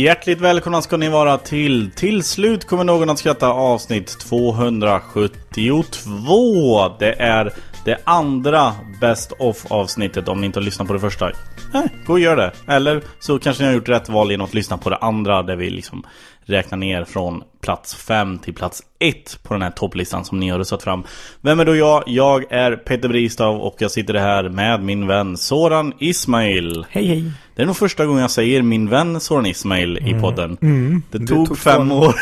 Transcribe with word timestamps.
Hjärtligt 0.00 0.40
välkomna 0.40 0.82
ska 0.82 0.96
ni 0.96 1.08
vara 1.08 1.38
till 1.38 1.90
Till 1.90 2.24
slut 2.24 2.66
kommer 2.66 2.84
någon 2.84 3.10
att 3.10 3.18
skratta 3.18 3.48
avsnitt 3.48 4.20
272 4.20 6.88
Det 6.98 7.12
är 7.12 7.52
det 7.84 7.98
andra 8.04 8.72
Best 9.00 9.32
of 9.38 9.66
avsnittet 9.72 10.28
om 10.28 10.40
ni 10.40 10.46
inte 10.46 10.58
har 10.58 10.64
lyssnat 10.64 10.88
på 10.88 10.94
det 10.94 11.00
första 11.00 11.30
eh, 11.30 11.82
Gå 12.06 12.12
och 12.12 12.20
gör 12.20 12.36
det 12.36 12.52
Eller 12.66 13.02
så 13.18 13.38
kanske 13.38 13.62
ni 13.62 13.66
har 13.68 13.74
gjort 13.74 13.88
rätt 13.88 14.08
val 14.08 14.30
genom 14.30 14.44
att 14.44 14.54
lyssna 14.54 14.78
på 14.78 14.90
det 14.90 14.96
andra 14.96 15.42
Där 15.42 15.56
vi 15.56 15.70
liksom 15.70 16.02
räknar 16.44 16.78
ner 16.78 17.04
från 17.04 17.42
plats 17.62 17.94
5 17.94 18.38
till 18.38 18.54
plats 18.54 18.82
1 18.98 19.38
på 19.42 19.54
den 19.54 19.62
här 19.62 19.70
topplistan 19.70 20.24
som 20.24 20.40
ni 20.40 20.48
har 20.48 20.58
röstat 20.58 20.82
fram 20.82 21.02
Vem 21.40 21.60
är 21.60 21.64
då 21.64 21.76
jag? 21.76 22.02
Jag 22.06 22.52
är 22.52 22.76
Peter 22.76 23.08
Bristav 23.08 23.56
och 23.60 23.74
jag 23.78 23.90
sitter 23.90 24.14
här 24.14 24.48
med 24.48 24.82
min 24.82 25.06
vän 25.06 25.36
Soran 25.36 25.92
Ismail 25.98 26.86
Hej 26.90 27.06
hej 27.06 27.32
det 27.54 27.62
är 27.62 27.66
nog 27.66 27.76
första 27.76 28.06
gången 28.06 28.20
jag 28.22 28.30
säger 28.30 28.62
min 28.62 28.88
vän 28.88 29.20
Soran 29.20 29.46
Ismail 29.46 29.98
i 29.98 30.10
Mm. 30.10 30.22
podden. 30.22 30.56
Mm. 30.62 31.02
Det 31.10 31.18
tog, 31.26 31.46
tog 31.48 31.58
fem 31.58 31.92
år. 31.92 32.14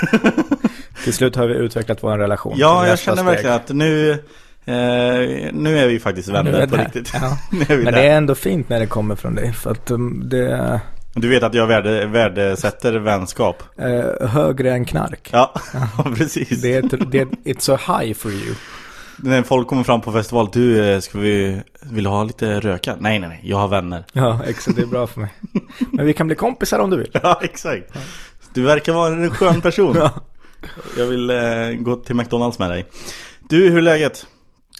Till 1.05 1.12
slut 1.12 1.37
har 1.37 1.47
vi 1.47 1.55
utvecklat 1.55 2.03
vår 2.03 2.19
relation 2.19 2.55
ja, 2.56 2.87
jag 2.87 2.98
känner 2.98 3.17
steg. 3.17 3.27
verkligen 3.27 3.56
att 3.56 3.69
nu, 3.69 4.19
nu 5.53 5.79
är 5.79 5.87
vi 5.89 6.01
faktiskt 6.01 6.29
vänner 6.29 6.67
på 6.67 6.77
riktigt. 6.77 7.11
Ja. 7.15 7.39
Men 7.69 7.85
där. 7.85 7.93
det 7.93 8.03
är 8.03 8.17
ändå 8.17 8.35
fint 8.35 8.69
när 8.69 8.81
det 8.81 8.87
kommer 8.87 9.17
från 9.17 9.35
dig 9.35 9.53
för 9.53 9.71
att 9.71 9.91
um, 9.91 10.29
det 10.29 10.81
Du 11.15 11.29
vet 11.29 11.43
att 11.43 11.55
jag 11.55 11.67
värde, 11.67 12.07
värdesätter 12.07 12.93
vänskap. 12.99 13.63
eh, 13.79 14.29
högre 14.29 14.73
än 14.73 14.85
knark 14.85 15.29
Ja, 15.33 15.55
precis. 16.17 16.63
det 16.63 16.75
är, 16.75 16.79
ett- 16.85 17.11
det 17.13 17.19
är, 17.19 17.25
It's 17.27 17.61
so 17.61 17.73
high 17.73 18.15
for 18.15 18.31
you 18.33 18.55
När 19.17 19.43
folk 19.43 19.69
kommer 19.69 19.83
fram 19.83 20.01
på 20.01 20.12
festival, 20.12 20.49
du, 20.53 20.84
eh, 20.91 21.01
ska 21.01 21.19
vi, 21.19 21.61
vill 21.83 22.05
du 22.05 22.11
ha 22.11 22.25
lite 22.25 22.61
röka? 22.61 22.97
Nej, 23.01 23.19
nej, 23.19 23.28
nej, 23.28 23.41
jag 23.43 23.57
har 23.57 23.69
vänner. 23.69 24.05
Ja, 24.12 24.41
exakt, 24.47 24.77
det 24.77 24.83
är 24.83 24.87
bra 24.87 25.07
för 25.07 25.21
mig 25.21 25.31
Men 25.93 26.07
vi 26.07 26.12
kan 26.12 26.27
bli 26.27 26.37
kompisar 26.37 26.78
om 26.78 26.91
du 26.91 26.97
vill 26.97 27.11
Ja, 27.23 27.41
exakt. 27.43 27.84
Du 28.55 28.62
verkar 28.62 28.93
vara 28.93 29.12
en 29.15 29.31
skön 29.31 29.61
person. 29.61 29.97
Ja. 29.97 30.11
Jag 30.99 31.07
vill 31.07 31.31
eh, 31.31 31.37
gå 31.78 31.97
till 31.97 32.15
McDonalds 32.17 32.59
med 32.59 32.71
dig. 32.71 32.87
Du, 33.49 33.69
hur 33.71 33.78
är 33.78 33.83
läget? 33.83 34.27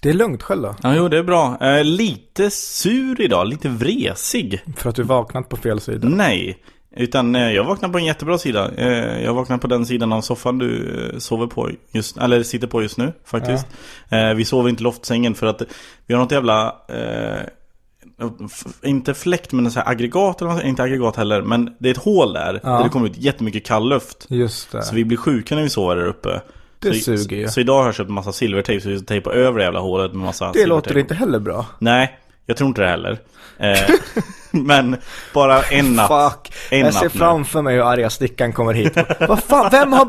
Det 0.01 0.09
är 0.09 0.13
lugnt 0.13 0.43
själv 0.43 0.61
då 0.61 0.75
Ja, 0.83 0.95
jo, 0.95 1.07
det 1.07 1.17
är 1.17 1.23
bra. 1.23 1.57
Eh, 1.61 1.83
lite 1.83 2.49
sur 2.49 3.21
idag, 3.21 3.47
lite 3.47 3.69
vresig. 3.69 4.61
För 4.77 4.89
att 4.89 4.95
du 4.95 5.03
vaknat 5.03 5.49
på 5.49 5.57
fel 5.57 5.79
sida 5.79 6.09
Nej, 6.09 6.57
utan 6.95 7.35
eh, 7.35 7.51
jag 7.51 7.63
vaknar 7.63 7.89
på 7.89 7.97
en 7.97 8.05
jättebra 8.05 8.37
sida. 8.37 8.71
Eh, 8.77 9.23
jag 9.23 9.33
vaknar 9.33 9.57
på 9.57 9.67
den 9.67 9.85
sidan 9.85 10.13
av 10.13 10.21
soffan 10.21 10.57
du 10.57 10.99
eh, 11.13 11.19
sover 11.19 11.47
på 11.47 11.69
just, 11.91 12.17
eller 12.17 12.43
sitter 12.43 12.67
på 12.67 12.81
just 12.81 12.97
nu 12.97 13.13
faktiskt. 13.25 13.67
Eh, 14.09 14.33
vi 14.33 14.45
sover 14.45 14.69
inte 14.69 14.83
loftsängen 14.83 15.35
för 15.35 15.47
att 15.47 15.61
vi 16.07 16.13
har 16.13 16.21
något 16.21 16.31
jävla 16.31 16.75
eh, 16.89 17.41
inte 18.83 19.13
fläkt 19.13 19.51
men 19.51 19.71
så 19.71 19.79
här 19.79 19.89
aggregat 19.89 20.41
eller 20.41 20.51
något, 20.53 20.63
inte 20.63 20.83
aggregat 20.83 21.15
heller 21.15 21.41
men 21.41 21.75
det 21.79 21.89
är 21.89 21.91
ett 21.91 22.03
hål 22.03 22.33
där 22.33 22.59
Ja. 22.63 22.69
där 22.69 22.83
det 22.83 22.89
kommer 22.89 23.05
ut 23.07 23.17
jättemycket 23.17 23.65
kall 23.65 23.89
luft. 23.89 24.25
Just 24.29 24.71
det 24.71 24.81
Så 24.83 24.95
vi 24.95 25.05
blir 25.05 25.17
sjuka 25.17 25.55
när 25.55 25.63
vi 25.63 25.69
sover 25.69 25.95
där 25.95 26.05
uppe. 26.05 26.41
Det 26.79 26.93
så, 26.93 26.99
suger 27.17 27.37
ju. 27.37 27.47
så, 27.47 27.53
så 27.53 27.59
idag 27.59 27.77
har 27.79 27.85
jag 27.85 27.95
köpt 27.95 28.09
massa 28.09 28.31
silvertejp 28.31 28.81
så 28.83 28.89
vi 28.89 28.97
ska 28.97 29.05
tejpa 29.05 29.33
över 29.33 29.57
det 29.59 29.63
jävla 29.63 29.79
hålet 29.79 30.13
med 30.13 30.25
massa 30.25 30.51
Det 30.51 30.65
låter 30.65 30.97
inte 30.97 31.13
heller 31.13 31.39
bra 31.39 31.65
Nej, 31.79 32.19
jag 32.45 32.57
tror 32.57 32.67
inte 32.67 32.81
det 32.81 32.87
heller. 32.87 33.19
Eh, 33.57 33.77
men 34.51 34.97
bara 35.33 35.61
en 35.61 35.93
natt. 35.93 36.07
Fuck, 36.33 36.53
En 36.71 36.79
jag 36.79 36.93
ser 36.93 37.09
framför 37.09 37.61
mig 37.61 37.75
hur 37.75 37.83
arga 37.83 38.09
stickan 38.09 38.53
kommer 38.53 38.73
hit 38.73 38.97
Vad 39.19 39.43
fan, 39.43 39.69
vem 39.71 39.93
har, 39.93 40.05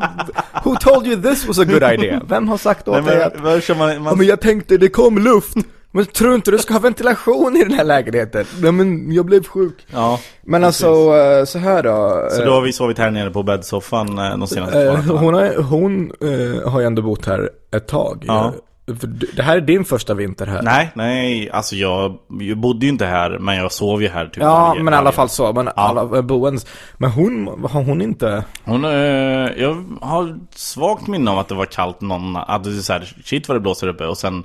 who 0.63 0.75
told 0.75 1.07
you 1.07 1.21
this 1.21 1.47
was 1.47 1.59
a 1.59 1.63
good 1.65 1.83
idea? 1.83 2.21
Vem 2.29 2.47
har 2.47 2.57
sagt 2.57 2.87
åt 2.87 3.05
dig 3.05 3.23
att 3.23 3.63
kör 3.63 3.75
man, 3.75 3.93
Ja 3.93 3.99
man, 3.99 4.17
men 4.17 4.27
jag 4.27 4.41
tänkte 4.41 4.77
det 4.77 4.89
kom 4.89 5.17
luft 5.17 5.57
Men 5.91 6.05
tror 6.05 6.35
inte 6.35 6.51
du 6.51 6.57
ska 6.57 6.73
ha 6.73 6.79
ventilation 6.79 7.55
i 7.57 7.63
den 7.63 7.71
här 7.73 7.83
lägenheten? 7.83 8.45
Nej 8.61 8.71
men 8.71 9.11
jag 9.11 9.25
blev 9.25 9.43
sjuk 9.43 9.85
ja, 9.93 10.19
Men 10.41 10.61
precis. 10.61 10.83
alltså 10.83 11.45
så 11.45 11.59
här 11.59 11.83
då 11.83 12.27
Så 12.31 12.41
eh, 12.41 12.45
då 12.47 12.53
har 12.53 12.61
vi 12.61 12.73
sovit 12.73 12.97
här 12.97 13.11
nere 13.11 13.29
på 13.31 13.43
bäddsoffan 13.43 14.17
eh, 14.19 14.37
de 14.37 14.47
senaste 14.47 14.77
nätterna. 14.93 15.19
Hon, 15.19 15.33
har, 15.33 15.61
hon 15.63 16.11
eh, 16.21 16.71
har 16.71 16.79
ju 16.79 16.85
ändå 16.85 17.01
bott 17.01 17.25
här 17.25 17.49
ett 17.75 17.87
tag 17.87 18.23
Ja. 18.27 18.53
Det 19.35 19.41
här 19.43 19.57
är 19.57 19.61
din 19.61 19.85
första 19.85 20.13
vinter 20.13 20.45
här 20.47 20.61
Nej, 20.61 20.91
nej, 20.95 21.49
alltså 21.51 21.75
jag, 21.75 22.17
jag 22.39 22.57
bodde 22.57 22.85
ju 22.85 22.91
inte 22.91 23.05
här 23.05 23.37
men 23.39 23.55
jag 23.55 23.71
sov 23.71 24.01
ju 24.01 24.07
här 24.09 24.25
typ 24.25 24.37
Ja 24.43 24.67
varje- 24.67 24.83
men 24.83 24.93
i 24.93 24.97
alla 24.97 25.11
fall 25.11 25.29
så, 25.29 25.53
men 25.53 25.69
alla 25.75 26.01
eh, 26.17 26.21
boendes 26.21 26.65
Men 26.97 27.11
hon, 27.11 27.47
har 27.71 27.83
hon 27.83 28.01
inte 28.01 28.43
Hon, 28.63 28.85
eh, 28.85 28.91
jag 29.57 29.85
har 30.01 30.37
svagt 30.55 31.07
minne 31.07 31.31
av 31.31 31.39
att 31.39 31.47
det 31.47 31.55
var 31.55 31.65
kallt 31.65 32.01
någon, 32.01 32.35
att 32.35 32.63
det 32.63 32.69
är 32.69 32.73
så 32.73 32.93
här, 32.93 33.15
shit 33.25 33.47
vad 33.47 33.55
det 33.55 33.61
blåser 33.61 33.87
uppe 33.87 34.05
och 34.05 34.17
sen 34.17 34.43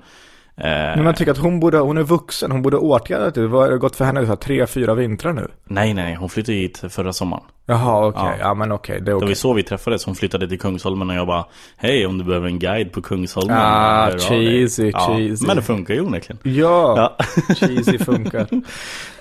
Men 0.59 1.05
jag 1.07 1.17
tycker 1.17 1.33
att 1.33 1.39
hon 1.39 1.61
borde, 1.61 1.79
hon 1.79 1.99
är 1.99 2.03
vuxen, 2.03 2.51
hon 2.53 2.63
borde 2.63 2.77
åtgärda 2.77 3.31
det 3.31 3.47
Vad 3.47 3.63
har 3.65 3.71
det 3.71 3.79
gått 3.79 3.97
för 3.97 4.05
henne? 4.05 4.21
Så 4.21 4.27
här, 4.27 4.37
tre, 4.37 4.67
fyra 4.67 4.95
vintrar 4.95 5.33
nu? 5.33 5.49
Nej, 5.65 5.95
nej, 5.95 6.15
hon 6.15 6.29
flyttade 6.29 6.59
hit 6.59 6.83
förra 6.91 7.13
sommaren. 7.13 7.43
Jaha 7.67 8.07
okej, 8.07 8.23
Ja. 8.25 8.35
ja. 8.41 8.55
men 8.55 8.73
okej, 8.73 9.01
det 9.01 9.11
är 9.13 9.21
Det 9.21 9.27
var 9.27 9.35
så 9.35 9.53
vi 9.53 9.63
träffades, 9.63 10.05
hon 10.05 10.15
flyttade 10.15 10.49
till 10.49 10.59
Kungsholmen 10.61 11.11
och 11.11 11.17
jag 11.17 11.27
bara 11.27 11.45
Hej 11.77 12.07
om 12.07 12.19
du 12.19 12.25
behöver 12.25 12.47
en 12.47 12.59
guide 12.59 12.93
på 12.93 13.03
Kungsholmen 13.03 13.57
Ah, 13.61 14.05
hör 14.05 14.13
av 14.13 14.17
dig." 14.17 14.21
cheesy, 14.21 14.91
ja, 14.91 15.15
cheesy. 15.17 15.47
Men 15.47 15.57
det 15.57 15.63
funkar 15.63 15.95
ju 15.95 16.01
onekligen 16.01 16.39
Ja, 16.43 17.17
Ja. 17.19 17.25
cheesy 17.55 17.99
funkar 17.99 18.47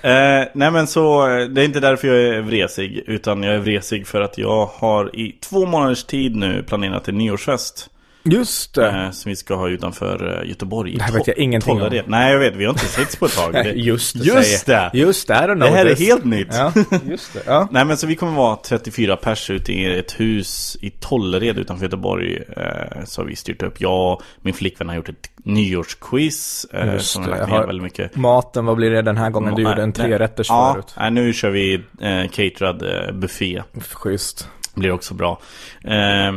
Eh, 0.02 0.44
nej 0.54 0.70
men 0.70 0.86
så, 0.86 1.28
eh, 1.28 1.44
det 1.46 1.60
är 1.60 1.64
inte 1.64 1.80
därför 1.80 2.08
jag 2.08 2.36
är 2.36 2.40
vresig 2.42 3.02
Utan 3.06 3.42
jag 3.42 3.54
är 3.54 3.58
vresig 3.58 4.06
för 4.06 4.20
att 4.20 4.38
jag 4.38 4.66
har 4.66 5.16
i 5.16 5.32
två 5.32 5.66
månaders 5.66 6.04
tid 6.04 6.36
nu 6.36 6.62
planerat 6.62 7.08
en 7.08 7.18
nyårsfest 7.18 7.90
Just 8.26 8.74
det. 8.74 8.88
Eh, 8.90 9.10
Som 9.10 9.28
vi 9.30 9.36
ska 9.36 9.54
ha 9.54 9.68
utanför 9.68 10.40
eh, 10.42 10.48
Göteborg. 10.48 10.96
Det 10.96 11.02
här 11.02 11.12
vet 11.12 11.26
jag 11.26 11.38
ingenting 11.38 11.82
om. 11.82 12.00
Nej 12.06 12.32
jag 12.32 12.38
vet, 12.38 12.56
vi 12.56 12.64
har 12.64 12.72
inte 12.72 12.86
setts 12.86 13.16
på 13.16 13.26
ett 13.26 13.36
tag. 13.36 13.72
Just 13.76 14.18
det, 14.18 14.24
Just 14.24 14.66
det! 14.66 14.90
Just 14.94 15.28
det, 15.28 15.54
Det 15.54 15.68
här 15.68 15.86
är 15.86 15.94
this. 15.94 16.08
helt 16.08 16.24
nytt. 16.24 16.48
Ja, 16.50 16.72
just 17.08 17.32
det, 17.32 17.42
ja. 17.46 17.68
Nej 17.72 17.84
men 17.84 17.96
så 17.96 18.06
vi 18.06 18.16
kommer 18.16 18.32
vara 18.32 18.56
34 18.56 19.16
pers 19.16 19.50
ute 19.50 19.72
i 19.72 19.98
ett 19.98 20.20
hus 20.20 20.76
i 20.80 20.90
Tollered 20.90 21.58
utanför 21.58 21.84
Göteborg. 21.84 22.36
Eh, 22.56 23.04
Så 23.04 23.20
har 23.22 23.26
vi 23.26 23.36
styrt 23.36 23.62
upp, 23.62 23.80
jag 23.80 24.22
min 24.42 24.54
flickvän 24.54 24.88
har 24.88 24.96
gjort 24.96 25.08
ett 25.08 25.30
nyårsquiz 25.44 26.66
Just 26.92 27.10
Som 27.10 27.22
det, 27.24 27.30
har 27.30 27.38
lagt 27.38 27.50
jag 27.50 27.58
har- 27.58 27.66
väldigt 27.66 27.82
mycket. 27.84 28.16
Maten, 28.16 28.66
vad 28.66 28.76
blir 28.76 28.90
det 28.90 29.02
den 29.02 29.16
här 29.16 29.30
gången? 29.30 29.54
Du 29.54 29.62
gjorde 29.62 29.82
en 29.82 29.92
trerätters 29.92 30.48
ja, 30.50 30.72
förut. 30.74 30.94
nej, 30.98 31.10
nu 31.10 31.32
kör 31.32 31.50
vi 31.50 31.74
eh, 32.00 32.28
caterad 32.30 32.82
eh, 32.82 33.12
buffé. 33.14 33.62
Schysst. 33.92 34.48
Blir 34.74 34.90
också 34.92 35.14
bra. 35.14 35.40
Eh, 35.84 36.32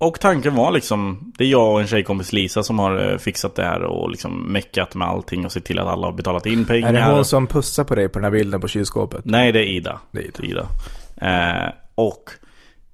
Och 0.00 0.20
tanken 0.20 0.54
var 0.54 0.70
liksom 0.70 1.32
Det 1.38 1.44
är 1.44 1.48
jag 1.48 1.72
och 1.72 1.80
en 1.80 1.86
tjejkompis 1.86 2.32
Lisa 2.32 2.62
som 2.62 2.78
har 2.78 3.10
eh, 3.10 3.18
fixat 3.18 3.54
det 3.54 3.64
här 3.64 3.82
och 3.82 4.10
liksom 4.10 4.52
meckat 4.52 4.94
med 4.94 5.08
allting 5.08 5.44
och 5.44 5.52
sett 5.52 5.64
till 5.64 5.78
att 5.78 5.86
alla 5.86 6.06
har 6.06 6.12
betalat 6.12 6.46
in 6.46 6.64
pengar 6.64 6.88
Är 6.88 6.92
det 6.92 7.14
hon 7.14 7.24
som 7.24 7.46
pussar 7.46 7.84
på 7.84 7.94
dig 7.94 8.08
på 8.08 8.18
den 8.18 8.24
här 8.24 8.30
bilden 8.30 8.60
på 8.60 8.68
kylskåpet? 8.68 9.24
Nej, 9.24 9.52
det 9.52 9.58
är 9.58 9.64
Ida. 9.64 10.00
Det 10.12 10.18
är 10.18 10.24
Ida. 10.24 10.42
Ida. 10.42 10.68
Eh, 11.16 11.72
och 11.94 12.30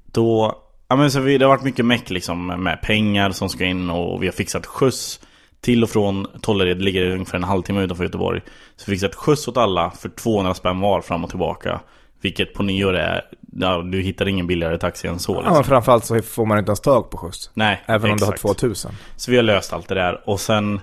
då, 0.06 0.56
ja 0.88 0.96
men 0.96 1.10
så 1.10 1.20
vi, 1.20 1.38
det 1.38 1.44
har 1.44 1.50
varit 1.50 1.64
mycket 1.64 1.84
meck 1.84 2.10
liksom 2.10 2.46
med 2.46 2.82
pengar 2.82 3.30
som 3.30 3.48
ska 3.48 3.64
in 3.64 3.90
och 3.90 4.22
vi 4.22 4.26
har 4.26 4.32
fixat 4.32 4.66
skjuts 4.66 5.20
till 5.60 5.82
och 5.82 5.90
från 5.90 6.26
Tollered 6.40 6.82
ligger 6.82 7.10
ungefär 7.10 7.36
en 7.36 7.44
halvtimme 7.44 7.82
utanför 7.82 8.04
Göteborg. 8.04 8.40
Så 8.76 8.90
vi 8.90 9.04
ett 9.04 9.14
skjuts 9.14 9.48
åt 9.48 9.56
alla 9.56 9.90
för 9.90 10.08
200 10.08 10.54
spänn 10.54 10.80
var 10.80 11.00
fram 11.00 11.24
och 11.24 11.30
tillbaka. 11.30 11.80
Vilket 12.20 12.54
på 12.54 12.62
nyår 12.62 12.96
är, 12.96 13.22
ja, 13.58 13.82
du 13.82 14.00
hittar 14.00 14.28
ingen 14.28 14.46
billigare 14.46 14.78
taxi 14.78 15.08
än 15.08 15.18
så. 15.18 15.32
Ja, 15.32 15.36
Liksom. 15.38 15.54
men 15.54 15.64
framförallt 15.64 16.04
så 16.04 16.22
får 16.22 16.46
man 16.46 16.58
inte 16.58 16.68
ens 16.70 16.80
tag 16.80 17.10
på 17.10 17.16
skjuts. 17.18 17.50
Nej, 17.54 17.82
Även 17.86 18.10
om 18.10 18.16
du 18.16 18.24
har 18.24 18.32
exakt. 18.32 18.58
2000. 18.60 18.92
Så 19.16 19.30
vi 19.30 19.36
har 19.36 19.42
löst 19.44 19.72
allt 19.72 19.88
det 19.88 19.94
där. 19.94 20.20
Och 20.30 20.40
sen 20.40 20.80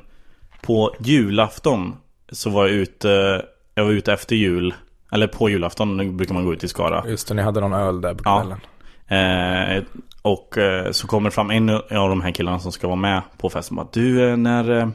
på 0.62 0.96
julafton 1.00 1.96
så 2.32 2.50
var 2.50 2.68
jag 2.68 2.76
ute, 2.76 3.46
jag 3.76 3.84
var 3.86 3.92
ute 3.92 4.14
efter 4.14 4.36
jul. 4.36 4.74
Eller 5.12 5.28
på 5.28 5.50
julafton 5.50 5.98
nu 5.98 6.12
brukar 6.12 6.34
man 6.34 6.46
gå 6.46 6.54
ut 6.54 6.64
i 6.64 6.68
Skara. 6.68 7.04
Just 7.08 7.28
det, 7.28 7.34
ni 7.34 7.42
hade 7.42 7.60
någon 7.62 7.74
öl 7.74 8.02
där 8.02 8.14
på 8.14 8.22
Ja. 8.26 8.40
kvällen. 8.42 8.60
Eh, 9.08 9.84
och 10.22 10.58
eh, 10.58 10.92
så 10.92 11.08
kommer 11.08 11.30
fram 11.30 11.52
en 11.52 11.70
av 11.70 12.10
de 12.10 12.22
här 12.22 12.32
killarna 12.32 12.60
som 12.60 12.72
ska 12.72 12.88
vara 12.88 12.96
med 12.96 13.22
på 13.38 13.50
festen. 13.50 13.76
Bara, 13.76 13.88
du, 13.94 14.30
eh, 14.30 14.38
när, 14.38 14.72
eh, 14.80 14.88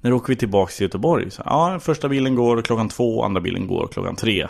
när 0.00 0.12
åker 0.12 0.28
vi 0.28 0.36
tillbaka 0.36 0.70
till 0.72 0.82
Göteborg? 0.84 1.30
Så, 1.30 1.42
ja, 1.44 1.78
första 1.80 2.08
bilen 2.08 2.34
går 2.34 2.62
klockan 2.62 2.88
två, 2.88 3.22
andra 3.24 3.40
bilen 3.40 3.66
går 3.66 3.86
klockan 3.86 4.16
tre. 4.16 4.46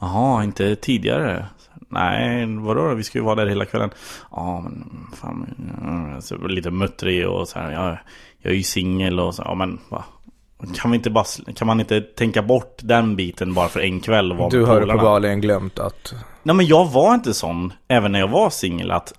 Jaha, 0.00 0.44
inte 0.44 0.76
tidigare? 0.76 1.46
Nej, 1.88 2.46
vadå? 2.58 2.94
Vi 2.94 3.02
ska 3.02 3.18
ju 3.18 3.24
vara 3.24 3.34
där 3.34 3.46
hela 3.46 3.64
kvällen. 3.64 3.90
Ja, 4.30 4.60
men 4.60 5.06
fan. 5.20 5.46
mm, 5.82 6.22
Så 6.22 6.36
lite 6.48 6.70
muttrig 6.70 7.28
och 7.28 7.48
så 7.48 7.58
här. 7.58 7.72
Ja, 7.72 7.98
jag 8.42 8.52
är 8.52 8.56
ju 8.56 8.62
singel 8.62 9.20
och 9.20 9.34
så. 9.34 9.42
Ja, 9.46 9.54
men 9.54 9.78
va? 9.88 10.04
Kan, 10.76 10.90
vi 10.90 10.96
inte 10.96 11.10
bara, 11.10 11.24
kan 11.54 11.66
man 11.66 11.80
inte 11.80 12.00
tänka 12.00 12.42
bort 12.42 12.78
den 12.82 13.16
biten 13.16 13.54
bara 13.54 13.68
för 13.68 13.80
en 13.80 14.00
kväll 14.00 14.32
och 14.32 14.38
vara 14.38 14.48
Du 14.48 14.64
har 14.64 14.80
uppenbarligen 14.82 15.40
glömt 15.40 15.78
att... 15.78 16.14
Nej 16.42 16.54
men 16.56 16.66
jag 16.66 16.88
var 16.90 17.14
inte 17.14 17.34
sån 17.34 17.72
Även 17.88 18.12
när 18.12 18.18
jag 18.18 18.28
var 18.28 18.50
singel 18.50 18.90
att 18.90 19.12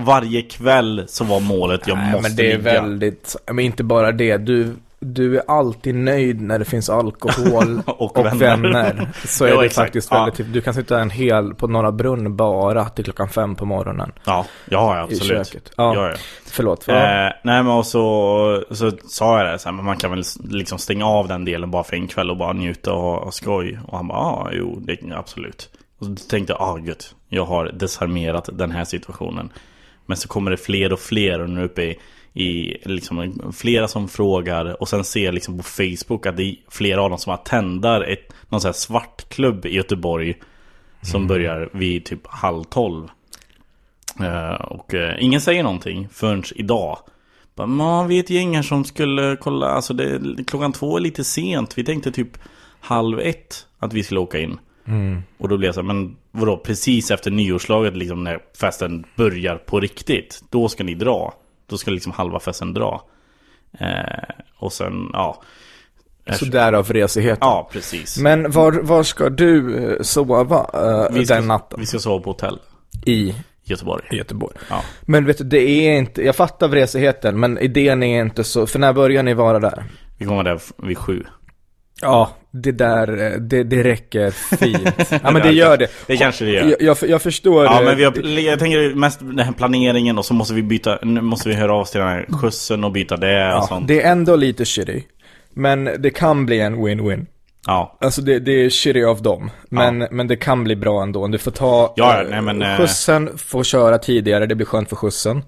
Varje 0.00 0.42
kväll 0.42 1.04
så 1.08 1.24
var 1.24 1.40
målet 1.40 1.86
jag 1.86 1.98
Nej, 1.98 2.12
måste 2.12 2.28
men 2.28 2.36
det 2.36 2.52
är 2.52 2.58
ligga 2.58 2.72
väldigt... 2.72 3.36
Men 3.46 3.58
inte 3.58 3.84
bara 3.84 4.12
det. 4.12 4.36
Du, 4.36 4.74
du 5.02 5.36
är 5.38 5.42
alltid 5.50 5.94
nöjd 5.94 6.40
när 6.40 6.58
det 6.58 6.64
finns 6.64 6.90
alkohol 6.90 7.82
Och 7.86 8.18
och, 8.18 8.26
vänner. 8.26 8.72
vänner. 8.72 9.08
Så 9.26 9.44
är 9.44 9.48
Ja, 9.48 9.60
det 9.60 9.66
exakt. 9.66 9.86
faktiskt 9.86 10.08
Ja. 10.10 10.24
väldigt... 10.24 10.52
Du 10.52 10.60
kan 10.60 10.74
sitta 10.74 11.00
en 11.00 11.10
hel 11.10 11.54
på 11.54 11.66
Norra 11.68 11.92
Brunn 11.92 12.36
bara 12.36 12.84
till 12.88 13.04
klockan 13.04 13.28
fem 13.28 13.54
på 13.54 13.64
morgonen. 13.66 14.12
Ja, 14.24 14.46
ja 14.68 14.96
I 14.96 15.00
absolut 15.14 15.46
köket. 15.48 15.72
Ja. 15.76 15.94
ja, 15.94 16.08
ja. 16.10 16.16
Förlåt, 16.46 16.86
vad? 16.86 16.96
Eh, 16.96 17.32
nej 17.42 17.62
men 17.62 17.68
och 17.68 17.86
så, 17.86 18.64
så 18.70 18.90
sa 19.08 19.38
jag 19.38 19.52
det 19.52 19.58
så 19.58 19.68
här, 19.68 19.76
men 19.76 19.84
man 19.84 19.96
kan 19.96 20.10
väl 20.10 20.22
liksom 20.50 20.78
stänga 20.78 21.06
av 21.06 21.28
den 21.28 21.44
delen 21.44 21.70
bara 21.70 21.84
för 21.84 21.96
en 21.96 22.06
kväll 22.08 22.30
och 22.30 22.36
bara 22.36 22.52
njuta 22.52 22.92
och 22.92 23.00
ha 23.24 23.30
skoj. 23.30 23.78
Och 23.86 23.96
han 23.96 24.08
bara, 24.08 24.18
ja 24.18 24.48
jo 24.52 24.80
det 24.86 24.98
absolut. 25.16 25.68
Och 25.98 26.06
så 26.06 26.14
tänkte 26.28 26.52
jag, 26.52 26.62
ah 26.62 26.76
gud, 26.76 27.00
jag 27.28 27.44
har 27.44 27.64
desarmerat 27.72 28.48
den 28.52 28.70
här 28.70 28.84
situationen. 28.84 29.52
Men 30.06 30.16
så 30.16 30.28
kommer 30.28 30.50
det 30.50 30.56
fler 30.56 30.92
och 30.92 30.98
fler 31.00 31.40
och 31.40 31.50
nu 31.50 31.64
uppe 31.64 31.82
i, 31.82 31.98
i 32.34 32.76
liksom, 32.84 33.52
flera 33.56 33.88
som 33.88 34.08
frågar 34.08 34.82
och 34.82 34.88
sen 34.88 35.04
ser 35.04 35.32
liksom 35.32 35.56
på 35.56 35.62
Facebook 35.62 36.26
att 36.26 36.36
det 36.36 36.42
är 36.42 36.56
flera 36.68 37.02
av 37.02 37.10
dem 37.10 37.18
som 37.18 37.32
attendar 37.32 38.00
ett, 38.00 38.32
någon 38.48 38.60
sån 38.60 38.68
här 38.68 38.72
svartklubb 38.72 39.66
i 39.66 39.74
Göteborg. 39.74 40.34
Som 41.04 41.26
börjar 41.26 41.70
vid 41.72 42.04
typ 42.04 42.26
halv 42.26 42.64
tolv. 42.64 43.08
Eh, 44.20 44.54
och 44.54 44.94
eh, 44.94 45.16
ingen 45.20 45.40
säger 45.40 45.62
någonting 45.62 46.08
förrän 46.12 46.42
idag. 46.54 46.98
Bara, 47.54 47.66
Man 47.66 48.08
vet 48.08 48.30
gäng 48.30 48.54
här 48.56 48.62
som 48.62 48.84
skulle 48.84 49.36
kolla, 49.36 49.66
alltså 49.66 49.94
det, 49.94 50.20
klockan 50.46 50.72
två 50.72 50.96
är 50.96 51.00
lite 51.00 51.24
sent. 51.24 51.78
Vi 51.78 51.84
tänkte 51.84 52.12
typ 52.12 52.38
halv 52.80 53.20
ett 53.20 53.66
att 53.78 53.92
vi 53.92 54.02
skulle 54.02 54.20
åka 54.20 54.38
in. 54.38 54.58
Och 55.38 55.48
då 55.48 55.56
blev 55.56 55.68
jag 55.68 55.74
så 55.74 55.80
här, 55.80 55.86
men 55.86 56.16
vadå, 56.30 56.56
precis 56.56 57.10
efter 57.10 57.30
nyårslaget 57.30 57.96
liksom 57.96 58.24
när 58.24 58.38
festen 58.60 59.04
börjar 59.16 59.56
på 59.56 59.80
riktigt. 59.80 60.44
Då 60.50 60.68
ska 60.68 60.84
ni 60.84 60.94
dra. 60.94 61.34
Då 61.72 61.78
ska 61.78 61.90
liksom 61.90 62.12
halva 62.12 62.40
festen 62.40 62.74
dra. 62.74 63.02
Eh, 63.78 64.34
och 64.58 64.72
sen, 64.72 65.10
ja. 65.12 65.42
Så 66.32 66.44
därav 66.44 66.92
resigheten. 66.92 67.38
Ja, 67.40 67.68
precis. 67.72 68.18
Men 68.18 68.50
var, 68.50 68.72
var 68.72 69.02
ska 69.02 69.28
du 69.30 69.76
eh, 69.84 70.02
sova 70.02 70.70
eh, 70.74 71.14
vi 71.14 71.26
ska, 71.26 71.34
den 71.34 71.46
natten? 71.46 71.80
Vi 71.80 71.86
ska 71.86 71.98
sova 71.98 72.22
på 72.22 72.30
hotell 72.30 72.58
I 73.06 73.34
Göteborg. 73.64 74.04
Göteborg. 74.10 74.56
Ja. 74.70 74.82
Men 75.02 75.24
vet 75.24 75.38
du, 75.38 75.44
det 75.44 75.60
är 75.60 75.98
inte, 75.98 76.22
jag 76.22 76.36
fattar 76.36 76.68
vresigheten, 76.68 77.40
men 77.40 77.58
idén 77.58 78.02
är 78.02 78.20
inte 78.20 78.44
så, 78.44 78.66
för 78.66 78.78
när 78.78 78.92
börjar 78.92 79.22
ni 79.22 79.34
vara 79.34 79.58
där? 79.58 79.84
Vi 80.18 80.26
kommer 80.26 80.42
där 80.42 80.60
vid 80.76 80.98
sju. 80.98 81.24
Ja, 82.00 82.30
det 82.50 82.72
där, 82.72 83.32
eh, 83.32 83.38
det, 83.38 83.62
det 83.62 83.82
räcker 83.82 84.30
fint. 84.30 85.10
Ja 85.22 85.30
men 85.30 85.42
det 85.42 85.52
gör 85.52 85.76
det. 85.76 85.88
Det 86.06 86.16
kanske 86.16 86.44
det 86.44 86.50
gör. 86.50 86.64
Jag, 86.64 86.82
jag, 86.82 87.10
jag 87.10 87.22
förstår. 87.22 87.64
Ja 87.64 87.80
men 87.84 87.96
vi 87.96 88.04
har, 88.04 88.38
jag 88.38 88.58
tänker 88.58 88.94
mest 88.94 89.20
den 89.20 89.38
här 89.38 89.52
planeringen 89.52 90.18
och 90.18 90.24
så 90.24 90.34
måste 90.34 90.54
vi 90.54 90.62
byta, 90.62 90.98
nu 91.02 91.20
måste 91.20 91.48
vi 91.48 91.54
höra 91.54 91.74
av 91.74 91.80
oss 91.80 91.90
till 91.90 92.00
den 92.00 92.08
här 92.08 92.26
skjutsen 92.40 92.84
och 92.84 92.92
byta 92.92 93.16
det 93.16 93.46
och 93.54 93.62
ja, 93.62 93.66
sånt. 93.68 93.88
det 93.88 94.02
är 94.02 94.12
ändå 94.12 94.36
lite 94.36 94.64
shitty. 94.64 95.02
Men 95.54 95.84
det 95.98 96.10
kan 96.10 96.46
bli 96.46 96.60
en 96.60 96.76
win-win. 96.76 97.26
Ja, 97.66 97.98
Alltså 98.00 98.22
det, 98.22 98.38
det 98.38 98.52
är 98.52 98.70
shitty 98.70 99.04
av 99.04 99.22
dem. 99.22 99.50
Men, 99.68 99.98
men 99.98 100.28
det 100.28 100.36
kan 100.36 100.64
bli 100.64 100.76
bra 100.76 101.02
ändå. 101.02 101.28
Du 101.28 101.38
får 101.38 101.50
ta 101.50 101.92
Ja, 101.96 102.22
eh, 102.22 102.28
nej, 102.30 102.42
men, 102.42 102.62
eh, 102.62 102.76
skjutsen, 102.76 103.38
får 103.38 103.64
köra 103.64 103.98
tidigare, 103.98 104.46
det 104.46 104.54
blir 104.54 104.66
skönt 104.66 104.88
för 104.88 104.96
skjutsen. 104.96 105.42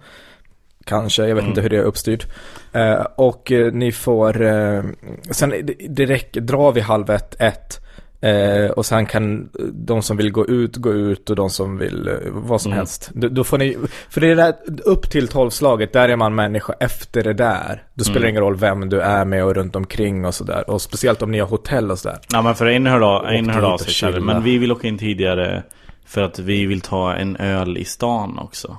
Kanske, 0.85 1.27
jag 1.27 1.35
vet 1.35 1.43
Mm. 1.43 1.51
inte 1.51 1.61
hur 1.63 1.69
det 1.71 1.77
är 1.77 1.83
uppstyrt. 1.83 2.27
Eh, 2.73 3.07
och 3.17 3.53
eh, 3.53 3.73
ni 3.73 3.93
får, 3.93 4.43
eh, 4.43 4.83
sen 5.31 5.51
det, 5.51 5.75
det 5.89 6.07
räcker, 6.07 6.41
dra 6.41 6.71
vid 6.71 6.83
halv 6.83 7.11
ett, 7.11 7.37
ett. 7.41 7.81
Eh, 8.21 8.71
och 8.71 8.87
sen 8.87 9.07
kan 9.07 9.49
de 9.73 10.03
som 10.03 10.17
vill 10.17 10.33
gå 10.33 10.47
ut, 10.47 10.77
gå 10.77 10.93
ut 10.93 11.31
och 11.31 11.37
de 11.37 11.51
som 11.51 11.79
vill 11.79 12.09
eh, 12.09 12.15
vad 12.33 12.61
som 12.61 12.73
Mm. 12.73 12.79
helst. 12.79 13.11
Då, 13.15 13.29
då 13.29 13.45
får 13.45 13.59
ni, 13.59 13.77
för 14.11 14.21
det 14.21 14.31
är 14.31 14.37
där, 14.37 14.55
upp 14.85 15.11
till 15.11 15.29
tolvslaget, 15.29 15.93
där 15.93 16.09
är 16.09 16.17
man 16.17 16.35
människa. 16.35 16.73
Efter 16.81 17.23
det 17.23 17.33
där, 17.33 17.83
då 17.95 18.05
spelar 18.05 18.21
det 18.21 18.27
Mm. 18.27 18.31
ingen 18.31 18.43
roll 18.43 18.57
vem 18.57 18.89
du 18.89 19.01
är 19.01 19.25
med 19.25 19.45
och 19.45 19.55
runt 19.55 19.77
omkring 19.77 20.25
och 20.25 20.35
sådär. 20.35 20.71
Och 20.71 20.83
speciellt 20.83 21.23
om 21.23 21.31
ni 21.31 21.39
har 21.39 21.47
hotell 21.47 21.91
och 21.91 21.99
sådär. 21.99 22.19
ja 22.33 22.43
men 22.43 22.55
för 22.55 22.67
en 22.67 22.87
hörde 22.87 23.07
av, 23.07 23.27
en 23.27 23.41
Åkte 23.45 23.53
hörde 23.53 23.67
av 23.67 23.73
hit 23.73 23.81
och 23.81 23.87
sig 23.87 23.95
så 23.95 24.07
här, 24.07 24.13
chilla. 24.13 24.25
Men 24.33 24.43
vi 24.43 24.59
vill 24.59 24.73
åka 24.73 24.89
in 24.89 24.99
tidigare 24.99 25.63
För 26.07 26.23
att 26.23 26.39
vi 26.39 26.67
vill 26.67 26.81
ta 26.81 27.15
en 27.15 27.37
öl 27.37 27.79
i 27.79 27.85
stan 27.85 28.39
också 28.39 28.79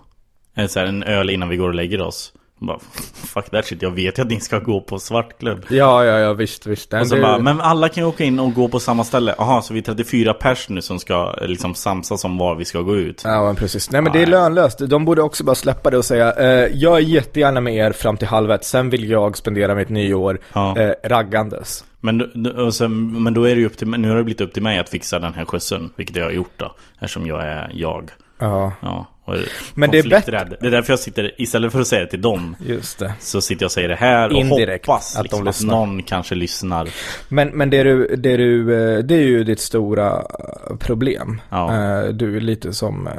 så 0.68 0.80
här, 0.80 0.86
en 0.88 1.04
öl 1.04 1.30
innan 1.30 1.50
vi 1.50 1.58
går 1.58 1.68
och 1.68 1.76
lägger 1.76 2.02
oss 2.02 2.34
Och 2.60 2.66
bara, 2.66 2.80
Fuck 3.14 3.50
that 3.50 3.66
shit, 3.66 3.82
jag 3.82 3.92
vet 3.92 4.18
ju 4.18 4.22
att 4.22 4.30
ni 4.30 4.40
ska 4.40 4.60
gå 4.60 4.82
på 4.82 5.00
svartklubb 5.00 5.66
Ja, 5.70 6.06
ja, 6.06 6.20
ja, 6.20 6.34
visst, 6.34 6.66
visst. 6.66 6.94
Och 6.94 7.08
så 7.08 7.16
det, 7.16 7.22
bara, 7.22 7.38
men 7.40 7.62
alla 7.62 7.90
kan 7.90 8.04
ju 8.04 8.08
åka 8.10 8.24
in 8.24 8.40
och 8.40 8.54
gå 8.54 8.68
på 8.68 8.80
samma 8.80 9.04
ställe 9.04 9.36
Jaha, 9.38 9.62
så 9.62 9.74
vi 9.74 9.80
är 9.80 9.84
34 9.84 10.34
pers 10.34 10.70
nu 10.70 10.82
som 10.82 11.00
ska 11.00 11.36
eh, 11.42 11.48
liksom 11.48 11.76
samsas 11.76 12.26
om 12.26 12.38
var 12.38 12.56
vi 12.56 12.66
ska 12.66 12.82
gå 12.82 12.96
ut 12.96 13.22
Ja, 13.26 13.44
men 13.46 13.56
precis. 13.56 13.92
Nej, 13.92 14.02
men 14.02 14.12
det 14.14 14.22
är 14.22 14.28
lönlöst. 14.28 14.80
De 14.90 15.06
borde 15.06 15.22
också 15.22 15.44
bara 15.44 15.56
släppa 15.56 15.90
det 15.90 15.98
och 15.98 16.06
säga, 16.06 16.34
eh, 16.34 16.70
jag 16.74 16.96
är 16.96 17.02
jättegärna 17.02 17.62
med 17.62 17.76
er 17.76 17.92
fram 17.92 18.18
till 18.18 18.28
halv 18.28 18.52
ett, 18.52 18.66
sen 18.66 18.90
vill 18.90 19.10
jag 19.10 19.38
spendera 19.38 19.76
mitt 19.76 19.90
nyår 19.90 20.40
Ja. 20.54 20.78
eh, 20.78 20.92
raggandes. 21.04 21.86
Men, 22.00 22.32
sen, 22.72 23.24
men 23.24 23.34
då 23.34 23.44
är 23.44 23.56
det 23.56 23.62
ju 23.62 23.66
upp 23.68 23.78
till 23.78 23.88
Nu 23.88 24.10
har 24.10 24.16
det 24.16 24.24
blivit 24.24 24.42
upp 24.42 24.54
till 24.54 24.64
mig 24.64 24.80
att 24.80 24.90
fixa 24.90 25.20
den 25.20 25.34
här 25.34 25.46
skjutsen 25.46 25.90
Vilket 25.96 26.16
jag 26.16 26.24
har 26.26 26.32
gjort 26.32 26.54
då 26.58 26.76
Eftersom 27.00 27.28
jag 27.28 27.44
är 27.44 27.72
jag 27.74 28.12
Ja, 28.40 28.72
Ja, 28.82 29.06
och 29.26 29.36
är 29.36 29.48
Men 29.74 29.92
det 29.92 29.98
är 29.98 30.02
konflikträdd. 30.02 30.58
Det 30.62 30.68
är 30.68 30.72
därför 30.72 30.94
jag 30.94 31.00
sitter, 31.00 31.42
istället 31.42 31.72
för 31.72 31.82
att 31.82 31.88
säga 31.88 32.02
det 32.02 32.10
till 32.10 32.22
dem 32.22 32.56
just 32.68 33.00
det. 33.00 33.14
Så 33.20 33.42
sitter 33.42 33.64
jag 33.64 33.68
och 33.68 33.72
säger 33.72 33.90
det 33.90 33.96
här 33.96 34.30
och 34.30 34.34
Indirekt, 34.36 34.86
hoppas 34.86 35.16
att 35.16 35.22
de 35.22 35.24
liksom, 35.24 35.42
att, 35.42 35.56
lyssnar. 35.56 35.76
någon 35.76 36.04
kanske 36.04 36.36
lyssnar 36.36 36.90
Men, 37.30 37.48
men 37.50 37.70
det, 37.70 37.84
du, 37.84 38.16
det, 38.16 38.38
du, 38.38 38.62
eh, 38.74 39.00
det 39.00 39.16
är 39.16 39.24
ju 39.24 39.44
ditt 39.44 39.60
stora 39.60 40.12
eh, 40.12 40.76
problem. 40.78 41.42
Ja. 41.50 41.74
Eh, 41.74 42.10
Du 42.10 42.38
är 42.38 42.42
lite 42.42 42.74
som, 42.74 43.10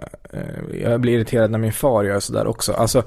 jag 0.82 1.00
blir 1.00 1.14
irriterad 1.14 1.50
när 1.50 1.58
min 1.58 1.72
far 1.72 2.04
gör 2.04 2.20
sådär 2.20 2.46
också. 2.46 2.72
Alltså, 2.72 3.02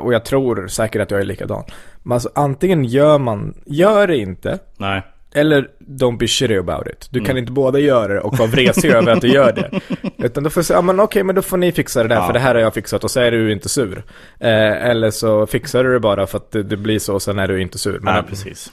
och 0.00 0.14
jag 0.14 0.24
tror 0.24 0.68
säkert 0.68 1.02
att 1.02 1.10
jag 1.10 1.20
är 1.20 1.24
likadan. 1.24 1.64
Men 2.02 2.12
alltså 2.12 2.30
antingen 2.34 2.84
gör 2.84 3.18
man, 3.18 3.54
gör 3.66 4.06
det 4.06 4.16
inte. 4.16 4.58
Nej 4.76 5.02
Eller 5.34 5.68
don't 5.78 6.18
be 6.18 6.26
shitty 6.26 6.56
about 6.58 6.86
it. 6.86 7.08
Du 7.10 7.18
kan 7.20 7.26
Mm. 7.30 7.38
inte 7.38 7.52
båda 7.52 7.78
göra 7.78 8.14
det 8.14 8.20
och 8.20 8.38
vara 8.38 8.48
vresig 8.48 8.90
över 8.90 9.12
att 9.12 9.20
du 9.20 9.28
gör 9.28 9.52
det. 9.52 9.70
Utan 10.26 10.42
då 10.44 10.50
får 10.50 10.60
du 10.60 10.64
säga, 10.64 10.76
ja 10.76 10.82
men 10.82 11.00
okej 11.00 11.22
men 11.22 11.34
då 11.34 11.42
får 11.42 11.56
ni 11.56 11.72
fixa 11.72 12.02
det 12.02 12.08
där 12.08 12.16
Ja. 12.16 12.26
för 12.26 12.32
det 12.32 12.38
här 12.38 12.54
har 12.54 12.62
jag 12.62 12.74
fixat 12.74 13.04
och 13.04 13.10
så 13.10 13.20
är 13.20 13.30
du 13.30 13.52
inte 13.52 13.68
sur. 13.68 14.02
Eh, 14.40 14.86
eller 14.90 15.10
så 15.10 15.46
fixar 15.46 15.84
du 15.84 15.92
det 15.92 16.00
bara 16.00 16.26
för 16.26 16.38
att 16.38 16.50
det, 16.50 16.62
det 16.62 16.76
blir 16.76 16.98
så 16.98 17.14
och 17.14 17.22
sen 17.22 17.38
är 17.38 17.48
du 17.48 17.60
inte 17.62 17.78
sur. 17.78 17.98
Men 18.02 18.14
Nej 18.14 18.22
precis 18.28 18.72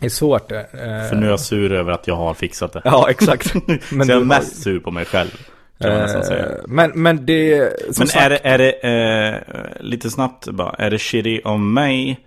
det 0.00 0.06
är 0.06 0.10
svårt 0.10 0.48
det. 0.48 0.58
Eh, 0.60 1.08
För 1.08 1.16
nu 1.16 1.26
är 1.26 1.30
jag 1.30 1.40
sur 1.40 1.72
över 1.72 1.92
att 1.92 2.06
jag 2.06 2.16
har 2.16 2.34
fixat 2.34 2.72
det 2.72 2.80
Ja 2.84 3.10
exakt. 3.10 3.46
Så 3.50 3.60
jag 3.90 4.08
är 4.10 4.14
har- 4.14 4.24
mest 4.24 4.62
sur 4.62 4.80
på 4.80 4.90
mig 4.90 5.04
själv 5.04 5.28
Kan 5.80 5.90
man 5.90 5.98
nästan 6.00 6.24
säga 6.24 6.44
eh, 6.46 6.52
men, 6.66 6.90
men 6.94 7.26
det, 7.26 7.72
Men 7.84 7.94
sagt, 7.94 8.16
är 8.16 8.30
det, 8.30 8.40
är 8.42 8.58
det 8.58 8.72
eh, 8.72 9.82
lite 9.82 10.10
snabbt 10.10 10.48
bara 10.48 10.74
Är 10.78 10.90
det 10.90 10.98
shitty 10.98 11.40
om 11.44 11.74
mig 11.74 12.20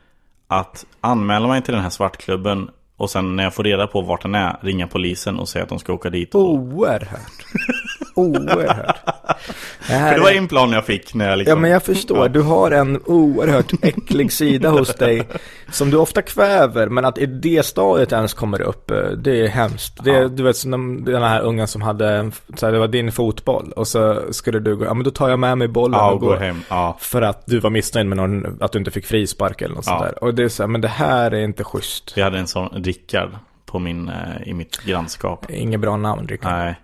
Att 0.47 0.85
anmäla 1.01 1.47
mig 1.47 1.61
till 1.61 1.73
den 1.73 1.83
här 1.83 1.89
svartklubben 1.89 2.69
Och 3.03 3.09
sen 3.09 3.35
när 3.35 3.43
jag 3.43 3.53
får 3.53 3.63
reda 3.63 3.87
på 3.87 4.01
vart 4.01 4.21
den 4.21 4.35
är 4.35 4.57
Ringa 4.61 4.87
polisen 4.87 5.39
och 5.39 5.49
säga 5.49 5.63
att 5.63 5.69
de 5.69 5.79
ska 5.79 5.93
åka 5.93 6.09
dit 6.09 6.35
och... 6.35 6.53
Oerhört. 6.53 7.45
Oerhört. 8.15 8.97
För 9.87 10.13
det 10.15 10.19
var 10.21 10.31
en 10.31 10.47
plan 10.47 10.71
jag 10.71 10.85
fick 10.85 11.13
när 11.13 11.29
jag 11.29 11.37
liksom... 11.37 11.49
Ja 11.57 11.61
men 11.61 11.71
jag 11.71 11.83
förstår, 11.83 12.29
du 12.29 12.41
har 12.41 12.71
en 12.71 13.01
oerhört 13.05 13.71
äcklig 13.81 14.31
sida 14.31 14.69
hos 14.69 14.95
dig 14.95 15.27
som 15.71 15.89
du 15.89 15.97
ofta 15.97 16.21
kväver 16.21 16.87
men 16.89 17.05
att 17.05 17.17
i 17.17 17.25
det 17.25 17.65
stadiet 17.65 18.11
ens 18.11 18.33
kommer 18.33 18.61
upp, 18.61 18.91
eh, 18.91 18.97
det 18.97 19.41
är 19.41 19.47
hemskt. 19.47 20.03
Det, 20.03 20.11
Ja. 20.11 20.27
Du 20.27 20.43
vet 20.43 20.57
som 20.57 21.05
den 21.05 21.23
här 21.23 21.41
ungen 21.41 21.67
som 21.67 21.81
hade, 21.81 22.31
så 22.55 22.65
här, 22.65 22.73
det 22.73 22.79
var 22.79 22.87
din 22.87 23.11
fotboll 23.11 23.71
och 23.75 23.87
så 23.87 24.21
skulle 24.33 24.59
du 24.59 24.75
gå, 24.75 24.85
ja 24.85 24.93
men 24.93 25.03
då 25.03 25.11
tar 25.11 25.29
jag 25.29 25.39
med 25.39 25.57
mig 25.57 25.67
bollen 25.67 25.99
Ja, 25.99 26.07
och 26.07 26.13
och 26.13 26.19
gå 26.19 26.35
hem. 26.35 26.61
Ja. 26.69 26.97
För 26.99 27.21
att 27.21 27.43
du 27.45 27.59
var 27.59 27.69
missnöjd 27.69 28.07
med 28.07 28.17
någon, 28.17 28.57
att 28.61 28.71
du 28.71 28.79
inte 28.79 28.91
fick 28.91 29.05
frispark 29.05 29.61
eller 29.61 29.75
något 29.75 29.85
Ja. 29.87 29.91
sånt 29.99 30.03
där. 30.03 30.23
Och 30.23 30.33
det 30.33 30.43
är 30.43 30.49
så 30.49 30.63
här, 30.63 30.67
men 30.67 30.81
det 30.81 30.87
här 30.87 31.31
är 31.31 31.43
inte 31.43 31.63
schysst. 31.63 32.13
Vi 32.17 32.21
hade 32.21 32.39
en 32.39 32.47
sån 32.47 32.69
Rickard 32.83 33.29
på 33.65 33.79
min, 33.79 34.09
eh, 34.09 34.47
i 34.47 34.53
mitt 34.53 34.79
grannskap. 34.85 35.45
Inget 35.49 35.79
bra 35.79 35.97
namn 35.97 36.27
Rickard. 36.27 36.51
Nej. 36.51 36.75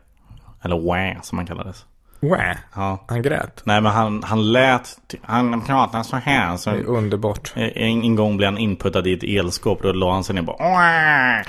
Eller 0.63 0.79
wah 0.79 1.22
som 1.22 1.38
han 1.38 1.48
kallades. 1.48 1.86
Wah, 2.22 2.56
Ja. 2.76 3.06
han 3.08 3.22
grät. 3.22 3.62
Nej 3.64 3.82
men 3.82 3.92
han, 3.92 4.24
han 4.24 4.52
lät, 4.52 4.90
han 5.22 5.62
pratade 5.62 6.04
så 6.04 6.16
här. 6.16 6.58
Så 6.58 6.70
Det 6.70 6.78
är 6.78 6.84
underbart. 6.86 7.52
en, 7.56 8.04
en 8.04 8.16
gång 8.16 8.38
blev 8.38 8.48
han 8.50 8.58
inputtad 8.58 9.08
i 9.08 9.14
ett 9.14 9.24
elskåp. 9.24 9.82
Då 9.82 9.92
la 9.92 10.14
han 10.14 10.24
sig 10.24 10.36
ner 10.36 10.42
och 10.42 10.48
bara 10.48 11.44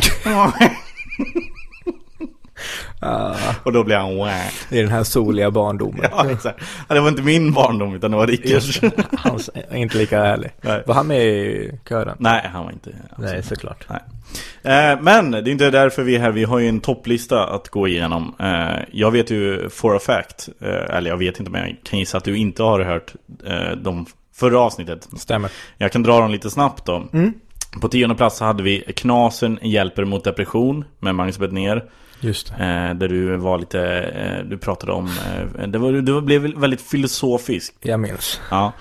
Och 3.62 3.72
då 3.72 3.84
blev 3.84 3.98
han 4.00 4.16
wah. 4.16 4.46
Det 4.68 4.78
är 4.78 4.82
den 4.82 4.92
här 4.92 5.02
soliga 5.04 5.50
barndomen. 5.50 6.04
Ja, 6.12 6.30
exakt. 6.30 6.60
Ja, 6.88 6.94
det 6.94 7.00
var 7.00 7.08
inte 7.08 7.22
min 7.22 7.52
barndom 7.52 7.94
utan 7.94 8.10
det 8.10 8.16
var 8.16 8.26
Rickards. 8.26 8.80
Han 9.18 9.38
är 9.70 9.76
inte 9.76 9.98
lika 9.98 10.18
ärlig. 10.24 10.50
Nej. 10.60 10.82
Var 10.86 10.94
han 10.94 11.06
med 11.06 11.18
i 11.26 11.78
kören? 11.88 12.16
Nej, 12.18 12.50
han 12.52 12.64
var 12.64 12.72
inte. 12.72 12.90
Nej, 13.16 13.42
såklart. 13.42 13.86
Nej. 13.88 14.00
Eh, 14.62 15.00
men 15.00 15.30
det 15.30 15.38
är 15.38 15.48
inte 15.48 15.70
därför 15.70 16.02
vi 16.02 16.16
är 16.16 16.20
här. 16.20 16.30
Vi 16.30 16.44
har 16.44 16.58
ju 16.58 16.68
en 16.68 16.80
topplista 16.80 17.46
att 17.46 17.68
gå 17.68 17.88
igenom. 17.88 18.34
Eh, 18.38 18.84
jag 18.92 19.10
vet 19.10 19.30
ju 19.30 19.68
for 19.68 19.96
a 19.96 19.98
fact, 19.98 20.48
eh, 20.60 20.96
eller 20.96 21.10
jag 21.10 21.16
vet 21.16 21.38
inte 21.38 21.50
men 21.50 21.60
jag 21.60 21.76
kan 21.82 21.98
gissa 21.98 22.16
att 22.16 22.24
du 22.24 22.36
inte 22.36 22.62
har 22.62 22.80
hört 22.80 23.14
de 23.76 24.06
förra 24.34 24.60
avsnittet. 24.60 25.08
Stämmer. 25.18 25.50
Jag 25.78 25.92
kan 25.92 26.02
dra 26.02 26.20
dem 26.20 26.30
lite 26.30 26.50
snabbt 26.50 26.86
då. 26.86 27.08
På 27.80 27.88
tionde 27.88 28.14
plats 28.14 28.40
hade 28.40 28.62
vi 28.62 28.92
Knasen 28.96 29.58
hjälper 29.62 30.04
mot 30.04 30.24
depression 30.24 30.84
med 30.98 31.14
Magnus 31.14 31.38
Bettner. 31.38 31.84
Just 32.20 32.48
det. 32.58 32.96
Där 33.00 33.08
du 33.08 33.36
var 33.36 33.58
lite, 33.58 34.42
du 34.42 34.58
pratade 34.58 34.92
om, 34.92 35.10
det, 35.66 35.78
var, 35.78 35.92
det 35.92 36.22
blev 36.22 36.42
väldigt 36.42 36.80
filosofiskt. 36.80 37.76
Jag 37.82 38.00
minns. 38.00 38.40
Ja. 38.50 38.72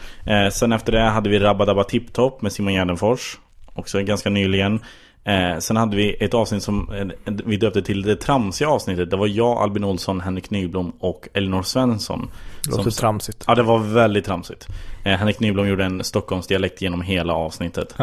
Sen 0.52 0.72
efter 0.72 0.92
det 0.92 1.02
hade 1.02 1.30
vi 1.30 1.40
Rabba 1.40 1.66
Dabba 1.66 1.84
Tip 1.84 2.14
Top 2.14 2.42
med 2.42 2.52
Simon 2.52 2.74
Gärdenfors. 2.74 3.38
Också 3.74 4.02
ganska 4.02 4.30
nyligen. 4.30 4.80
Eh, 5.24 5.58
sen 5.60 5.78
hade 5.78 5.96
vi 5.98 6.14
ett 6.24 6.34
avsnitt 6.34 6.64
som 6.64 6.92
eh, 7.26 7.34
vi 7.46 7.58
döpte 7.58 7.82
till 7.82 8.02
det 8.02 8.16
tramsiga 8.16 8.70
avsnittet. 8.70 9.10
Det 9.10 9.18
var 9.18 9.28
jag, 9.28 9.58
Albin 9.58 9.84
Olsson, 9.84 10.22
Henrik 10.22 10.50
Nyblom 10.50 10.92
och 11.00 11.28
Elinor 11.34 11.62
Svensson. 11.64 12.32
Låter 12.70 12.84
som- 12.84 12.92
tramsigt. 12.92 13.44
Ja, 13.48 13.56
det 13.56 13.64
var 13.64 13.80
väldigt 13.80 14.26
tramsigt. 14.26 14.68
Eh, 15.06 15.18
Henrik 15.18 15.40
Nyblom 15.40 15.68
gjorde 15.68 15.86
en 15.86 16.04
Stockholmsdialekt 16.04 16.82
genom 16.82 17.02
hela 17.02 17.34
avsnittet. 17.34 17.96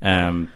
Ehm, 0.00 0.46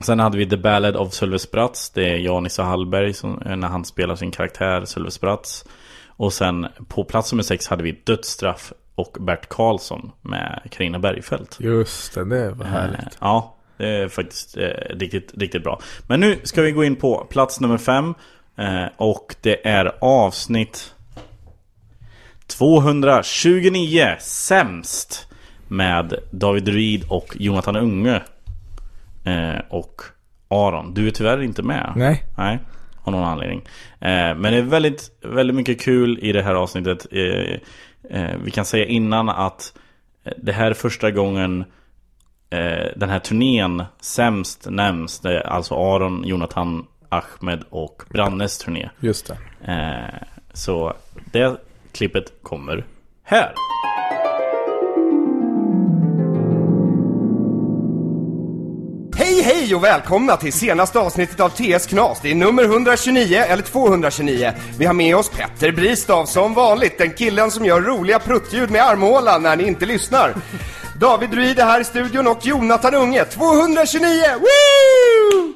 sen 0.00 0.20
hade 0.20 0.38
vi 0.38 0.46
The 0.48 0.56
Ballad 0.56 0.96
of 0.96 1.12
Sölve 1.12 1.38
Spratz. 1.38 1.90
Det 1.90 2.10
är 2.10 2.16
jag, 2.16 2.42
Nissa 2.42 2.62
Hallberg, 2.62 3.12
som, 3.14 3.42
eh, 3.42 3.56
när 3.56 3.68
han 3.68 3.84
spelar 3.84 4.16
sin 4.16 4.30
karaktär 4.30 4.84
Sölve 4.84 5.10
Spratz. 5.10 5.64
Och 6.08 6.32
sen 6.32 6.66
på 6.88 7.04
plats 7.04 7.32
nummer 7.32 7.42
sex 7.42 7.68
hade 7.68 7.82
vi 7.82 8.00
Dödsstraff 8.04 8.72
och 8.94 9.16
Bert 9.20 9.48
Karlsson 9.48 10.10
med 10.22 10.60
Carina 10.70 10.98
Bergfeldt. 10.98 11.56
Just 11.60 12.14
det, 12.14 12.24
det 12.24 12.50
var 12.50 12.64
Eh, 12.64 12.70
härligt. 12.70 13.18
Ja, 13.20 13.54
det 13.78 13.88
är 13.88 14.08
faktiskt 14.08 14.56
eh, 14.56 14.62
riktigt, 14.90 15.32
riktigt 15.36 15.62
bra. 15.62 15.80
Men 16.06 16.20
nu 16.20 16.38
ska 16.42 16.62
vi 16.62 16.72
gå 16.72 16.84
in 16.84 16.96
på 16.96 17.26
plats 17.30 17.60
nummer 17.60 17.78
fem. 17.78 18.14
Eh, 18.56 18.84
och 18.96 19.34
det 19.42 19.66
är 19.68 19.92
avsnitt 20.00 20.94
229, 22.46 24.16
Sämst. 24.20 25.24
Med 25.68 26.14
David 26.30 26.68
Ruid 26.68 27.04
och 27.08 27.36
Jonathan 27.38 27.76
Unge. 27.76 28.22
Eh, 29.24 29.60
och 29.68 30.02
Aron. 30.48 30.94
Du 30.94 31.06
är 31.06 31.10
tyvärr 31.10 31.42
inte 31.42 31.62
med. 31.62 31.92
Nej. 31.96 32.24
Nej, 32.36 32.58
av 33.02 33.12
någon 33.12 33.24
anledning. 33.24 33.62
Eh, 34.00 34.34
men 34.36 34.42
det 34.42 34.56
är 34.56 34.62
väldigt, 34.62 35.10
väldigt 35.22 35.56
mycket 35.56 35.80
kul 35.80 36.18
i 36.22 36.32
det 36.32 36.42
här 36.42 36.54
avsnittet. 36.54 37.06
Eh, 37.10 37.54
eh, 38.10 38.36
vi 38.44 38.50
kan 38.50 38.64
säga 38.64 38.84
innan 38.84 39.28
att 39.28 39.72
eh, 40.24 40.32
det 40.36 40.52
här 40.52 40.70
är 40.70 40.74
första 40.74 41.10
gången 41.10 41.64
eh, 42.50 42.86
den 42.96 43.10
här 43.10 43.18
turnén 43.18 43.84
sämst 44.00 44.66
nämns. 44.70 45.20
Det 45.20 45.36
är 45.38 45.46
alltså 45.46 45.74
Aron, 45.74 46.22
Jonathan, 46.26 46.86
Ahmed 47.08 47.64
och 47.70 48.02
Brannes 48.10 48.58
turné. 48.58 48.90
Just 49.00 49.26
det. 49.26 49.72
Eh, 49.72 50.26
så 50.52 50.92
det 51.32 51.60
klippet 51.92 52.32
kommer 52.42 52.84
här. 53.22 53.54
Hej 59.68 59.74
och 59.74 59.84
välkomna 59.84 60.36
till 60.36 60.52
senaste 60.52 60.98
avsnittet 60.98 61.40
av 61.40 61.48
TS 61.48 61.86
Knas. 61.86 62.20
Det 62.22 62.30
är 62.30 62.34
nummer 62.34 62.64
129 62.64 63.36
eller 63.36 63.62
229. 63.62 64.52
Vi 64.78 64.86
har 64.86 64.94
med 64.94 65.16
oss 65.16 65.30
Petter 65.30 65.72
Bristav 65.72 66.26
som 66.26 66.54
vanligt, 66.54 66.98
den 66.98 67.12
killen 67.12 67.50
som 67.50 67.64
gör 67.64 67.80
roliga 67.80 68.18
pruttljud 68.18 68.70
med 68.70 68.82
armhålan 68.82 69.42
när 69.42 69.56
ni 69.56 69.66
inte 69.66 69.86
lyssnar. 69.86 70.34
David 71.00 71.34
Ruid 71.34 71.58
är 71.58 71.64
här 71.64 71.80
i 71.80 71.84
studion 71.84 72.26
och 72.26 72.46
Jonathan 72.46 72.94
Unge, 72.94 73.24
229! 73.24 74.22
Woo! 74.40 75.54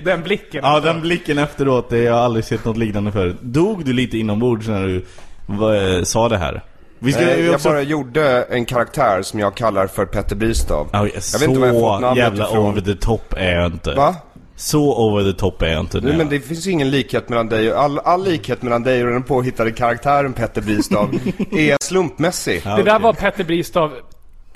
Den 0.04 0.22
blicken. 0.22 0.60
Ja, 0.62 0.80
den 0.80 1.00
blicken 1.00 1.38
efteråt, 1.38 1.90
det 1.90 1.98
jag 1.98 2.14
har 2.14 2.20
aldrig 2.20 2.44
sett 2.44 2.64
något 2.64 2.76
liknande 2.76 3.12
förut. 3.12 3.36
Dog 3.40 3.84
du 3.84 3.92
lite 3.92 4.18
inombords 4.18 4.68
när 4.68 4.86
du 4.86 5.04
vad, 5.46 6.08
sa 6.08 6.28
det 6.28 6.38
här? 6.38 6.62
Vi 6.98 7.12
ska 7.12 7.22
Eh, 7.22 7.44
Jag 7.46 7.54
också... 7.54 7.68
bara 7.68 7.82
gjorde 7.82 8.42
en 8.42 8.64
karaktär 8.64 9.22
som 9.22 9.40
jag 9.40 9.54
kallar 9.54 9.86
för 9.86 10.06
Petter 10.06 10.36
Bristav. 10.36 10.88
Ja, 10.92 10.98
jag 11.32 11.38
vet 11.38 11.42
inte 11.48 11.60
var 11.60 11.66
jag 11.66 11.74
fått 11.74 11.82
så 11.82 11.98
namnet 11.98 12.18
jävla 12.24 12.44
ifrån. 12.44 12.58
over 12.66 12.80
the 12.80 12.94
top 12.94 13.34
är 13.36 13.52
jag 13.54 13.66
inte. 13.66 13.94
Va? 13.94 14.14
Så 14.56 15.06
over 15.08 15.32
the 15.32 15.38
top 15.38 15.62
är 15.62 15.66
jag 15.66 15.80
inte. 15.80 16.00
Nej, 16.00 16.12
nu. 16.12 16.18
men 16.18 16.28
det 16.28 16.40
finns 16.40 16.66
ingen 16.66 16.90
likhet 16.90 17.28
mellan 17.28 17.48
dig 17.48 17.72
och 17.72 17.80
all, 17.82 17.98
all 17.98 18.24
likhet 18.24 18.62
mellan 18.62 18.82
dig 18.82 19.04
och 19.04 19.10
den 19.10 19.22
påhittade 19.22 19.72
karaktären 19.72 20.32
Petter 20.32 20.62
Bristav 20.62 21.10
är 21.52 21.84
slumpmässig. 21.84 22.62
Det 22.64 22.82
där 22.82 22.98
var 22.98 23.12
Petter 23.12 23.44
Bristav 23.44 23.92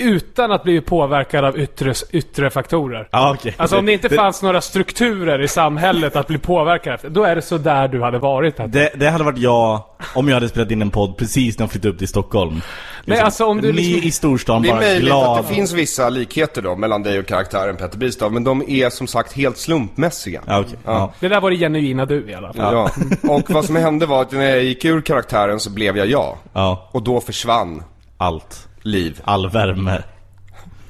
utan 0.02 0.52
att 0.52 0.62
bli 0.62 0.80
påverkad 0.80 1.44
av 1.44 1.59
yttre, 1.59 1.94
yttre 2.12 2.50
faktorer. 2.50 3.09
Ja, 3.11 3.35
okej. 3.38 3.54
Alltså 3.56 3.78
om 3.78 3.87
det 3.87 3.92
inte 3.92 4.09
fanns 4.09 4.42
några 4.42 4.61
strukturer 4.61 5.42
i 5.42 5.49
samhället 5.49 6.16
att 6.16 6.26
bli 6.26 6.38
påverkad 6.38 6.94
efter, 6.94 7.09
då 7.11 7.25
är 7.25 7.35
det 7.37 7.42
så 7.42 7.59
där 7.59 7.88
du 7.88 8.02
hade 8.02 8.18
varit. 8.18 8.56
Petter. 8.56 8.68
Det, 8.68 8.90
det 8.94 9.11
hade 9.11 9.25
varit 9.25 9.38
jag 9.38 9.82
om 10.14 10.28
jag 10.28 10.35
hade 10.35 10.49
spelat 10.49 10.71
in 10.71 10.82
en 10.82 10.90
podd 10.90 11.16
precis 11.16 11.59
när 11.59 11.62
jag 11.64 11.71
flyttade 11.71 11.92
upp 11.92 11.99
till 11.99 12.09
Stockholm. 12.09 12.61
Nej, 13.04 13.18
alltså, 13.21 13.44
om 13.47 13.61
du 13.61 13.73
Ni 13.73 13.82
liksom- 13.82 14.09
i 14.09 14.11
storstan 14.11 14.62
Det 14.62 14.68
är 14.68 14.73
bara 14.73 14.80
möjligt 14.80 15.04
glad. 15.04 15.38
att 15.38 15.49
det 15.49 15.54
finns 15.54 15.73
vissa 15.73 16.09
likheter 16.09 16.62
då 16.62 16.76
mellan 16.76 17.02
dig 17.02 17.18
och 17.18 17.26
karaktären 17.26 17.76
Petter 17.76 17.99
Bristav, 17.99 18.32
men 18.32 18.44
de 18.44 18.62
är 18.68 18.90
som 18.90 19.06
sagt 19.06 19.32
helt 19.32 19.59
slumpmässiga. 19.59 20.42
Ja, 20.47 20.61
okej. 20.61 20.78
Ja. 20.85 21.12
Det 21.21 21.28
där 21.28 21.40
var 21.40 21.50
det 21.50 21.56
genuina 21.56 22.06
du 22.06 22.30
i 22.30 22.35
alla 22.35 22.52
fall. 22.52 22.75
Ja. 22.75 22.90
Och 23.35 23.50
vad 23.50 23.64
som 23.64 23.76
hände 23.76 24.06
var 24.06 24.23
att 24.23 24.32
när 24.32 24.44
jag 24.50 24.62
gick 24.64 24.85
ur 24.85 25.00
karaktären 25.00 25.61
så 25.61 25.71
blev 25.71 25.97
jag 25.97 26.06
jag. 26.06 26.37
ja, 26.52 26.88
Och 26.92 27.02
då 27.02 27.21
försvann 27.21 27.82
allt. 28.18 28.68
Liv. 28.83 29.21
All 29.25 29.51
värme. 29.51 30.03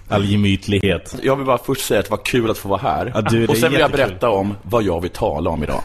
All 0.08 0.24
gemytlighet. 0.24 1.16
Jag 1.22 1.36
vill 1.36 1.46
bara 1.46 1.58
först 1.58 1.86
säga 1.86 2.00
att 2.00 2.06
det 2.06 2.10
var 2.10 2.24
kul 2.24 2.50
att 2.50 2.58
få 2.58 2.68
vara 2.68 2.80
här. 2.80 3.12
Ja, 3.14 3.20
du, 3.20 3.46
och 3.46 3.56
sen 3.56 3.70
vill 3.70 3.80
jag 3.80 3.90
berätta 3.90 4.30
om 4.30 4.54
vad 4.62 4.82
jag 4.82 5.00
vill 5.00 5.10
tala 5.10 5.50
om 5.50 5.62
idag. 5.62 5.80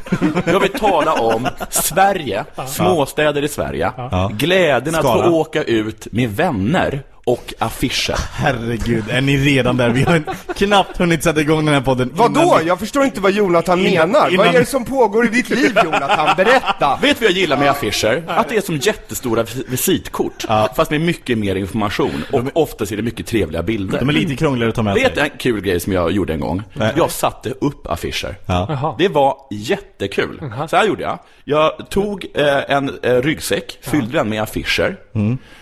Jag 0.46 0.60
vill 0.60 0.72
tala 0.72 1.14
om 1.14 1.48
Sverige, 1.70 2.46
småstäder 2.68 3.44
i 3.44 3.48
Sverige, 3.48 3.92
glädjen 4.32 4.96
att 4.96 5.02
få 5.02 5.30
åka 5.30 5.64
ut 5.64 6.08
med 6.12 6.30
vänner 6.30 7.04
och 7.28 7.54
affischer. 7.60 8.16
Herregud, 8.34 9.04
är 9.10 9.22
ni 9.22 9.38
redan 9.38 9.78
där? 9.78 9.90
Vi 9.90 10.04
har 10.04 10.22
knappt 10.56 10.98
hunnit 10.98 11.24
sätta 11.24 11.42
igång 11.42 11.66
den 11.66 11.74
här 11.74 11.82
podden. 11.82 12.12
Vadå? 12.14 12.58
vi- 12.62 12.68
Jag 12.68 12.80
förstår 12.80 13.04
inte 13.04 13.22
vad 13.22 13.32
Jonathan 13.32 13.80
Innan- 13.80 14.12
menar. 14.12 14.30
innan- 14.30 14.46
Vad 14.46 14.56
är 14.56 14.60
det 14.60 14.66
som 14.66 14.86
pågår 14.86 15.26
i 15.26 15.30
ditt 15.30 15.50
liv 15.50 15.78
Jonathan? 15.84 16.30
Berätta! 16.38 16.98
Vet 17.02 17.20
du 17.20 17.26
vad 17.26 17.32
jag 17.32 17.38
gillar 17.40 17.58
med 17.58 17.70
affischer? 17.70 18.24
Att 18.28 18.50
det 18.50 18.58
är 18.58 18.62
som 18.62 18.78
jättestora 18.78 19.44
vis- 19.44 19.64
visitkort, 19.68 20.46
fast 20.76 20.92
med 20.92 21.02
mycket 21.02 21.38
mer 21.38 21.56
information. 21.56 22.24
Och 22.32 22.42
oftast 22.54 22.92
är 22.92 22.96
det 22.98 23.04
mycket 23.04 23.28
trevliga 23.28 23.64
bilder. 23.64 24.00
De 24.00 24.10
är 24.10 24.14
lite 24.14 24.36
krångligare 24.36 24.70
att 24.70 24.76
ta 24.76 24.84
med 24.84 24.94
Vet 24.94 25.16
sig. 25.16 25.24
en 25.24 25.38
kul 25.38 25.62
grej 25.62 25.80
som 25.80 25.94
jag 25.94 26.12
gjorde 26.12 26.34
en 26.34 26.40
gång? 26.40 26.64
Nej. 26.74 26.94
Jag 26.98 27.12
satte 27.12 27.50
upp 27.50 27.88
affischer. 27.88 28.36
Ja. 28.46 28.96
Det 29.00 29.08
var 29.08 29.38
jättekul. 29.52 30.40
Så 30.70 30.76
här 30.76 30.88
gjorde 30.88 31.04
jag. 31.04 31.20
Jag 31.44 31.90
tog 31.90 32.26
eh, 32.36 32.72
en 32.76 32.92
eh, 33.04 33.16
ryggsäck, 33.16 33.78
fyllde 33.82 34.18
den 34.18 34.30
med 34.30 34.42
affischer. 34.44 34.96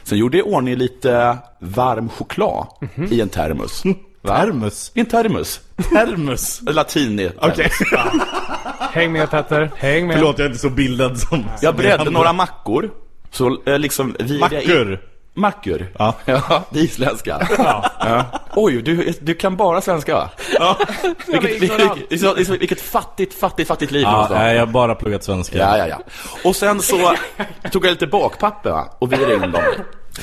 Sen 0.03 0.17
gjorde 0.17 0.37
jag 0.37 0.47
i 0.47 0.51
ordning 0.51 0.75
lite 0.75 1.37
varm 1.59 2.09
choklad 2.09 2.67
i 3.11 3.21
en 3.21 3.29
termos. 3.29 3.83
Va? 4.21 4.37
Termos? 4.37 4.91
I 4.95 4.99
en 4.99 5.05
termos. 5.05 5.61
Termos? 5.91 6.61
Latin 6.65 7.19
i 7.19 7.31
Okej. 7.37 7.71
Häng 8.91 9.11
med 9.11 9.29
Petter, 9.31 9.71
häng 9.75 10.07
med. 10.07 10.15
Förlåt, 10.15 10.39
jag 10.39 10.45
är 10.45 10.49
inte 10.49 10.61
så 10.61 10.69
bildad 10.69 11.19
som... 11.19 11.45
Jag 11.61 11.73
som 11.73 11.77
bredde 11.77 12.09
några 12.09 12.33
mackor. 12.33 12.91
Så 13.31 13.57
eh, 13.65 13.79
liksom 13.79 14.15
in- 14.19 14.39
Mackor? 14.39 14.99
Mackor? 15.33 15.87
Ja. 15.99 16.15
ja 16.25 16.63
det 16.69 16.79
är 16.79 16.83
isländska. 16.83 17.47
Ja. 17.57 18.25
Oj, 18.55 18.81
du, 18.81 19.13
du 19.21 19.33
kan 19.33 19.55
bara 19.57 19.81
svenska 19.81 20.13
va? 20.13 20.29
Ja. 20.59 20.77
vilket, 21.27 21.61
vilket, 21.61 22.11
vilket, 22.11 22.49
vilket 22.61 22.81
fattigt, 22.81 23.39
fattigt, 23.39 23.67
fattigt 23.67 23.91
liv 23.91 24.01
Ja, 24.01 24.27
nej, 24.31 24.55
jag 24.55 24.65
har 24.65 24.73
bara 24.73 24.95
pluggat 24.95 25.23
svenska. 25.23 25.57
Ja, 25.57 25.77
ja, 25.77 25.87
ja. 25.87 25.99
Och 26.43 26.55
sen 26.55 26.81
så 26.81 27.15
tog 27.71 27.85
jag 27.85 27.91
lite 27.91 28.07
bakpapper 28.07 28.71
va? 28.71 28.87
och 28.99 29.13
virade 29.13 29.33
in 29.33 29.51
dem. 29.51 29.63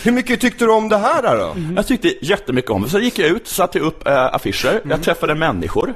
Hur 0.04 0.12
mycket 0.12 0.40
tyckte 0.40 0.64
du 0.64 0.70
om 0.72 0.88
det 0.88 0.98
här 0.98 1.22
då? 1.22 1.56
Jag 1.76 1.86
tyckte 1.86 2.24
jättemycket 2.26 2.70
om 2.70 2.82
det. 2.82 2.88
Så 2.88 2.98
gick 2.98 3.18
jag 3.18 3.28
ut, 3.28 3.46
satte 3.48 3.78
upp 3.80 4.06
äh, 4.06 4.34
affischer, 4.34 4.80
jag 4.88 5.02
träffade 5.02 5.34
människor. 5.34 5.94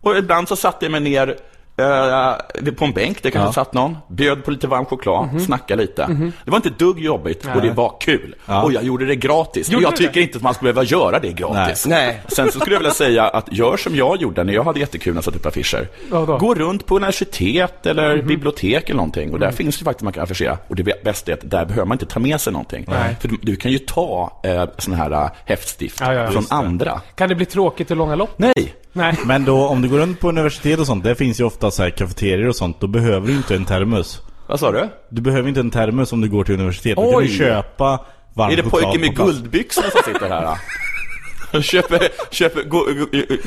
Och 0.00 0.16
ibland 0.18 0.48
så 0.48 0.56
satte 0.56 0.84
jag 0.84 0.92
mig 0.92 1.00
ner 1.00 1.36
äh, 1.82 2.72
på 2.74 2.84
en 2.84 2.92
bänk, 2.92 3.22
det 3.22 3.30
kanske 3.30 3.54
satt 3.54 3.74
någon, 3.74 3.96
bjöd 4.08 4.44
på 4.44 4.50
lite 4.50 4.66
varm 4.66 4.84
choklad, 4.84 5.42
snackade 5.42 5.82
lite. 5.82 6.32
Det 6.44 6.50
var 6.50 6.56
inte 6.56 6.70
dugg 6.70 6.98
jobbigt 6.98 7.48
och 7.54 7.62
det 7.62 7.70
var 7.70 7.96
kul. 8.00 8.34
Och 8.64 8.72
jag 8.72 8.84
gjorde 8.84 9.06
det 9.06 9.16
gratis. 9.16 9.70
Gjorde 9.70 9.84
jag 9.84 9.96
tycker 9.96 10.14
det? 10.14 10.20
inte 10.20 10.36
att 10.36 10.42
man 10.42 10.54
skulle 10.54 10.72
behöva 10.72 10.88
göra 10.88 11.18
det 11.18 11.32
gratis. 11.32 11.86
Nej. 11.86 12.20
Sen 12.28 12.52
så 12.52 12.60
skulle 12.60 12.74
jag 12.74 12.80
vilja 12.80 12.94
säga 12.94 13.28
att 13.28 13.52
gör 13.52 13.76
som 13.76 13.96
jag 13.96 14.22
gjorde 14.22 14.44
när 14.44 14.52
jag 14.52 14.64
hade 14.64 14.80
jättekul 14.80 15.12
när 15.12 15.18
jag 15.18 15.24
satte 15.24 15.38
upp 15.38 15.46
affischer. 15.46 15.88
Vadå? 16.10 16.38
Gå 16.38 16.54
runt 16.54 16.86
på 16.86 16.96
universitet 16.96 17.86
eller 17.86 18.22
bibliotek 18.22 18.84
eller 18.84 18.96
någonting 18.96 19.32
och 19.32 19.38
där 19.38 19.50
finns 19.50 19.78
det 19.78 19.84
faktiskt 19.84 20.04
man 20.04 20.12
kan 20.12 20.22
affischera. 20.22 20.58
Och 20.68 20.76
det 20.76 21.04
bästa 21.04 21.32
är 21.32 21.36
att 21.36 21.50
där 21.50 21.64
behöver 21.64 21.86
man 21.86 21.94
inte 21.94 22.06
ta 22.06 22.20
med 22.20 22.40
sig 22.40 22.52
någonting. 22.52 22.86
För 23.20 23.28
du, 23.28 23.36
du 23.42 23.56
kan 23.56 23.72
ju 23.72 23.78
ta 23.78 24.40
eh, 24.44 24.64
sådana 24.78 25.02
här 25.02 25.10
eh, 25.10 25.30
häftstift 25.44 26.00
Ja, 26.00 26.14
ja, 26.14 26.30
från 26.30 26.44
andra. 26.50 27.00
Kan 27.14 27.28
det 27.28 27.34
bli 27.34 27.46
tråkigt 27.46 27.90
i 27.90 27.94
långa 27.94 28.14
lopp? 28.14 28.34
Nej! 28.36 28.74
Nej. 28.92 29.18
Men 29.24 29.44
då, 29.44 29.66
om 29.66 29.82
du 29.82 29.88
går 29.88 29.98
runt 29.98 30.20
på 30.20 30.28
universitet 30.28 30.80
och 30.80 30.86
sånt, 30.86 31.04
där 31.04 31.14
finns 31.14 31.40
ju 31.40 31.44
ofta 31.44 31.70
så 31.70 31.82
här 31.82 31.90
kafeterior 31.90 32.48
och 32.48 32.56
sånt, 32.56 32.80
då 32.80 32.86
behöver 32.86 33.26
du 33.26 33.32
inte 33.36 33.54
en 33.54 33.64
termos. 33.64 34.20
Vad 34.46 34.60
sa 34.60 34.72
du? 34.72 34.88
Du 35.08 35.22
behöver 35.22 35.48
inte 35.48 35.60
en 35.60 35.70
termos 35.70 36.12
om 36.12 36.20
du 36.20 36.28
går 36.28 36.44
till 36.44 36.54
universitet. 36.54 36.96
Då 36.96 37.02
kan 37.10 37.14
Oj. 37.20 37.26
du 37.26 37.34
köpa 37.34 38.00
varm 38.34 38.52
Är 38.52 38.56
det 38.56 38.62
choklad 38.62 38.82
pojken 38.82 39.00
med 39.00 39.10
på 39.10 39.14
plats. 39.24 39.38
guldbyxorna 39.38 39.90
som 39.90 40.00
sitter 40.12 40.28
här? 40.28 40.42
då? 40.42 40.56
Köper, 41.62 42.08
köper, 42.30 42.62
går, 42.62 42.84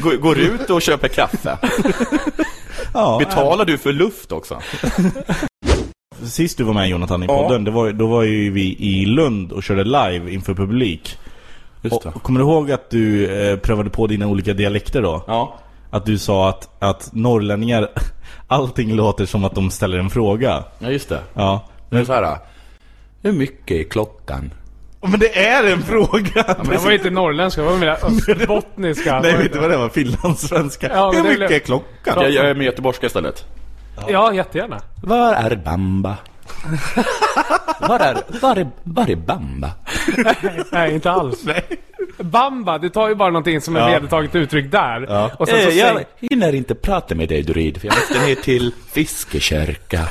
går, 0.01 0.17
går 0.17 0.37
ut 0.39 0.69
och 0.69 0.81
köper 0.81 1.07
kaffe. 1.07 1.57
Ja, 2.93 3.17
Betalar 3.19 3.65
du 3.65 3.77
för 3.77 3.93
luft 3.93 4.31
också? 4.31 4.61
Sist 6.23 6.57
du 6.57 6.63
var 6.63 6.73
med 6.73 6.89
Jonathan 6.89 7.23
i 7.23 7.25
Ja. 7.25 7.37
podden, 7.43 7.63
det 7.63 7.71
var, 7.71 7.91
då 7.91 8.07
var 8.07 8.23
ju 8.23 8.51
vi 8.51 8.75
i 8.79 9.05
Lund 9.05 9.51
och 9.51 9.63
körde 9.63 9.83
live 9.83 10.31
inför 10.31 10.53
publik. 10.53 11.17
Just 11.89 12.03
det. 12.03 12.09
Och, 12.09 12.23
kommer 12.23 12.39
du 12.39 12.45
ihåg 12.45 12.71
att 12.71 12.89
du 12.89 13.27
eh, 13.27 13.57
prövade 13.57 13.89
på 13.89 14.07
dina 14.07 14.27
olika 14.27 14.53
dialekter 14.53 15.01
då? 15.01 15.23
Ja. 15.27 15.55
Att 15.89 16.05
du 16.05 16.17
sa 16.17 16.49
att, 16.49 16.69
att 16.79 17.09
norrlänningar, 17.13 17.89
allting 18.47 18.95
låter 18.95 19.25
som 19.25 19.43
att 19.45 19.55
de 19.55 19.71
ställer 19.71 19.97
en 19.97 20.09
fråga. 20.09 20.63
ja, 20.79 20.89
just 20.89 21.09
det. 21.09 21.19
Ja. 21.33 21.65
Det 21.89 21.97
är 21.97 22.05
så 22.05 22.13
här. 22.13 22.37
Hur 23.21 23.31
mycket 23.31 23.85
är 23.85 23.89
klockan? 23.89 24.51
Men 25.01 25.19
det 25.19 25.45
är 25.45 25.71
en 25.73 25.81
fråga! 25.81 26.55
Men 26.57 26.69
det 26.69 26.77
var 26.77 26.91
inte 26.91 27.09
norrländska, 27.09 27.61
det 27.61 27.67
var 27.67 27.77
mer 27.77 27.89
östbottniska. 28.05 29.19
Nej, 29.19 29.37
vet 29.37 29.53
du 29.53 29.59
vad 29.59 29.69
det 29.69 29.77
var? 29.77 29.89
Finlandssvenska. 29.89 30.89
Ja, 30.93 31.11
men 31.13 31.25
Hur 31.25 31.29
mycket 31.39 31.51
är 31.51 31.59
klockan? 31.59 32.13
Jag, 32.21 32.31
jag 32.31 32.49
är 32.49 32.55
med 32.55 32.65
göteborgska 32.65 33.05
istället. 33.05 33.45
Ja, 34.07 34.33
jättegärna. 34.33 34.81
Var 35.03 35.33
är 35.33 35.55
Bamba? 35.55 36.17
Var, 37.79 37.99
är, 37.99 38.17
var, 38.41 38.55
är, 38.55 38.67
var 38.83 39.09
är 39.09 39.15
Bamba? 39.15 39.71
Nej, 40.71 40.93
inte 40.93 41.11
alls. 41.11 41.45
Bamba, 42.17 42.77
du 42.77 42.89
tar 42.89 43.09
ju 43.09 43.15
bara 43.15 43.29
någonting 43.29 43.61
som 43.61 43.75
är 43.75 43.79
Ja. 43.79 43.87
vedertaget 43.87 44.35
uttryck 44.35 44.71
där. 44.71 45.31
Och 45.39 45.47
sen 45.47 45.57
så 45.57 45.63
jag 45.63 45.71
säger... 45.71 46.05
hinner 46.21 46.55
inte 46.55 46.75
prata 46.75 47.15
med 47.15 47.29
dig 47.29 47.43
Dorid, 47.43 47.81
för 47.81 47.87
jag 47.87 47.95
måste 47.95 48.19
ner 48.27 48.35
till 48.35 48.73
Fiskekärka. 48.91 50.07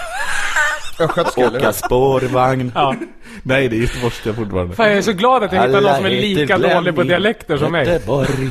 Åka 1.37 1.73
spårvagn. 1.73 2.73
Ja. 2.75 2.95
Nej, 3.43 3.69
det 3.69 3.76
är 3.76 3.81
göteborgska 3.81 4.35
fortfarande. 4.35 4.76
Fan, 4.76 4.87
jag 4.88 4.97
är 4.97 5.03
så 5.03 5.12
glad 5.12 5.45
att 5.45 5.53
jag 5.53 5.67
hittar 5.67 5.81
någon 5.81 5.97
som 5.97 6.05
är 6.05 6.11
Alla 6.11 6.21
lika 6.21 6.59
dålig 6.59 6.95
på 6.95 7.03
dialekter 7.03 7.57
som 7.57 7.73
mig. 7.73 7.87
Göteborg. 7.88 8.50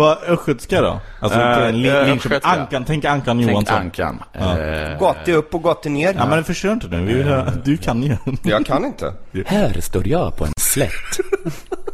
Vad 0.00 0.18
östgötska 0.26 0.80
då? 0.82 1.00
Alltså, 1.20 1.38
Eh, 1.40 1.72
lin- 1.72 1.96
eh, 1.96 2.06
Linköping. 2.06 2.38
Ankan, 2.42 2.84
tänk 2.84 3.04
Ankan 3.04 3.38
Tänk 3.38 3.50
Johansson. 3.50 3.76
Ankan. 3.76 4.22
Eh, 4.32 4.98
Gate 5.00 5.32
upp 5.32 5.54
och 5.54 5.62
gate 5.62 5.88
ner. 5.88 6.14
Ja, 6.18 6.26
men 6.26 6.44
förstör 6.44 6.72
inte 6.72 6.86
nu. 6.88 7.04
Vi 7.04 7.14
vill 7.14 7.26
höra. 7.26 7.50
Du 7.64 7.76
kan 7.76 8.02
ju. 8.02 8.16
Jag 8.42 8.66
kan 8.66 8.84
inte. 8.84 9.14
Här 9.46 9.80
står 9.80 10.08
jag 10.08 10.36
på 10.36 10.44
en 10.44 10.52
slätt. 10.56 10.92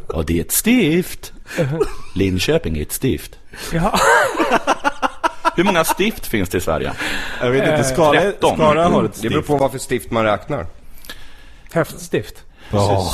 Och 0.08 0.24
det 0.26 0.36
är 0.38 0.40
ett 0.40 0.52
stift. 0.52 1.32
Linköping 2.14 2.78
är 2.78 2.82
ett 2.82 2.92
stift. 2.92 3.30
Ja. 3.72 3.98
Hur 5.56 5.64
många 5.64 5.84
stift 5.84 6.26
finns 6.26 6.48
det 6.48 6.58
i 6.58 6.60
Sverige? 6.60 6.92
Jag 7.40 7.50
vet 7.50 7.68
inte. 7.68 7.84
Skara, 7.84 8.20
13. 8.20 8.56
Skara 8.56 8.84
har 8.88 9.04
ett 9.04 9.22
Det 9.22 9.28
beror 9.28 9.42
stift. 9.42 9.46
på 9.48 9.56
vad 9.56 9.70
för 9.72 9.78
stift 9.78 10.10
man 10.10 10.24
räknar. 10.24 10.66
Häftstift. 11.72 12.34
Ja. 12.70 13.12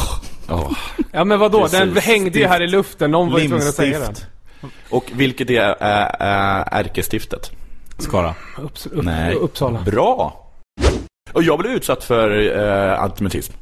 Åh. 0.48 0.72
Ja 1.12 1.24
men 1.24 1.38
vadå, 1.38 1.60
Precis. 1.62 1.78
den 1.78 1.96
hängde 1.96 2.38
ju 2.38 2.46
här 2.46 2.62
i 2.62 2.66
luften, 2.66 3.10
någon 3.10 3.32
var 3.32 3.38
ju 3.38 3.48
tvungen 3.48 3.68
att 3.68 3.74
säga 3.74 3.98
den. 3.98 4.14
Och 4.90 5.10
vilket 5.14 5.50
är 5.50 5.76
ärkestiftet? 6.70 7.50
Skara. 7.98 8.34
Upps, 8.58 8.86
upp, 8.86 9.04
Nej. 9.04 9.34
Uppsala. 9.34 9.82
Bra! 9.82 10.48
Och 11.32 11.42
jag 11.42 11.58
blev 11.58 11.72
utsatt 11.72 12.04
för 12.04 12.58
äh, 12.58 13.02
antisemitism. 13.02 13.52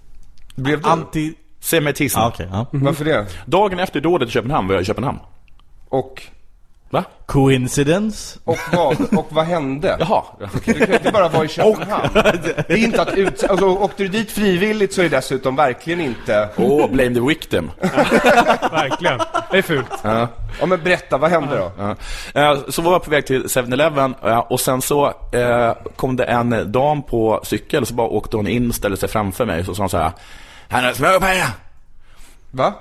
Blev 0.55 0.83
du? 0.83 0.89
Anti... 0.89 1.35
Semitism. 1.61 2.19
Ah, 2.19 2.29
okej. 2.29 2.49
ja. 2.53 2.67
Varför 2.71 3.05
det? 3.05 3.27
Dagen 3.47 3.79
efter 3.79 4.01
dådet 4.01 4.29
i 4.29 4.33
Köpenhamn 4.33 4.69
var 4.69 4.75
jag 4.75 4.83
i 4.83 4.85
Köpenhamn. 4.85 5.19
Och, 5.89 6.23
Va? 6.93 7.05
Coincidence? 7.27 8.39
och 8.45 8.59
vad? 8.73 9.19
Och 9.19 9.27
vad 9.31 9.45
hände? 9.45 9.97
Jaha. 10.01 10.23
Du 10.65 10.75
kan 10.75 10.93
inte 10.95 11.11
bara 11.13 11.29
vara 11.29 11.45
i 11.45 11.49
Köpenhamn. 11.49 12.09
Det 12.15 12.71
är 12.71 12.77
inte 12.77 13.03
att 13.03 13.15
ut... 13.15 13.45
Alltså, 13.45 13.67
åkte 13.67 14.03
du 14.03 14.09
dit 14.09 14.31
frivilligt 14.31 14.95
så 14.95 15.01
är 15.01 15.09
det 15.09 15.17
dessutom 15.17 15.57
verkligen 15.57 16.01
inte... 16.01 16.49
Åh, 16.57 16.67
oh, 16.85 16.91
blame 16.91 17.15
the 17.15 17.21
victim. 17.21 17.71
Verkligen. 18.71 19.19
Det 19.51 19.59
är 19.59 19.63
fult. 19.63 19.87
Ja, 20.03 20.29
men 20.67 20.83
berätta, 20.85 21.19
vad 21.19 21.31
hände 21.31 21.57
då? 21.59 21.73
Ja. 21.79 21.97
Eh, 22.53 22.59
Så 22.69 22.83
var 22.83 22.93
jag 22.93 23.05
på 23.05 23.11
väg 23.11 23.27
till 23.27 23.45
7-Eleven 23.45 24.15
eh, 24.25 24.39
och 24.39 24.61
sen 24.61 24.83
så 24.83 25.07
eh, 25.33 25.73
kom 25.97 26.17
det 26.17 26.25
en 26.25 26.73
dam 26.73 27.03
på 27.03 27.41
cykel 27.43 27.87
så 27.87 27.95
bara 27.95 28.07
åkte 28.09 28.37
hon 28.37 28.47
in 28.47 28.69
och 28.69 28.75
ställde 28.75 28.97
sig 28.97 29.09
framför 29.09 29.47
mig 29.47 29.61
och 29.61 29.67
så 29.67 29.75
sa 29.75 29.83
hon 29.83 29.91
så 29.91 29.99
här 29.99 30.13
Han 30.69 30.85
har 30.85 30.93
småpengar! 30.93 31.49
Va? 32.51 32.75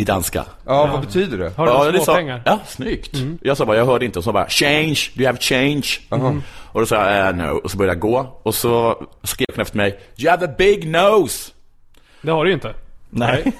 I 0.00 0.04
danska. 0.04 0.38
Mm. 0.40 0.52
Ja, 0.66 0.86
vad 0.86 1.00
betyder 1.00 1.38
det? 1.38 1.52
Har 1.56 1.66
du 1.66 1.72
Ja, 1.72 1.92
det 1.92 2.00
sa- 2.00 2.14
pengar? 2.14 2.42
Ja, 2.44 2.58
snyggt. 2.66 3.16
Jag 3.42 3.56
sa 3.56 3.64
bara, 3.66 3.76
jag 3.76 3.86
hörde 3.86 4.04
inte. 4.04 4.18
Och 4.18 4.24
så 4.24 4.32
bara, 4.32 4.48
change, 4.48 4.98
do 5.14 5.20
you 5.22 5.26
have 5.26 5.38
change? 5.40 5.86
Och 6.72 6.80
då 6.80 6.86
sa 6.86 7.10
jag, 7.10 7.28
eh, 7.28 7.34
no. 7.36 7.56
Och 7.64 7.70
så 7.70 7.76
började 7.78 7.94
jag 7.94 8.00
gå. 8.00 8.40
Och 8.42 8.54
så 8.54 9.02
skrek 9.22 9.48
hon 9.54 9.62
efter 9.62 9.76
mig, 9.76 10.00
you 10.18 10.30
have 10.30 10.46
a 10.46 10.50
big 10.58 10.88
nose! 10.88 11.52
Det 12.22 12.30
har 12.30 12.44
du 12.44 12.50
ju 12.50 12.54
inte. 12.54 12.74
Nej. 13.10 13.52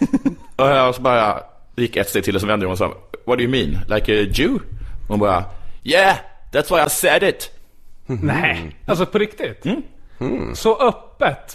Och 0.89 0.95
så 0.95 1.03
bara 1.03 1.41
gick 1.77 1.97
ett 1.97 2.09
steg 2.09 2.25
till 2.25 2.35
och 2.35 2.41
så 2.41 2.47
vände 2.47 2.65
jag 2.65 2.69
mig 2.69 2.73
och 2.73 2.79
sa, 2.79 2.87
what 3.27 3.39
do 3.39 3.45
you 3.45 3.51
mean? 3.51 3.85
Like 3.89 4.13
a 4.21 4.27
Jew? 4.33 4.55
Och 4.55 5.09
hon 5.09 5.19
bara, 5.19 5.45
yeah, 5.85 6.17
that's 6.53 6.77
why 6.77 6.87
I 6.87 6.91
said 6.91 7.23
it. 7.23 7.51
Nej. 8.07 8.77
Alltså 8.87 9.07
på 9.07 9.19
riktigt? 9.19 9.65
Så 10.55 10.77
öppet 10.77 11.08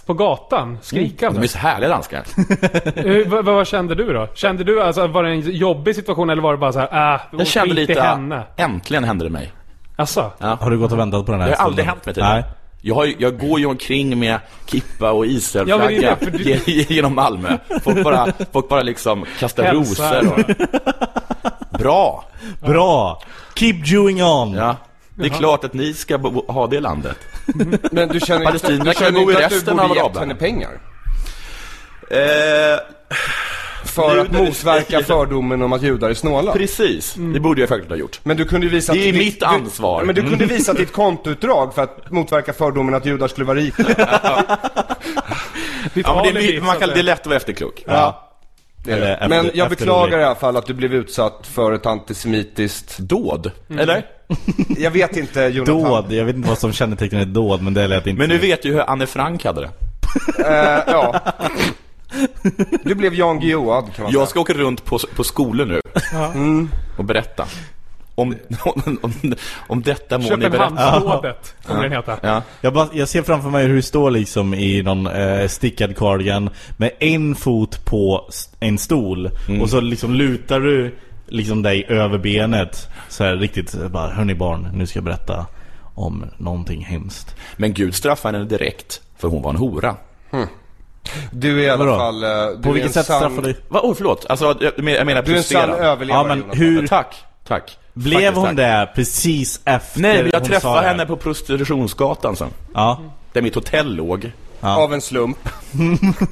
på 0.06 0.14
gatan, 0.14 0.78
skrikande. 0.82 1.38
De 1.40 1.44
är 1.44 1.48
så 1.48 1.58
härliga 1.58 1.88
danskar. 1.90 2.22
Hur- 3.02 3.24
vad, 3.24 3.44
vad 3.44 3.66
kände 3.66 3.94
du 3.94 4.12
då? 4.12 4.28
Kände 4.34 4.64
du, 4.64 4.82
alltså 4.82 5.06
var 5.06 5.22
det 5.22 5.30
en 5.30 5.40
jobbig 5.40 5.94
situation 5.94 6.30
eller 6.30 6.42
var 6.42 6.52
det 6.52 6.58
bara 6.58 6.72
så 6.72 6.78
här, 6.78 7.14
äh, 7.14 7.20
Jag 7.38 7.46
kände 7.46 7.74
lite, 7.74 8.00
henne? 8.00 8.42
äntligen 8.56 9.04
hände 9.04 9.24
det 9.24 9.30
mig. 9.30 9.52
Alltså? 9.96 10.32
Har 10.40 10.70
du 10.70 10.78
gått 10.78 10.92
och 10.92 10.98
väntat 10.98 11.26
på 11.26 11.32
den 11.32 11.40
här 11.40 11.48
Det 11.50 11.56
har 11.56 11.64
aldrig 11.64 11.86
hänt 11.86 12.06
mig 12.06 12.14
tidigare. 12.14 12.34
Nej. 12.34 12.44
Jag, 12.86 12.94
har, 12.94 13.04
ju- 13.04 13.16
jag 13.18 13.38
går 13.38 13.60
ju 13.60 13.66
omkring 13.66 14.18
med 14.18 14.38
kippa 14.66 15.10
och 15.12 15.26
Ja, 15.26 15.30
Israelflagga 15.30 16.16
för 16.16 16.30
du- 16.30 16.38
ge- 16.72 16.86
genom 16.94 17.14
Malmö. 17.14 17.58
Folk 17.84 18.04
bara, 18.04 18.26
folk 18.52 18.68
bara 18.68 18.82
liksom 18.82 19.24
kastar 19.38 19.62
Hälsar. 19.64 20.22
rosor. 20.22 20.32
Och... 20.32 20.56
Bra! 21.78 22.24
Bra! 22.60 23.22
Keep 23.54 23.72
doing 23.94 24.22
on! 24.24 24.52
Ja. 24.52 24.76
Det 25.16 25.24
är 25.24 25.28
klart 25.30 25.64
att 25.64 25.74
ni 25.74 25.94
ska 25.94 26.18
bo- 26.18 26.52
ha 26.52 26.66
det 26.66 26.80
landet. 26.80 27.16
Men 27.92 28.08
du 28.08 28.20
känner 28.20 28.44
Palestinierna 28.44 28.90
inte, 28.90 29.00
du 29.00 29.04
kan 29.04 29.14
känner 29.14 29.24
bo 29.24 29.30
i 29.30 29.34
du 29.34 29.40
resten 29.40 29.78
av 29.78 29.84
arabländerna. 29.84 30.20
henne 30.20 30.34
pengar? 30.34 30.70
Eh, 32.10 32.78
För 33.84 34.18
att 34.18 34.32
du 34.32 34.38
motverka 34.38 34.84
säger- 34.90 35.02
fördomen 35.02 35.62
om 35.62 35.72
att 35.72 35.82
judar 35.82 36.10
är 36.10 36.14
snåla? 36.14 36.52
precis, 36.52 37.14
det 37.14 37.40
borde 37.40 37.60
jag 37.60 37.68
faktiskt 37.68 37.90
ha 37.90 37.96
gjort. 37.96 38.20
Men 38.22 38.36
du 38.36 38.44
kunde 38.44 38.66
visa... 38.66 38.92
Det 38.92 38.98
är 39.08 39.12
ditt- 39.12 39.18
mitt 39.24 39.40
du- 39.40 39.46
ansvar. 39.46 40.04
Men 40.04 40.14
du 40.14 40.22
kunde 40.22 40.44
visa 40.46 40.72
ditt 40.72 40.92
kontoutdrag 40.92 41.74
för 41.74 41.82
att 41.82 42.10
motverka 42.10 42.52
fördomen 42.52 42.94
att 42.94 43.06
judar 43.06 43.28
skulle 43.28 43.46
vara 43.46 43.58
rika. 43.58 43.84
Ja, 45.94 46.22
det, 46.34 46.56
är, 46.56 46.60
man 46.60 46.76
kan, 46.76 46.88
det 46.88 46.98
är 46.98 47.02
lätt 47.02 47.20
att 47.20 47.26
vara 47.26 47.36
efterklok. 47.36 47.82
Ja. 47.86 48.23
Eller 48.88 49.28
Men 49.28 49.46
efter- 49.46 49.58
jag 49.58 49.68
beklagar 49.70 50.18
i 50.18 50.24
alla 50.24 50.34
fall 50.34 50.56
att 50.56 50.66
du 50.66 50.74
blev 50.74 50.94
utsatt 50.94 51.40
för 51.42 51.72
ett 51.72 51.86
antisemitiskt... 51.86 52.98
Dåd, 52.98 53.50
eller? 53.78 54.06
Jag 54.78 54.90
vet 54.90 55.16
inte, 55.16 55.40
Jonathan. 55.40 55.82
Dåd, 55.82 56.12
jag 56.12 56.24
vet 56.24 56.36
inte 56.36 56.48
vad 56.48 56.58
som 56.58 56.72
kännetecknar 56.72 57.20
ett 57.20 57.34
dåd, 57.34 57.62
men 57.62 57.74
det 57.74 57.86
lät 57.88 58.06
inte 58.06 58.18
Men 58.18 58.28
nu 58.28 58.38
vet 58.38 58.64
ju 58.64 58.72
hur 58.72 58.80
Anne 58.90 59.06
Frank 59.06 59.44
hade 59.44 59.60
det. 59.60 59.70
Eh, 60.48 60.82
ja. 60.86 61.20
Du 62.82 62.94
blev 62.94 63.14
Jan 63.14 63.40
Guillou 63.40 63.64
kan 63.66 63.74
man 63.82 63.94
säga. 63.94 64.08
Jag 64.10 64.28
ska 64.28 64.40
åka 64.40 64.52
runt 64.52 64.84
på, 64.84 64.98
på 65.16 65.24
skolor 65.24 65.66
nu 65.66 65.80
och 66.98 67.04
berätta. 67.04 67.46
Om, 68.16 68.34
om, 68.64 68.98
om, 69.02 69.12
om 69.66 69.82
detta 69.82 70.18
må 70.18 70.24
ni 70.30 70.36
berätta. 70.36 70.58
Köpenhamnsrådet 70.58 71.54
kommer 71.66 71.82
den 71.82 71.92
heta. 71.92 72.18
Ja. 72.22 72.42
Jag, 72.60 72.72
bara, 72.72 72.88
jag 72.92 73.08
ser 73.08 73.22
framför 73.22 73.50
mig 73.50 73.66
hur 73.66 73.74
du 73.74 73.82
står 73.82 74.10
liksom 74.10 74.54
i 74.54 74.82
någon 74.82 75.06
eh, 75.06 75.48
stickad 75.48 75.96
cardigan 75.96 76.50
med 76.76 76.90
en 76.98 77.34
fot 77.34 77.84
på 77.84 78.28
en 78.60 78.78
stol 78.78 79.30
och 79.62 79.70
så 79.70 79.80
liksom 79.80 80.14
lutar 80.14 80.60
du 80.60 80.94
liksom 81.26 81.62
dig 81.62 81.86
över 81.88 82.18
benet. 82.18 82.88
Så 83.08 83.24
här 83.24 83.36
riktigt 83.36 83.74
bara, 83.90 84.10
hörni 84.10 84.34
barn, 84.34 84.68
nu 84.74 84.86
ska 84.86 84.96
jag 84.96 85.04
berätta 85.04 85.46
om 85.94 86.24
någonting 86.38 86.84
hemskt. 86.84 87.36
Men 87.56 87.72
Gud 87.74 87.94
straffade 87.94 88.38
henne 88.38 88.48
direkt, 88.50 89.00
för 89.18 89.28
hon 89.28 89.42
var 89.42 89.50
en 89.50 89.56
hora. 89.56 89.96
Du 91.32 91.58
är 91.60 91.62
i 91.66 91.70
alla 91.70 91.84
Vadå? 91.84 91.98
fall... 91.98 92.22
eh, 92.24 92.30
Du 92.56 92.62
På 92.62 92.72
vilket 92.72 92.92
sätt 92.92 93.06
sann- 93.06 93.16
straffar 93.20 93.42
du? 93.42 93.54
Va, 93.68 93.80
oh, 93.82 93.94
förlåt. 93.94 94.26
Alltså, 94.28 94.56
jag 94.60 94.84
menar, 94.84 94.98
jag 94.98 95.06
menar 95.06 95.22
Du 95.22 95.32
är 95.32 95.36
en 95.36 95.42
sann 95.42 95.70
överlevare 95.70 96.28
Ja, 96.28 96.34
men 96.34 96.58
hur- 96.58 96.86
Tack, 96.86 97.14
tack. 97.46 97.78
Blev 97.94 98.14
Faktiskt, 98.18 98.36
hon 98.36 98.46
tack. 98.46 98.56
det 98.56 98.88
precis 98.94 99.60
efter 99.64 100.00
Nej, 100.00 100.30
jag 100.32 100.44
träffade 100.44 100.86
henne 100.88 101.06
på 101.06 101.16
prostitutionsgatan 101.16 102.36
sen. 102.36 102.48
Ja, 102.74 103.00
Där 103.32 103.42
mitt 103.42 103.54
hotell 103.54 103.94
låg. 103.94 104.32
Av 104.60 104.94
en 104.94 105.00
slump. 105.00 105.38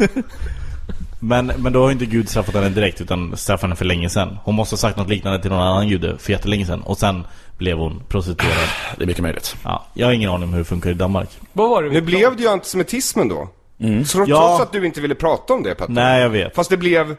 men, 1.21 1.47
men 1.47 1.73
då 1.73 1.83
har 1.83 1.91
inte 1.91 2.07
Gud 2.07 2.29
straffat 2.29 2.55
henne 2.55 2.69
direkt 2.69 3.01
utan 3.01 3.37
straffat 3.37 3.63
henne 3.63 3.77
för 3.77 3.85
länge 3.85 4.09
sedan. 4.09 4.39
Hon 4.45 4.55
måste 4.55 4.73
ha 4.73 4.79
sagt 4.79 4.97
något 4.97 5.09
liknande 5.09 5.43
till 5.43 5.51
någon 5.51 5.61
annan 5.63 5.89
jude 5.89 6.19
för 6.19 6.33
jättelänge 6.33 6.67
sedan. 6.67 6.83
Och 6.83 6.99
sen 6.99 7.27
blev 7.59 7.79
hon 7.79 8.03
prostituerad. 8.09 8.69
Det 8.97 9.03
är 9.03 9.07
mycket 9.07 9.23
möjligt. 9.23 9.57
Ja, 9.65 9.87
jag 9.95 10.07
har 10.07 10.13
ingen 10.13 10.31
aning 10.31 10.43
om 10.45 10.53
hur 10.53 10.59
det 10.59 10.65
funkar 10.65 10.91
i 10.91 10.95
Danmark. 10.95 11.29
Vad 11.53 11.71
var 11.71 11.83
det 11.83 11.91
Nu 11.91 12.01
blev 12.01 12.37
det 12.37 12.43
ju 12.43 12.49
antisemitismen 12.49 13.29
då. 13.29 13.49
Så 14.07 14.17
trots 14.19 14.29
Ja. 14.31 14.63
att 14.63 14.73
du 14.73 14.87
inte 14.87 15.01
ville 15.01 15.15
prata 15.15 15.55
om 15.55 15.63
det 15.63 15.75
Petter. 15.75 15.93
Nej, 15.93 16.23
jag 16.23 16.29
vet. 16.29 16.55
Fast 16.55 16.71
det 16.71 16.77
blev 16.77 17.17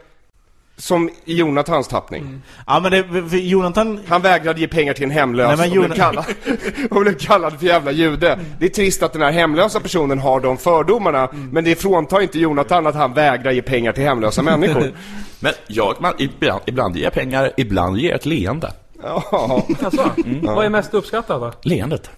som 0.83 1.09
i 1.25 1.35
Jonathans 1.35 1.87
tappning. 1.87 2.41
Ja, 2.67 2.79
men 2.79 2.91
det, 2.91 3.37
Jonathan... 3.37 3.99
Han 4.07 4.21
vägrade 4.21 4.59
ge 4.59 4.67
pengar 4.67 4.93
till 4.93 5.03
en 5.03 5.11
hemlös 5.11 5.59
Nej, 5.59 5.69
men 5.69 5.79
och, 5.79 5.85
blev 5.85 5.95
kallad, 5.95 6.25
och 6.91 7.01
blev 7.01 7.17
kallad 7.17 7.59
för 7.59 7.65
jävla 7.65 7.91
jude. 7.91 8.39
Det 8.59 8.65
är 8.65 8.69
trist 8.69 9.03
att 9.03 9.13
den 9.13 9.21
här 9.21 9.31
hemlösa 9.31 9.79
personen 9.79 10.19
har 10.19 10.39
de 10.39 10.57
fördomarna, 10.57 11.29
men 11.51 11.63
det 11.63 11.75
fråntar 11.75 12.21
inte 12.21 12.39
Jonathan 12.39 12.87
att 12.87 12.95
han 12.95 13.13
vägrar 13.13 13.51
ge 13.51 13.61
pengar 13.61 13.91
till 13.91 14.03
hemlösa 14.03 14.41
människor. 14.43 14.91
Men 15.39 15.53
jag, 15.67 15.95
man, 15.99 16.13
ibland, 16.17 16.61
ibland 16.65 16.97
ger 16.97 17.03
jag 17.03 17.13
pengar, 17.13 17.51
ibland 17.57 17.97
ger 17.97 18.09
jag 18.09 18.15
ett 18.15 18.25
leende. 18.25 18.73
Ja. 19.03 19.65
Alltså, 19.83 20.11
Vad 20.41 20.65
är 20.65 20.69
mest 20.69 20.93
uppskattat 20.93 21.41
då? 21.41 21.69
Leendet. 21.69 22.09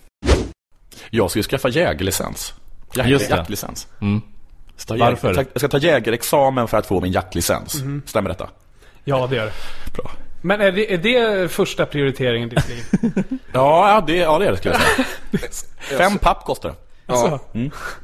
Jag 1.10 1.30
ska 1.30 1.40
ju 1.40 1.44
skaffa 1.44 1.70
jägarlicens. 1.70 2.54
Jäg, 2.96 3.08
Just 3.08 3.30
det. 3.30 3.36
Jaktlicens. 3.36 3.88
Mm. 4.02 4.22
Varför? 4.90 5.34
Jag 5.34 5.48
ska 5.56 5.68
ta 5.68 5.78
jägarexamen 5.78 6.68
för 6.68 6.78
att 6.78 6.86
få 6.86 7.02
min 7.02 7.12
jaktlicens. 7.12 7.84
Stämmer 8.06 8.30
detta? 8.30 8.50
Ja, 9.04 9.28
det 9.30 9.36
gör 9.36 9.46
det. 9.46 9.52
Bra. 9.96 10.12
Men 10.42 10.62
är 10.62 10.72
det, 10.72 10.94
är 10.94 10.98
det 10.98 11.52
första 11.52 11.86
prioriteringen 11.86 12.52
i 12.52 12.56
ditt 12.56 12.70
liv? 12.70 12.84
Ja, 13.54 13.90
ja, 13.92 14.04
det, 14.08 14.16
ja, 14.16 14.40
det 14.40 14.46
är 14.48 14.52
det 14.52 14.58
skulle 14.58 14.74
jag 14.74 15.54
säga. 15.54 15.68
Fem 15.98 16.18
papp 16.18 16.44
kostar 16.46 16.70
det. 16.70 16.76
Alltså, 17.08 17.40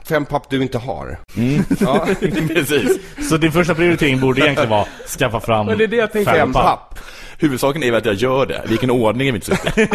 Fem 0.04 0.26
papp 0.26 0.50
du 0.50 0.62
inte 0.62 0.78
har. 0.78 1.20
Precis. 2.48 3.00
Så 3.30 3.38
din 3.38 3.52
första 3.52 3.76
prioritering 3.76 4.20
borde 4.20 4.42
egentligen 4.42 4.70
vara 4.70 4.86
skaffa 5.20 5.40
fram 5.40 5.66
Men 5.66 5.78
det 5.78 5.84
är 5.84 5.88
det 5.88 5.96
jag 5.96 6.12
tänkte. 6.12 6.34
Fem 6.34 6.54
papp. 6.54 6.64
papp. 6.64 7.00
Huvudsaken 7.42 7.84
är 7.84 7.92
väl 7.92 7.98
att 7.98 8.06
jag 8.06 8.16
gör 8.16 8.46
det. 8.46 8.62
Vilken 8.68 8.92
ordning 8.92 9.28
är 9.28 9.32
mitt 9.32 9.44
syfte. 9.44 9.72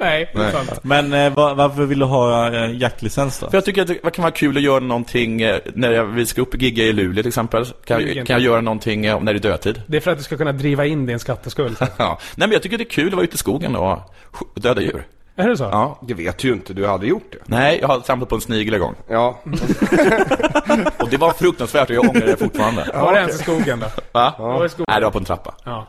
nej, 0.00 0.30
det 0.34 0.42
är 0.42 0.50
sant. 0.50 0.80
Men 0.82 1.12
eh, 1.12 1.32
va- 1.34 1.54
varför 1.54 1.82
vill 1.84 1.98
du 1.98 2.04
ha 2.04 2.54
eh, 2.54 2.76
jaktlicens 2.76 3.38
då? 3.38 3.50
För 3.50 3.56
jag 3.56 3.64
tycker 3.64 3.82
att 3.82 3.88
det 3.88 3.94
kan 4.10 4.22
vara 4.22 4.32
kul 4.32 4.56
att 4.56 4.62
göra 4.62 4.80
någonting 4.80 5.42
eh, 5.42 5.56
när 5.74 5.92
jag, 5.92 6.04
vi 6.04 6.26
ska 6.26 6.42
upp 6.42 6.54
och 6.54 6.62
gigga 6.62 6.84
i 6.84 6.92
Luleå 6.92 7.22
till 7.22 7.28
exempel. 7.28 7.64
Kan, 7.84 7.98
kan 8.08 8.24
jag 8.26 8.40
göra 8.40 8.60
någonting 8.60 9.06
eh, 9.06 9.20
när 9.20 9.32
det 9.32 9.38
är 9.38 9.50
dödtid? 9.50 9.82
Det 9.86 9.96
är 9.96 10.00
för 10.00 10.10
att 10.10 10.18
du 10.18 10.24
ska 10.24 10.36
kunna 10.36 10.52
driva 10.52 10.86
in 10.86 11.06
din 11.06 11.18
skatteskuld. 11.18 11.76
Ja. 11.96 12.18
Nej 12.34 12.48
men 12.48 12.52
jag 12.52 12.62
tycker 12.62 12.78
det 12.78 12.84
är 12.84 12.90
kul 12.90 13.06
att 13.08 13.12
vara 13.14 13.24
ute 13.24 13.34
i 13.34 13.38
skogen 13.38 13.76
och 13.76 13.98
sk- 14.32 14.60
döda 14.60 14.80
djur. 14.82 15.06
Är 15.36 15.48
det 15.48 15.56
så? 15.56 15.64
Ja. 15.64 15.98
Det 16.02 16.14
vet 16.14 16.38
du 16.38 16.48
ju 16.48 16.54
inte, 16.54 16.74
du 16.74 16.84
har 16.84 16.92
aldrig 16.92 17.10
gjort 17.10 17.32
det. 17.32 17.38
Nej, 17.44 17.78
jag 17.80 17.88
har 17.88 18.00
samlat 18.00 18.28
på 18.28 18.34
en 18.34 18.40
snigel 18.40 18.74
en 18.74 18.80
gång. 18.80 18.94
Ja. 19.08 19.40
Och 20.98 21.08
det 21.10 21.16
var 21.16 21.32
fruktansvärt 21.32 21.90
och 21.90 21.96
jag 21.96 22.04
ångrar 22.10 22.26
det 22.26 22.36
fortfarande. 22.36 22.90
Var 22.94 23.12
det 23.12 23.18
ens 23.18 23.34
i 23.40 23.42
skogen 23.42 23.80
då? 23.80 23.86
Va? 24.12 24.34
Var 24.38 24.60
det 24.60 24.66
i 24.66 24.68
skogen? 24.68 24.84
Nej, 24.88 25.00
det 25.00 25.04
var 25.06 25.10
på 25.10 25.18
en 25.18 25.24
trappa. 25.24 25.54
Ja. 25.64 25.86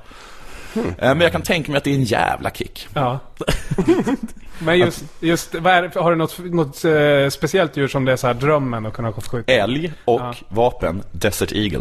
Eh, 0.75 0.83
Men 0.97 1.21
jag 1.21 1.31
kan 1.31 1.41
tänka 1.41 1.71
mig 1.71 1.77
att 1.77 1.83
det 1.83 1.89
är 1.91 1.95
en 1.95 2.03
jävla 2.03 2.49
kick. 2.51 2.87
ja. 2.93 3.19
Men 4.59 4.77
just, 4.79 5.03
just 5.19 5.55
är, 5.55 5.99
har 6.01 6.09
du 6.11 6.17
något, 6.17 6.37
något 6.39 6.85
eh, 6.85 7.29
speciellt 7.29 7.77
djur 7.77 7.87
som 7.87 8.05
det 8.05 8.11
är 8.11 8.15
så 8.15 8.27
här 8.27 8.33
drömmen 8.33 8.85
att 8.85 8.93
kunna 8.93 9.11
skjuta? 9.13 9.51
Älg 9.51 9.93
och 10.05 10.21
Ja. 10.21 10.33
vapen, 10.49 11.03
Desert 11.11 11.51
Eagle. 11.51 11.79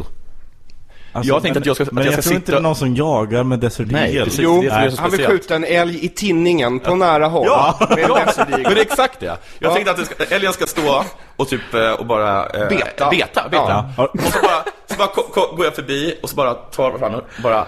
Alltså, 1.14 1.32
jag 1.32 1.42
tänkte 1.42 1.60
men- 1.60 1.62
att 1.62 1.66
jag 1.66 1.76
ska- 1.76 1.84
att 1.84 1.92
Men 1.92 2.04
jag 2.04 2.12
jag, 2.12 2.14
ska 2.14 2.22
tror 2.22 2.34
inte 2.36 2.46
sitta- 2.46 2.52
det 2.56 2.60
är 2.60 2.62
någon 2.62 2.76
som 2.76 2.94
jagar 2.96 3.42
med 3.44 3.58
Desert 3.58 3.86
Nej, 3.90 4.02
Eagle. 4.04 4.24
precis. 4.24 4.40
Jo, 4.40 4.64
han 4.98 5.10
vill 5.10 5.26
skjuta 5.26 5.54
en 5.56 5.64
älg 5.64 6.04
i 6.04 6.08
tinningen 6.08 6.80
på 6.80 6.94
nära 6.94 7.26
håll. 7.26 7.46
Med 7.90 7.98
en 7.98 8.08
Desert 8.26 8.48
Men 8.50 8.60
Eagle. 8.60 8.74
det 8.74 8.80
är 8.80 8.82
exakt 8.82 9.20
det. 9.20 9.26
Jag 9.26 9.38
Ja. 9.58 9.74
tänkte 9.74 9.90
att 9.92 10.06
ska, 10.06 10.24
älgen 10.34 10.52
ska 10.52 10.66
stå 10.66 11.04
och 11.36 11.48
typ 11.48 11.74
eh, 11.74 11.90
och 11.90 12.06
bara... 12.06 12.46
eh, 12.46 12.68
Beta. 12.68 13.10
Beta, 13.10 13.48
beta. 13.50 13.84
Ja. 13.96 14.04
Och 14.04 14.20
så 14.32 14.38
bara, 14.42 14.64
så 14.86 14.94
bara 14.98 15.08
ko- 15.08 15.30
ko- 15.34 15.56
går 15.56 15.64
jag 15.64 15.74
förbi 15.74 16.18
och 16.22 16.30
så 16.30 16.36
bara 16.36 16.54
tar 16.54 16.98
fram 16.98 17.14
och 17.14 17.22
bara... 17.42 17.66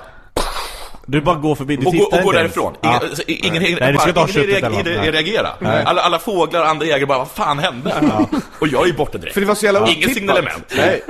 Du 1.06 1.20
bara 1.20 1.34
går 1.36 1.54
förbi, 1.54 1.76
du 1.76 1.86
Och, 1.86 1.92
tittar 1.92 2.10
går- 2.10 2.18
och 2.18 2.24
går 2.24 2.32
därifrån. 2.32 2.76
Ja. 2.80 3.00
Ingen, 3.26 3.44
ingen, 3.52 3.62
ingen, 3.66 3.78
Nej, 3.80 3.92
du 3.92 3.98
ska 3.98 4.12
bara, 4.12 4.28
ingen 4.28 4.40
eller 4.54 4.70
något. 4.70 4.86
reagerar, 4.86 5.56
Nej. 5.60 5.70
reagera. 5.70 5.88
Alla, 5.88 6.02
alla 6.02 6.18
fåglar 6.18 6.60
och 6.60 6.68
andra 6.68 6.86
jägare 6.86 7.06
bara, 7.06 7.18
vad 7.18 7.30
fan 7.30 7.58
hände? 7.58 7.94
Och 8.58 8.68
jag 8.68 8.82
är 8.82 8.86
ju 8.86 8.92
borta 8.92 9.18
direkt. 9.18 9.34
För 9.34 9.40
det 9.40 9.46
var 9.46 9.54
så 9.54 9.64
jävla 9.64 9.80
Ingen 9.80 9.90
otippat. 9.98 10.14
signalement. 10.14 10.72
Nej. 10.76 11.02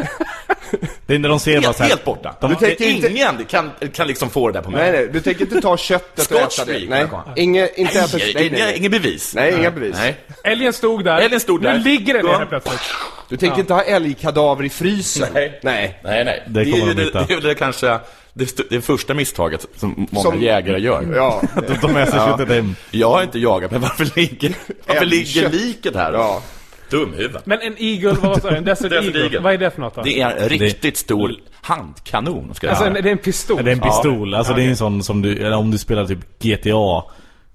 Det 1.07 1.15
är 1.15 1.19
när 1.19 1.29
de 1.29 1.41
ser 1.41 1.55
bara 1.57 1.61
Helt, 1.67 1.77
så 1.77 1.83
här, 1.83 1.91
helt 1.91 2.05
borta. 2.05 2.35
De- 2.41 2.51
Du 2.51 2.57
tänkte 2.57 2.85
Men 2.85 2.93
inte- 2.97 3.09
ingen 3.09 3.45
kan, 3.45 3.71
kan 3.93 4.07
liksom 4.07 4.31
få 4.31 4.47
det 4.49 4.53
där 4.53 4.63
på 4.63 4.71
mig. 4.71 4.83
Nej, 4.83 4.93
nej, 4.93 5.09
du 5.13 5.21
tänker 5.21 5.41
inte 5.43 5.61
ta 5.61 5.77
köttet 5.77 6.31
och 6.31 6.41
äta 6.41 6.65
det? 6.65 6.87
Nej, 6.89 7.05
va? 7.07 7.25
inget, 7.37 7.79
inte 7.79 7.99
äta... 8.01 8.17
Nej, 8.17 8.33
Nej, 8.35 8.51
nej, 8.51 8.61
nej. 8.63 8.77
Ingen 8.79 8.91
bevis. 8.91 9.35
Nej, 9.35 9.55
inga 9.59 9.71
bevis. 9.71 9.97
Nej. 9.99 10.17
Älgen 10.45 10.73
stod 10.73 11.05
där. 11.05 11.19
Älgen 11.19 11.41
stod 11.41 11.63
där. 11.63 11.73
Nu 11.75 11.85
ligger 11.85 12.15
den 12.15 12.27
Ja. 12.27 12.33
ner 12.33 12.39
helt 12.39 12.51
plötsligt. 12.51 12.81
Du 13.29 13.37
tänker 13.37 13.59
inte 13.61 13.75
ha 13.75 13.83
älgkadaver 13.83 14.65
i 14.65 14.71
frysen? 14.71 15.29
Nej. 15.35 15.61
Nej. 15.63 16.01
Nej, 16.05 16.25
nej. 16.25 16.43
Det 16.47 16.65
kommer 16.71 16.91
är, 16.91 16.95
de 16.95 17.03
hitta. 17.03 17.19
det, 17.21 17.27
det 17.29 17.35
är 17.35 17.41
väl 17.41 17.55
kanske 17.55 17.99
det, 18.35 18.71
det 18.71 18.81
första 18.81 19.15
misstaget 19.15 19.67
som 19.77 20.07
många 20.11 20.23
Som- 20.31 20.43
jägare 20.43 20.81
gör. 20.81 21.05
Ja. 21.17 21.43
De 21.81 21.93
med 21.93 22.09
sig 22.09 22.19
köttet 22.21 22.49
hem. 22.49 22.75
Jag 22.91 23.11
har 23.11 23.23
inte 23.23 23.39
jagat, 23.39 23.71
men 23.71 23.81
varför 23.81 24.11
ligger, 24.17 24.55
varför 24.87 25.05
ligger 25.07 25.51
liket 25.51 25.97
här? 25.97 26.13
Ja. 26.13 26.43
Dumhuvud. 26.91 27.37
Men 27.45 27.61
en 27.61 27.75
Eagle, 27.79 28.13
vad 28.23 28.43
du? 28.43 28.49
En 28.49 28.65
Desert, 28.65 28.91
Desert 28.91 29.05
Eagle. 29.05 29.23
Eagle. 29.23 29.41
Vad 29.41 29.53
är 29.55 29.59
det 29.59 29.71
för 29.71 29.81
något 29.81 29.95
då? 29.95 30.03
Det 30.03 30.21
är 30.21 30.37
en 30.37 30.49
riktigt 30.49 30.97
stor 30.97 31.33
handkanon, 31.63 32.55
ska 32.55 32.67
jag 32.67 32.71
Alltså, 32.71 32.87
en, 32.87 32.93
det 32.93 32.99
är 33.09 33.13
en 33.13 33.19
pistol? 33.19 33.65
Det 33.65 33.71
är 33.71 33.75
en 33.75 33.81
pistol, 33.81 34.35
alltså 34.35 34.53
Ja, 34.53 34.57
det 34.57 34.65
är 34.65 34.69
en 34.69 34.77
sån 34.77 35.03
som 35.03 35.23
du, 35.23 35.39
eller 35.39 35.57
om 35.57 35.71
du 35.71 35.79
spelar 35.79 36.07
typ 36.07 36.19
GTA 36.43 37.03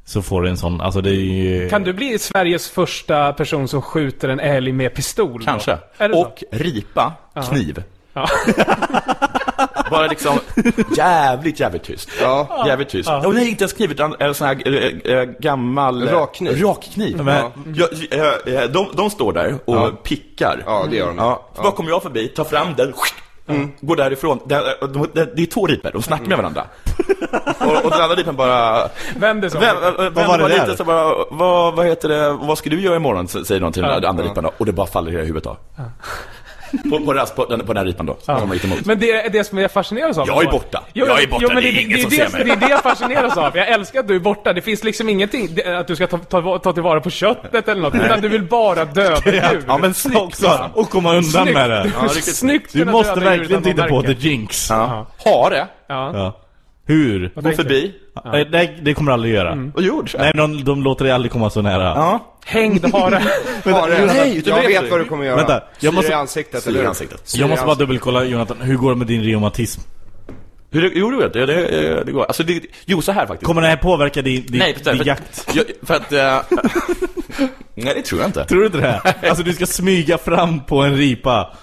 Så 0.06 0.22
får 0.22 0.42
du 0.42 0.50
en 0.50 0.58
sån, 0.58 0.82
alltså 0.82 1.02
det 1.02 1.10
är 1.10 1.14
ju... 1.14 1.70
Kan 1.70 1.84
du 1.84 1.94
bli 1.94 2.20
Sveriges 2.20 2.70
första 2.70 3.34
person 3.34 3.68
som 3.68 3.82
skjuter 3.82 4.30
en 4.30 4.40
älg 4.40 4.72
med 4.72 4.94
pistol? 4.94 5.44
Kanske. 5.46 5.78
Är 5.98 6.10
det 6.10 6.16
så? 6.16 6.22
Och 6.22 6.44
ripa, 6.52 7.14
kniv. 7.50 7.84
Ja. 8.14 8.28
Bara 9.92 10.08
liksom 10.08 10.40
jävligt, 10.98 11.60
jävligt 11.60 11.84
tyst. 11.84 12.10
Ja. 12.22 12.64
Jävligt 12.68 12.90
tyst. 12.90 13.10
Och 13.26 13.34
nej, 13.34 13.50
inte 13.50 13.64
ens 13.64 13.74
kniv, 13.74 13.92
utan 13.92 14.16
en 14.20 14.34
sån 14.34 14.48
här 14.48 15.08
äh, 15.12 15.24
gammal... 15.24 16.08
äh, 16.08 16.14
Rakkniv. 16.14 16.62
Rakkniv. 16.64 17.30
Äh, 17.30 17.40
äh, 18.56 18.64
de, 18.70 18.88
de 18.94 19.10
står 19.10 19.34
där 19.34 19.56
och 19.66 20.04
pickar. 20.04 20.64
Ja, 20.66 20.86
det 20.90 20.96
gör 20.96 21.08
de. 21.08 21.18
Ja, 21.18 21.50
så 21.56 21.62
bara 21.62 21.72
kommer 21.72 21.90
jag 21.90 22.04
förbi, 22.04 22.28
tar 22.28 22.44
fram 22.44 22.68
den, 22.78 22.94
går 23.82 23.96
därifrån. 23.96 24.40
Det, 24.46 24.78
de, 24.82 25.08
de, 25.14 25.26
det 25.36 25.42
är 25.42 25.46
två 25.46 25.68
ripor, 25.68 25.92
de 25.94 26.02
snackar 26.02 26.26
med 26.26 26.38
varandra. 26.38 26.64
och, 27.60 27.86
och 27.86 27.92
den 27.92 28.02
andra 28.02 28.16
ripen 28.16 28.36
bara... 28.36 28.90
Vänder 29.16 29.50
sig 29.50 29.60
vem, 29.60 29.76
Vad 30.14 30.28
var 30.28 30.38
det 30.38 30.48
lite 30.48 30.66
där? 30.66 30.76
så 30.76 30.84
bara, 30.84 31.14
vad, 31.32 31.76
vad 31.76 31.86
heter 31.86 32.10
det, 32.10 32.34
vad 32.34 32.58
ska 32.58 32.70
du 32.70 32.82
göra 32.82 32.96
imorgon? 32.96 33.28
Säger 33.28 33.62
någon 33.62 33.72
till 33.74 33.82
den 33.82 34.04
Ja. 34.04 34.10
andra 34.10 34.24
ripan 34.24 34.44
då, 34.44 34.52
och 34.58 34.66
det 34.66 34.72
bara 34.72 34.88
faller 34.88 35.12
i 35.12 35.16
huvudet 35.26 35.46
av. 35.46 35.58
På, 36.90 37.00
på, 37.06 37.14
rast, 37.14 37.36
på, 37.36 37.46
den, 37.46 37.60
på 37.60 37.66
den 37.74 37.78
här 37.78 37.86
ripan 37.86 38.06
då, 38.06 38.18
som 38.22 38.36
de 38.40 38.54
gick 38.54 38.64
emot. 38.66 38.86
Men 38.86 39.00
det 39.00 39.12
är 39.12 39.30
det 39.30 39.44
som 39.44 39.58
jag 39.58 39.72
fascineras 39.72 40.18
av. 40.18 40.28
Jag 40.28 40.44
är 40.46 40.52
borta. 40.52 40.84
Jag 40.94 41.24
är 41.24 41.28
borta. 41.28 41.46
men 41.54 41.64
Det 41.64 41.70
är 41.70 41.82
ingen 41.86 42.00
som 42.02 42.10
det, 42.10 42.16
ser 42.16 42.30
mig. 42.38 42.44
Det 42.44 42.52
är 42.52 42.56
det 42.56 42.70
jag 42.70 42.82
fascineras 42.84 43.38
av. 43.38 43.58
Jag 43.58 43.68
älskar 43.70 44.00
att 44.00 44.08
du 44.08 44.16
är 44.16 44.20
borta. 44.20 44.54
Det 44.54 44.62
finns 44.62 44.84
liksom 44.84 45.10
ingenting, 45.10 45.50
det- 45.56 45.80
att 45.80 45.88
du 45.88 45.96
ska 45.96 46.08
ta, 46.08 46.18
ta, 46.18 46.60
ta 46.60 46.74
tillvara 46.74 47.02
på 47.02 47.10
köttet 47.10 47.68
eller 47.68 47.82
något. 47.82 47.96
Utan 47.96 48.22
du 48.22 48.28
vill 48.30 48.44
bara 48.44 48.86
döda 48.86 49.32
djur. 49.32 49.64
Ja 49.68 49.78
men 49.78 49.94
snyggt 49.94 50.18
också! 50.20 50.70
Och 50.74 50.90
komma 50.90 51.10
undan 51.10 51.24
Snyggt. 51.24 51.54
med 51.54 51.70
det! 51.70 51.92
Ja, 52.02 52.08
riktigt 52.08 52.36
Snyggt 52.36 52.74
Du 52.74 52.86
måste 52.86 53.20
verkligen 53.20 53.64
titta 53.64 53.88
på 53.88 54.02
The. 54.02 54.12
Jinx 54.14 54.70
Ja. 54.70 55.08
Hare, 55.26 55.68
Ja. 55.88 56.12
Ja. 56.14 56.40
Hur? 56.86 57.32
gå 57.36 57.52
förbi. 57.52 57.94
Nej, 58.26 58.46
Det, 58.46 58.70
det 58.82 58.94
kommer 58.94 59.12
aldrig 59.12 59.34
göra 59.34 59.72
Och 59.76 59.82
gjorde 59.82 60.10
så. 60.10 60.18
Nej 60.18 60.32
de, 60.36 60.64
de 60.64 60.84
låter 60.84 61.06
dig 61.06 61.14
aldrig 61.14 61.32
komma 61.32 61.50
så 61.50 61.62
nära 61.62 61.84
Ja. 61.84 62.20
Hängd 62.46 62.86
hare. 62.94 63.16
Hare. 63.66 64.06
Nej, 64.06 64.42
du 64.44 64.50
jag 64.50 64.58
vet 64.62 64.70
vet 64.70 64.84
det. 64.84 64.90
vad 64.90 65.00
du 65.00 65.06
kommer 65.06 65.26
göra. 65.26 65.36
Vänta, 65.36 65.64
jag 65.80 65.92
Syr 65.94 65.96
måste- 65.96 66.12
i 66.12 66.16
ansiktet, 66.16 66.64
Syr 66.64 66.72
i 66.72 66.78
eller 66.78 66.86
ansiktet. 66.88 67.22
Syr 67.24 67.40
Jag 67.40 67.50
måste 67.50 67.66
bara 67.66 67.76
dubbelkolla 67.76 68.24
Jonathan, 68.24 68.58
hur 68.62 68.76
går 68.78 68.90
det 68.92 68.98
med 68.98 69.08
din 69.08 69.24
reumatism? 69.24 69.82
Hur 70.72 70.82
det, 70.82 70.92
jo, 70.94 71.12
du 71.12 71.18
vet, 71.18 71.34
det, 71.34 71.46
det, 71.46 72.04
det 72.04 72.12
går. 72.12 72.26
Alltså, 72.26 72.44
det, 72.44 72.62
jo, 72.86 73.02
så 73.02 73.12
här 73.12 73.26
faktiskt. 73.28 73.48
Kommer 73.48 73.62
det 73.62 73.68
här 73.68 73.76
påverka 73.78 74.22
din, 74.22 74.46
din, 74.46 74.60
Nej, 74.60 74.76
för, 74.76 74.92
din 74.92 74.98
för, 74.98 75.06
jakt? 75.06 75.48
Jag, 75.54 75.66
för 75.84 75.94
att... 75.96 76.12
eh, 76.14 76.42
nej, 77.76 77.94
det 77.96 78.02
tror 78.02 78.22
jag 78.22 78.30
inte. 78.30 78.46
Tror 78.46 78.60
du 78.60 78.66
inte 78.66 78.78
det? 78.78 79.16
Alltså 79.30 79.44
du 79.44 79.54
ska 79.54 79.66
smyga 79.66 80.18
fram 80.18 80.60
på 80.66 80.82
en 80.82 80.98
ripa 80.98 81.54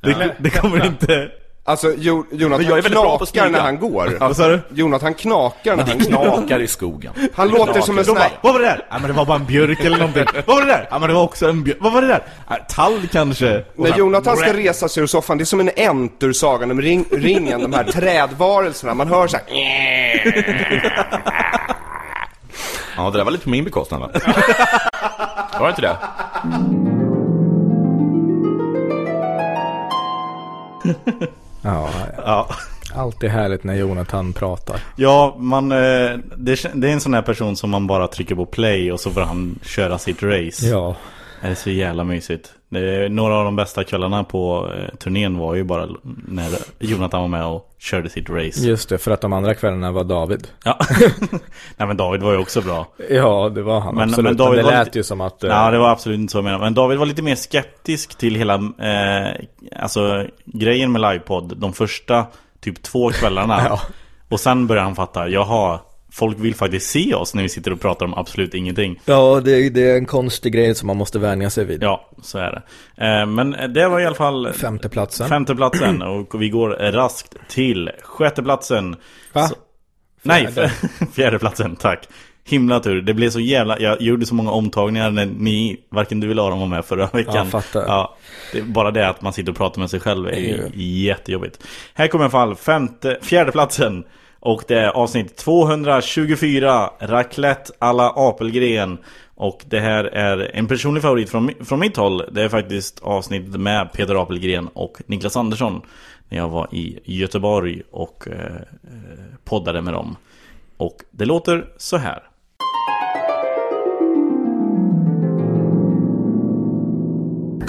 Det, 0.00 0.34
det 0.38 0.50
kommer 0.50 0.86
inte 0.86 1.28
Alltså, 1.68 1.92
jo, 1.98 2.26
Jonathan 2.32 2.64
jag 2.64 2.78
är 2.78 2.82
väldigt 2.82 2.92
bra 2.92 3.18
på 3.18 3.24
att 3.24 3.32
knakar 3.32 3.50
när 3.50 3.60
han 3.60 3.78
går. 3.78 4.16
Vad 4.20 4.36
sa 4.36 4.48
du? 4.48 4.60
Jonathan 4.74 5.14
knakar 5.14 5.76
när 5.76 5.84
Det 5.84 5.90
han 5.90 5.98
går. 5.98 6.36
knakar 6.36 6.60
i 6.60 6.66
skogen. 6.68 7.12
Han 7.34 7.48
låter 7.48 7.80
som 7.80 7.98
en 7.98 8.04
sån 8.04 8.16
här... 8.16 8.30
vad 8.40 8.52
var 8.52 8.60
det 8.60 8.66
där? 8.66 8.86
Ja 8.90 8.98
men 8.98 9.06
det 9.10 9.12
var 9.16 9.24
bara 9.24 9.36
en 9.38 9.44
björk 9.46 9.80
eller 9.84 9.96
någonting. 9.98 10.24
Vad 10.46 10.56
var 10.56 10.62
det 10.66 10.72
där? 10.72 10.88
Ja 10.90 10.98
men 10.98 11.08
det 11.08 11.14
var 11.14 11.22
också 11.22 11.48
en 11.48 11.62
björk. 11.64 11.78
Vad 11.80 11.92
var 11.92 12.02
det 12.02 12.08
där? 12.08 12.22
Ja, 12.48 12.56
tall 12.68 13.06
kanske. 13.12 13.64
När 13.74 13.98
Jonathan 13.98 14.36
ska 14.36 14.52
resa 14.52 14.88
sig 14.88 15.02
ur 15.02 15.06
soffan, 15.06 15.38
det 15.38 15.42
är 15.42 15.46
som 15.46 15.60
en 15.60 15.70
ent 15.76 16.22
ur 16.22 16.32
Sagan 16.32 16.70
om 16.70 16.80
ring, 16.80 17.04
ringen, 17.10 17.62
de 17.62 17.72
här 17.72 17.84
trädvarelserna. 17.92 18.94
Man 18.94 19.08
hör 19.08 19.26
så 19.26 19.36
här. 19.36 19.44
Ja, 22.96 23.10
det 23.10 23.18
där 23.18 23.24
var 23.24 23.30
lite 23.32 23.44
på 23.44 23.50
min 23.50 23.64
bekostnad 23.64 24.00
va? 24.00 24.10
Var 25.60 25.66
det 25.66 25.70
inte 25.70 25.82
det? 25.82 25.96
Ja, 31.66 31.88
Ja. 32.26 32.48
alltid 32.94 33.30
härligt 33.30 33.64
när 33.64 33.74
Jonathan 33.74 34.32
pratar. 34.32 34.76
Ja, 34.96 35.36
man, 35.38 35.72
eh, 35.72 35.78
det, 36.36 36.52
är- 36.64 36.74
det 36.80 36.88
är 36.88 36.92
en 36.92 37.00
sån 37.00 37.14
här 37.14 37.22
person 37.22 37.56
som 37.56 37.70
man 37.70 37.86
bara 37.86 38.08
trycker 38.08 38.34
på 38.34 38.46
play 38.46 38.92
och 38.92 39.00
så 39.00 39.10
får 39.10 39.20
han 39.20 39.58
köra 39.62 39.98
sitt 39.98 40.22
race. 40.22 40.66
Ja, 40.66 40.96
Det 41.46 41.52
är 41.52 41.54
så 41.54 41.70
jävla 41.70 42.04
mysigt. 42.04 42.52
Det 42.68 43.08
några 43.12 43.34
av 43.34 43.44
de 43.44 43.56
bästa 43.56 43.84
kvällarna 43.84 44.24
på 44.24 44.72
eh, 44.76 44.94
turnén 44.96 45.38
var 45.38 45.54
ju 45.54 45.64
bara 45.64 45.88
när 46.28 46.50
Jonathan 46.78 47.20
var 47.20 47.28
med 47.28 47.44
och 47.46 47.70
körde 47.78 48.08
sitt 48.10 48.30
race. 48.30 48.60
just 48.68 48.88
det, 48.88 48.98
för 48.98 49.10
att 49.10 49.20
de 49.20 49.32
andra 49.32 49.54
kvällarna 49.54 49.92
var 49.92 50.04
David. 50.04 50.48
Ja. 50.64 50.78
Nej 51.76 51.88
men 51.88 51.96
David 51.96 52.22
var 52.22 52.32
ju 52.32 52.38
också 52.38 52.60
bra. 52.60 52.86
Ja, 53.10 53.48
det 53.54 53.62
var 53.62 53.80
han 53.80 53.94
Men- 53.94 54.08
absolut. 54.08 54.16
men 54.24 54.24
Men, 54.24 54.36
David 54.36 54.58
det 54.58 54.62
var 54.62 54.70
lät 54.70 54.86
lite- 54.86 54.98
ju 54.98 55.02
som 55.04 55.20
att... 55.20 55.44
eh, 55.44 55.50
Ja, 55.50 55.70
det 55.70 55.78
var 55.78 55.90
absolut 55.90 56.18
inte 56.18 56.30
så 56.32 56.38
jag 56.38 56.44
menade. 56.44 56.64
Men 56.64 56.74
David 56.74 56.98
var 56.98 57.06
lite 57.06 57.22
mer 57.22 57.34
skeptisk 57.36 58.18
till 58.18 58.34
hela, 58.34 58.54
eh, 58.54 59.32
alltså 59.80 60.26
grejen 60.44 60.92
med 60.92 61.00
livepodd. 61.00 61.56
De 61.56 61.72
första 61.72 62.26
typ 62.60 62.82
två 62.82 63.10
kvällarna. 63.10 63.60
Ja. 63.68 63.80
Och 64.28 64.40
sen 64.40 64.66
började 64.66 64.86
han 64.86 64.94
fatta, 64.96 65.28
jaha, 65.28 65.78
folk 66.16 66.38
vill 66.38 66.54
faktiskt 66.54 66.90
se 66.90 67.14
oss 67.14 67.34
när 67.34 67.42
vi 67.42 67.48
sitter 67.48 67.72
och 67.72 67.80
pratar 67.80 68.06
om 68.06 68.14
absolut 68.14 68.54
ingenting. 68.54 69.00
Ja, 69.04 69.40
det, 69.44 69.70
det 69.70 69.90
är 69.90 69.96
en 69.96 70.06
konstig 70.06 70.52
grej 70.52 70.74
som 70.74 70.86
man 70.86 70.96
måste 70.96 71.18
vänja 71.18 71.50
sig 71.50 71.64
vid. 71.64 71.82
Ja, 71.82 72.10
så 72.22 72.38
är 72.38 72.50
det. 72.50 72.62
Eh, 73.06 73.26
men 73.26 73.72
det 73.74 73.88
var 73.88 74.00
i 74.00 74.06
alla 74.06 74.14
fall 74.16 74.52
Femteplatsen. 74.52 75.28
femteplatsen. 75.28 76.02
Och 76.02 76.42
vi 76.42 76.48
går 76.48 76.70
raskt 76.92 77.34
till 77.48 77.90
sjätteplatsen. 78.02 78.96
Va? 79.32 79.46
Så, 79.48 79.54
nej, 80.22 80.52
Fjärde. 80.52 80.72
fjärdeplatsen, 81.14 81.76
tack. 81.76 82.08
Himla 82.44 82.80
tur. 82.80 83.02
Det 83.02 83.14
blev 83.14 83.30
så 83.30 83.40
jävla... 83.40 83.80
Jag 83.80 84.02
gjorde 84.02 84.26
så 84.26 84.34
många 84.34 84.50
omtagningar 84.50 85.10
när 85.10 85.26
ni, 85.26 85.80
varken 85.90 86.20
du 86.20 86.30
eller 86.30 86.46
Aron 86.48 86.60
var 86.60 86.66
med 86.66 86.84
förra 86.84 87.06
veckan. 87.06 87.48
Ja. 87.52 87.62
Ja, 87.74 88.16
det, 88.52 88.62
bara 88.62 88.90
det 88.90 89.08
att 89.08 89.22
man 89.22 89.32
sitter 89.32 89.52
och 89.52 89.58
pratar 89.58 89.80
med 89.80 89.90
sig 89.90 90.00
själv 90.00 90.28
är 90.28 90.38
ju 90.38 90.70
jättejobbigt. 91.06 91.58
Här 91.94 92.08
kommer 92.08 92.24
i 92.24 92.26
alla 92.26 92.30
fall 92.30 92.56
femte, 92.56 93.18
fjärdeplatsen. 93.22 94.04
Och 94.46 94.64
det 94.68 94.78
är 94.78 94.88
avsnitt 94.88 95.36
224, 95.36 96.90
Raclette 97.00 97.72
alla 97.78 98.12
Apelgren. 98.16 98.98
Och 99.34 99.64
det 99.68 99.80
här 99.80 100.04
är 100.04 100.50
en 100.54 100.66
personlig 100.66 101.02
favorit 101.02 101.30
från, 101.30 101.50
från 101.60 101.80
mitt 101.80 101.96
håll. 101.96 102.22
Det 102.32 102.42
är 102.42 102.48
faktiskt 102.48 103.02
avsnittet 103.02 103.60
med 103.60 103.92
Peter 103.92 104.22
Apelgren 104.22 104.68
och 104.68 105.02
Niklas 105.06 105.36
Andersson. 105.36 105.80
När 106.28 106.38
jag 106.38 106.48
var 106.48 106.74
i 106.74 107.00
Göteborg 107.04 107.82
och 107.90 108.28
eh, 108.28 108.54
eh, 108.54 108.60
poddade 109.44 109.82
med 109.82 109.94
dem. 109.94 110.16
Och 110.76 110.96
det 111.10 111.24
låter 111.24 111.66
så 111.76 111.96
här. 111.96 112.22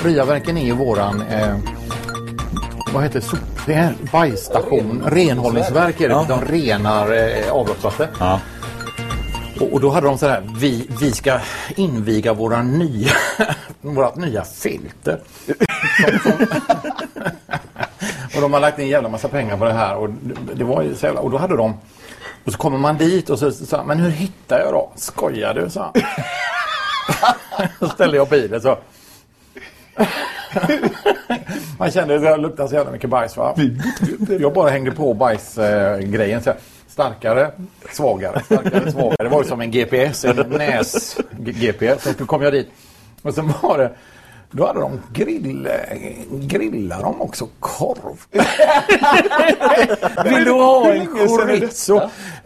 Ryaverken 0.04 0.58
är 0.58 0.66
ju 0.66 0.74
våran, 0.74 1.22
eh, 1.22 1.58
vad 2.98 3.04
heter 3.04 3.20
det, 3.20 3.38
det 3.66 3.74
är 3.74 3.88
en 3.88 4.10
bajsstation, 4.12 5.04
renhållningsverk 5.06 6.02
är 6.02 6.10
det, 6.10 6.26
de 6.28 6.42
renar 6.46 7.12
eh, 7.12 7.52
avloppsvatten. 7.52 8.08
Ja. 8.20 8.40
Och, 9.60 9.74
och 9.74 9.82
då 9.82 9.90
hade 9.90 10.08
de 10.08 10.18
så 10.18 10.28
här, 10.28 10.44
vi, 10.58 10.90
vi 11.00 11.12
ska 11.12 11.40
inviga 11.76 12.34
våra 12.34 12.64
nya, 12.64 13.12
vårat 13.82 14.16
nya 14.16 14.44
filter. 14.44 15.20
Som, 15.46 15.56
som, 16.24 16.48
och 18.36 18.42
de 18.42 18.54
har 18.54 18.60
lagt 18.60 18.80
in 18.80 18.86
en 18.86 18.92
jävla 18.92 19.10
massa 19.10 19.28
pengar 19.28 19.58
på 19.58 19.66
det 19.66 19.74
här 19.74 19.96
och 19.96 20.10
det, 20.10 20.54
det 20.54 20.64
var 20.64 20.84
ju 20.84 20.96
så 20.96 21.06
jävla, 21.06 21.22
och 21.22 21.32
då 21.32 21.38
hade 21.38 21.58
de, 21.58 21.74
och 22.46 22.52
så 22.52 22.58
kommer 22.58 22.78
man 22.78 22.98
dit 22.98 23.30
och 23.30 23.40
så 23.40 23.52
sa 23.52 23.84
men 23.84 24.00
hur 24.00 24.12
hittar 24.12 24.60
jag 24.60 24.74
då? 24.74 24.92
Skojar 24.96 25.54
du? 25.54 25.70
sa 25.70 25.92
han. 25.94 26.04
Så 27.80 27.90
ställde 27.90 28.18
jag 28.18 28.30
bilen 28.30 28.62
så. 28.62 28.78
Man 31.78 31.92
kände 31.92 32.16
att 32.16 32.22
det 32.22 32.38
luktade 32.38 32.70
så 32.70 32.76
jävla 32.76 32.92
mycket 32.92 33.10
bajs. 33.10 33.38
Va? 33.38 33.56
Jag 34.40 34.54
bara 34.54 34.70
hängde 34.70 34.92
på 34.92 35.14
bajsgrejen. 35.14 36.42
starkare, 36.88 37.52
svagare, 37.92 38.42
starkare, 38.46 38.92
svagare. 38.92 39.16
Det 39.18 39.30
var 39.30 39.44
ju 39.44 39.50
som 39.50 39.62
en 39.62 39.72
GPS, 39.72 40.26
en 40.26 40.36
näs-GPS. 40.36 42.18
Så 42.18 42.26
kom 42.26 42.42
jag 42.42 42.54
dit. 42.54 42.70
Och 43.22 43.34
sen 43.34 43.54
var 43.62 43.78
det 43.78 43.92
då 44.52 44.68
hade 44.68 44.80
de 44.80 45.02
grill, 45.14 45.70
grillar 46.32 47.02
de 47.02 47.22
också 47.22 47.48
korv. 47.60 48.18
Vill 50.24 50.44
du 50.44 50.52
ha 50.52 50.94
en 50.94 51.08
chorizo? 51.08 52.02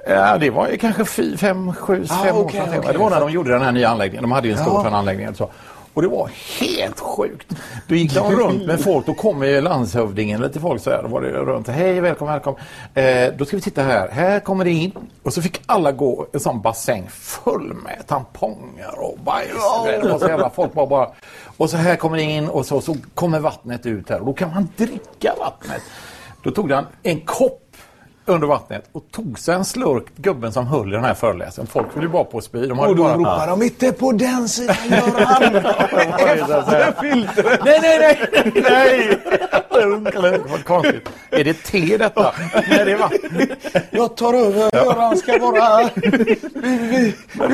Ja, 0.08 0.38
det 0.38 0.50
var 0.50 0.70
ju 0.70 0.78
kanske 0.78 1.06
fy, 1.06 1.38
fem, 1.38 1.74
sju, 1.74 2.06
fem 2.08 2.36
år 2.36 2.44
okej, 2.44 2.62
sedan. 2.72 2.92
Det 2.92 2.98
var 2.98 3.10
när 3.10 3.20
de 3.20 3.32
gjorde 3.32 3.52
den 3.52 3.62
här 3.62 3.72
nya 3.72 3.90
anläggningen. 3.90 4.22
De 4.22 4.32
hade 4.32 4.48
ju 4.48 4.54
en 4.54 4.60
stor 4.60 4.84
sån 4.84 4.94
anläggning. 4.94 5.36
Så. 5.36 5.50
Och 5.93 6.01
det 6.01 6.08
var 6.08 6.32
helt 6.60 6.99
sjukt. 6.99 7.54
Då 7.88 7.95
gick 7.95 8.13
de 8.13 8.32
runt 8.32 8.65
med 8.65 8.82
folk. 8.82 9.06
Då 9.06 9.13
kom 9.13 9.43
ju 9.43 9.62
landshövdingen 9.62 10.41
lite 10.41 10.60
folk 10.60 10.82
så 10.82 10.89
här. 10.89 11.04
Då 11.04 11.08
var 11.08 11.21
det 11.21 11.32
runt. 11.32 11.67
Hej, 11.67 12.01
välkommen, 12.01 12.34
välkommen. 12.34 12.62
Eh, 12.93 13.34
då 13.38 13.45
ska 13.45 13.56
vi 13.56 13.62
titta 13.62 13.84
här. 13.84 14.10
Här 14.10 14.39
kommer 14.39 14.65
det 14.65 14.71
in. 14.71 14.91
Och 15.23 15.34
så 15.34 15.41
fick 15.41 15.62
alla 15.65 15.91
gå 15.91 16.27
en 16.34 16.39
sån 16.39 16.62
bassäng 16.62 17.10
full 17.10 17.73
med 17.84 18.08
tamponger 18.08 18.99
och 18.99 19.17
bajs. 19.23 19.51
Det 19.86 20.10
var 20.10 20.19
så 20.19 20.27
jävla 20.27 20.49
folk 20.49 20.73
bara, 20.73 20.88
bara. 20.88 21.10
Och 21.58 21.69
så 21.69 21.77
här 21.77 21.95
kommer 21.95 22.17
det 22.17 22.23
in 22.23 22.47
och 22.47 22.65
så, 22.65 22.82
så 22.82 22.95
kommer 23.15 23.39
vattnet 23.39 23.86
ut 23.86 24.10
här. 24.10 24.19
Och 24.19 24.25
då 24.25 24.34
kan 24.34 24.49
man 24.49 24.69
dricka 24.77 25.34
vattnet. 25.39 25.82
Då 26.43 26.51
tog 26.51 26.71
han 26.71 26.86
en 27.04 27.21
kopp 27.21 27.75
under 28.32 28.48
vattnet 28.48 28.89
och 28.91 29.04
tog 29.12 29.39
sig 29.39 29.56
en 29.56 29.65
slurk, 29.65 30.06
gubben 30.15 30.52
som 30.54 30.67
höll 30.67 30.88
i 30.89 30.96
den 30.96 31.04
här 31.04 31.13
föreläsningen. 31.13 31.67
Folk 31.67 31.88
vill 31.96 32.04
ju 32.04 32.10
bara 32.10 32.24
på 32.24 32.38
att 32.38 32.44
spy. 32.44 32.67
De 32.67 32.80
hade 32.80 32.91
Och 32.91 32.96
då 32.98 33.04
bara... 33.04 33.15
ropar 33.17 33.48
de 33.48 33.62
inte 33.62 33.91
på 33.91 34.12
den 34.12 34.50
sidan 34.50 34.76
Göran. 34.89 35.54
Nej, 37.65 37.80
nej, 37.82 38.00
nej! 38.00 38.20
Nej! 38.56 39.17
Vad 40.50 40.65
konstigt. 40.65 41.10
Är 41.30 41.44
det 41.44 41.54
te 41.54 41.98
detta? 41.98 42.34
Nej, 42.54 42.86
det 42.86 42.91
är 42.91 42.98
vatten. 42.98 43.48
Jag 43.91 44.17
tar 44.17 44.34
över. 44.34 44.70
Göran 44.86 45.17
ska 45.17 45.39
bara... 45.39 45.62
hade 45.62 45.91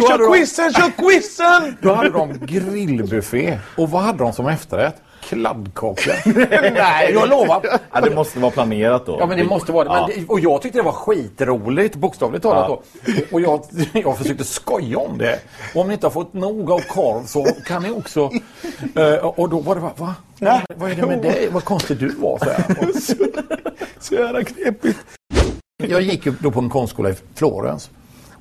Kör 0.08 0.34
quizen, 0.34 0.74
kör 0.74 0.92
quizen! 0.98 1.78
Då 1.82 1.94
hade 1.94 2.10
de 2.10 2.34
grillbuffé. 2.46 3.60
Och 3.78 3.90
vad 3.90 4.02
hade 4.02 4.18
de 4.18 4.34
som 4.34 4.48
efterrätt? 4.48 4.96
Kladdkaka. 5.28 6.12
Nej, 6.74 7.12
jag 7.13 7.30
lovar. 7.30 7.80
Ja, 7.94 8.02
det 8.02 8.16
måste 8.16 8.40
vara 8.40 8.52
planerat 8.52 9.06
då. 9.06 9.18
Ja 9.20 9.26
men 9.26 9.38
det 9.38 9.44
måste 9.44 9.72
vara 9.72 9.84
det. 10.08 10.13
Ja. 10.16 10.24
Och 10.28 10.40
jag 10.40 10.62
tyckte 10.62 10.80
det 10.80 10.84
var 10.84 10.92
skitroligt, 10.92 11.96
bokstavligt 11.96 12.44
talat 12.44 12.66
Ja. 12.70 12.82
då. 13.13 13.22
Och 13.32 13.42
jag, 13.42 13.62
jag 13.94 14.18
försökte 14.18 14.44
skoja 14.44 14.98
om 14.98 15.18
det. 15.18 15.40
Och 15.76 15.82
om 15.82 15.88
ni 15.88 15.94
inte 15.94 16.06
har 16.06 16.12
fått 16.12 16.34
nog 16.34 16.72
av 16.72 16.80
korv 16.80 17.26
så 17.26 17.48
kan 17.66 17.84
ni 17.84 17.92
också... 17.92 18.30
eh, 18.96 19.13
och 19.26 19.50
då 19.50 19.60
var 19.60 19.76
det 19.76 19.82
bara, 19.82 19.94
va? 19.98 20.16
Nej. 20.40 20.62
Vad 20.76 20.92
är 20.92 20.96
det 20.96 21.06
med 21.06 21.22
dig? 21.22 21.50
Vad 21.52 21.63
konstig 21.63 21.98
du 21.98 22.10
var, 22.16 22.38
så 22.38 22.46
här. 22.46 22.78
Så 24.00 24.13
jävla 24.16 24.44
knepigt. 24.44 25.00
Jag 25.88 26.02
gick 26.02 26.26
ju 26.26 26.34
då 26.40 26.52
på 26.52 26.60
en 26.60 26.70
konstskola 26.70 27.10
i 27.10 27.16
Florens. 27.36 27.90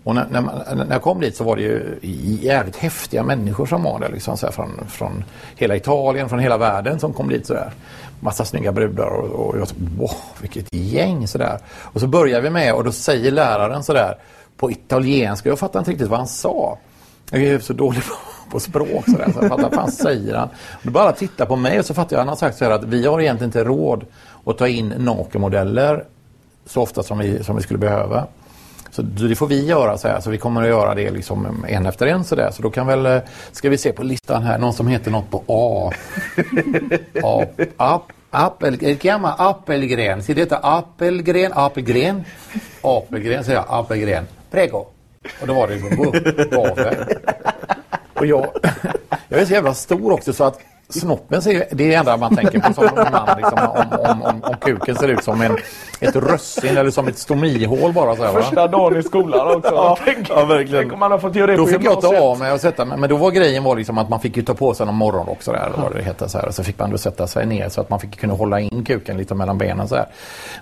Och 0.06 0.14
när, 0.14 0.26
när, 0.30 0.40
man, 0.40 0.54
när 0.76 0.90
jag 0.90 1.02
kom 1.02 1.20
dit 1.20 1.36
så 1.36 1.44
var 1.44 1.56
det 1.56 1.62
ju 1.62 1.98
jävligt 2.40 2.76
häftiga 2.76 3.22
människor 3.22 3.66
som 3.66 3.82
var 3.82 4.00
där. 4.00 4.08
Liksom, 4.08 4.36
så 4.36 4.46
här, 4.46 4.52
från, 4.52 4.86
från 4.88 5.24
hela 5.56 5.76
Italien, 5.76 6.28
från 6.28 6.38
hela 6.38 6.58
världen 6.58 7.00
som 7.00 7.12
kom 7.12 7.28
dit. 7.28 7.46
Så 7.46 7.54
där. 7.54 7.72
Massa 8.20 8.44
snygga 8.44 8.72
brudar 8.72 9.06
och, 9.06 9.48
och 9.48 9.58
jag 9.58 9.68
tänkte, 9.68 9.96
wow, 9.98 10.10
vilket 10.40 10.74
gäng 10.74 11.28
sådär. 11.28 11.58
Och 11.82 12.00
så 12.00 12.06
börjar 12.06 12.40
vi 12.40 12.50
med 12.50 12.74
och 12.74 12.84
då 12.84 12.92
säger 12.92 13.30
läraren 13.30 13.82
sådär 13.82 14.18
på 14.56 14.70
italienska. 14.70 15.48
Jag 15.48 15.58
fattar 15.58 15.78
inte 15.78 15.90
riktigt 15.90 16.08
vad 16.08 16.18
han 16.18 16.28
sa. 16.28 16.78
Jag 17.30 17.42
är 17.42 17.58
så 17.58 17.72
dålig 17.72 18.02
på, 18.04 18.14
på 18.50 18.60
språk 18.60 19.04
sådär, 19.04 19.32
så 19.32 19.38
jag 19.40 19.48
fattar 19.48 19.62
vad 19.62 19.74
fan 19.74 19.92
säger 19.92 20.34
han. 20.34 20.48
Och 20.48 20.82
då 20.82 20.90
bara 20.90 21.12
titta 21.12 21.46
på 21.46 21.56
mig 21.56 21.78
och 21.78 21.86
så 21.86 21.94
fattar 21.94 22.16
jag 22.16 22.20
han 22.20 22.28
har 22.28 22.36
sagt 22.36 22.58
så 22.58 22.64
här 22.64 22.72
att 22.72 22.84
vi 22.84 23.06
har 23.06 23.20
egentligen 23.20 23.48
inte 23.48 23.64
råd 23.64 24.04
att 24.44 24.58
ta 24.58 24.68
in 24.68 24.94
nakenmodeller 24.98 26.04
så 26.66 26.82
ofta 26.82 27.02
som 27.02 27.18
vi, 27.18 27.44
som 27.44 27.56
vi 27.56 27.62
skulle 27.62 27.78
behöva. 27.78 28.26
Så 28.96 29.02
det 29.02 29.36
får 29.36 29.46
vi 29.46 29.66
göra 29.66 29.98
så 29.98 30.08
här, 30.08 30.20
så 30.20 30.30
vi 30.30 30.38
kommer 30.38 30.62
att 30.62 30.68
göra 30.68 30.94
det 30.94 31.10
liksom 31.10 31.46
mm, 31.46 31.64
en 31.68 31.86
efter 31.86 32.06
en 32.06 32.24
så 32.24 32.34
där. 32.34 32.50
Så 32.50 32.62
då 32.62 32.70
kan 32.70 32.86
väl, 32.86 33.06
eh, 33.06 33.18
ska 33.52 33.70
vi 33.70 33.78
se 33.78 33.92
på 33.92 34.02
listan 34.02 34.42
här, 34.42 34.58
någon 34.58 34.72
som 34.72 34.86
heter 34.86 35.10
något 35.10 35.30
på 35.30 35.42
A. 35.46 35.92
A 37.22 37.44
ap, 37.76 38.12
Appel, 38.30 38.74
el 38.74 38.80
appelgren. 38.80 38.98
llama 39.02 39.34
Apelgren. 39.38 40.22
Det 40.26 40.38
heter 40.38 40.58
appelgren, 40.62 41.52
säger 43.44 43.58
jag, 43.58 43.64
appelgren. 43.68 44.26
Prego. 44.50 44.86
Och 45.40 45.46
då 45.46 45.54
var 45.54 45.68
det 45.68 45.78
gå 45.78 46.04
upp, 46.04 46.50
gå 46.50 46.60
av. 46.60 46.78
Och 48.14 48.26
jag, 48.26 48.46
jag 49.28 49.40
är 49.40 49.44
så 49.44 49.52
jävla 49.52 49.74
stor 49.74 50.12
också 50.12 50.32
så 50.32 50.44
att 50.44 50.60
snoppen 50.88 51.42
ser 51.42 51.50
ju, 51.52 51.64
det 51.70 51.84
är 51.84 51.88
det 51.88 51.94
enda 51.94 52.16
man 52.16 52.36
tänker 52.36 52.60
på 52.60 52.72
som 52.72 52.84
man 53.12 53.36
liksom, 53.36 53.58
om, 53.68 54.10
om, 54.10 54.22
om, 54.22 54.42
om 54.44 54.54
kuken 54.60 54.96
ser 54.96 55.08
ut 55.08 55.24
som 55.24 55.40
en, 55.42 55.56
ett 56.00 56.16
russin 56.16 56.76
eller 56.76 56.90
som 56.90 57.08
ett 57.08 57.18
stomihål 57.18 57.92
bara 57.92 58.16
så 58.16 58.24
här? 58.24 58.32
Första 58.32 58.68
dagen 58.68 58.96
i 58.96 59.02
skolan 59.02 59.56
också. 59.56 59.74
Ja, 59.74 59.98
Tänk- 60.04 60.30
ja, 60.30 60.44
verkligen. 60.44 60.82
Tänk 60.82 60.92
om 60.92 60.98
man 60.98 61.10
har 61.10 61.18
fått 61.18 61.34
göra 61.34 61.46
det 61.50 61.56
Då 61.56 61.66
fick 61.66 61.84
jag 61.84 62.00
ta 62.00 62.18
av 62.18 62.38
mig 62.38 62.52
och 62.52 62.60
sätta 62.60 62.84
mig. 62.84 62.98
Men 62.98 63.10
då 63.10 63.16
var 63.16 63.30
grejen 63.30 63.64
var 63.64 63.76
liksom 63.76 63.98
att 63.98 64.08
man 64.08 64.20
fick 64.20 64.36
ju 64.36 64.42
ta 64.42 64.54
på 64.54 64.74
sig 64.74 64.86
någon 64.86 64.94
morgonrock 64.94 65.42
så 65.42 65.52
där, 65.52 65.72
vad 65.76 65.94
det 65.94 66.02
heter, 66.02 66.26
så 66.26 66.38
här. 66.38 66.50
Så 66.50 66.64
fick 66.64 66.78
man 66.78 66.90
då 66.90 66.98
sätta 66.98 67.26
sig 67.26 67.46
ner 67.46 67.68
så 67.68 67.80
att 67.80 67.90
man 67.90 68.00
fick 68.00 68.20
kunna 68.20 68.34
hålla 68.34 68.60
in 68.60 68.84
kuken 68.84 69.16
lite 69.16 69.34
mellan 69.34 69.58
benen 69.58 69.88
så 69.88 69.96
här. 69.96 70.06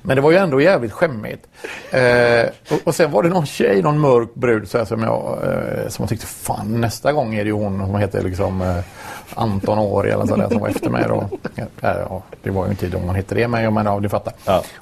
Men 0.02 0.16
det 0.16 0.22
var 0.22 0.30
ju 0.30 0.36
ändå 0.36 0.60
jävligt 0.60 0.92
skämmigt. 0.92 1.46
Eh, 1.90 2.46
och, 2.70 2.78
och 2.84 2.94
sen 2.94 3.10
var 3.10 3.22
det 3.22 3.28
någon 3.28 3.46
tjej, 3.46 3.82
någon 3.82 4.00
mörk 4.00 4.34
brud 4.34 4.68
så 4.70 4.78
här, 4.78 4.84
som 4.84 5.02
jag 5.02 5.38
eh, 5.42 5.88
som 5.88 6.02
jag 6.02 6.08
tyckte 6.08 6.26
fan 6.26 6.80
nästa 6.80 7.12
gång 7.12 7.34
är 7.34 7.44
det 7.44 7.48
ju 7.48 7.52
hon 7.52 7.86
som 7.86 7.96
heter 7.96 8.22
liksom 8.22 8.62
eh, 8.62 8.76
Anton 9.34 9.78
Åri 9.78 10.10
eller 10.10 10.26
sådär 10.26 10.48
som 10.48 10.58
var 10.60 10.68
efter 10.68 10.90
mig 10.90 11.04
då. 11.08 11.28
Ja, 11.54 11.64
ja, 11.80 12.22
det 12.42 12.50
var 12.50 12.64
ju 12.64 12.70
en 12.70 12.76
tid 12.76 12.94
om 12.94 13.06
man 13.06 13.14
hette 13.14 13.34
det 13.34 13.48
men 13.48 13.62
jag 13.64 13.72
menar, 13.72 13.92
ja, 13.94 14.00
du 14.00 14.08
fattar. 14.08 14.32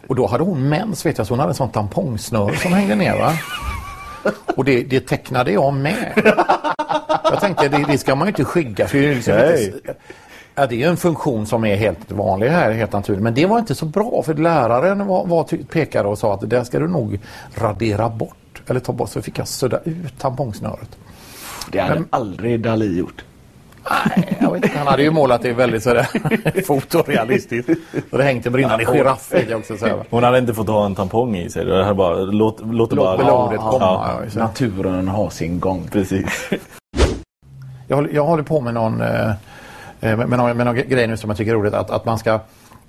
Och 0.09 0.15
då 0.17 0.27
hade 0.27 0.45
hon 0.45 0.69
mens 0.69 1.07
vet 1.07 1.19
jag 1.19 1.27
så 1.27 1.33
hon 1.33 1.39
hade 1.39 1.51
en 1.51 1.55
sån 1.55 1.71
tampongsnöre 1.71 2.57
som 2.57 2.73
hängde 2.73 2.95
ner 2.95 3.19
va. 3.19 3.33
Och 4.57 4.65
det, 4.65 4.83
det 4.83 5.01
tecknade 5.01 5.53
jag 5.53 5.75
med. 5.75 6.13
Jag 7.25 7.41
tänkte 7.41 7.69
det, 7.69 7.85
det 7.89 7.99
ska 7.99 8.15
man 8.15 8.27
ju 8.27 8.31
inte 8.31 8.45
skygga 8.45 8.89
för 8.89 8.99
det 8.99 9.05
är 9.05 9.09
ju 9.09 9.15
liksom 9.15 9.35
inte, 9.35 9.95
ja, 10.55 10.67
det 10.67 10.83
är 10.83 10.89
en 10.89 10.97
funktion 10.97 11.47
som 11.47 11.65
är 11.65 11.77
helt 11.77 12.13
vanlig 12.13 12.49
här, 12.49 12.73
helt 12.73 12.93
naturligt. 12.93 13.23
Men 13.23 13.35
det 13.35 13.47
var 13.47 13.59
inte 13.59 13.75
så 13.75 13.87
bra 13.87 14.23
för 14.23 14.35
läraren 14.35 15.07
var, 15.07 15.27
var, 15.27 15.45
pekade 15.65 16.09
och 16.09 16.19
sa 16.19 16.35
att 16.35 16.41
det 16.41 16.47
där 16.47 16.65
ska 16.65 16.79
du 16.79 16.89
nog 16.89 17.19
radera 17.55 18.09
bort. 18.09 18.63
Eller 18.67 18.81
ta 18.81 18.93
bort. 18.93 19.11
Så 19.11 19.23
fick 19.23 19.39
jag 19.39 19.49
sudda 19.49 19.79
ut 19.85 20.19
tampongsnöret. 20.19 20.99
Det 21.73 21.79
hade 21.81 21.95
Men- 21.95 22.09
aldrig 22.11 22.61
Dali 22.61 22.99
gjort. 22.99 23.25
Nej, 23.91 24.37
jag 24.41 24.53
vet 24.53 24.65
inte. 24.65 24.79
Han 24.79 24.87
hade 24.87 25.03
ju 25.03 25.11
målat 25.11 25.43
det 25.43 25.53
väldigt 25.53 25.83
sådär 25.83 26.09
fotorealistiskt. 26.67 27.71
Och 28.11 28.19
det 28.19 28.25
hängt 28.25 28.47
en 28.47 28.53
brinnande 28.53 28.85
giraff 28.85 29.35
i 29.35 29.45
det 29.49 29.55
också. 29.55 29.77
Så 29.77 29.87
här, 29.87 29.95
va? 29.97 30.05
Hon 30.11 30.23
hade 30.25 30.39
inte 30.39 30.55
fått 30.55 30.69
ha 30.69 30.87
en 30.87 30.95
tampong 30.95 31.37
i 31.37 31.51
sig. 31.51 31.65
Det 31.65 31.83
hade 31.85 31.95
bara, 31.95 32.15
låt, 32.17 32.61
låt 32.65 32.91
det 32.91 32.97
bara... 32.97 33.17
Låt 33.17 33.27
blodet 33.27 33.61
komma. 33.61 33.77
Ja, 33.81 34.21
Ja. 34.35 34.41
Naturen 34.41 35.09
har 35.09 35.31
sin 35.31 35.61
gång. 35.61 35.89
precis. 35.93 36.51
Jag, 37.89 37.97
håller- 37.97 38.11
jag 38.15 38.25
håller 38.25 38.43
på 38.43 38.61
med 38.61 38.75
någon, 38.75 39.01
eh, 39.01 39.31
eh, 40.01 40.17
med, 40.17 40.29
någon, 40.39 40.57
med 40.57 40.67
någon 40.67 40.75
grej 40.75 41.07
nu 41.07 41.17
som 41.17 41.31
jag 41.31 41.37
tycker 41.37 41.53
är 41.53 41.57
roligt. 41.57 41.75
Att, 41.75 41.91
att 41.91 42.05
man 42.05 42.19
ska 42.19 42.41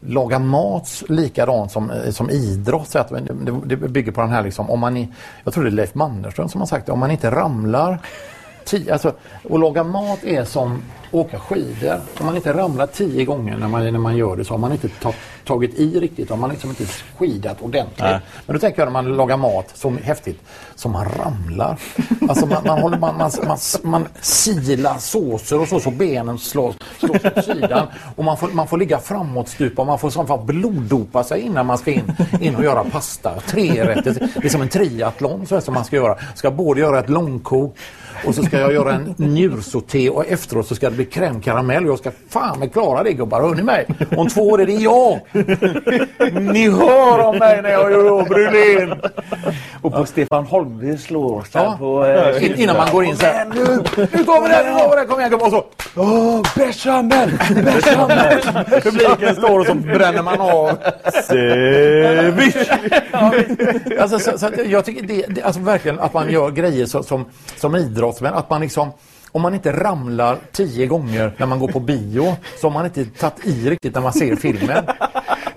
laga 0.06 0.40
mat 0.40 1.04
likadant 1.10 1.72
som, 1.72 1.92
eh, 1.92 2.12
som 2.12 2.30
idrott. 2.30 2.88
Så 2.90 3.00
att 3.00 3.10
det, 3.10 3.52
det 3.66 3.76
bygger 3.76 4.12
på 4.12 4.22
den 4.22 4.30
här 4.30 4.44
liksom, 4.44 4.70
om 4.70 4.80
man, 4.80 5.08
jag 5.44 5.54
tror 5.54 5.64
det 5.64 5.70
är 5.70 5.72
Leif 5.72 5.96
Mannerström 5.96 6.50
som 6.50 6.62
har 6.62 6.66
sagt 6.66 6.86
det, 6.86 6.92
om 6.92 7.00
man 7.00 7.12
inte 7.12 7.32
ramlar 7.32 8.00
alltså, 8.92 9.14
att 9.50 9.60
laga 9.60 9.84
mat 9.84 10.24
är 10.24 10.46
som 10.46 10.82
åka 11.14 11.40
skidor. 11.40 12.02
Om 12.20 12.26
man 12.26 12.36
inte 12.36 12.54
ramlar 12.54 12.88
tio 12.88 13.26
gånger 13.26 13.58
när 13.58 13.68
man, 13.68 13.84
när 13.84 14.00
man 14.00 14.18
gör 14.18 14.36
det 14.36 14.46
så 14.46 14.54
har 14.54 14.58
man 14.58 14.72
inte 14.72 14.90
ta, 14.90 15.14
tagit 15.46 15.80
i 15.80 16.00
riktigt. 16.00 16.30
Har 16.30 16.38
man 16.38 16.50
liksom 16.50 16.70
inte 16.70 16.86
skidat 17.18 17.62
ordentligt. 17.62 18.00
Nej. 18.00 18.20
Men 18.46 18.54
då 18.54 18.60
tänker 18.60 18.82
jag 18.82 18.86
när 18.86 19.04
man 19.04 19.16
lagar 19.16 19.38
mat 19.38 19.72
så 19.74 19.90
häftigt 19.90 20.42
som 20.76 20.92
man 20.92 21.06
ramlar. 21.06 21.78
Alltså 22.30 22.46
man, 22.46 22.64
man, 22.66 22.80
håller, 22.82 22.98
man, 22.98 23.18
man, 23.18 23.32
man, 23.48 23.58
man 23.84 24.08
silar 24.22 24.98
såser 24.98 25.60
och 25.60 25.68
så 25.68 25.80
så 25.80 25.92
benen 25.92 26.38
slås, 26.38 26.76
slås 27.00 27.26
åt 27.26 27.46
sidan. 27.46 27.88
Och 28.16 28.24
man 28.24 28.38
får, 28.38 28.48
man 28.48 28.68
får 28.68 28.78
ligga 28.78 29.00
framåtstupa 29.00 29.82
och 29.82 29.88
man 29.88 30.00
får 30.00 30.10
som 30.10 30.28
fan 30.28 30.46
bloddopa 30.46 31.24
sig 31.24 31.42
innan 31.42 31.66
man 31.66 31.78
ska 31.78 31.92
in, 31.92 32.14
in 32.42 32.56
och 32.56 32.64
göra 32.64 32.84
pasta. 32.84 33.40
Tre 33.48 33.84
rätter. 33.84 34.30
Det 34.42 34.46
är 34.46 34.50
som 34.50 34.62
en 34.62 34.70
triathlon 34.70 35.46
så 35.46 35.62
som 35.62 35.74
man 35.74 35.86
ska 35.86 35.96
göra. 35.96 36.18
Ska 36.36 36.52
både 36.52 36.82
göra 36.82 37.00
ett 37.00 37.10
långkok 37.10 37.78
och 38.26 38.36
så 38.36 38.44
ska 38.44 38.60
jag 38.60 38.74
göra 38.74 38.94
en 38.94 39.16
njursauté 39.18 40.10
och 40.10 40.26
efteråt 40.28 40.68
så 40.68 40.76
ska 40.76 40.90
det 40.90 40.96
bli 40.96 41.03
caramel 41.06 41.84
och 41.86 41.90
jag 41.92 42.00
ska 42.00 42.12
fan 42.30 42.60
med 42.60 42.74
klara 42.74 43.04
det 43.04 43.14
gubbar. 43.14 43.42
Hör 43.42 43.56
ni 43.56 43.64
mig? 43.64 43.86
Om 44.18 44.28
två 44.28 44.42
år 44.42 44.62
är 44.62 44.66
det 44.66 44.74
jag! 44.74 45.20
Ni 46.54 46.70
hör 46.70 47.20
om 47.20 47.38
mig 47.38 47.62
när 47.62 47.70
jag 47.70 47.92
gör 47.92 48.24
brulén! 48.24 49.02
Och 49.82 49.94
på 49.94 50.06
Stefan 50.06 50.46
Holmqvist 50.46 51.04
slår 51.06 51.38
oss 51.40 51.48
Ja. 51.54 51.76
på... 51.80 52.06
Eh, 52.06 52.44
In, 52.46 52.56
innan 52.56 52.78
man 52.78 52.88
går 52.92 53.04
in 53.04 53.18
så 53.18 53.26
här. 53.26 53.46
Nu, 53.46 53.84
nu 54.12 54.24
kommer 54.24 54.50
det, 54.50 54.72
nu 54.72 54.80
kommer 54.80 54.98
det, 55.02 55.06
kom 55.06 55.20
igen 55.20 55.32
gubbar! 55.32 55.46
Och 55.46 55.52
så 55.52 55.66
Åh, 55.96 56.42
bechamel! 56.56 57.32
Bechamel! 57.66 58.42
publiken 58.82 59.36
står 59.36 59.60
och 59.60 59.66
så 59.66 59.74
bränner 59.74 60.22
man 60.24 60.42
av. 60.42 60.78
Ceviche! 61.28 62.80
Alltså, 64.00 64.20
så, 64.20 64.38
så 64.38 64.50
jag 64.66 64.86
tycker 64.86 65.08
det, 65.08 65.26
det, 65.30 65.42
alltså 65.42 65.62
verkligen 65.62 66.00
att 66.00 66.14
man 66.14 66.32
gör 66.32 66.52
grejer 66.52 66.86
så, 66.86 67.04
som, 67.04 67.26
som 67.56 67.76
idrottsmän. 67.76 68.34
Att 68.34 68.50
man 68.50 68.62
liksom, 68.62 68.92
om 69.34 69.42
man 69.42 69.54
inte 69.54 69.72
ramlar 69.72 70.38
tio 70.52 70.88
gånger 70.88 71.36
när 71.38 71.46
man 71.46 71.60
går 71.60 71.68
på 71.68 71.80
bio 71.80 72.36
så 72.62 72.68
har 72.68 72.74
man 72.74 72.86
inte 72.86 73.06
tagit 73.06 73.46
i 73.46 73.70
riktigt 73.70 73.96
när 73.96 74.02
man 74.02 74.14
ser 74.14 74.36
filmen. 74.36 74.86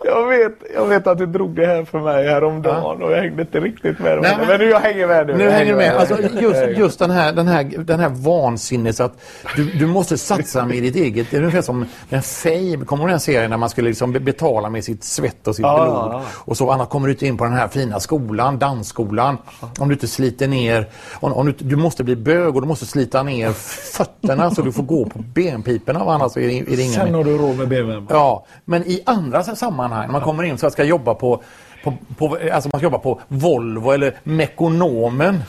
Jag 0.07 0.27
vet, 0.29 0.53
jag 0.75 0.87
vet 0.87 1.07
att 1.07 1.19
du 1.19 1.27
drog 1.27 1.57
det 1.57 1.67
här 1.67 1.85
för 1.85 2.01
mig 2.01 2.29
häromdagen 2.29 3.03
och 3.03 3.13
jag 3.13 3.17
hängde 3.21 3.43
inte 3.43 3.61
riktigt 3.61 3.99
med. 3.99 4.19
Nej, 4.23 4.35
men, 4.39 4.49
men- 4.49 4.59
nu 4.61 4.65
jag 4.71 4.81
hänger 4.81 5.07
med 5.07 5.27
nu. 5.27 5.37
Nu 5.37 5.49
hänger 5.51 5.71
du 5.73 5.77
med. 5.77 5.87
Jag 5.87 5.97
Alltså, 5.97 6.23
just, 6.23 6.35
med. 6.57 6.79
just 6.79 6.99
den 6.99 7.11
här, 7.11 7.33
den 7.33 7.49
här, 7.49 7.65
den 7.65 8.01
här 8.01 8.09
vansinnet 8.09 9.01
att 9.01 9.13
du, 9.57 9.65
du 9.71 9.87
måste 9.87 10.19
satsa 10.19 10.65
med 10.65 10.83
ditt 10.83 10.97
eget. 10.97 11.27
Det 11.31 11.37
är 11.37 11.41
ungefär 11.41 11.63
som 11.63 11.87
en 12.09 12.23
fame. 12.23 12.85
Kommer 12.87 13.05
du 13.05 13.09
ihåg 13.09 13.11
den 13.11 13.21
serien 13.21 13.51
när 13.51 13.57
man 13.57 13.69
skulle 13.71 13.89
liksom 13.89 14.13
be- 14.13 14.21
betala 14.21 14.71
med 14.71 14.85
sitt 14.85 15.05
svett 15.05 15.49
och 15.49 15.57
sitt 15.57 15.63
Ja, 15.63 15.85
blod? 15.85 15.95
ja, 15.97 16.09
ja. 16.13 16.23
Och 16.45 16.57
så 16.57 16.71
annars 16.71 16.89
kommer 16.89 17.07
du 17.07 17.13
inte 17.13 17.27
in 17.27 17.37
på 17.37 17.45
den 17.45 17.53
här 17.53 17.69
fina 17.69 18.01
skolan, 18.01 18.59
dansskolan. 18.59 19.39
Om 19.79 19.89
du 19.89 19.95
inte 19.95 20.07
sliter 20.09 20.49
ner. 20.49 20.89
Om, 21.21 21.33
om 21.33 21.47
du, 21.47 21.53
du 21.59 21.77
måste 21.77 22.05
bli 22.05 22.17
bög 22.17 22.55
och 22.57 22.63
du 22.63 22.69
måste 22.69 22.87
slita 22.87 23.23
ner 23.23 23.53
fötterna 23.97 24.51
så 24.51 24.63
du 24.63 24.73
får 24.73 24.83
gå 24.83 25.05
på 25.05 25.19
benpiporna. 25.19 26.03
och 26.05 26.13
Annars 26.13 26.37
är 26.37 26.41
det, 26.41 26.59
är 26.59 26.65
det 26.77 26.83
ingen 26.83 26.93
Sen 26.95 27.15
har 27.15 27.25
du 27.25 27.39
råd 27.39 27.57
med 27.59 27.69
BMW. 27.69 28.07
Ja, 28.11 28.47
men 28.65 28.83
i 28.87 29.03
andra 29.07 29.43
sammanhang, 29.43 29.96
när 30.01 30.09
man 30.09 30.21
kommer 30.21 30.43
in 30.43 30.59
så 30.59 30.71
ska 30.71 30.85
jobba 30.85 31.15
på, 31.15 31.43
på, 31.85 31.95
på, 32.19 32.39
alltså 32.53 32.69
man 32.73 32.81
ska 32.81 32.87
jobba 32.87 32.99
på 32.99 33.21
Volvo 33.29 33.91
eller 33.91 34.15
Mekonomen. 34.23 35.43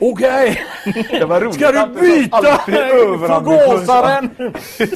Okej, 0.00 0.62
Det 1.10 1.24
var 1.24 1.40
roligt 1.40 1.54
ska 1.54 1.72
du 1.72 1.78
att 1.78 2.00
byta 2.00 2.58
förgasaren? 2.66 4.30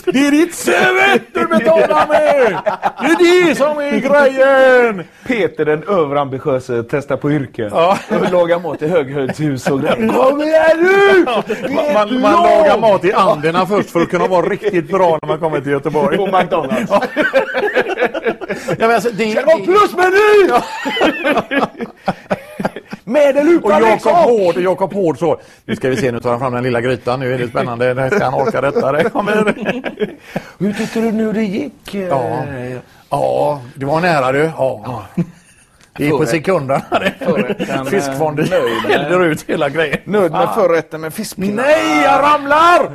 Det 0.04 0.26
är 0.26 0.30
ditt 0.30 0.64
CV 0.64 1.24
du 1.32 1.46
betalar 1.46 2.08
med! 2.08 2.58
Det 3.00 3.06
är 3.06 3.48
det 3.48 3.54
som 3.54 3.78
är 3.78 3.98
grejen! 3.98 5.04
Peter 5.26 5.64
den 5.64 5.82
överambitiöse 5.82 6.84
testar 6.90 7.16
på 7.16 7.32
yrke. 7.32 7.68
Ja. 7.72 7.98
Och 8.10 8.32
lagar 8.32 8.58
mat 8.58 8.82
i 8.82 8.88
höghöjdshus 8.88 9.66
och 9.66 9.80
grejer. 9.80 10.08
Kom 10.08 10.42
igen 10.42 10.82
nu! 10.82 11.24
Man, 11.74 11.94
man, 11.94 12.20
man 12.20 12.32
lagar 12.32 12.78
mat 12.78 13.04
i 13.04 13.12
Anderna 13.12 13.66
först 13.66 13.90
för 13.90 14.00
att 14.00 14.10
kunna 14.10 14.26
vara 14.26 14.46
riktigt 14.46 14.88
bra 14.90 15.18
när 15.22 15.28
man 15.28 15.38
kommer 15.38 15.60
till 15.60 15.72
Göteborg. 15.72 16.16
På 16.16 16.26
McDonalds. 16.26 16.90
Ja, 16.90 17.02
men 18.78 18.90
alltså, 18.90 19.10
det, 19.10 19.38
Och 19.44 19.58
det, 19.60 19.64
plusmeny! 19.64 20.50
Med 23.04 23.36
en 23.36 23.48
Och 23.62 23.68
utan 23.68 23.82
Jakob! 23.82 24.12
Hård, 24.12 24.56
Jakob 24.56 24.92
Hård 24.94 25.18
så. 25.18 25.40
Nu 25.64 25.76
ska 25.76 25.88
vi 25.88 25.96
se, 25.96 26.12
nu 26.12 26.20
tar 26.20 26.30
han 26.30 26.38
fram 26.40 26.52
den 26.52 26.62
lilla 26.62 26.80
grytan. 26.80 27.20
Nu 27.20 27.34
är 27.34 27.38
det 27.38 27.48
spännande. 27.48 27.94
När 27.94 28.10
ska 28.10 28.24
han 28.24 28.34
orka 28.34 28.60
detta? 28.60 28.92
Det 28.92 29.10
kommer. 29.10 29.34
Hur 30.58 30.72
tyckte 30.72 31.00
du 31.00 31.12
nu 31.12 31.32
det 31.32 31.42
gick? 31.44 31.94
Ja. 31.94 32.44
Ja, 33.10 33.60
det 33.74 33.86
var 33.86 34.00
nära 34.00 34.32
du. 34.32 34.50
Ja. 34.58 35.04
Det 35.96 36.06
är 36.06 36.10
på 36.10 36.26
sekunderna. 36.26 36.82
Fiskfonden 37.90 38.44
eh, 38.52 38.60
med- 38.60 38.70
häller 39.00 39.24
ut 39.24 39.44
hela 39.48 39.68
grejen. 39.68 39.98
Nöjd 40.04 40.32
med 40.32 40.48
förrätten 40.54 41.00
med 41.00 41.14
fiskpinnar. 41.14 41.62
Nej, 41.62 42.02
jag 42.02 42.22
ramlar! 42.22 42.90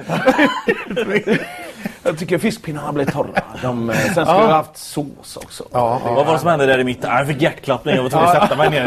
Jag 2.03 2.17
tycker 2.17 2.37
fiskpinnarna 2.37 2.93
blev 2.93 3.11
torra. 3.11 3.41
De, 3.61 3.89
eh, 3.89 3.95
sen 3.95 4.13
skulle 4.13 4.25
jag 4.25 4.33
ha 4.35 4.53
haft 4.53 4.77
sås 4.77 5.37
också. 5.37 5.63
Ja, 5.71 6.01
Vad 6.05 6.25
var 6.25 6.33
det 6.33 6.39
som 6.39 6.49
hände 6.49 6.65
där 6.65 6.79
i 6.79 6.83
mitten? 6.83 7.09
Jag 7.17 7.27
fick 7.27 7.41
hjärtklappning, 7.41 7.95
jag 7.95 8.03
var 8.03 8.09
tvungen 8.09 8.27
att 8.27 8.41
sätta 8.41 8.55
mig 8.55 8.69
ner. 8.69 8.85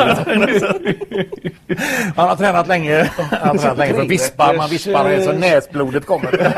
Han 2.16 2.28
har 2.28 2.36
tränat 2.36 2.66
länge. 2.68 3.10
Han 3.30 3.48
har 3.48 3.54
tränat 3.58 3.78
länge 3.78 3.94
för 3.94 4.02
vispar. 4.02 4.54
Man 4.56 4.70
vispar 4.70 5.20
så 5.24 5.32
näsblodet 5.32 6.06
kommer. 6.06 6.52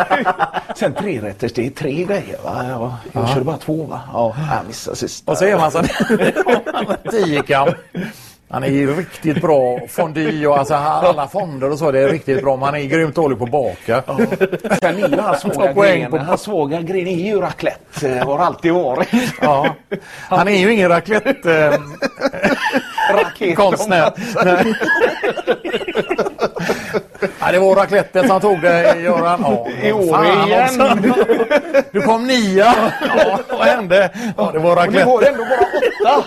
Sen 0.77 0.95
trerätters, 0.95 1.53
det 1.53 1.67
är 1.67 1.71
tre 1.71 2.05
grejer 2.05 2.39
va? 2.45 2.65
Ja, 2.69 2.97
jag 3.13 3.29
körde 3.29 3.45
bara 3.45 3.57
två 3.57 3.85
va? 3.85 4.01
Ja, 4.13 4.35
jag 4.51 4.67
missade 4.67 4.97
sista. 4.97 5.33
Och 5.33 5.39
så 5.39 5.45
är 5.45 5.57
man 5.57 5.71
så 5.71 5.83
tio 7.11 7.43
kam. 7.43 7.69
Han 8.49 8.65
är 8.65 8.69
ju 8.69 8.97
riktigt 8.97 9.41
bra 9.41 9.79
fondue 9.89 10.47
och 10.47 10.59
alltså 10.59 10.75
alla 10.75 11.29
fonder 11.29 11.71
och 11.71 11.79
så. 11.79 11.91
Det 11.93 12.01
är 12.01 12.09
riktigt 12.09 12.43
bra. 12.43 12.57
Man 12.57 12.75
är 12.75 12.85
grymt 12.85 13.15
dålig 13.15 13.39
på 13.39 13.45
att 13.45 13.51
baka. 13.51 14.03
Sen 14.81 15.05
är 15.05 15.09
ju 15.09 15.17
hans 15.21 15.43
poäng 15.75 16.01
gren. 16.01 16.11
på- 16.11 16.19
Hans 16.19 16.41
svåga 16.41 16.81
gren 16.81 17.07
är 17.07 17.25
ju 17.27 17.41
raclette. 17.41 18.09
eh, 18.11 18.27
Har 18.27 18.39
alltid 18.39 18.73
varit. 18.73 19.09
Ja. 19.43 19.75
Han 20.29 20.49
är 20.49 20.59
ju 20.59 20.73
ingen 20.73 20.89
raclette 20.89 21.79
eh, 23.41 23.55
konstnär. 23.55 24.13
Ja, 27.41 27.53
det 27.53 27.59
var 27.59 27.77
racletten 27.77 28.29
som 28.29 28.41
tog 28.41 28.61
det, 28.61 29.01
Göran. 29.01 29.41
Ja, 29.43 29.69
I 29.83 29.93
år 29.93 30.25
igen. 30.47 30.81
också. 30.81 31.25
Du 31.93 32.01
kom 32.01 32.27
nia. 32.27 32.75
Ja, 33.17 33.39
vad 33.51 33.67
hände? 33.67 34.11
Ja, 34.15 34.31
det 34.37 34.39
var 34.39 34.47
Och 34.47 34.53
det 34.53 34.59
var 34.59 34.77
racletten. 34.77 35.33
ändå 35.35 35.45
bara 35.45 36.15
åtta. 36.21 36.25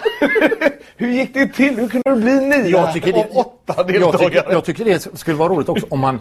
Hur 0.97 1.07
gick 1.09 1.33
det 1.33 1.47
till? 1.47 1.75
Hur 1.75 1.87
kunde 1.87 2.09
det 2.09 2.15
bli 2.15 2.33
nio 2.39 2.67
Jag 2.67 2.93
tycker, 2.93 3.13
det, 3.13 3.19
av 3.19 3.25
åtta 3.37 3.73
jag, 3.77 3.87
deltagare? 3.87 4.29
tycker, 4.29 4.51
jag 4.51 4.65
tycker 4.65 4.85
det 4.85 5.07
skulle 5.19 5.37
vara 5.37 5.49
roligt 5.49 5.69
också 5.69 5.85
om 5.89 5.99
man... 5.99 6.19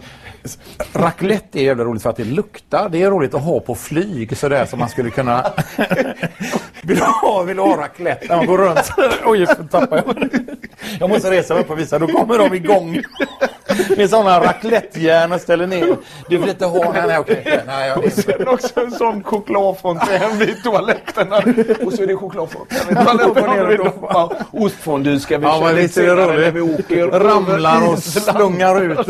Raclette 0.92 1.58
är 1.60 1.62
jävla 1.64 1.84
roligt 1.84 2.02
för 2.02 2.10
att 2.10 2.16
det 2.16 2.24
luktar. 2.24 2.88
Det 2.88 3.02
är 3.02 3.10
roligt 3.10 3.34
att 3.34 3.42
ha 3.42 3.60
på 3.60 3.74
flyg 3.74 4.36
sådär 4.36 4.66
som 4.66 4.78
man 4.78 4.88
skulle 4.88 5.10
kunna... 5.10 5.52
vill, 6.82 6.96
du 6.96 7.02
ha, 7.04 7.42
vill 7.42 7.56
du 7.56 7.62
ha 7.62 7.76
raclette? 7.76 8.26
När 8.28 8.36
man 8.36 8.46
går 8.46 8.58
runt 8.58 8.84
så- 8.84 8.92
Oj, 9.24 9.46
tappar 9.70 9.96
jag. 10.06 10.28
Jag 11.00 11.10
måste 11.10 11.30
resa 11.30 11.54
mig 11.54 11.62
upp 11.62 11.70
och 11.70 11.78
visa. 11.78 11.98
Då 11.98 12.06
kommer 12.06 12.38
de 12.38 12.54
igång. 12.54 13.02
Med 13.96 14.10
sådana 14.10 14.40
raclettejärn 14.70 15.32
och 15.32 15.40
ställer 15.40 15.66
ner. 15.66 15.96
Du 16.28 16.36
vill 16.38 16.48
inte 16.48 16.66
ha... 16.66 16.92
Nej, 16.92 17.02
nej, 17.06 17.18
okej. 17.18 17.62
Nej, 17.66 17.88
jag, 17.88 18.04
Och 18.04 18.12
sen 18.12 18.48
också 18.48 18.80
en 18.80 18.90
sån 18.90 19.22
chokladfontän 19.24 20.38
vid 20.38 20.62
toaletterna. 20.64 21.36
Och 21.86 21.92
så 21.92 22.02
är 22.02 22.06
det 22.06 22.16
chokladfontän 22.16 22.78
vid 22.88 22.96
toaletterna. 22.98 23.92
Ja, 24.02 24.32
Ostfondue 24.52 25.20
ska 25.20 25.38
vi 25.38 25.44
Ja, 25.46 25.60
köra 25.60 25.72
lite 25.72 25.94
senare 25.94 26.36
när 26.40 26.50
vi 26.50 26.60
åker. 26.60 27.06
ramlar 27.06 27.88
och 27.92 27.98
slungar 27.98 28.82
ut. 28.82 28.98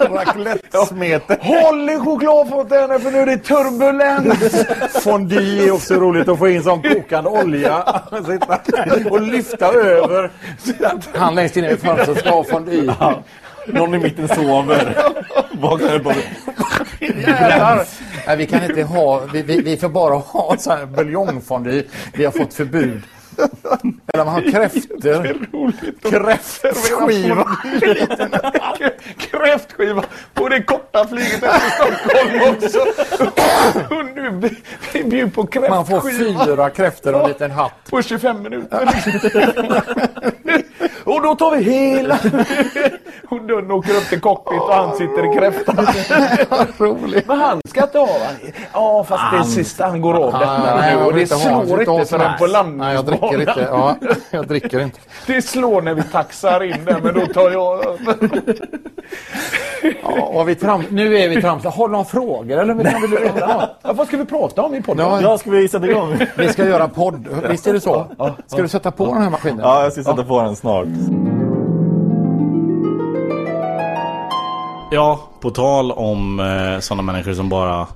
Raclette-smeten. 0.00 1.36
Håll 1.40 1.90
i 1.90 1.98
chokladfontänen 1.98 3.00
för 3.00 3.10
nu 3.10 3.18
är 3.18 3.26
det 3.26 3.36
turbulens! 3.38 4.66
Fondue 5.02 5.66
är 5.68 5.70
också 5.72 5.94
roligt 5.94 6.28
att 6.28 6.38
få 6.38 6.48
in 6.48 6.62
sån 6.62 6.82
kokande 6.82 7.30
olja. 7.30 7.82
Och 9.10 9.20
lyfta 9.20 9.66
över. 9.72 10.30
Han 11.14 11.34
längst 11.34 11.56
inne 11.56 11.70
i 11.70 11.76
fönstret 11.76 12.18
ska 12.18 12.30
ha 12.30 12.44
fondue. 12.44 12.94
Någon 13.66 13.94
i 13.94 13.98
mitten 13.98 14.28
sover. 14.28 14.96
Vaknar 15.52 16.06
och... 16.06 16.12
Jävlar. 17.00 17.84
Nej, 18.26 18.36
vi 18.36 18.46
kan 18.46 18.64
inte 18.64 18.82
ha, 18.82 19.22
vi, 19.32 19.42
vi, 19.42 19.60
vi 19.60 19.76
får 19.76 19.88
bara 19.88 20.14
ha 20.14 20.56
så 20.58 20.70
här 20.70 20.86
buljongfondue. 20.86 21.84
Vi 22.14 22.24
har 22.24 22.32
fått 22.32 22.54
förbud. 22.54 23.02
Eller 24.14 24.24
man 24.24 24.34
har 24.34 24.50
kräftor. 24.52 25.36
Kräftskiva. 26.10 27.48
Kräftskiva 29.18 30.04
på 30.34 30.48
det 30.48 30.62
korta 30.62 31.08
flyget 31.08 31.42
efter 31.42 31.70
Stockholm 31.70 32.54
också. 32.54 32.78
Och 33.94 34.04
nu 34.14 34.50
vi 34.92 35.04
bjuder 35.04 35.26
på 35.26 35.60
Man 35.70 35.86
får 35.86 36.00
kräftskiva 36.00 36.44
fyra 36.44 36.70
kräftor 36.70 37.14
och 37.14 37.22
en 37.22 37.28
liten 37.28 37.50
hatt. 37.50 37.90
på 37.90 38.02
25 38.02 38.42
minuter. 38.42 38.88
Och 41.06 41.22
då 41.22 41.34
tar 41.34 41.56
vi 41.56 41.62
hela. 41.62 42.14
Och 43.28 43.40
dörren 43.42 43.70
åker 43.70 43.90
upp 43.96 44.08
till 44.08 44.20
cockpit 44.20 44.60
och 44.60 44.74
han 44.74 44.96
sitter 44.96 45.30
i 45.32 45.38
kräftan. 45.38 45.86
Roligt. 46.78 47.26
Men 47.28 47.38
han 47.38 47.60
ska 47.68 47.82
inte 47.82 47.98
ha 47.98 48.06
va? 48.06 48.12
Ja 48.72 49.04
fast 49.04 49.22
det 49.32 49.38
är 49.38 49.42
sista 49.42 49.86
han 49.86 50.00
går 50.00 50.14
av 50.14 50.32
detta 50.32 50.76
Nej, 50.76 50.96
nu. 50.96 51.02
Och 51.04 51.16
vill 51.16 51.28
det 51.28 51.34
slår 51.36 51.76
vill 51.76 51.88
inte 51.88 52.04
förrän 52.04 52.38
på 52.38 52.46
här. 52.46 52.64
Nej, 52.64 52.94
jag 52.94 53.04
dricker 53.04 53.26
landningsbanan. 53.38 53.96
inte. 53.96 54.10
Ja, 54.10 54.16
jag 54.30 54.46
dricker 54.48 54.80
inte. 54.80 54.98
Det 55.26 55.42
slår 55.42 55.82
när 55.82 55.94
vi 55.94 56.02
taxar 56.02 56.62
in 56.62 56.84
där 56.84 57.00
men 57.02 57.14
då 57.14 57.26
tar 57.26 57.50
jag 57.50 57.84
Ja, 60.02 60.42
vi 60.42 60.54
tram, 60.54 60.84
nu 60.90 61.18
är 61.18 61.28
vi 61.28 61.42
tramsiga. 61.42 61.70
Har 61.70 61.88
du 61.88 61.92
några 61.92 62.04
frågor 62.04 62.58
eller 62.58 62.84
kan 62.90 63.00
vi 63.02 63.06
veta 63.06 63.46
något? 63.46 63.70
ja, 63.82 63.92
Vad 63.92 64.06
ska 64.06 64.16
vi 64.16 64.24
prata 64.24 64.62
om 64.62 64.74
i 64.74 64.82
podden? 64.82 65.06
Ja, 65.06 65.20
Ja, 65.20 65.38
ska 65.38 65.50
vi 65.50 65.68
sätta 65.68 65.86
igång? 65.90 66.18
vi 66.36 66.48
ska 66.48 66.64
göra 66.64 66.88
podd. 66.88 67.28
Visst 67.50 67.66
är 67.66 67.72
det 67.72 67.80
så? 67.80 68.06
Ska 68.46 68.62
du 68.62 68.68
sätta 68.68 68.90
på 68.90 69.04
den 69.06 69.22
här 69.22 69.30
maskinen? 69.30 69.58
Ja, 69.62 69.82
jag 69.82 69.92
ska 69.92 70.02
sätta 70.04 70.22
på 70.24 70.42
den 70.42 70.56
snart. 70.56 70.86
Ja, 74.90 75.28
på 75.40 75.50
tal 75.50 75.92
om 75.92 76.40
eh, 76.40 76.78
sådana 76.80 77.02
människor 77.02 77.34
som 77.34 77.48
bara 77.48 77.86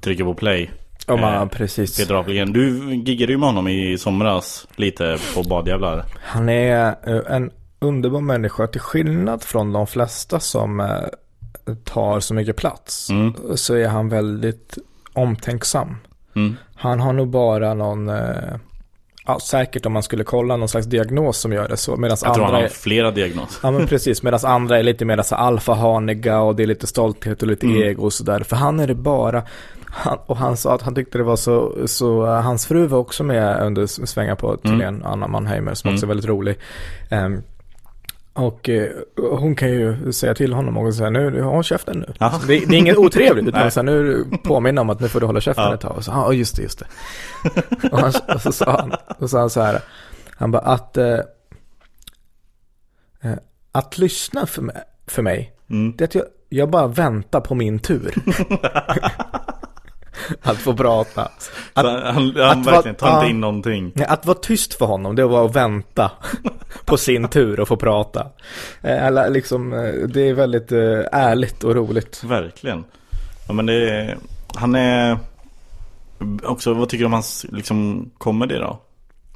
trycker 0.00 0.24
på 0.24 0.34
play. 0.34 0.70
Ja, 1.06 1.14
Eh, 1.14 1.20
men 1.20 1.48
precis. 1.48 1.96
Peter 1.96 2.14
Apelgren, 2.14 2.52
du 2.52 2.94
giggade 2.94 3.32
ju 3.32 3.38
med 3.38 3.48
honom 3.48 3.68
i 3.68 3.98
somras 3.98 4.66
lite 4.76 5.18
på 5.34 5.42
badjävlar. 5.42 6.04
Han 6.22 6.48
är 6.48 6.94
eh, 7.06 7.36
en 7.36 7.50
underbar 7.78 8.20
människa 8.20 8.66
till 8.66 8.80
skillnad 8.80 9.42
från 9.42 9.72
de 9.72 9.86
flesta 9.86 10.40
som 10.40 10.80
eh, 10.80 10.86
tar 11.84 12.20
så 12.20 12.34
mycket 12.34 12.56
plats. 12.56 13.10
Mm. 13.10 13.34
Så 13.56 13.74
är 13.74 13.88
han 13.88 14.08
väldigt 14.08 14.78
omtänksam. 15.12 15.96
Mm. 16.36 16.56
Han 16.74 17.00
har 17.00 17.12
nog 17.12 17.28
bara 17.28 17.74
någon, 17.74 18.08
eh, 18.08 18.54
ja, 19.26 19.40
säkert 19.40 19.86
om 19.86 19.92
man 19.92 20.02
skulle 20.02 20.24
kolla 20.24 20.56
någon 20.56 20.68
slags 20.68 20.86
diagnos 20.86 21.36
som 21.38 21.52
gör 21.52 21.68
det 21.68 21.76
så. 21.76 21.96
Medan 21.96 22.16
Jag 22.22 22.34
tror 22.34 22.44
andra 22.44 22.56
han 22.56 22.62
har 22.62 22.68
flera 22.68 23.10
diagnoser. 23.10 23.58
Ja 23.62 23.70
men 23.70 23.86
precis, 23.86 24.22
medan 24.22 24.40
andra 24.44 24.78
är 24.78 24.82
lite 24.82 25.04
mer 25.04 25.22
så 25.22 25.34
alfahaniga 25.34 26.40
och 26.40 26.56
det 26.56 26.62
är 26.62 26.66
lite 26.66 26.86
stolthet 26.86 27.42
och 27.42 27.48
lite 27.48 27.66
Mm. 27.66 27.82
ego 27.82 28.04
och 28.04 28.12
sådär. 28.12 28.40
För 28.40 28.56
han 28.56 28.80
är 28.80 28.86
det 28.86 28.94
bara, 28.94 29.42
han, 29.86 30.18
och 30.26 30.36
han 30.36 30.56
sa 30.56 30.74
att 30.74 30.82
han 30.82 30.94
tyckte 30.94 31.18
det 31.18 31.24
var 31.24 31.36
så, 31.36 31.72
så 31.86 32.22
uh, 32.26 32.28
hans 32.40 32.66
fru 32.66 32.86
var 32.86 32.98
också 32.98 33.24
med 33.24 33.62
under 33.62 33.82
s- 33.82 34.10
svängar 34.10 34.34
på 34.34 34.56
turnén, 34.56 35.02
Anna 35.04 35.28
Mannheimer 35.28 35.74
som 35.74 35.92
också 35.92 36.06
är 36.06 36.08
väldigt 36.08 36.26
rolig. 36.26 36.58
Ehm, 37.10 37.42
och 38.40 38.68
eh, 38.68 38.88
hon 39.16 39.54
kan 39.54 39.70
ju 39.70 40.12
säga 40.12 40.34
till 40.34 40.52
honom 40.52 40.76
och 40.76 40.94
säga 40.94 41.10
nu, 41.10 41.42
håll 41.42 41.64
käften 41.64 41.98
nu. 41.98 42.12
Ja. 42.18 42.40
Det, 42.46 42.46
det 42.46 42.74
är 42.76 42.78
inget 42.78 42.96
otrevligt 43.06 43.48
utan 43.48 43.70
så 43.70 43.80
här, 43.80 43.84
nu 43.84 44.24
påminna 44.44 44.80
om 44.80 44.90
att 44.90 45.00
nu 45.00 45.08
får 45.08 45.20
du 45.20 45.26
hålla 45.26 45.40
käften 45.40 45.64
Ja. 45.64 45.74
ett 45.74 45.80
tag. 45.80 45.96
Och 45.96 46.04
så, 46.04 46.10
ja 46.10 46.32
just 46.32 46.56
det, 46.56 46.62
just 46.62 46.78
det. 46.78 46.86
och, 47.92 47.98
han, 47.98 48.12
och 48.34 48.40
så 48.40 48.52
sa 48.52 48.70
han, 48.70 48.92
och 49.18 49.30
så 49.30 49.38
han 49.38 49.50
så 49.50 49.60
här, 49.60 49.80
han 50.30 50.50
bara 50.50 50.62
att 50.62 50.96
eh, 50.96 51.18
eh, 53.22 53.32
att 53.72 53.98
lyssna 53.98 54.46
för 54.46 54.62
mig, 54.62 54.76
för 55.06 55.22
mig 55.22 55.52
Mm. 55.70 55.94
det 55.96 56.04
är 56.04 56.08
att 56.08 56.14
jag, 56.14 56.24
jag 56.48 56.70
bara 56.70 56.86
väntar 56.86 57.40
på 57.40 57.54
min 57.54 57.78
tur. 57.78 58.14
att 60.42 60.56
få 60.56 60.74
prata. 60.74 61.22
Att, 61.74 61.86
han 61.86 62.04
han 62.04 62.60
att 62.60 62.66
verkligen 62.66 62.94
tar 62.94 63.14
inte 63.14 63.30
in 63.30 63.40
någonting. 63.40 63.92
nej, 63.94 64.06
att 64.06 64.26
vara 64.26 64.38
tyst 64.38 64.74
för 64.74 64.86
honom, 64.86 65.16
det 65.16 65.26
var 65.26 65.46
att 65.46 65.56
vänta 65.56 66.10
på 66.84 66.96
sin 66.96 67.28
tur 67.28 67.60
och 67.60 67.68
få 67.68 67.76
prata. 67.76 68.26
Eh, 68.82 69.06
Eller 69.06 69.30
liksom, 69.30 69.72
eh, 69.72 69.92
det 69.92 70.28
är 70.28 70.34
väldigt 70.34 70.72
eh, 70.72 71.00
ärligt 71.12 71.64
och 71.64 71.74
roligt. 71.74 72.24
Verkligen. 72.24 72.84
Ja 73.48 73.54
men 73.54 73.66
det 73.66 73.90
är, 73.90 74.18
han 74.54 74.74
är 74.74 75.18
också, 76.42 76.74
vad 76.74 76.88
tycker 76.88 77.02
du 77.02 77.06
om 77.06 77.12
hans 77.12 77.46
liksom 77.52 78.10
comedy 78.18 78.54
då? 78.54 78.80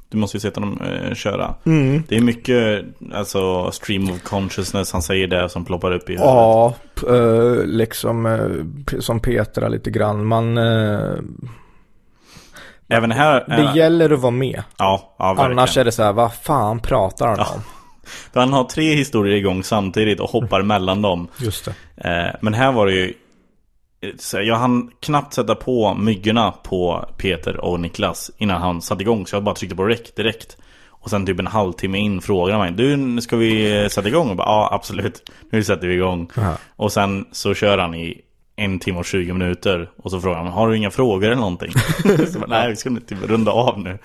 Du 0.09 0.17
måste 0.17 0.37
ju 0.37 0.41
sett 0.41 0.55
honom 0.55 0.81
eh, 0.81 1.13
köra. 1.13 1.55
Mm. 1.65 2.03
Det 2.07 2.15
är 2.15 2.21
mycket, 2.21 2.85
alltså 3.13 3.71
stream 3.71 4.09
of 4.09 4.23
consciousness, 4.23 4.91
han 4.91 5.01
säger 5.01 5.27
det 5.27 5.49
som 5.49 5.65
ploppar 5.65 5.91
upp 5.91 6.09
i 6.09 6.13
huvudet. 6.13 6.27
Ja, 6.27 6.73
eh, 7.09 7.65
liksom 7.65 8.25
eh, 8.25 8.99
som 8.99 9.19
Petra 9.19 9.67
lite 9.67 9.91
grann. 9.91 10.25
Man, 10.25 10.57
eh, 10.57 11.15
Även 12.87 13.11
här 13.11 13.45
är, 13.47 13.63
det 13.63 13.79
gäller 13.79 14.09
att 14.13 14.19
vara 14.19 14.31
med. 14.31 14.63
Ja, 14.77 15.15
ja 15.19 15.33
verkligen. 15.33 15.51
Annars 15.51 15.77
är 15.77 15.85
det 15.85 15.91
så 15.91 16.03
här, 16.03 16.13
vad 16.13 16.33
fan 16.33 16.79
pratar 16.79 17.27
han 17.27 17.39
om? 17.39 17.61
För 18.33 18.39
han 18.39 18.53
har 18.53 18.63
tre 18.63 18.95
historier 18.95 19.35
igång 19.35 19.63
samtidigt 19.63 20.19
och 20.19 20.29
hoppar 20.29 20.61
mellan 20.63 21.01
dem. 21.01 21.27
Just 21.37 21.65
det. 21.65 21.73
Eh, 22.09 22.35
men 22.41 22.53
här 22.53 22.71
var 22.71 22.85
det 22.85 22.93
ju 22.93 23.13
jag 24.31 24.55
hann 24.55 24.91
knappt 24.99 25.33
sätta 25.33 25.55
på 25.55 25.93
myggorna 25.93 26.51
på 26.51 27.09
Peter 27.17 27.57
och 27.57 27.79
Niklas 27.79 28.31
innan 28.37 28.61
han 28.61 28.81
satte 28.81 29.01
igång. 29.03 29.27
Så 29.27 29.35
jag 29.35 29.43
bara 29.43 29.55
tryckte 29.55 29.75
på 29.75 29.85
rec 29.85 30.13
direkt. 30.15 30.57
Och 31.05 31.09
sen 31.09 31.25
typ 31.25 31.39
en 31.39 31.47
halvtimme 31.47 31.97
in 31.97 32.21
frågade 32.21 32.59
han 32.59 32.75
mig 32.75 32.87
Du, 32.87 33.21
ska 33.21 33.37
vi 33.37 33.87
sätta 33.89 34.07
igång? 34.07 34.29
Och 34.29 34.35
bara, 34.35 34.47
ja 34.47 34.69
absolut. 34.71 35.31
Nu 35.49 35.63
sätter 35.63 35.87
vi 35.87 35.93
igång. 35.93 36.29
Aha. 36.37 36.57
Och 36.75 36.91
sen 36.91 37.25
så 37.31 37.53
kör 37.53 37.77
han 37.77 37.95
i 37.95 38.21
en 38.55 38.79
timme 38.79 38.99
och 38.99 39.05
20 39.05 39.33
minuter. 39.33 39.89
Och 39.97 40.11
så 40.11 40.21
frågar 40.21 40.37
han, 40.37 40.47
har 40.47 40.69
du 40.69 40.77
inga 40.77 40.91
frågor 40.91 41.25
eller 41.25 41.35
någonting? 41.35 41.71
så 42.33 42.39
bara, 42.39 42.47
Nej, 42.47 42.69
vi 42.69 42.75
ska 42.75 42.89
typ 42.89 43.29
runda 43.29 43.51
av 43.51 43.79
nu. 43.79 43.99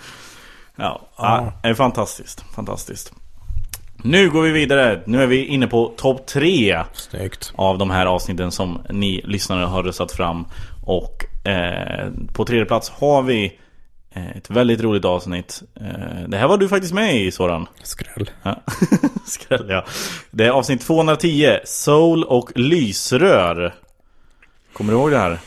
Ja, 0.77 1.01
ja. 1.17 1.53
det 1.63 1.69
är 1.69 1.75
fantastiskt. 1.75 2.45
Fantastiskt. 2.55 3.13
Nu 4.05 4.31
går 4.31 4.43
vi 4.43 4.51
vidare. 4.51 5.03
Nu 5.07 5.23
är 5.23 5.27
vi 5.27 5.45
inne 5.45 5.67
på 5.67 5.93
topp 5.97 6.27
tre 6.27 6.85
Snyggt. 6.93 7.53
av 7.57 7.79
de 7.79 7.91
här 7.91 8.07
avsnitten 8.07 8.51
som 8.53 8.79
ni 8.91 9.21
lyssnare 9.25 9.65
har 9.65 9.83
röstat 9.83 10.13
fram. 10.13 10.45
Och 10.85 11.47
eh, 11.49 12.09
på 12.33 12.45
tredje 12.45 12.65
plats 12.65 12.91
har 12.91 13.23
vi 13.23 13.59
eh, 14.15 14.31
ett 14.37 14.51
väldigt 14.51 14.81
roligt 14.81 15.05
avsnitt. 15.05 15.63
Eh, 15.81 16.29
det 16.29 16.37
här 16.37 16.49
var 16.49 16.57
du 16.59 16.69
faktiskt 16.69 16.95
med 16.95 17.17
i 17.21 17.31
Soran. 17.31 17.67
Skräll. 17.83 18.31
Ja. 18.43 18.63
Skräll 19.27 19.67
ja. 19.69 19.85
Det 20.31 20.45
är 20.47 20.51
avsnitt 20.51 20.81
210, 20.81 21.57
Soul 21.65 22.25
och 22.25 22.51
lysrör. 22.55 23.75
Kommer 24.73 24.93
du 24.93 24.99
ihåg 24.99 25.11
det 25.11 25.19
här? 25.19 25.39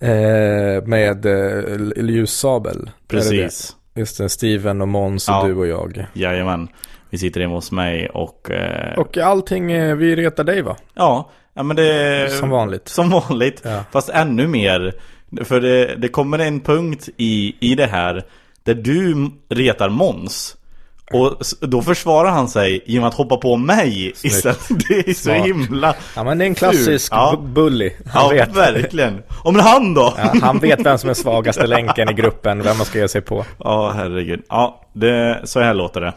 Eh, 0.00 0.82
med 0.86 1.26
eh, 1.26 2.04
ljussabel. 2.10 2.76
Är 2.76 2.84
det 2.84 2.90
Precis. 3.08 3.76
det? 3.94 4.00
Just 4.00 4.18
det, 4.18 4.28
Steven 4.28 4.80
och 4.80 4.88
Måns 4.88 5.28
och 5.28 5.34
Ja. 5.34 5.44
du 5.46 5.54
och 5.54 5.66
jag. 5.66 6.06
Jajamän. 6.12 6.68
Vi 7.12 7.18
sitter 7.18 7.40
hemma 7.40 7.54
hos 7.54 7.72
mig 7.72 8.08
och... 8.08 8.50
Eh, 8.50 8.98
Och 8.98 9.18
allting, 9.18 9.72
eh, 9.72 9.94
vi 9.96 10.16
retar 10.16 10.44
dig 10.44 10.62
va? 10.62 10.76
ja, 10.94 11.30
ja, 11.54 11.62
men 11.62 11.76
det... 11.76 12.32
Som 12.32 12.50
vanligt. 12.50 12.88
Som 12.88 13.10
vanligt. 13.10 13.60
Ja. 13.64 13.84
Fast 13.92 14.08
ännu 14.08 14.46
mer. 14.46 14.92
För 15.44 15.60
det, 15.60 15.94
det 15.96 16.08
kommer 16.08 16.38
en 16.38 16.60
punkt 16.60 17.08
i, 17.16 17.56
i 17.60 17.74
det 17.74 17.86
här 17.86 18.24
där 18.64 18.74
du 18.74 19.30
retar 19.48 19.88
Mons. 19.88 20.56
Och 21.12 21.36
då 21.60 21.82
försvarar 21.82 22.30
han 22.30 22.48
sig 22.48 22.82
genom 22.86 23.08
att 23.08 23.14
hoppa 23.14 23.36
på 23.36 23.56
mig 23.56 24.12
istället. 24.22 24.58
Det 24.88 25.08
är 25.08 25.14
så 25.14 25.20
Smart. 25.22 25.46
himla... 25.46 25.94
Ja 26.16 26.24
men 26.24 26.38
det 26.38 26.44
är 26.44 26.46
en 26.46 26.54
klassisk 26.54 27.12
Ja. 27.12 27.34
bu- 27.38 27.46
bully. 27.52 27.90
Han, 28.06 28.22
Ja, 28.36 28.44
vet. 28.46 28.56
verkligen. 28.56 29.22
Om 29.44 29.56
han 29.58 29.94
då? 29.94 30.14
Ja, 30.16 30.32
han 30.42 30.58
vet 30.58 30.86
vem 30.86 30.98
som 30.98 31.10
är 31.10 31.14
svagaste 31.14 31.66
länken 31.66 32.08
i 32.10 32.12
gruppen, 32.12 32.62
vem 32.62 32.76
man 32.76 32.86
ska 32.86 32.98
ge 32.98 33.08
sig 33.08 33.20
på. 33.20 33.44
Ja, 33.58 33.92
herregud. 33.96 34.42
Ja, 34.48 34.80
det, 34.92 35.40
så 35.44 35.60
här 35.60 35.74
låter 35.74 36.00
det. 36.00 36.12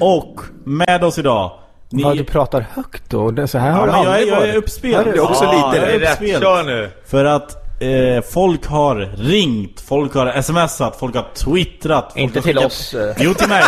Och 0.00 0.40
med 0.64 1.04
oss 1.04 1.18
idag. 1.18 1.52
Ni... 1.90 2.02
Ja, 2.02 2.14
du 2.14 2.24
pratar 2.24 2.66
högt 2.74 3.10
då. 3.10 3.30
Det, 3.30 3.48
så 3.48 3.58
här 3.58 3.72
har 3.72 3.86
Ja, 3.86 3.92
det 3.92 3.92
men 3.92 4.04
jag, 4.04 4.14
är, 4.14 4.18
aldrig 4.18 4.32
jag 4.32 4.48
är 4.48 4.56
uppspelt. 4.56 5.04
Det 5.04 5.10
är 5.10 5.20
också 5.20 5.44
ja, 5.44 5.72
lite 5.72 5.86
jag 5.86 5.94
är 5.94 5.98
rätt. 5.98 6.40
Kör 6.40 6.64
nu. 6.64 6.90
För 7.06 7.24
att 7.24 7.65
eh, 7.80 8.22
folk 8.32 8.66
har 8.66 8.96
ringt, 9.18 9.80
folk 9.88 10.14
har 10.14 10.42
smsat, 10.42 10.96
folk 11.00 11.14
har 11.14 11.26
twittrat. 11.34 12.04
folk 12.12 12.16
Inte 12.22 12.38
har 12.38 12.42
till 12.42 12.54
skickat- 12.56 12.66
oss. 12.66 12.94
eh. 12.94 13.14
Jo, 13.18 13.34
till 13.34 13.48
mig. 13.48 13.62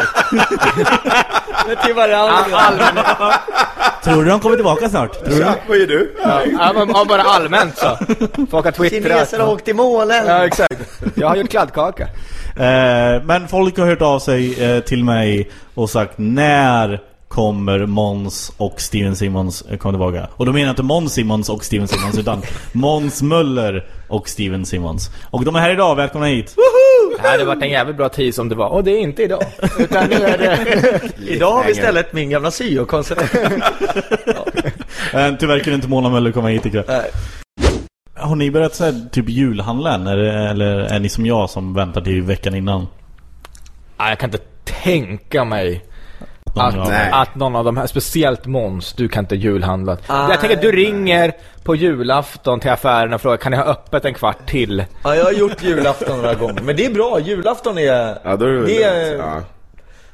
till 1.84 1.94
varandra. 1.94 2.58
Tror 4.04 4.24
du 4.24 4.30
de 4.30 4.40
kommer 4.40 4.56
tillbaka 4.56 4.88
snart? 4.88 5.24
Tror 5.24 5.34
du? 5.38 5.44
Vad 5.68 5.78
gör 5.78 5.86
du? 5.86 6.14
Ja, 6.58 6.72
men 6.74 6.88
ja, 6.88 7.04
bara 7.08 7.22
allmänt 7.22 7.78
så. 7.78 7.96
Folk 8.50 8.64
har 8.64 8.72
twittrat. 8.72 9.02
Kineser 9.02 9.38
har 9.38 9.52
åkt 9.52 9.64
till 9.64 9.76
målen. 9.76 10.26
Ja, 10.26 10.46
exakt. 10.46 10.80
Jag 11.14 11.28
har 11.28 11.36
gjort 11.36 11.50
kladdkaka. 11.50 12.02
Eh, 12.56 13.22
men 13.24 13.48
folk 13.48 13.78
har 13.78 13.86
hört 13.86 14.02
av 14.02 14.18
sig 14.18 14.64
eh, 14.64 14.80
till 14.80 15.04
mig 15.04 15.50
och 15.74 15.90
sagt 15.90 16.12
när 16.16 17.00
kommer 17.28 17.86
Måns 17.86 18.52
och 18.56 18.80
Steven 18.80 19.16
Simmons 19.16 19.62
eh, 19.62 19.76
komma 19.78 19.92
tillbaka. 19.92 20.28
Och 20.36 20.46
då 20.46 20.52
menar 20.52 20.66
jag 20.66 20.72
inte 20.72 20.82
Måns 20.82 21.12
Simmons 21.12 21.48
och 21.48 21.64
Steven 21.64 21.88
Simmons 21.88 22.18
utan 22.18 22.42
Måns 22.72 23.22
Möller 23.22 23.86
och 24.08 24.28
Steven 24.28 24.66
Simmons. 24.66 25.10
Och 25.30 25.44
de 25.44 25.56
är 25.56 25.60
här 25.60 25.70
idag, 25.70 25.96
välkomna 25.96 26.26
hit! 26.26 26.56
Det 27.22 27.28
hade 27.28 27.44
varit 27.44 27.62
en 27.62 27.70
jävligt 27.70 27.96
bra 27.96 28.08
tease 28.08 28.40
om 28.40 28.48
det 28.48 28.54
var. 28.54 28.68
Och 28.68 28.84
det 28.84 28.90
är 28.90 28.98
inte 28.98 29.22
idag. 29.22 29.42
Utan 29.78 30.08
nu 30.08 30.16
är 30.16 30.38
det... 30.38 31.00
Idag 31.32 31.52
har 31.52 31.64
vi 31.64 31.70
istället 31.70 32.12
min 32.12 32.30
gamla 32.30 32.50
syokonsulent. 32.50 33.34
Eh, 35.12 35.34
tyvärr 35.38 35.58
kunde 35.58 35.74
inte 35.74 35.88
Mona 35.88 36.08
Möller 36.08 36.32
komma 36.32 36.48
hit 36.48 36.66
ikväll. 36.66 36.84
Nej. 36.88 37.10
Har 38.14 38.36
ni 38.36 38.50
börjat 38.50 38.74
så 38.74 38.84
här, 38.84 39.08
typ 39.12 39.28
julhandla 39.28 39.94
än? 39.94 40.06
Eller, 40.06 40.24
eller 40.24 40.78
är 40.78 40.98
ni 40.98 41.08
som 41.08 41.26
jag 41.26 41.50
som 41.50 41.74
väntar 41.74 42.00
till 42.00 42.22
veckan 42.22 42.54
innan? 42.54 42.86
Ja, 43.98 44.08
jag 44.08 44.18
kan 44.18 44.28
inte 44.30 44.44
tänka 44.64 45.44
mig 45.44 45.84
att, 46.60 46.88
Nej. 46.88 47.10
att 47.12 47.34
någon 47.34 47.56
av 47.56 47.64
de 47.64 47.76
här, 47.76 47.86
speciellt 47.86 48.46
Måns, 48.46 48.92
du 48.92 49.08
kan 49.08 49.24
inte 49.24 49.36
julhandla. 49.36 49.96
Ah, 50.06 50.30
jag 50.30 50.40
tänker 50.40 50.56
att 50.56 50.62
du 50.62 50.72
ringer 50.72 51.32
på 51.62 51.74
julafton 51.74 52.60
till 52.60 52.70
affären 52.70 53.12
och 53.14 53.20
frågar 53.20 53.36
kan 53.36 53.52
ni 53.52 53.58
ha 53.58 53.64
öppet 53.64 54.04
en 54.04 54.14
kvart 54.14 54.46
till? 54.46 54.84
Ja, 55.04 55.16
jag 55.16 55.24
har 55.24 55.32
gjort 55.32 55.62
julafton 55.62 56.16
några 56.16 56.34
gånger. 56.34 56.62
Men 56.62 56.76
det 56.76 56.86
är 56.86 56.94
bra, 56.94 57.20
julafton 57.20 57.78
är... 57.78 58.18
Ja, 58.24 58.36
då 58.36 58.46
är 58.46 58.52
det, 58.52 58.66
det 58.66 58.82
är 58.82 59.14
ja. 59.14 59.42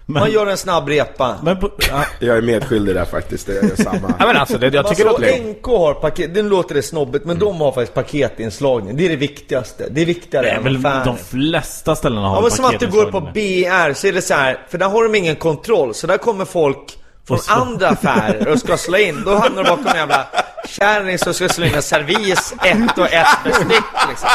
Man 0.07 0.31
gör 0.31 0.47
en 0.47 0.57
snabb 0.57 0.89
repa. 0.89 1.37
Men 1.43 1.61
på, 1.61 1.71
ja, 1.91 2.05
Jag 2.21 2.37
är 2.37 2.43
medskyldig 2.43 2.95
där 2.95 3.05
faktiskt, 3.05 3.49
jag 3.49 3.65
gör 3.65 3.77
samma. 3.77 4.15
Ja 4.19 4.27
men 4.27 4.37
alltså, 4.37 4.59
det, 4.59 4.75
jag 4.75 4.89
tycker 4.89 5.05
det 5.05 5.11
alltså. 5.11 5.51
NK 5.51 5.67
har 5.67 5.95
paket, 5.95 6.31
nu 6.35 6.43
låter 6.43 6.75
det 6.75 6.83
snobbigt, 6.83 7.25
men 7.25 7.39
de 7.39 7.61
har 7.61 7.73
faktiskt 7.73 7.95
paketinslagning. 7.95 8.97
Det 8.97 9.05
är 9.05 9.09
det 9.09 9.17
viktigaste. 9.17 9.89
Det 9.91 10.03
är 10.03 10.07
viktigare 10.07 10.47
det 10.47 10.53
är 10.53 10.57
än 10.57 10.65
väl 10.65 10.77
affären. 10.77 11.07
de 11.07 11.17
flesta 11.17 11.97
ställena 11.97 12.29
har 12.29 12.37
Ja 12.37 12.41
men 12.43 12.51
som 12.51 12.65
att 12.65 12.81
du 12.81 12.87
går 12.87 13.11
på. 13.11 13.21
BR 13.21 13.95
så 13.95 14.07
är 14.07 14.13
det 14.13 14.23
så 14.23 14.35
här, 14.35 14.67
för 14.69 14.79
där 14.79 14.89
har 14.89 15.03
de 15.03 15.15
ingen 15.15 15.37
kontroll. 15.37 15.95
Så 15.95 16.07
där 16.07 16.19
kommer 16.19 16.45
folk 16.45 16.99
från 17.29 17.39
så- 17.39 17.53
andra 17.53 17.89
affärer 17.89 18.49
och 18.49 18.59
ska 18.59 18.77
slå 18.77 18.97
in. 18.99 19.23
Då 19.25 19.35
hamnar 19.39 19.65
de 19.65 19.69
bakom 19.71 19.87
en 19.87 19.97
jävla 19.97 20.27
kärring 20.69 21.19
som 21.19 21.35
ska 21.35 21.49
slå 21.49 21.67
in 21.67 21.75
en 21.75 21.83
servis, 21.83 22.55
ett 22.65 22.99
och 22.99 23.13
ett 23.13 23.27
bestick 23.45 23.83
liksom. 24.09 24.29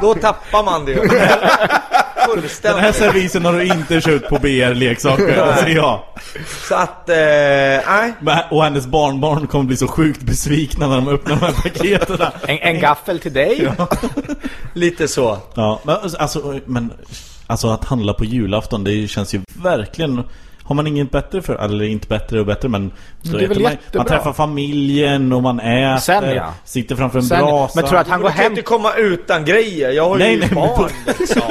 Då 0.00 0.14
tappar 0.14 0.62
man 0.64 0.84
det 0.84 0.92
ju. 0.92 1.08
Den 2.62 2.78
här 2.78 2.92
servisen 2.92 3.44
har 3.44 3.52
du 3.52 3.64
inte 3.64 4.00
köpt 4.00 4.28
på 4.28 4.38
BR-leksaker, 4.38 5.56
ser 5.56 5.68
jag. 5.68 6.00
Så 6.68 6.74
att, 6.74 7.08
eh, 7.08 7.16
nej. 7.16 8.12
Men- 8.20 8.38
Och 8.50 8.64
hennes 8.64 8.86
barnbarn 8.86 9.46
kommer 9.46 9.64
bli 9.64 9.76
så 9.76 9.88
sjukt 9.88 10.22
besvikna 10.22 10.86
när 10.88 10.96
de 10.96 11.08
öppnar 11.08 11.36
de 11.36 11.44
här 11.46 11.52
paketen. 11.52 12.18
En, 12.46 12.58
en 12.58 12.80
gaffel 12.80 13.18
till 13.18 13.32
dig? 13.32 13.72
Lite 14.74 15.08
så. 15.08 15.38
Ja, 15.54 15.80
men 15.84 15.96
alltså, 16.18 16.60
men 16.66 16.92
alltså 17.46 17.68
att 17.68 17.84
handla 17.84 18.14
på 18.14 18.24
julafton, 18.24 18.84
det 18.84 19.08
känns 19.10 19.34
ju 19.34 19.40
verkligen... 19.62 20.24
Har 20.70 20.74
man 20.74 20.86
inget 20.86 21.10
bättre 21.10 21.42
för, 21.42 21.54
eller 21.54 21.84
inte 21.84 22.06
bättre 22.08 22.40
och 22.40 22.46
bättre 22.46 22.68
men 22.68 22.92
så 23.22 23.36
det 23.36 23.44
är 23.44 23.48
väl 23.48 23.60
man, 23.62 23.76
man 23.94 24.06
träffar 24.06 24.32
familjen 24.32 25.32
och 25.32 25.42
man 25.42 25.60
äter, 25.60 25.96
Sen, 25.96 26.34
ja. 26.34 26.54
sitter 26.64 26.96
framför 26.96 27.18
en 27.18 27.24
Sen, 27.24 27.38
brasa. 27.46 27.72
men 27.74 27.84
tror 27.84 27.94
du 27.94 28.00
att 28.00 28.08
han 28.08 28.20
går 28.20 28.28
går 28.28 28.34
kan 28.34 28.42
hem... 28.42 28.52
inte 28.52 28.62
komma 28.62 28.92
utan 28.94 29.44
grejer. 29.44 29.90
Jag 29.90 30.08
har 30.08 30.18
Nej, 30.18 30.32
ju 30.32 30.38
nej, 30.40 30.48
men 30.52 30.54
barn 30.54 30.90
liksom. 31.18 31.42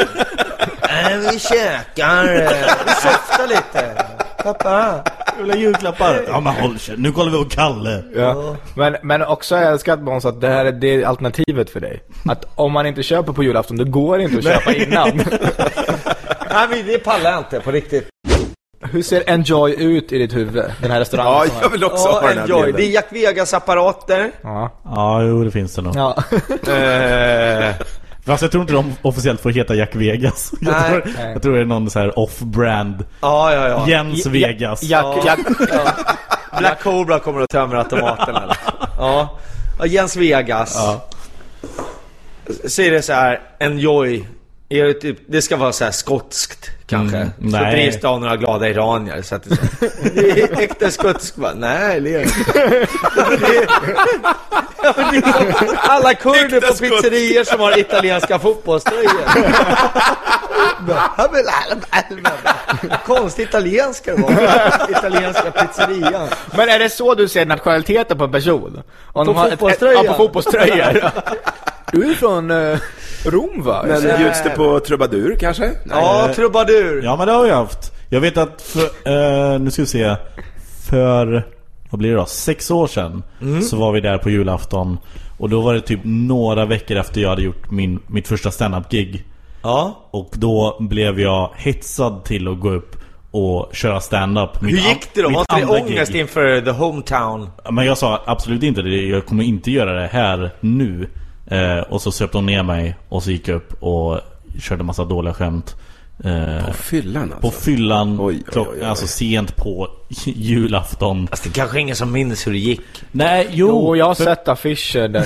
Nej, 0.89 1.17
vi 1.33 1.39
käkar. 1.39 2.25
eh, 2.41 2.49
Vi 2.85 2.91
softar 2.91 3.47
lite. 3.47 4.03
Pappa. 4.43 5.03
Jävla 5.37 5.55
julklappar. 5.55 6.21
Ja 6.27 6.39
men 6.39 6.53
håll 6.53 6.79
käften, 6.79 7.03
nu 7.03 7.11
kollar 7.11 7.31
vi 7.31 7.37
på 7.43 7.49
Kalle. 7.49 8.03
Ja. 8.15 8.55
Men, 8.75 8.95
men 9.03 9.21
också 9.21 9.55
jag 9.55 9.71
älskat 9.71 10.01
Måns 10.01 10.25
att 10.25 10.41
det 10.41 10.47
här 10.47 10.65
är, 10.65 10.71
det 10.71 11.05
alternativet 11.05 11.69
för 11.69 11.79
dig. 11.79 12.03
Att 12.25 12.45
om 12.55 12.71
man 12.71 12.85
inte 12.85 13.03
köper 13.03 13.33
på 13.33 13.43
julafton, 13.43 13.77
då 13.77 13.83
går 13.83 14.17
det 14.17 14.23
inte 14.23 14.37
att 14.37 14.43
köpa 14.43 14.73
innan. 14.73 15.09
Nej, 16.51 16.67
men 16.69 16.85
det 16.87 16.97
pallar 17.03 17.29
jag 17.31 17.39
inte 17.39 17.59
på 17.59 17.71
riktigt. 17.71 18.07
Hur 18.81 19.01
ser 19.03 19.29
Enjoy 19.29 19.71
ut 19.83 20.11
i 20.11 20.17
ditt 20.17 20.35
huvud? 20.35 20.63
Den 20.81 20.91
här 20.91 20.99
restaurangen 20.99 21.33
Ja, 21.33 21.59
jag 21.61 21.69
vill 21.69 21.83
också 21.83 22.07
Ja, 22.07 22.11
ha 22.21 22.27
den 22.27 22.37
här 22.37 22.43
enjoy. 22.43 22.61
Det 22.61 22.69
är 22.69 22.73
bilden. 22.73 22.91
Jack 22.93 23.05
Vegas-apparater. 23.11 24.31
Ja. 24.41 24.73
Ja, 24.83 25.23
jo 25.23 25.43
det 25.43 25.51
finns 25.51 25.75
det 25.75 25.81
nog. 25.81 25.95
ja. 25.95 26.23
Eh, 26.73 27.75
Fast 28.25 28.41
jag 28.41 28.51
tror 28.51 28.61
inte 28.61 28.73
de 28.73 28.93
officiellt 29.01 29.41
får 29.41 29.49
heta 29.49 29.75
Jack 29.75 29.95
Vegas. 29.95 30.51
Jag, 30.61 30.71
Nej. 30.73 30.89
tror, 30.91 31.03
jag 31.33 31.41
tror 31.41 31.55
det 31.55 31.61
är 31.61 31.65
någon 31.65 31.89
så 31.89 31.99
här 31.99 32.19
off-brand. 32.19 33.05
ja, 33.21 33.53
ja, 33.53 33.67
ja. 33.67 33.89
Jens 33.89 34.25
Vegas. 34.25 34.83
Jack, 34.83 35.25
Jack, 35.25 35.39
Black 36.59 36.83
Cobra 36.83 37.19
kommer 37.19 37.41
att 37.41 37.49
tömma 37.49 37.77
automaten 37.77 38.35
eller? 38.35 38.57
Ja. 38.97 39.37
ja. 39.79 39.85
Jens 39.85 40.15
Vegas. 40.15 40.75
Ja. 40.75 41.05
Så 42.67 42.81
är 42.81 42.91
det 42.91 43.01
så 43.01 43.13
här, 43.13 43.39
enjoy. 43.59 44.25
Typ, 45.01 45.17
det 45.27 45.41
ska 45.41 45.57
vara 45.57 45.71
så 45.71 45.83
här 45.83 45.91
skotskt 45.91 46.69
kanske. 46.89 47.17
Mm, 47.17 47.51
så 47.51 47.57
drivs 47.57 47.99
det 48.01 48.07
av 48.07 48.21
några 48.21 48.37
glada 48.37 48.69
iranier. 48.69 49.21
Så 49.21 49.35
att 49.35 49.43
det, 49.43 49.51
är 49.51 49.55
så, 49.79 49.85
det 50.13 50.41
är 50.41 50.59
äkta 50.61 50.91
skotskt. 50.91 51.35
bara, 51.35 51.53
Nej, 51.53 52.01
det 52.01 52.15
är 52.15 52.21
inte. 52.21 52.87
Alla 55.77 56.13
kurder 56.13 56.61
på 56.61 56.67
pizzerior 56.73 57.43
som 57.43 57.59
har 57.59 57.79
italienska 57.79 58.39
fotbollströjor. 58.39 59.11
Konstig 63.05 63.43
italienska 63.43 64.15
det 64.15 64.21
var. 64.21 64.31
Italienska 64.91 65.51
pizzerian. 65.51 66.27
men 66.57 66.69
är 66.69 66.79
det 66.79 66.89
så 66.89 67.15
du 67.15 67.27
ser 67.27 67.45
nationaliteten 67.45 68.17
på 68.17 68.23
en 68.23 68.31
person? 68.31 68.81
Om 69.13 69.25
På 69.25 69.31
de 69.33 69.37
har 69.37 69.45
ett- 69.45 69.51
fotbollströja? 69.51 70.01
Ja, 70.03 70.11
på 70.11 70.17
fotbollströjor. 70.17 71.11
du 71.91 72.11
är 72.11 72.15
från 72.15 72.51
eh, 72.51 72.77
Rom 73.25 73.63
va? 73.63 73.85
Men 73.87 74.01
bjuds 74.01 74.43
det 74.43 74.49
på 74.49 74.79
trubadur 74.79 75.35
kanske? 75.39 75.71
Ja, 75.89 76.29
trubadur. 76.35 77.03
Ja 77.03 77.15
men 77.17 77.27
det 77.27 77.33
har 77.33 77.45
jag 77.45 77.55
haft. 77.55 77.93
Jag 78.09 78.21
vet 78.21 78.37
att 78.37 78.61
för, 78.61 78.81
eh, 79.53 79.59
nu 79.59 79.71
ska 79.71 79.81
vi 79.81 79.87
se. 79.87 80.15
För, 80.89 81.47
vad 81.89 81.99
blir 81.99 82.09
det 82.09 82.15
då? 82.15 82.25
Sex 82.25 82.71
år 82.71 82.87
sedan 82.87 83.23
så 83.69 83.77
var 83.77 83.91
vi 83.91 84.01
där 84.01 84.17
på 84.17 84.29
julafton. 84.29 84.97
Och 85.37 85.49
då 85.49 85.61
var 85.61 85.73
det 85.73 85.81
typ 85.81 85.99
några 86.03 86.65
veckor 86.65 86.97
efter 86.97 87.21
jag 87.21 87.29
hade 87.29 87.41
gjort 87.41 87.71
min, 87.71 87.99
mitt 88.07 88.27
första 88.27 88.51
stand-up-gig. 88.51 89.25
Ja. 89.63 90.07
Och 90.11 90.29
då 90.33 90.77
blev 90.79 91.19
jag 91.19 91.49
hetsad 91.55 92.23
till 92.23 92.47
att 92.47 92.59
gå 92.59 92.71
upp 92.71 92.95
och 93.31 93.69
köra 93.73 93.99
stand-up. 93.99 94.49
Hur 94.61 94.65
Mitt 94.65 94.87
gick 94.87 95.13
det 95.13 95.21
då? 95.21 95.29
Var 95.29 95.39
inte 95.39 95.55
det 95.55 95.81
ångest 95.81 96.11
gig. 96.11 96.21
inför 96.21 96.61
the 96.61 96.71
hometown? 96.71 97.49
Men 97.71 97.85
jag 97.85 97.97
sa 97.97 98.21
absolut 98.25 98.63
inte 98.63 98.81
det. 98.81 98.95
Jag 98.95 99.25
kommer 99.25 99.43
inte 99.43 99.71
göra 99.71 100.01
det 100.01 100.07
här 100.07 100.51
nu. 100.59 101.07
Eh, 101.49 101.79
och 101.79 102.01
så 102.01 102.11
söpte 102.11 102.37
hon 102.37 102.45
ner 102.45 102.63
mig 102.63 102.95
och 103.09 103.23
så 103.23 103.31
gick 103.31 103.47
jag 103.47 103.55
upp 103.55 103.83
och 103.83 104.19
körde 104.61 104.83
massa 104.83 105.05
dåliga 105.05 105.33
skämt. 105.33 105.75
Eh, 106.23 106.65
På 106.65 106.73
fyllan 106.73 107.29
på 107.41 107.47
alltså. 107.47 107.61
fyllan, 107.61 108.17
Oj, 108.21 108.43
oj, 108.55 108.61
oj, 108.61 108.67
oj. 108.81 108.85
alltså 108.85 109.07
sent 109.07 109.55
på 109.55 109.87
julafton. 110.25 111.27
Fast 111.27 111.43
det 111.43 111.49
kanske 111.49 111.79
ingen 111.79 111.95
som 111.95 112.11
minns 112.11 112.47
hur 112.47 112.51
det 112.51 112.57
gick. 112.57 112.81
Nej, 113.11 113.47
jo. 113.51 113.67
Jo, 113.67 113.95
jag 113.95 114.05
har 114.05 114.15
för- 114.15 114.23
sett 114.23 114.47
affischer 114.47 115.07
där 115.07 115.25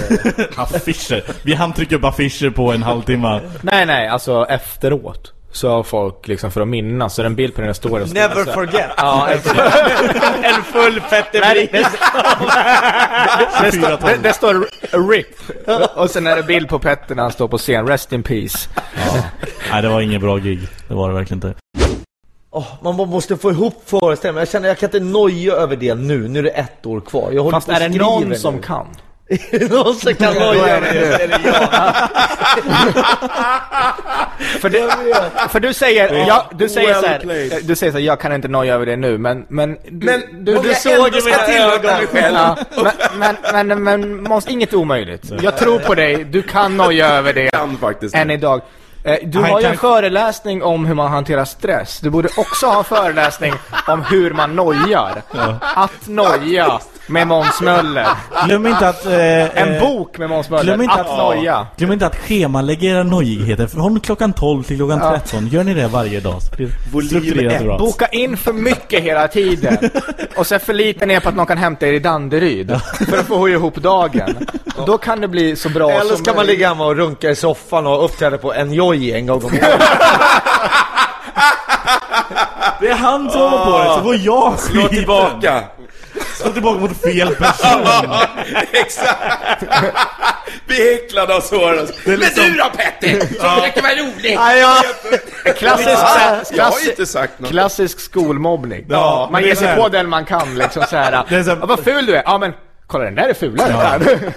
affischer. 0.61 1.23
Vi 1.43 1.53
hann 1.53 1.73
trycka 1.73 1.95
upp 1.95 2.03
affischer 2.03 2.49
på 2.49 2.71
en 2.73 2.83
halvtimme. 2.83 3.39
Nej, 3.61 3.85
nej, 3.85 4.07
alltså 4.07 4.45
efteråt. 4.49 5.32
Så 5.53 5.69
har 5.69 5.83
folk 5.83 6.27
liksom 6.27 6.51
för 6.51 6.61
att 6.61 6.67
minnas, 6.67 7.13
så 7.15 7.21
är 7.21 7.23
det 7.23 7.27
en 7.27 7.35
bild 7.35 7.55
på 7.55 7.61
den 7.61 7.67
här 7.67 7.73
storyn. 7.73 8.07
så- 8.07 8.13
Never 8.13 8.35
alltså, 8.35 8.53
forget. 8.53 8.89
Ja, 8.97 9.29
exakt. 9.29 9.59
en 10.43 10.63
full 10.63 11.01
Petter 11.09 11.39
Nej, 11.41 11.69
det, 11.71 11.77
det, 13.63 13.71
står, 13.71 14.07
det, 14.07 14.17
det 14.23 14.33
står 14.33 14.67
RIP. 15.11 15.27
Och 15.95 16.09
sen 16.09 16.27
är 16.27 16.35
det 16.35 16.43
bild 16.43 16.69
på 16.69 16.79
Petter 16.79 17.15
när 17.15 17.23
han 17.23 17.31
står 17.31 17.47
på 17.47 17.57
scen. 17.57 17.87
Rest 17.87 18.13
in 18.13 18.23
peace. 18.23 18.69
Nej, 19.71 19.81
det 19.81 19.89
var 19.89 20.01
ingen 20.01 20.21
bra 20.21 20.37
gig. 20.37 20.59
Det 20.87 20.93
var 20.93 21.09
det 21.09 21.15
verkligen 21.15 21.37
inte. 21.47 21.53
Åh, 22.51 22.65
man 22.83 22.95
måste 22.95 23.37
få 23.37 23.51
ihop 23.51 23.81
föreställningen. 23.85 24.39
Jag 24.39 24.47
känner 24.49 24.67
jag 24.67 24.77
kan 24.79 24.87
inte 24.87 24.99
noja 24.99 25.53
över 25.53 25.75
det 25.75 25.95
nu. 25.95 26.27
Nu 26.27 26.39
är 26.39 26.43
det 26.43 26.49
ett 26.49 26.85
år 26.85 26.99
kvar. 27.01 27.31
Jag 27.31 27.51
Fast 27.51 27.69
är 27.69 27.79
det 27.89 27.97
någon 27.99 28.29
nu. 28.29 28.35
som 28.35 28.59
kan? 28.61 28.87
Är 29.51 29.59
det 29.59 29.71
någon 29.71 29.95
som 29.95 30.13
kan 30.15 30.33
noja 30.33 30.79
det 30.79 31.27
det 31.27 31.39
jag. 31.45 31.69
För, 34.61 34.69
det, 34.69 34.89
för 35.49 35.59
du 35.59 35.73
säger, 35.73 36.13
ja, 36.27 36.49
du 36.53 36.69
säger 36.69 36.93
så 36.93 37.07
här, 37.07 37.19
du 37.63 37.75
säger 37.75 37.91
så 37.91 37.97
här, 37.97 38.05
jag 38.05 38.19
kan 38.19 38.33
inte 38.33 38.47
noja 38.47 38.73
över 38.75 38.85
det 38.85 38.95
nu, 38.95 39.17
men, 39.17 39.45
men, 39.47 39.77
du, 39.89 40.05
Men 40.05 40.21
du, 40.45 40.57
du 40.59 40.67
jag 40.67 40.77
såg 40.77 41.15
ju 41.15 41.21
ska 41.21 41.29
mina 41.29 41.65
ögon. 41.73 41.85
mig 41.85 42.07
själv. 42.07 42.35
Ja, 42.35 42.57
men, 43.17 43.35
men, 43.53 43.67
men, 43.67 43.83
men 43.83 44.23
Måns, 44.23 44.47
inget 44.47 44.73
är 44.73 44.77
omöjligt. 44.77 45.23
Jag 45.41 45.57
tror 45.57 45.79
på 45.79 45.95
dig, 45.95 46.23
du 46.23 46.41
kan 46.41 46.77
noja 46.77 47.07
över 47.07 47.33
det 47.33 47.49
Kan 47.51 47.77
faktiskt. 47.77 48.15
än 48.15 48.31
idag. 48.31 48.61
Eh, 49.05 49.15
Du 49.23 49.39
har 49.39 49.61
ju 49.61 49.65
en 49.67 49.77
föreläsning 49.77 50.63
om 50.63 50.85
hur 50.85 50.95
man 50.95 51.11
hanterar 51.11 51.45
stress. 51.45 51.99
Du 51.99 52.09
borde 52.09 52.29
också 52.37 52.65
ha 52.67 52.77
en 52.77 52.83
föreläsning 52.83 53.53
om 53.87 54.01
hur 54.01 54.31
man 54.31 54.55
nojar. 54.55 55.21
Att 55.75 56.07
noja 56.07 56.79
med 57.07 57.27
Måns 57.27 57.61
Möller. 57.61 58.07
Glöm 58.45 58.67
inte 58.67 58.89
att... 58.89 59.05
Eh, 59.05 59.57
En 59.61 59.75
eh, 59.75 59.81
bok 59.81 60.17
med 60.17 60.29
Måns 60.29 60.49
Möller. 60.49 60.63
Glöm 60.63 60.81
inte 60.81 60.93
att 60.93 61.09
att, 61.09 61.17
noja. 61.17 61.67
glöm 61.77 61.91
inte 61.91 62.05
att 62.05 62.15
schemalägga 62.15 62.89
era 62.89 63.03
nojigheter 63.03 63.67
från 63.67 63.99
klockan 63.99 64.33
12 64.33 64.63
till 64.63 64.77
klockan 64.77 64.99
13. 64.99 65.47
Gör 65.47 65.63
ni 65.63 65.73
det 65.73 65.87
varje 65.87 66.19
dag? 66.19 66.39
Boka 67.79 68.07
in 68.07 68.37
för 68.37 68.53
mycket 68.53 69.03
hela 69.03 69.27
tiden. 69.27 69.77
Och 70.37 70.47
sen 70.47 70.59
förlita 70.59 71.05
er 71.05 71.19
på 71.19 71.29
att 71.29 71.35
någon 71.35 71.45
kan 71.45 71.57
hämta 71.57 71.87
er 71.87 71.93
i 71.93 71.99
Danderyd. 71.99 72.79
För 73.09 73.17
att 73.17 73.25
få 73.27 73.49
ihop 73.49 73.75
dagen. 73.75 74.47
Och 74.77 74.85
då 74.85 74.97
kan 74.97 75.21
det 75.21 75.27
bli 75.27 75.55
så 75.55 75.69
bra 75.69 75.91
Eller 75.91 76.15
som 76.15 76.17
ska 76.17 76.31
man 76.31 76.35
möjligt. 76.37 76.55
ligga 76.57 76.67
hemma 76.67 76.85
och 76.85 76.95
runka 76.95 77.29
i 77.29 77.35
soffan 77.35 77.87
och 77.87 78.05
uppträda 78.05 78.37
på 78.37 78.53
Enjoy 78.53 79.11
en 79.11 79.25
gång 79.27 79.37
om 79.43 79.45
året. 79.45 79.81
Det 82.81 82.87
är 82.89 82.95
han 82.95 83.29
som 83.29 83.41
håller 83.41 83.65
på 83.65 83.77
det, 83.79 83.95
så 83.95 84.01
får 84.01 84.15
jag 84.15 84.59
Slå 84.59 84.87
tillbaka. 84.87 85.63
Slå 86.35 86.51
tillbaka 86.51 86.79
mot 86.79 86.97
fel 87.01 87.35
person. 87.35 87.81
Exakt. 88.73 89.63
Bli 90.67 90.93
äcklad 90.95 91.31
av 91.31 91.41
Soros. 91.41 91.89
Men 92.05 92.19
du 92.19 92.53
då 92.53 92.69
Petter? 92.77 93.19
Som 93.19 93.27
försöker 93.59 93.81
vara 93.81 93.91
rolig. 93.93 94.35
Nej, 94.39 94.59
ja. 94.61 94.81
Klassisk, 95.57 95.89
Ja, 95.89 96.41
jag 96.51 96.63
har 96.63 96.71
klassi- 96.71 96.89
inte 96.89 97.05
sagt 97.05 97.39
något. 97.39 97.49
klassisk 97.49 97.99
skolmobbning. 97.99 98.85
Ja, 98.89 99.29
man 99.31 99.41
ger 99.41 99.47
det 99.47 99.53
är 99.53 99.55
sig 99.67 99.75
på 99.77 99.89
den 99.89 100.09
man 100.09 100.25
kan 100.25 100.55
liksom 100.55 100.83
så 100.89 100.95
här. 100.95 101.25
Det 101.29 101.35
är 101.35 101.43
så 101.43 101.49
Ja, 101.49 101.65
vad 101.65 101.79
ful 101.79 102.05
du 102.05 102.15
är. 102.15 102.23
Ja 102.25 102.37
men, 102.37 102.53
kolla 102.87 103.03
den 103.05 103.15
där 103.15 103.29
är 103.29 103.33
fulare. 103.33 103.99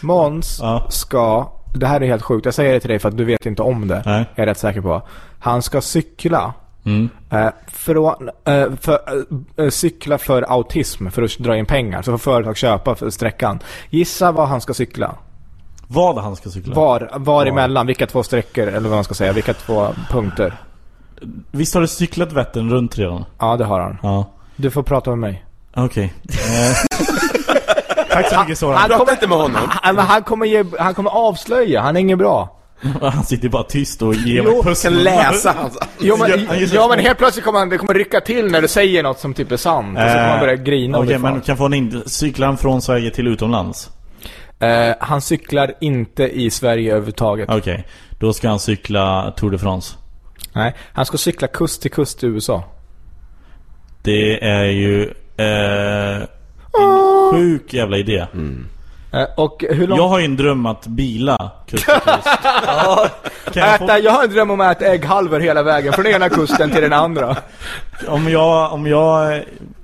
Måns 0.00 0.58
Ja. 0.62 0.86
ska, 0.90 1.52
det 1.74 1.86
här 1.86 2.00
är 2.02 2.06
helt 2.06 2.22
sjukt, 2.22 2.44
jag 2.44 2.54
säger 2.54 2.72
det 2.72 2.80
till 2.80 2.90
dig 2.90 2.98
för 2.98 3.08
att 3.08 3.16
du 3.16 3.24
vet 3.24 3.46
inte 3.46 3.62
om 3.62 3.88
det. 3.88 4.02
Nej. 4.06 4.24
Jag 4.34 4.42
är 4.42 4.46
rätt 4.46 4.58
säker 4.58 4.80
på. 4.80 5.08
Han 5.40 5.62
ska 5.62 5.80
cykla. 5.80 6.54
Mm. 6.84 7.08
Eh, 7.30 7.46
eh, 7.46 7.52
för, 7.66 7.96
eh, 8.44 9.64
eh, 9.64 9.70
cykla 9.70 10.18
för 10.18 10.42
autism 10.42 11.08
för 11.08 11.22
att 11.22 11.38
dra 11.38 11.56
in 11.56 11.66
pengar. 11.66 12.02
Så 12.02 12.10
får 12.10 12.18
företag 12.18 12.56
köpa 12.56 12.94
för 12.94 13.10
sträckan. 13.10 13.58
Gissa 13.90 14.32
vad 14.32 14.48
han 14.48 14.60
ska 14.60 14.74
cykla. 14.74 15.14
Vad 15.86 16.18
han 16.18 16.36
ska 16.36 16.50
cykla. 16.50 16.74
Var, 16.74 17.10
var 17.14 17.46
emellan, 17.46 17.86
vilka 17.86 18.06
två 18.06 18.22
sträckor, 18.22 18.66
eller 18.66 18.88
vad 18.88 18.96
man 18.96 19.04
ska 19.04 19.14
säga, 19.14 19.32
vilka 19.32 19.54
två 19.54 19.88
punkter. 20.10 20.60
Visst 21.50 21.74
har 21.74 21.80
du 21.80 21.88
cyklat 21.88 22.32
Vättern 22.32 22.70
runt 22.70 22.98
redan? 22.98 23.24
Ja, 23.38 23.56
det 23.56 23.64
har 23.64 23.80
han. 23.80 23.98
Ja. 24.02 24.24
Du 24.56 24.70
får 24.70 24.82
prata 24.82 25.10
med 25.10 25.18
mig. 25.18 25.44
Okej. 25.76 26.14
Eh, 26.28 26.76
Tack 28.10 28.28
så 28.28 28.40
mycket 28.40 28.58
Soran. 28.58 28.76
Han 28.78 28.88
Prata 28.88 28.98
kommer, 28.98 29.12
inte 29.12 29.26
med 29.28 29.38
honom. 29.38 29.60
han, 29.68 29.98
han, 29.98 30.22
kommer 30.22 30.46
ge, 30.46 30.64
han 30.78 30.94
kommer 30.94 31.10
avslöja, 31.10 31.80
han 31.80 31.96
är 31.96 32.00
inget 32.00 32.18
bra. 32.18 32.59
Han 33.02 33.24
sitter 33.24 33.48
bara 33.48 33.62
tyst 33.62 34.02
och 34.02 34.14
ger 34.14 34.42
Jo, 34.42 34.52
mig 34.54 34.62
pussel. 34.62 34.94
Kan 34.94 35.02
läsa 35.02 35.52
hans... 35.58 35.78
Jo 35.98 36.16
men, 36.16 36.30
ja, 36.72 36.88
men 36.88 36.98
helt 36.98 37.18
plötsligt 37.18 37.44
kommer 37.44 37.58
han, 37.58 37.68
det 37.68 37.78
kommer 37.78 37.94
rycka 37.94 38.20
till 38.20 38.50
när 38.50 38.62
du 38.62 38.68
säger 38.68 39.02
något 39.02 39.18
som 39.18 39.34
typ 39.34 39.52
är 39.52 39.56
sant. 39.56 39.98
Och 39.98 40.02
så 40.02 40.08
kommer 40.08 40.28
han 40.28 40.40
börja 40.40 40.56
grina. 40.56 40.98
och 40.98 41.04
Okej, 41.04 41.14
det 41.14 41.18
är 41.18 41.22
fan. 41.22 41.32
men 41.32 41.40
kan 41.40 41.56
få 41.56 41.66
en 41.66 41.74
in... 41.74 42.02
Cyklar 42.06 42.46
han 42.46 42.58
från 42.58 42.82
Sverige 42.82 43.10
till 43.10 43.26
utomlands? 43.26 43.90
Eh, 44.60 44.94
han 45.00 45.20
cyklar 45.20 45.72
inte 45.80 46.22
i 46.28 46.50
Sverige 46.50 46.90
överhuvudtaget. 46.90 47.48
Okej. 47.50 47.86
Då 48.18 48.32
ska 48.32 48.48
han 48.48 48.58
cykla 48.58 49.34
Tour 49.36 49.50
de 49.50 49.58
France. 49.58 49.96
Nej, 50.52 50.74
han 50.92 51.06
ska 51.06 51.18
cykla 51.18 51.48
kust 51.48 51.82
till 51.82 51.90
kust 51.90 52.24
i 52.24 52.26
USA. 52.26 52.64
Det 54.02 54.44
är 54.44 54.64
ju... 54.64 55.02
Eh, 55.36 56.22
en 56.78 57.30
sjuk 57.32 57.74
jävla 57.74 57.98
idé. 57.98 58.16
Eh, 58.18 58.26
och 59.36 59.64
hur 59.68 59.86
långt... 59.86 59.98
Jag 59.98 60.08
har 60.08 60.18
ju 60.18 60.24
en 60.24 60.36
dröm 60.36 60.66
att 60.66 60.86
bila 60.86 61.50
kust 61.66 61.84
till 61.84 61.94
kust. 61.94 62.28
kan 63.52 63.62
jag 63.62 63.74
Äta, 63.74 63.86
få, 63.86 63.98
jag 64.04 64.12
har 64.12 64.24
en 64.24 64.30
dröm 64.30 64.50
om 64.50 64.60
att 64.60 64.82
äta 64.82 64.92
ägghalvor 64.92 65.40
hela 65.40 65.62
vägen 65.62 65.92
från 65.92 66.06
ena 66.06 66.28
kusten 66.28 66.70
till 66.70 66.82
den 66.82 66.92
andra. 66.92 67.36
om 68.08 68.28
jag... 68.28 68.72
Om 68.72 68.86
jag... 68.86 69.42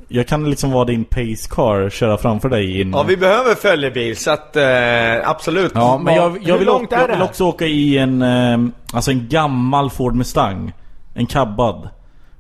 Jag 0.09 0.29
kan 0.29 0.51
liksom 0.51 0.73
vara 0.73 0.85
din 0.85 1.05
pace 1.05 1.49
car, 1.51 1.91
köra 1.91 2.19
framför 2.19 2.49
dig 2.49 2.77
i 2.77 2.83
en... 2.83 2.91
ja, 2.91 3.03
vi 3.03 3.17
behöver 3.17 3.55
följebil 3.55 4.17
så 4.17 4.31
att 4.31 4.57
eh, 4.57 5.29
absolut. 5.31 5.73
Ja, 5.75 5.99
men 5.99 6.15
jag, 6.15 6.25
jag, 6.25 6.33
vill, 6.33 6.49
är 6.49 6.53
jag 6.53 6.59
vill 6.59 7.17
här? 7.17 7.23
också 7.23 7.45
åka 7.45 7.67
i 7.67 7.99
en, 7.99 8.23
eh, 8.23 8.59
alltså 8.93 9.11
en 9.11 9.29
gammal 9.29 9.91
Ford 9.91 10.15
Mustang. 10.15 10.73
En 11.15 11.27
cabbad. 11.27 11.89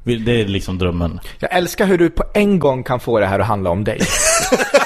Det 0.04 0.40
är 0.40 0.44
liksom 0.44 0.78
drömmen. 0.78 1.20
Jag 1.38 1.52
älskar 1.52 1.86
hur 1.86 1.98
du 1.98 2.10
på 2.10 2.24
en 2.34 2.58
gång 2.58 2.82
kan 2.82 3.00
få 3.00 3.20
det 3.20 3.26
här 3.26 3.38
att 3.38 3.46
handla 3.46 3.70
om 3.70 3.84
dig. 3.84 4.00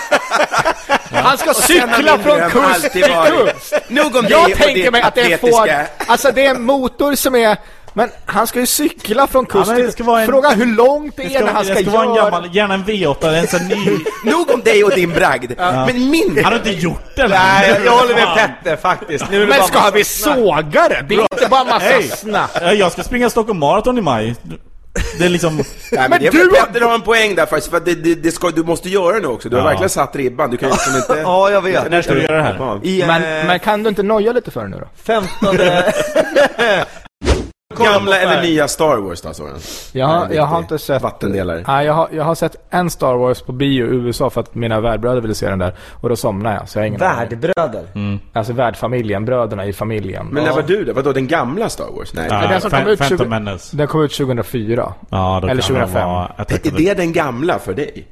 Han 1.22 1.38
ska 1.38 1.54
cykla 1.54 2.18
från 2.18 2.50
kust 2.50 2.92
till 2.92 3.04
kust! 3.04 3.74
Nog 3.88 4.16
om 4.16 4.26
Jag 4.28 4.54
tänker 4.54 4.84
det 4.84 4.90
mig 4.90 5.02
att 5.02 5.14
det 5.14 5.20
är 5.20 5.32
en 5.32 5.38
Ford, 5.38 5.68
alltså 6.06 6.30
det 6.32 6.46
är 6.46 6.50
en 6.50 6.62
motor 6.62 7.14
som 7.14 7.34
är 7.34 7.56
Men 7.92 8.10
han 8.26 8.46
ska 8.46 8.60
ju 8.60 8.66
cykla 8.66 9.26
från 9.26 9.46
kust 9.46 9.76
till 9.96 10.08
en- 10.08 10.26
Fråga 10.26 10.50
hur 10.50 10.66
långt 10.66 11.16
det 11.16 11.22
Det 11.22 11.28
är 11.28 11.34
ska, 11.36 11.44
när 11.44 11.52
han 11.52 11.64
ska, 11.64 11.74
det 11.74 11.82
ska 11.82 11.90
vara 11.90 12.04
en 12.08 12.14
göra 12.14 12.30
gammal, 12.30 12.56
gärna 12.56 12.74
en 12.74 12.84
V8, 12.84 13.34
en 13.34 13.46
sån 13.46 13.68
ny. 13.68 13.98
Nog 14.30 14.50
om 14.50 14.60
dig 14.60 14.84
och 14.84 14.90
din 14.90 15.12
bragd. 15.12 15.52
Men 15.58 16.10
min... 16.10 16.40
Han 16.44 16.52
har 16.52 16.58
inte 16.58 16.70
gjort 16.70 17.16
det 17.16 17.28
Nej, 17.28 17.80
jag 17.84 17.92
håller 17.92 18.14
med. 18.14 18.28
Petter 18.36 18.76
faktiskt. 18.76 19.24
Nu 19.30 19.42
är 19.42 19.46
Men 19.46 19.62
ska 19.62 19.90
vi 19.90 20.04
såga 20.04 20.88
det? 20.88 21.04
Det 21.08 21.14
är 21.14 21.20
inte 21.32 21.46
bara 21.50 21.64
massa 21.64 22.02
snack 22.16 22.50
Ja, 22.60 22.72
Jag 22.72 22.92
ska 22.92 23.02
springa 23.02 23.30
Stockholm 23.30 23.58
Marathon 23.58 23.98
i 23.98 24.00
maj. 24.00 24.34
Det 25.18 25.24
är 25.24 25.28
liksom... 25.28 25.56
Nej, 25.56 25.64
men, 25.92 26.10
Men 26.10 26.20
det, 26.20 26.30
du 26.30 26.38
har- 26.38 26.66
Petter 26.66 26.80
har 26.80 26.94
en 26.94 27.00
poäng 27.02 27.34
där 27.34 27.46
faktiskt, 27.46 27.70
för 27.70 27.80
det, 27.80 27.94
det, 27.94 28.14
det 28.14 28.32
ska, 28.32 28.50
du 28.50 28.62
måste 28.62 28.88
göra 28.88 29.14
det 29.14 29.20
nu 29.20 29.26
också. 29.28 29.48
Du 29.48 29.56
har 29.56 29.62
Ja. 29.62 29.68
verkligen 29.68 29.90
satt 29.90 30.16
ribban. 30.16 30.50
Du 30.50 30.56
kan 30.56 30.70
liksom 30.70 30.96
inte... 30.96 31.16
Ja, 31.22 31.50
jag 31.50 31.62
vet. 31.62 31.90
När 31.90 32.02
ska 32.02 32.14
du 32.14 32.22
göra 32.22 32.36
det 32.36 32.42
här? 32.42 32.80
I, 32.82 33.04
men, 33.06 33.22
eh, 33.22 33.46
men 33.46 33.58
kan 33.58 33.82
du 33.82 33.88
inte 33.88 34.02
noja 34.02 34.32
lite 34.32 34.50
för 34.50 34.62
det 34.62 34.68
nu 34.68 34.76
då? 34.80 34.88
15... 35.04 35.56
Gamla 37.78 38.18
eller 38.18 38.42
nya 38.42 38.68
Star 38.68 38.96
Wars 38.96 39.20
då, 39.20 39.32
Soran? 39.32 39.58
Jag 39.92 40.06
har, 40.06 40.28
jag 40.30 40.42
har 40.44 40.58
inte 40.58 40.78
sett... 40.78 41.02
Vattendelare. 41.02 41.64
Nej, 41.66 41.86
jag 41.86 41.92
har, 41.94 42.08
jag 42.12 42.24
har 42.24 42.34
sett 42.34 42.56
en 42.70 42.90
Star 42.90 43.14
Wars 43.14 43.42
på 43.42 43.52
bio 43.52 43.86
i 43.86 43.96
USA 43.96 44.30
för 44.30 44.40
att 44.40 44.54
mina 44.54 44.80
värdbröder 44.80 45.20
ville 45.20 45.34
se 45.34 45.48
den 45.50 45.58
där. 45.58 45.74
Och 46.00 46.08
då 46.08 46.16
somnade 46.16 46.54
jag, 46.54 46.68
så 46.68 46.78
jag 46.78 46.82
har 46.82 46.86
ingen 46.86 47.02
aning. 47.02 47.18
Värdbröder. 47.28 47.84
Alltså 48.32 48.52
värdfamiljen, 48.52 49.24
bröderna 49.24 49.66
i 49.66 49.72
familjen. 49.72 50.26
Men 50.26 50.44
när 50.44 50.52
var 50.52 50.62
du 50.62 50.84
det? 50.84 50.92
Vadå, 50.92 51.12
den 51.12 51.26
gamla 51.26 51.68
Star 51.68 51.86
Wars? 51.96 52.14
Nej. 52.14 52.26
Ja, 52.30 52.46
den 52.48 52.60
som 52.60 52.70
kom 52.70 52.78
Phan- 52.80 52.88
ut 52.88 52.98
20 52.98 53.08
Phantom 53.08 53.28
Menace. 53.28 53.76
Den 53.76 53.86
kom 53.86 54.02
ut 54.02 54.12
2004. 54.16 54.92
Ja, 55.10 55.38
då 55.42 55.48
Eller 55.48 55.62
kan 55.62 55.76
han 55.76 55.86
2005. 55.88 56.08
vara 56.08 56.24
Attack 56.26 56.66
Är 56.66 56.70
the- 56.70 56.76
det 56.76 56.94
den 56.94 57.12
gamla 57.12 57.58
för 57.58 57.74
dig? 57.74 58.06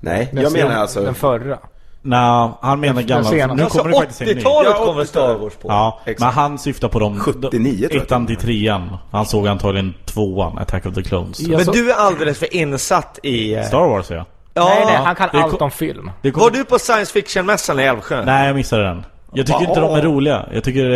Nej, 0.00 0.30
jag 0.32 0.52
menar 0.52 0.76
alltså... 0.76 1.00
Den 1.04 1.14
förra. 1.14 1.58
Nej, 2.04 2.50
han 2.60 2.80
menar 2.80 3.02
gamla. 3.02 3.30
Nu 3.54 3.62
Alltså 3.62 3.78
kommer 3.78 3.90
det 3.92 3.98
faktiskt 3.98 4.20
en 4.20 4.26
ny. 4.26 4.34
80-talet 4.34 4.72
Ja, 4.78 4.84
kom 4.84 4.96
väl 4.96 5.06
Star 5.06 5.34
Wars 5.34 5.52
på? 5.54 5.68
Ja, 5.68 6.00
Exakt. 6.04 6.20
men 6.20 6.28
han 6.30 6.58
syftar 6.58 6.88
på 6.88 6.98
dem 6.98 7.20
79 7.20 7.88
tror 7.88 8.04
jag. 8.08 8.26
Till 8.26 8.36
trean. 8.36 8.96
Han 9.10 9.26
såg 9.26 9.48
antagligen 9.48 9.94
tvåan, 10.04 10.58
Attack 10.58 10.86
of 10.86 10.94
the 10.94 11.02
Clones. 11.02 11.40
Ja. 11.40 11.56
Men 11.56 11.66
så- 11.66 11.72
du 11.72 11.90
är 11.92 11.96
alldeles 11.96 12.38
för 12.38 12.54
insatt 12.54 13.18
i... 13.22 13.54
eh, 13.54 13.62
Star 13.64 13.78
Wars 13.88 14.10
ja. 14.10 14.24
Ja. 14.54 14.64
Nej, 14.64 14.84
nej, 14.86 14.96
han 14.96 15.14
kan 15.14 15.28
det 15.32 15.38
allt 15.42 15.50
kom- 15.52 15.62
om 15.64 15.70
film. 15.70 16.10
Det 16.22 16.30
kom... 16.30 16.40
Var 16.42 16.50
du 16.50 16.64
på 16.64 16.78
science 16.78 17.12
fiction-mässan 17.12 17.80
i 17.80 17.82
Älvsjö? 17.82 18.24
Nej, 18.24 18.46
jag 18.46 18.56
missade 18.56 18.82
den. 18.84 19.04
Jag 19.32 19.46
tycker 19.46 19.60
inte 19.68 19.80
de 19.80 19.94
är 19.94 20.02
roliga. 20.02 20.46
Jag 20.54 20.64
tycker 20.64 20.90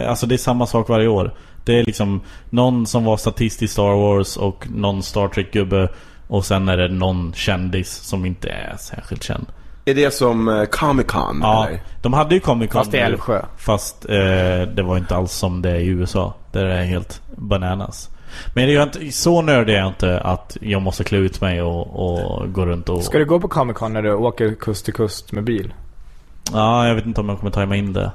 eh, 0.00 0.10
alltså 0.10 0.26
det 0.26 0.34
är 0.34 0.36
samma 0.38 0.66
sak 0.66 0.88
varje 0.88 1.08
år. 1.08 1.34
Det 1.64 1.78
är 1.78 1.84
liksom 1.84 2.20
någon 2.50 2.86
som 2.86 3.04
var 3.04 3.16
statist 3.16 3.62
i 3.62 3.68
Star 3.68 3.96
Wars 3.96 4.36
och 4.36 4.66
någon 4.74 5.02
Star 5.02 5.28
Trek-gubbe. 5.28 5.88
Och 6.28 6.44
sen 6.44 6.68
är 6.68 6.76
det 6.76 6.88
någon 6.88 7.32
kändis 7.36 7.90
som 7.94 8.26
inte 8.26 8.48
är 8.48 8.76
särskilt 8.78 9.22
känd. 9.22 9.46
Är 9.84 9.94
det 9.94 10.10
som 10.10 10.48
uh, 10.48 10.64
Comic 10.64 11.06
Con? 11.06 11.38
Ja, 11.42 11.66
eller? 11.66 11.82
de 12.02 12.12
hade 12.12 12.34
ju 12.34 12.40
Comic 12.40 12.70
Con 12.70 12.80
Fast 12.80 12.94
i 12.94 12.96
Älvsjö. 12.96 13.42
Fast 13.56 14.04
eh, 14.08 14.14
det 14.74 14.82
var 14.82 14.96
inte 14.96 15.16
alls 15.16 15.32
som 15.32 15.62
det 15.62 15.70
är 15.70 15.76
i 15.76 15.86
USA. 15.86 16.34
Där 16.52 16.64
det 16.64 16.74
är 16.74 16.84
helt 16.84 17.22
bananas. 17.36 18.08
Men 18.54 18.66
det 18.66 18.74
är 18.74 18.82
inte, 18.82 19.12
så 19.12 19.42
nördig 19.42 19.74
är 19.74 19.78
jag 19.78 19.88
inte 19.88 20.20
att 20.20 20.56
jag 20.60 20.82
måste 20.82 21.04
klä 21.04 21.18
ut 21.18 21.40
mig 21.40 21.62
och, 21.62 21.86
och 21.86 22.52
gå 22.52 22.66
runt 22.66 22.88
och... 22.88 23.02
Ska 23.04 23.18
du 23.18 23.24
gå 23.24 23.40
på 23.40 23.48
Comic 23.48 23.76
Con 23.76 23.92
när 23.92 24.02
du 24.02 24.14
åker 24.14 24.54
kust 24.54 24.84
till 24.84 24.94
kust 24.94 25.32
med 25.32 25.44
bil? 25.44 25.74
Ja, 26.52 26.88
jag 26.88 26.94
vet 26.94 27.06
inte 27.06 27.20
om 27.20 27.28
jag 27.28 27.38
kommer 27.38 27.52
ta 27.52 27.66
mig 27.66 27.78
in 27.78 27.92
det. 27.92 28.12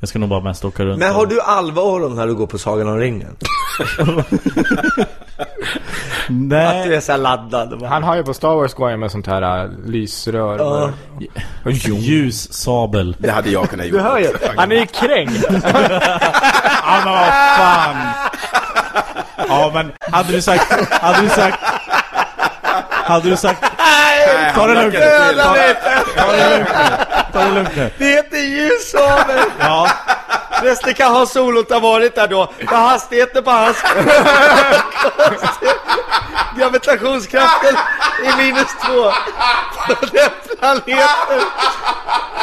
Jag 0.00 0.08
ska 0.08 0.18
nog 0.18 0.28
bara 0.28 0.40
mest 0.40 0.64
åka 0.64 0.84
runt 0.84 0.98
Men 0.98 1.10
och- 1.10 1.16
har 1.16 1.26
du 1.26 1.40
allvaron 1.40 2.16
när 2.16 2.26
du 2.26 2.34
går 2.34 2.46
på 2.46 2.58
Sagan 2.58 2.88
om 2.88 2.98
ringen? 2.98 3.36
Att 6.24 6.28
du 6.28 6.34
Nej. 6.34 6.94
är 6.94 7.00
så 7.00 7.12
här 7.12 7.18
laddad? 7.18 7.82
Han 7.82 8.02
har 8.02 8.16
ju 8.16 8.22
på 8.24 8.34
Star 8.34 8.54
Wars 8.54 8.74
går 8.74 8.96
med 8.96 9.10
sånt 9.10 9.26
här 9.26 9.64
äh, 9.64 9.70
lysrör. 9.86 10.58
Ja. 10.58 10.90
Och- 11.64 11.72
Ljus 11.72 12.52
sabel. 12.52 13.16
Det 13.18 13.30
hade 13.30 13.50
jag 13.50 13.70
kunnat 13.70 13.86
gjort. 13.86 13.96
Du 13.98 14.00
hör 14.02 14.18
ju, 14.18 14.28
han 14.56 14.72
är 14.72 14.76
ju 14.76 14.86
kränkt. 14.86 15.44
Ja 16.86 17.00
men 17.04 17.12
vad 17.12 17.28
fan. 17.56 17.96
Ja 19.48 19.70
men 19.74 19.92
hade 20.12 20.32
du 20.32 20.42
sagt, 20.42 20.92
hade 20.92 21.20
du 21.22 21.28
sagt, 21.28 21.58
hade 22.90 23.30
du 23.30 23.36
sagt, 23.36 23.64
Ta 24.54 24.66
det 24.66 24.74
lugnt 24.74 24.94
nu. 24.94 25.00
Ta- 25.00 26.32
det 26.32 26.50
lugnt 26.58 26.68
nu. 26.74 27.04
Ta 27.32 27.44
det 27.44 27.50
lugnt 27.54 27.76
nu. 27.76 27.90
Det 27.98 28.04
heter 28.04 28.36
ljusabel! 28.38 29.38
Ja. 29.60 29.88
Resten 30.64 30.94
kan 30.94 31.12
ha 31.12 31.26
solot 31.26 31.70
ha 31.70 31.78
varit 31.78 32.14
där 32.14 32.28
då. 32.28 32.52
För 32.68 32.76
hastigheten 32.76 33.44
på 33.44 33.50
hans... 33.50 33.76
Gravitationskraften 36.58 37.76
är 38.24 38.36
minus 38.36 38.70
två. 38.86 39.12
På 39.86 40.06
den 40.06 40.30
planeten. 40.58 41.46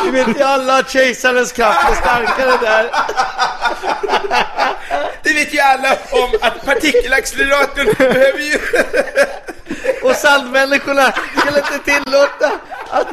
Vi 0.03 0.11
vet 0.11 0.39
ju 0.39 0.43
alla 0.43 0.77
att 0.77 0.89
kejsarens 0.89 1.51
kraft 1.51 1.89
är 1.89 1.95
starkare 1.95 2.57
där. 2.61 2.91
Det 5.23 5.33
vet 5.33 5.53
ju 5.53 5.59
alla 5.59 5.97
om 6.11 6.29
att 6.41 6.65
partikelacceleratorn 6.65 7.93
behöver 7.97 8.39
ju... 8.39 8.59
Och 10.03 10.15
sandmänniskorna 10.15 11.13
skulle 11.35 11.57
inte 11.57 11.79
tillåta 11.79 12.51
att... 12.89 13.07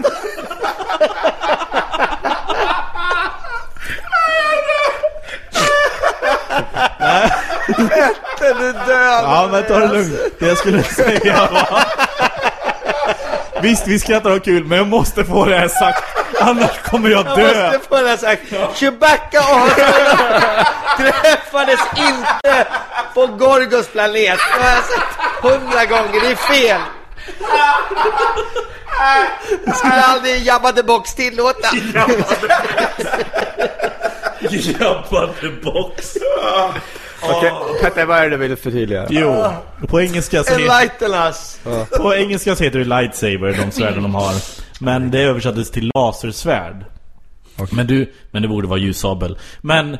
Petter, 7.76 8.68
är 8.68 8.72
död! 8.86 9.24
Ja 9.24 9.48
men 9.52 9.62
ta 9.64 9.78
det 9.78 9.86
lugnt. 9.88 10.20
Det 10.38 10.46
jag 10.46 10.58
skulle 10.58 10.82
säga 10.98 11.48
var... 11.52 11.84
Visst 13.62 13.86
vi 13.86 13.98
skrattar 13.98 14.30
och 14.30 14.34
har 14.36 14.40
kul 14.40 14.64
men 14.64 14.78
jag 14.78 14.86
måste 14.86 15.24
få 15.24 15.44
det 15.44 15.56
här 15.58 15.68
sagt. 15.68 16.04
Annars 16.40 16.78
kommer 16.90 17.10
jag 17.10 17.26
Jag 17.26 17.36
dö. 17.38 17.64
måste 17.72 17.88
få 17.88 17.96
det 18.02 18.08
här 18.08 18.16
sagt. 18.16 18.42
Chewbacca 18.74 19.38
och 19.40 19.44
Hans 19.44 19.74
träffades 20.98 21.80
inte 21.98 22.66
på 23.14 23.26
Gorgos 23.26 23.88
planet. 23.88 24.14
Det 24.56 24.62
har 24.64 24.70
jag 24.74 24.84
sagt 24.84 25.16
hundra 25.42 25.84
gånger. 25.84 26.20
Det 26.20 26.30
är 26.30 26.36
fel. 26.36 26.80
Det 29.64 29.72
skulle 29.74 30.02
aldrig 30.02 30.42
Jabba 30.42 30.72
the 30.72 30.82
Box 30.82 31.14
tillåta. 31.14 31.68
Jabbade 34.40 35.50
box. 35.62 36.14
Okej, 37.22 37.52
Petter, 37.82 38.06
vad 38.06 38.18
är 38.18 38.22
det 38.22 38.30
du 38.30 38.36
vill 38.36 38.56
förtydliga? 38.56 39.06
Jo, 39.10 39.44
på 39.88 40.00
engelska 40.00 40.44
så 40.44 40.50
heter, 40.50 40.62
Enlighten 40.62 41.14
us. 41.14 41.60
på 41.96 42.14
engelska 42.14 42.56
så 42.56 42.64
heter 42.64 42.78
det 42.78 42.84
lightsaber, 42.84 43.56
de 43.64 43.70
svärden 43.70 44.02
de 44.02 44.14
har. 44.14 44.34
Men 44.80 45.10
det 45.10 45.20
översattes 45.20 45.70
till 45.70 45.90
lasersvärd. 45.94 46.84
Men 47.72 47.86
du, 47.86 48.12
men 48.30 48.42
det 48.42 48.48
borde 48.48 48.68
vara 48.68 48.78
ljussabel. 48.78 49.38
Men 49.60 49.98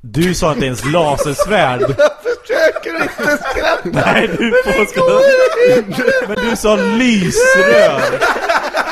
du 0.00 0.34
sa 0.34 0.52
inte 0.52 0.66
ens 0.66 0.84
lasersvärd. 0.84 1.80
Jag 1.98 2.10
försöker 2.46 3.02
inte 3.02 3.44
skratta. 3.50 4.12
Nej, 4.12 4.28
du 4.38 4.52
får 4.64 4.84
skratta. 4.86 6.28
Men 6.28 6.50
du 6.50 6.56
sa 6.56 6.76
lysrör. 6.76 8.02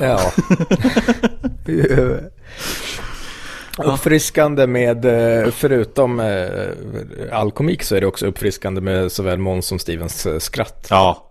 Ja. 0.00 0.20
Uppfriskande 3.78 4.66
med, 4.66 5.04
eh, 5.04 5.50
förutom 5.50 6.20
eh, 6.20 7.38
all 7.38 7.50
komik 7.50 7.82
så 7.82 7.96
är 7.96 8.00
det 8.00 8.06
också 8.06 8.26
uppfriskande 8.26 8.80
med 8.80 9.12
såväl 9.12 9.38
Måns 9.38 9.66
som 9.66 9.78
Stevens 9.78 10.26
eh, 10.26 10.38
skratt. 10.38 10.86
Ja. 10.90 11.22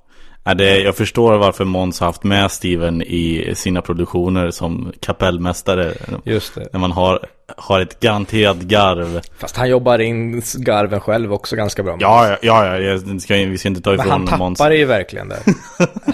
Ja, 0.47 0.53
det, 0.53 0.79
jag 0.79 0.95
förstår 0.95 1.37
varför 1.37 1.65
Måns 1.65 1.99
har 1.99 2.07
haft 2.07 2.23
med 2.23 2.51
Steven 2.51 3.01
i 3.01 3.53
sina 3.55 3.81
produktioner 3.81 4.51
som 4.51 4.93
kapellmästare. 4.99 5.93
Just 6.23 6.55
det. 6.55 6.67
När 6.73 6.79
man 6.79 6.91
har, 6.91 7.19
har 7.57 7.79
ett 7.81 7.99
garanterat 7.99 8.57
garv. 8.57 9.21
Fast 9.37 9.57
han 9.57 9.69
jobbar 9.69 9.99
in 9.99 10.41
garven 10.55 10.99
själv 10.99 11.33
också 11.33 11.55
ganska 11.55 11.83
bra. 11.83 11.97
Ja, 11.99 12.27
ja, 12.29 12.37
ja, 12.41 12.65
ja 12.65 12.79
jag 12.79 13.21
ska, 13.21 13.35
vi 13.35 13.57
ska 13.57 13.67
inte 13.67 13.81
ta 13.81 13.89
Men 13.89 13.99
ifrån 13.99 14.27
han 14.27 14.39
Måns. 14.39 14.57
tappade 14.57 14.77
ju 14.77 14.85
verkligen 14.85 15.29
där. 15.29 15.39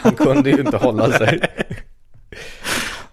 Han 0.03 0.15
kunde 0.15 0.49
ju 0.49 0.59
inte 0.59 0.77
hålla 0.77 1.11
sig. 1.11 1.41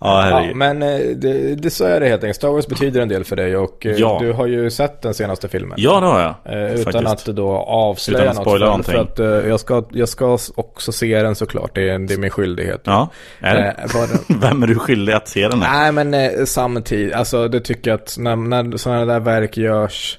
Ja, 0.00 0.30
Ja, 0.46 0.54
men 0.54 0.82
eh, 0.82 0.98
det, 0.98 1.54
det 1.54 1.70
så 1.70 1.84
är 1.84 2.00
det 2.00 2.08
helt 2.08 2.24
enkelt. 2.24 2.36
Star 2.36 2.48
Wars 2.48 2.66
betyder 2.66 3.00
en 3.00 3.08
del 3.08 3.24
för 3.24 3.36
dig 3.36 3.56
och 3.56 3.86
eh, 3.86 3.92
Ja. 3.96 4.18
du 4.20 4.32
har 4.32 4.46
ju 4.46 4.70
sett 4.70 5.02
den 5.02 5.14
senaste 5.14 5.48
filmen. 5.48 5.74
Ja, 5.80 6.00
det 6.00 6.06
har 6.06 6.20
jag. 6.20 6.62
Eh, 6.64 6.74
utan 6.80 6.92
faktiskt. 7.04 7.28
att 7.28 7.36
då 7.36 7.48
avslöja 7.56 8.24
Utan 8.24 8.30
att 8.30 8.36
något. 8.36 8.42
spoila 8.44 8.82
för, 8.82 8.94
att 9.42 9.44
jag, 9.48 9.60
ska, 9.60 9.84
jag 9.92 10.08
ska 10.08 10.38
också 10.54 10.92
se 10.92 11.22
den 11.22 11.34
såklart. 11.34 11.70
Det 11.74 11.88
är, 11.90 11.98
det 11.98 12.14
är 12.14 12.18
min 12.18 12.30
skyldighet. 12.30 12.80
Ja, 12.84 13.08
är 13.40 13.54
det? 13.54 13.68
Eh, 13.78 13.90
vad- 13.94 14.40
Vem 14.40 14.62
är 14.62 14.66
du 14.66 14.74
skyldig 14.74 15.12
att 15.12 15.28
se 15.28 15.48
den 15.48 15.62
här? 15.62 15.92
Nej 15.92 16.04
men 16.04 16.46
samtidigt, 16.46 17.14
alltså 17.14 17.48
det 17.48 17.60
tycker 17.60 17.90
jag 17.90 18.00
att 18.00 18.16
när, 18.18 18.36
när 18.36 18.76
sådana 18.76 19.04
där 19.04 19.20
verk 19.20 19.56
görs 19.56 20.18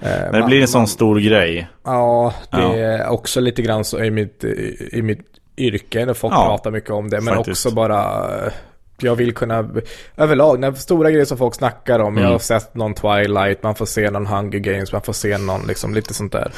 När 0.00 0.40
det 0.40 0.46
blir 0.46 0.60
en 0.60 0.68
sån 0.68 0.86
stor 0.86 1.20
grej. 1.20 1.68
Ja, 1.84 2.34
det 2.50 2.80
är 2.80 3.08
också 3.08 3.40
lite 3.40 3.62
grann 3.62 3.84
så 3.84 4.04
i 4.04 4.10
mitt, 4.10 4.44
i 4.92 5.02
mitt 5.02 5.20
yrke, 5.56 6.06
när 6.06 6.14
folk 6.14 6.34
Ja, 6.34 6.46
pratar 6.46 6.70
mycket 6.70 6.90
om 6.90 7.10
det. 7.10 7.20
Men 7.20 7.34
faktiskt. 7.34 7.66
också 7.66 7.76
bara, 7.76 8.00
eh, 8.46 8.52
jag 8.98 9.16
vill 9.16 9.34
kunna, 9.34 9.68
överlag, 10.16 10.60
när 10.60 10.72
stora 10.72 11.10
grejer 11.10 11.24
som 11.24 11.38
folk 11.38 11.54
snackar 11.54 11.98
om, 11.98 12.14
jag 12.16 12.20
Mm. 12.22 12.32
har 12.32 12.38
sett 12.38 12.74
någon 12.74 12.94
Twilight, 12.94 13.62
man 13.62 13.74
får 13.74 13.86
se 13.86 14.10
någon 14.10 14.26
Hunger 14.26 14.58
Games, 14.58 14.92
man 14.92 15.02
får 15.02 15.12
se 15.12 15.38
någon, 15.38 15.66
liksom 15.66 15.94
lite 15.94 16.14
sånt 16.14 16.32
där. 16.32 16.52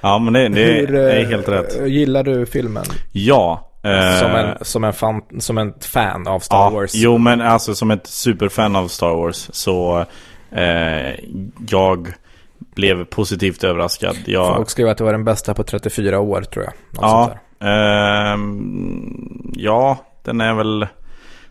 Ja, 0.00 0.18
men 0.18 0.32
det, 0.32 0.48
det 0.48 0.62
Hur, 0.62 0.94
är 0.94 1.20
eh, 1.20 1.26
helt 1.28 1.48
rätt. 1.48 1.86
Gillar 1.88 2.22
du 2.24 2.46
filmen? 2.46 2.84
Ja. 3.12 3.70
eh, 3.82 4.18
Som 4.20 4.30
en, 4.30 4.56
som 4.64 4.84
en, 4.84 4.92
fan, 4.92 5.22
som 5.38 5.58
en 5.58 5.72
fan 5.80 6.26
av 6.26 6.40
Star 6.40 6.56
ja, 6.56 6.70
Wars? 6.70 6.90
Jo, 6.94 7.18
men 7.18 7.40
alltså 7.40 7.74
som 7.74 7.90
ett 7.90 8.06
superfan 8.06 8.76
av 8.76 8.88
Star 8.88 9.14
Wars 9.14 9.48
så 9.52 10.04
eh, 10.52 11.14
jag 11.68 12.08
blev 12.74 13.04
positivt 13.04 13.64
överraskad. 13.64 14.16
Jag, 14.26 14.56
Folk 14.56 14.70
skrev 14.70 14.88
att 14.88 14.98
det 14.98 15.04
var 15.04 15.12
den 15.12 15.24
bästa 15.24 15.54
på 15.54 15.62
34 15.62 16.20
år 16.20 16.42
tror 16.42 16.64
jag. 16.64 16.72
Något 16.90 17.02
ja, 17.02 17.38
ja, 19.54 19.98
den 20.24 20.40
är 20.40 20.54
väl 20.54 20.86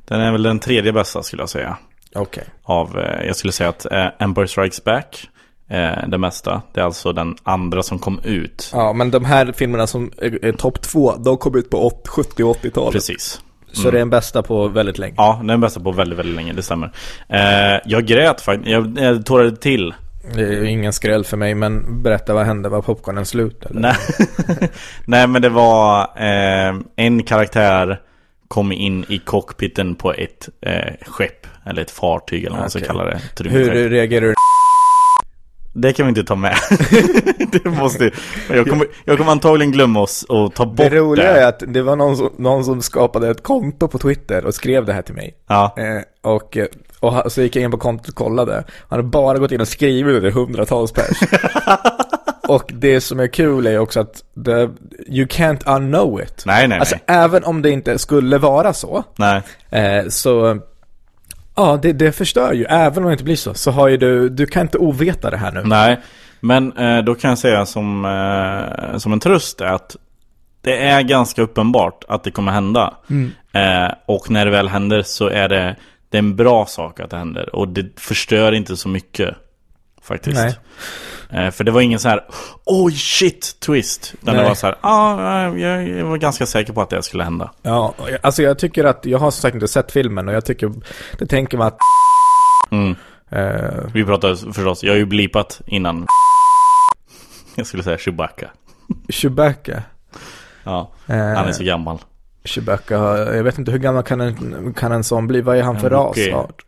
den 0.09 0.21
är 0.21 0.31
väl 0.31 0.43
den 0.43 0.59
tredje 0.59 0.93
bästa 0.93 1.23
skulle 1.23 1.41
jag 1.41 1.49
säga. 1.49 1.77
Okej. 2.15 2.43
Av, 2.63 2.99
eh, 2.99 3.25
jag 3.25 3.35
skulle 3.35 3.53
säga 3.53 3.69
att 3.69 3.91
eh, 3.91 4.07
Empire 4.19 4.47
Strikes 4.47 4.83
Back 4.83 5.29
eh, 5.69 6.07
det 6.07 6.17
mesta. 6.17 6.61
Det 6.73 6.79
är 6.79 6.85
alltså 6.85 7.13
den 7.13 7.35
andra 7.43 7.83
som 7.83 7.99
kom 7.99 8.19
ut. 8.23 8.71
Ja, 8.73 8.93
men 8.93 9.11
de 9.11 9.25
här 9.25 9.51
filmerna 9.51 9.87
som 9.87 10.11
är, 10.17 10.51
topp 10.51 10.81
två, 10.81 11.15
de 11.15 11.37
kom 11.37 11.57
ut 11.57 11.69
på 11.69 11.87
80, 11.87 12.09
70 12.09 12.43
och 12.43 12.57
80-talet. 12.57 12.93
Precis. 12.93 13.41
Så 13.71 13.91
det 13.91 13.97
är 13.97 13.99
den 13.99 14.09
bästa 14.09 14.43
på 14.43 14.67
väldigt 14.67 14.97
länge. 14.97 15.13
Ja, 15.17 15.37
den 15.39 15.49
är 15.49 15.53
den 15.53 15.61
bästa 15.61 15.79
på 15.79 15.91
väldigt, 15.91 16.19
väldigt 16.19 16.35
länge, 16.35 16.53
det 16.53 16.61
stämmer. 16.61 16.91
Eh, 17.27 17.81
jag 17.85 18.05
grät 18.05 18.41
faktiskt, 18.41 18.69
jag, 18.69 18.99
jag 18.99 19.25
tårade 19.25 19.55
till. 19.55 19.93
Det 20.35 20.41
är 20.41 20.51
ju 20.51 20.69
ingen 20.69 20.93
skräll 20.93 21.25
för 21.25 21.37
mig, 21.37 21.55
men 21.55 22.03
berätta 22.03 22.33
vad 22.33 22.45
hände? 22.45 22.69
Var 22.69 22.81
popcornen 22.81 23.25
slut? 23.25 23.65
Eller? 23.65 23.81
Nej. 23.81 23.95
Nej, 25.05 25.27
men 25.27 25.41
det 25.41 25.49
var 25.49 26.01
eh, 26.01 26.75
en 26.95 27.23
karaktär 27.23 28.01
kom 28.47 28.71
in 28.71 29.05
i 29.09 29.19
cockpiten 29.19 29.95
på 29.95 30.13
ett 30.13 30.49
eh, 30.61 30.93
skepp, 31.05 31.47
eller 31.65 31.81
ett 31.81 31.91
fartyg 31.91 32.39
eller 32.43 32.51
vad 32.51 32.59
man 32.59 32.69
ska 32.69 32.79
kalla 32.79 33.03
det. 33.03 33.11
Ett 33.11 33.41
Hur 33.45 33.89
reagerar 33.89 34.25
du? 34.25 34.33
Det 35.73 35.93
kan 35.93 36.05
vi 36.05 36.09
inte 36.09 36.23
ta 36.23 36.35
med. 36.35 36.55
det 37.51 37.65
måste, 37.65 38.11
jag, 38.49 38.67
kommer, 38.67 38.87
jag 39.05 39.17
kommer 39.17 39.31
antagligen 39.31 39.71
glömma 39.71 39.99
oss 40.01 40.23
och 40.23 40.53
ta 40.53 40.65
bort 40.65 40.77
Det 40.77 40.89
det. 40.89 40.97
roliga 40.97 41.37
är 41.37 41.47
att 41.47 41.63
det 41.67 41.81
var 41.81 41.95
någon 41.95 42.17
som, 42.17 42.29
någon 42.37 42.65
som 42.65 42.81
skapade 42.81 43.29
ett 43.29 43.43
konto 43.43 43.87
på 43.87 43.97
Twitter 43.97 44.45
och 44.45 44.53
skrev 44.55 44.85
det 44.85 44.93
här 44.93 45.01
till 45.01 45.15
mig. 45.15 45.35
Ja. 45.47 45.75
Eh, 45.77 46.31
och, 46.31 46.57
eh, 46.57 46.65
och 46.99 47.31
så 47.31 47.41
gick 47.41 47.55
jag 47.55 47.63
in 47.63 47.71
på 47.71 47.77
kontot 47.77 48.07
och 48.07 48.15
kollade. 48.15 48.53
Han 48.53 48.97
hade 48.99 49.03
bara 49.03 49.37
gått 49.37 49.51
in 49.51 49.61
och 49.61 49.67
skrivit 49.67 50.21
det 50.21 50.31
hundratals 50.31 50.91
pers. 50.91 51.17
och 52.47 52.71
det 52.73 53.01
som 53.01 53.19
är 53.19 53.27
kul 53.27 53.67
är 53.67 53.79
också 53.79 53.99
att 53.99 54.23
the, 54.45 54.51
you 55.07 55.25
can't 55.27 55.75
unknow 55.75 56.21
it. 56.21 56.43
Nej, 56.45 56.67
nej, 56.67 56.79
Alltså 56.79 56.95
nej. 56.95 57.17
även 57.17 57.43
om 57.43 57.61
det 57.61 57.69
inte 57.69 57.99
skulle 57.99 58.37
vara 58.37 58.73
så. 58.73 59.03
Nej. 59.15 59.41
Eh, 59.69 60.07
så 60.07 60.59
ja, 61.55 61.79
det, 61.81 61.93
det 61.93 62.11
förstör 62.11 62.53
ju. 62.53 62.65
Även 62.65 63.03
om 63.03 63.09
det 63.09 63.11
inte 63.11 63.23
blir 63.23 63.35
så. 63.35 63.53
Så 63.53 63.71
har 63.71 63.87
ju 63.87 63.97
du, 63.97 64.29
du 64.29 64.45
kan 64.45 64.61
inte 64.61 64.77
oveta 64.77 65.29
det 65.29 65.37
här 65.37 65.51
nu. 65.51 65.61
Nej, 65.65 65.99
men 66.39 66.77
eh, 66.77 66.97
då 66.97 67.15
kan 67.15 67.29
jag 67.29 67.37
säga 67.37 67.65
som, 67.65 68.05
eh, 68.05 68.97
som 68.97 69.13
en 69.13 69.19
tröst 69.19 69.61
är 69.61 69.65
att 69.65 69.95
det 70.61 70.77
är 70.77 71.01
ganska 71.01 71.41
uppenbart 71.41 72.03
att 72.07 72.23
det 72.23 72.31
kommer 72.31 72.51
hända. 72.51 72.93
Mm. 73.09 73.31
Eh, 73.53 73.93
och 74.05 74.31
när 74.31 74.45
det 74.45 74.51
väl 74.51 74.67
händer 74.67 75.01
så 75.01 75.27
är 75.27 75.49
det, 75.49 75.75
det 76.09 76.17
är 76.17 76.19
en 76.19 76.35
bra 76.35 76.65
sak 76.65 76.99
att 76.99 77.09
det 77.09 77.17
händer. 77.17 77.55
Och 77.55 77.67
det 77.67 77.99
förstör 77.99 78.51
inte 78.51 78.77
så 78.77 78.89
mycket. 78.89 79.35
Faktiskt. 80.01 80.39
Eh, 81.29 81.51
för 81.51 81.63
det 81.63 81.71
var 81.71 81.81
ingen 81.81 81.99
så 81.99 82.09
här 82.09 82.23
Oj 82.65 82.93
shit 82.93 83.59
twist. 83.59 84.13
Utan 84.21 84.35
det 84.35 84.43
var 84.43 84.55
så 84.55 84.67
här 84.67 84.75
ah, 84.81 85.13
eh, 85.47 85.57
jag, 85.61 85.89
jag 85.89 86.05
var 86.05 86.17
ganska 86.17 86.45
säker 86.45 86.73
på 86.73 86.81
att 86.81 86.89
det 86.89 87.03
skulle 87.03 87.23
hända. 87.23 87.51
Ja, 87.61 87.93
alltså 88.21 88.43
jag 88.43 88.59
tycker 88.59 88.83
att, 88.83 89.05
jag 89.05 89.19
har 89.19 89.31
som 89.31 89.41
sagt 89.41 89.53
inte 89.55 89.67
sett 89.67 89.91
filmen 89.91 90.27
och 90.27 90.33
jag 90.33 90.45
tycker, 90.45 90.71
det 91.19 91.25
tänker 91.25 91.57
man 91.57 91.67
att 91.67 91.77
Mm. 92.71 92.95
eh, 93.29 93.83
Vi 93.93 94.05
pratade 94.05 94.35
förstås, 94.53 94.83
jag 94.83 94.91
har 94.93 94.97
ju 94.97 95.05
blipat 95.05 95.61
innan. 95.65 96.07
Jag 97.55 97.67
skulle 97.67 97.83
säga 97.83 97.97
Chewbacca. 97.97 98.49
Chewbacca. 99.09 99.83
Ja, 100.63 100.91
Eh, 101.07 101.15
han 101.17 101.47
är 101.47 101.51
så 101.51 101.63
gammal. 101.63 101.99
Chewbacca, 102.43 102.95
jag 103.35 103.43
vet 103.43 103.57
inte 103.57 103.71
hur 103.71 103.79
gammal 103.79 104.03
kan 104.03 104.21
en, 104.21 104.73
kan 104.73 104.91
en 104.91 105.03
sån 105.03 105.27
bli? 105.27 105.41
Vad 105.41 105.57
är 105.57 105.63
han 105.63 105.79
för 105.79 105.89
ras? 105.89 106.17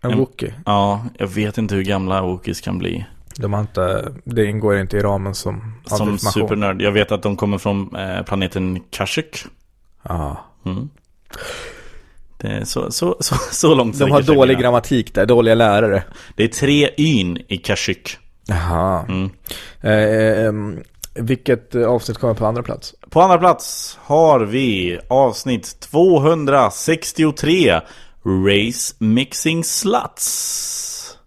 En 0.01 0.11
En- 0.11 0.17
Wookie. 0.17 0.53
Ja, 0.65 1.05
jag 1.17 1.28
vet 1.28 1.57
inte 1.57 1.76
hur 1.76 1.84
gamla 1.84 2.22
Wookiees 2.22 2.61
kan 2.61 2.78
bli. 2.78 3.05
De 3.38 3.53
har 3.53 3.61
inte, 3.61 4.11
det 4.24 4.45
ingår 4.45 4.78
inte 4.78 4.97
i 4.97 5.01
ramen 5.01 5.36
som 5.36 5.74
Som 5.86 6.17
supernörd. 6.17 6.82
Jag 6.82 6.91
vet 6.91 7.11
att 7.11 7.24
de 7.24 7.36
kommer 7.38 7.57
från 7.57 7.95
eh, 7.95 8.24
planeten 8.24 8.80
Kashyyyk. 8.89 9.45
Ja. 10.03 10.45
Mm. 10.65 10.89
Så, 12.65 12.91
så, 12.91 13.15
så, 13.19 13.36
så 13.51 13.76
långt 13.76 13.99
De 13.99 14.11
har 14.11 14.22
dålig 14.22 14.59
grammatik 14.59 15.13
där, 15.13 15.26
dåliga 15.26 15.55
lärare. 15.55 16.03
Det 16.36 16.43
är 16.43 16.47
tre 16.47 16.89
yn 16.97 17.38
i 17.47 17.57
Kashyyyk. 17.57 18.17
Jaha. 18.45 19.05
Mm. 19.09 19.30
Eh, 19.82 20.45
ehm, 20.45 20.80
vilket 21.14 21.76
eh, 21.76 21.88
avsnitt 21.88 22.18
kommer 22.18 22.34
på 22.34 22.45
andra 22.45 22.64
plats? 22.64 22.93
På 23.09 23.22
andra 23.22 23.38
plats 23.38 23.97
har 24.01 24.39
vi 24.39 24.99
avsnitt 25.07 25.80
263 25.80 27.82
Race 28.26 28.95
Mixing 28.97 29.64
Sluts. 29.64 31.18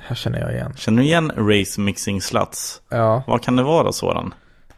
Här 0.00 0.16
känner 0.16 0.40
jag 0.40 0.52
igen. 0.52 0.72
Känner 0.76 1.02
du 1.02 1.08
igen 1.08 1.32
Race 1.36 1.80
Mixing 1.80 2.20
Sluts? 2.20 2.80
Ja. 2.88 3.22
Vad 3.26 3.42
kan 3.42 3.56
det 3.56 3.62
vara 3.62 3.92
Soran? 3.92 4.34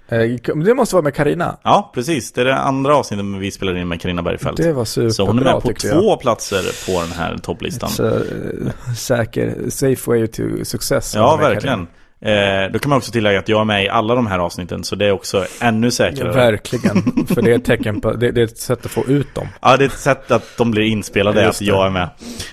Eh, 0.08 0.18
det 0.64 0.74
måste 0.74 0.94
vara 0.94 1.02
med 1.02 1.14
Karina. 1.14 1.58
Ja, 1.62 1.90
precis. 1.94 2.32
Det 2.32 2.40
är 2.40 2.44
det 2.44 2.56
andra 2.56 2.96
avsnittet 2.96 3.26
vi 3.40 3.50
spelar 3.50 3.76
in 3.76 3.88
med 3.88 4.00
Karina 4.00 4.22
Bergfeldt. 4.22 4.56
Det 4.56 4.72
var 4.72 4.84
superbra 4.84 5.10
Så 5.12 5.26
hon 5.26 5.38
är 5.38 5.44
med 5.44 5.62
på 5.62 5.72
två 5.72 5.88
jag. 5.88 6.20
platser 6.20 6.86
på 6.92 7.00
den 7.00 7.12
här 7.12 7.38
topplistan. 7.38 7.90
Så, 7.90 8.06
eh, 8.06 8.12
säker, 8.96 9.70
safe 9.70 10.10
way 10.10 10.26
to 10.26 10.42
success. 10.64 11.14
Ja, 11.14 11.36
verkligen. 11.36 11.86
Eh, 12.20 12.72
då 12.72 12.78
kan 12.78 12.88
man 12.90 12.96
också 12.98 13.12
tillägga 13.12 13.38
att 13.38 13.48
jag 13.48 13.60
är 13.60 13.64
med 13.64 13.84
i 13.84 13.88
alla 13.88 14.14
de 14.14 14.26
här 14.26 14.38
avsnitten, 14.38 14.84
så 14.84 14.96
det 14.96 15.06
är 15.06 15.12
också 15.12 15.46
ännu 15.60 15.86
Ja, 15.86 15.90
säkrare. 15.90 16.32
verkligen. 16.32 17.26
För 17.26 17.42
det 17.42 17.50
är 17.50 17.56
ett 17.56 17.64
tecken 17.64 18.00
på, 18.00 18.12
det, 18.12 18.30
det 18.32 18.40
är 18.40 18.44
ett 18.44 18.58
sätt 18.58 18.84
att 18.84 18.90
få 18.90 19.04
ut 19.06 19.34
dem. 19.34 19.48
Ja, 19.62 19.76
det 19.76 19.84
är 19.84 19.88
ett 19.88 19.98
sätt 19.98 20.30
att 20.30 20.56
de 20.58 20.70
blir 20.70 20.82
inspelade, 20.82 21.42
Just 21.44 21.50
att 21.54 21.58
det. 21.58 21.64
jag 21.64 21.86
är 21.86 21.90
med. 21.90 22.08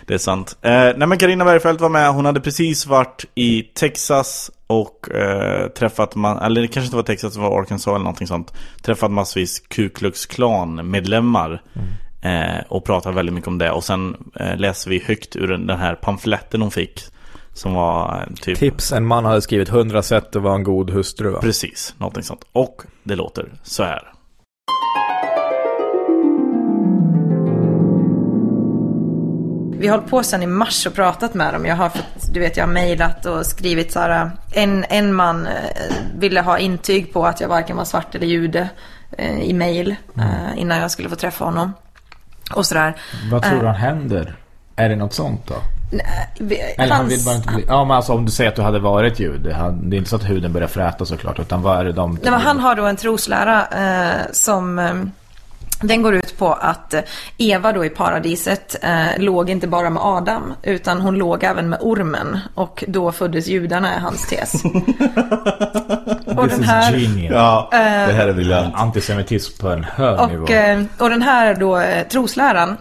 Det 0.08 0.14
är 0.14 0.18
sant. 0.18 0.58
Eh, 0.62 0.72
nej 0.72 1.08
men 1.08 1.18
Carina 1.18 1.46
Bergfeldt 1.46 1.82
var 1.82 1.90
med, 1.90 2.14
hon 2.14 2.26
hade 2.26 2.42
precis 2.42 2.86
varit 2.86 3.26
i 3.36 3.62
Texas 3.64 4.52
och 4.68 5.12
eh, 5.16 5.68
träffat, 5.68 6.16
man, 6.16 6.38
eller 6.38 6.62
det 6.62 6.68
kanske 6.68 6.86
inte 6.88 6.96
var 6.96 7.04
Texas, 7.04 7.34
det 7.34 7.40
var 7.40 7.60
Arkansas 7.62 7.88
eller 7.88 8.00
någonting 8.00 8.28
sånt. 8.28 8.54
Träffat 8.82 9.12
massvis 9.12 9.60
Ku 9.60 9.90
Klux 9.90 10.26
Klan 10.26 10.90
medlemmar. 10.92 11.62
Eh, 12.22 12.64
och 12.70 12.86
pratat 12.86 13.16
väldigt 13.16 13.34
mycket 13.36 13.48
om 13.48 13.58
det. 13.58 13.72
Och 13.72 13.84
sen 13.84 14.16
eh, 14.40 14.58
läser 14.58 14.90
vi 14.90 15.04
högt 15.06 15.36
ur 15.36 15.48
den 15.48 15.68
den 15.68 15.80
här 15.80 15.96
pamfletten 15.96 16.62
hon 16.62 16.72
fick. 16.72 17.04
Som 17.54 17.74
var 17.74 18.26
eh, 18.30 18.34
typ... 18.36 18.60
Tips, 18.60 18.92
en 18.92 19.06
man 19.06 19.26
hade 19.26 19.42
skrivit 19.42 19.70
100 19.70 20.02
sätt 20.04 20.36
att 20.36 20.42
vara 20.42 20.56
en 20.56 20.64
god 20.64 20.90
hustru 20.90 21.30
va? 21.32 21.40
Precis, 21.42 21.96
någonting 21.98 22.24
sånt. 22.24 22.42
Och 22.52 22.82
det 23.04 23.16
låter 23.16 23.54
så 23.64 23.84
här. 23.84 24.10
Vi 29.80 29.88
har 29.90 29.98
hållit 29.98 30.10
på 30.10 30.24
sedan 30.24 30.44
i 30.44 30.48
mars 30.48 30.86
och 30.86 30.94
pratat 30.94 31.34
med 31.34 31.54
dem. 31.54 31.66
Jag 31.66 31.76
har 31.76 31.90
fått, 31.90 32.34
du 32.34 32.40
vet, 32.40 32.58
jag 32.58 32.66
har 32.66 32.74
mejlat 32.74 33.26
och 33.26 33.46
skrivit 33.46 33.92
så 33.92 34.00
här. 34.00 34.32
En, 34.52 34.86
en 34.90 35.14
man 35.14 35.46
eh, 35.48 35.54
ville 36.18 36.42
ha 36.42 36.58
intyg 36.60 37.14
på 37.14 37.26
att 37.26 37.42
jag 37.42 37.48
varken 37.48 37.78
var 37.78 37.86
svart 37.86 38.16
eller 38.16 38.28
jude 38.28 38.70
eh, 39.18 39.40
i 39.42 39.54
mejl 39.54 39.96
eh, 40.18 40.58
innan 40.60 40.78
jag 40.78 40.92
skulle 40.92 41.10
få 41.10 41.16
träffa 41.16 41.46
honom. 41.46 41.74
Och 42.56 42.66
sådär. 42.66 42.96
Vad 43.32 43.44
tror 43.44 43.54
Eh, 43.54 43.60
du 43.60 43.66
han 43.68 43.76
händer? 43.76 44.36
Är 44.76 44.90
det 44.90 44.96
något 44.96 45.14
sånt 45.14 45.48
då? 45.48 45.56
Vi- 46.40 46.60
Eller 46.78 46.94
han 46.96 47.08
vill 47.08 47.24
bara 47.26 47.36
inte 47.36 47.54
bli... 47.54 47.66
Ja 47.68 47.86
men 47.86 47.98
alltså 47.98 48.14
om 48.14 48.26
du 48.26 48.32
säger 48.32 48.50
att 48.50 48.56
du 48.56 48.62
hade 48.62 48.80
varit 48.80 49.20
jude. 49.20 49.54
han- 49.54 49.90
Det 49.90 49.96
är 49.96 49.98
inte 49.98 50.10
så 50.10 50.16
att 50.16 50.30
huden 50.30 50.54
börjar 50.54 50.68
fräta 50.68 51.06
såklart. 51.06 51.40
Utan 51.40 51.62
vad 51.62 51.80
är 51.80 51.84
det 51.86 51.92
de... 51.94 52.12
Nej, 52.22 52.32
men 52.32 52.42
han 52.42 52.60
har 52.60 52.76
då 52.76 52.86
en 52.86 52.96
troslära 52.96 53.66
eh, 53.68 54.22
som 54.32 54.80
eh, 54.80 54.94
den 55.82 56.02
går 56.02 56.16
ut 56.16 56.38
på 56.38 56.54
att 56.54 56.94
eh, 56.94 57.02
Eva 57.38 57.72
då 57.72 57.86
i 57.86 57.90
paradiset 57.90 58.76
eh, 58.84 59.06
låg 59.18 59.50
inte 59.50 59.68
bara 59.68 59.90
med 59.90 60.04
Adam 60.04 60.54
utan 60.64 61.02
hon 61.02 61.16
låg 61.16 61.44
även 61.44 61.70
med 61.70 61.80
ormen 61.82 62.40
och 62.56 62.84
då 62.88 63.12
föddes 63.12 63.48
judarna 63.48 63.94
är 63.96 64.00
hans 64.00 64.28
tes. 64.28 64.54
och 66.38 66.48
den 66.48 66.64
här, 66.64 66.98
Ja, 67.32 67.70
Eh, 67.74 67.80
det 67.80 68.14
här 68.14 68.28
är 68.28 68.34
briljant. 68.34 68.76
Antisemitism 68.76 69.62
på 69.62 69.70
en 69.70 69.84
hög 69.84 70.30
nivå. 70.30 70.44
och, 70.44 70.52
eh, 70.52 70.84
och 71.00 71.10
den 71.10 71.22
här 71.22 71.56
då 71.56 71.78
eh, 71.80 72.08
trosläran 72.08 72.78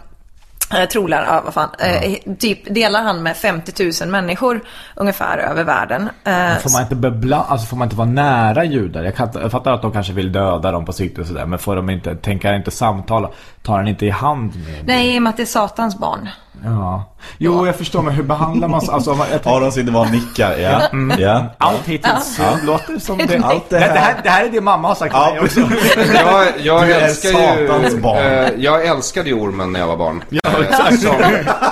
Eh, 0.75 0.85
trolar, 0.89 1.25
ja 1.29 1.43
vad 1.45 1.55
fan. 1.55 1.68
Eh, 1.79 2.35
typ 2.39 2.75
delar 2.75 3.03
han 3.03 3.23
med 3.23 3.37
50 3.37 3.91
000 4.03 4.11
människor 4.11 4.61
ungefär 4.97 5.39
över 5.39 5.64
världen. 5.64 6.03
Eh, 6.25 6.57
Får 6.62 6.73
man 6.73 6.83
inte 6.83 6.95
bebla, 6.97 7.45
alltså 7.49 7.66
får 7.66 7.77
man 7.77 7.87
inte 7.87 7.97
vara 7.97 8.09
nära 8.09 8.64
judar? 8.64 9.03
Jag, 9.05 9.16
kan, 9.16 9.29
jag 9.43 9.51
fattar 9.51 9.73
att 9.73 9.83
de 9.83 9.93
kanske 9.93 10.12
vill 10.12 10.33
döda 10.33 10.70
dem 10.73 10.85
på 10.85 10.93
sikt 10.93 11.18
och 11.18 11.27
sådär. 11.27 11.47
Men 11.47 11.59
får 11.59 11.77
de 11.77 11.91
inte, 11.91 12.16
tänker 12.16 12.55
inte 12.55 12.70
samtala? 12.70 13.31
Tar 13.62 13.77
han 13.77 13.89
inte 13.89 14.07
i 14.07 14.11
hand 14.11 14.53
med? 14.55 14.87
nej, 14.87 15.14
i 15.14 15.18
och 15.18 15.23
med 15.23 15.31
att 15.31 15.37
det 15.37 15.43
är 15.43 15.47
Satans 15.47 15.99
barn. 15.99 16.29
Ja. 16.64 17.05
Jo, 17.39 17.66
jag 17.66 17.77
förstår, 17.77 18.03
men 18.03 18.14
hur 18.14 18.23
behandlar 18.23 18.68
man 18.68 18.81
alltså, 18.91 19.16
jag 19.31 19.41
Ja, 19.45 19.61
de 19.61 19.73
sitter 19.73 19.93
bara 19.93 20.03
och 20.03 20.11
nickar, 20.11 20.57
ja. 20.59 20.81
Mm. 20.93 21.20
ja. 21.20 21.45
Allt 21.59 21.87
hittills 21.89 22.39
Ja. 22.39 22.57
låter 22.66 22.99
som 22.99 23.18
det. 23.18 23.41
Allt 23.45 23.70
det 23.70 23.79
det, 23.79 23.85
här- 23.85 23.93
det, 23.95 23.99
här, 24.01 24.14
det 24.23 24.29
här 24.31 24.45
är 24.45 24.49
det 24.51 24.61
mamma 24.61 24.89
har 24.89 24.95
sagt 24.95 25.12
Ja, 25.14 25.27
till 25.27 25.35
mig 25.35 25.43
också. 25.45 25.61
Jag, 26.14 26.47
jag 26.62 26.83
Du 26.87 26.93
är 26.93 27.01
älskar 27.01 27.29
ju... 27.29 27.68
satans 27.68 27.97
barn. 28.03 28.18
eh, 28.18 28.49
jag 28.57 28.87
älskade 28.87 29.29
ju 29.29 29.35
ormen 29.35 29.73
när 29.73 29.81
jag 29.81 29.87
var 29.87 29.97
barn. 29.97 30.25
Ja, 30.31 30.41
exakt. 30.63 31.01
som- 31.03 31.15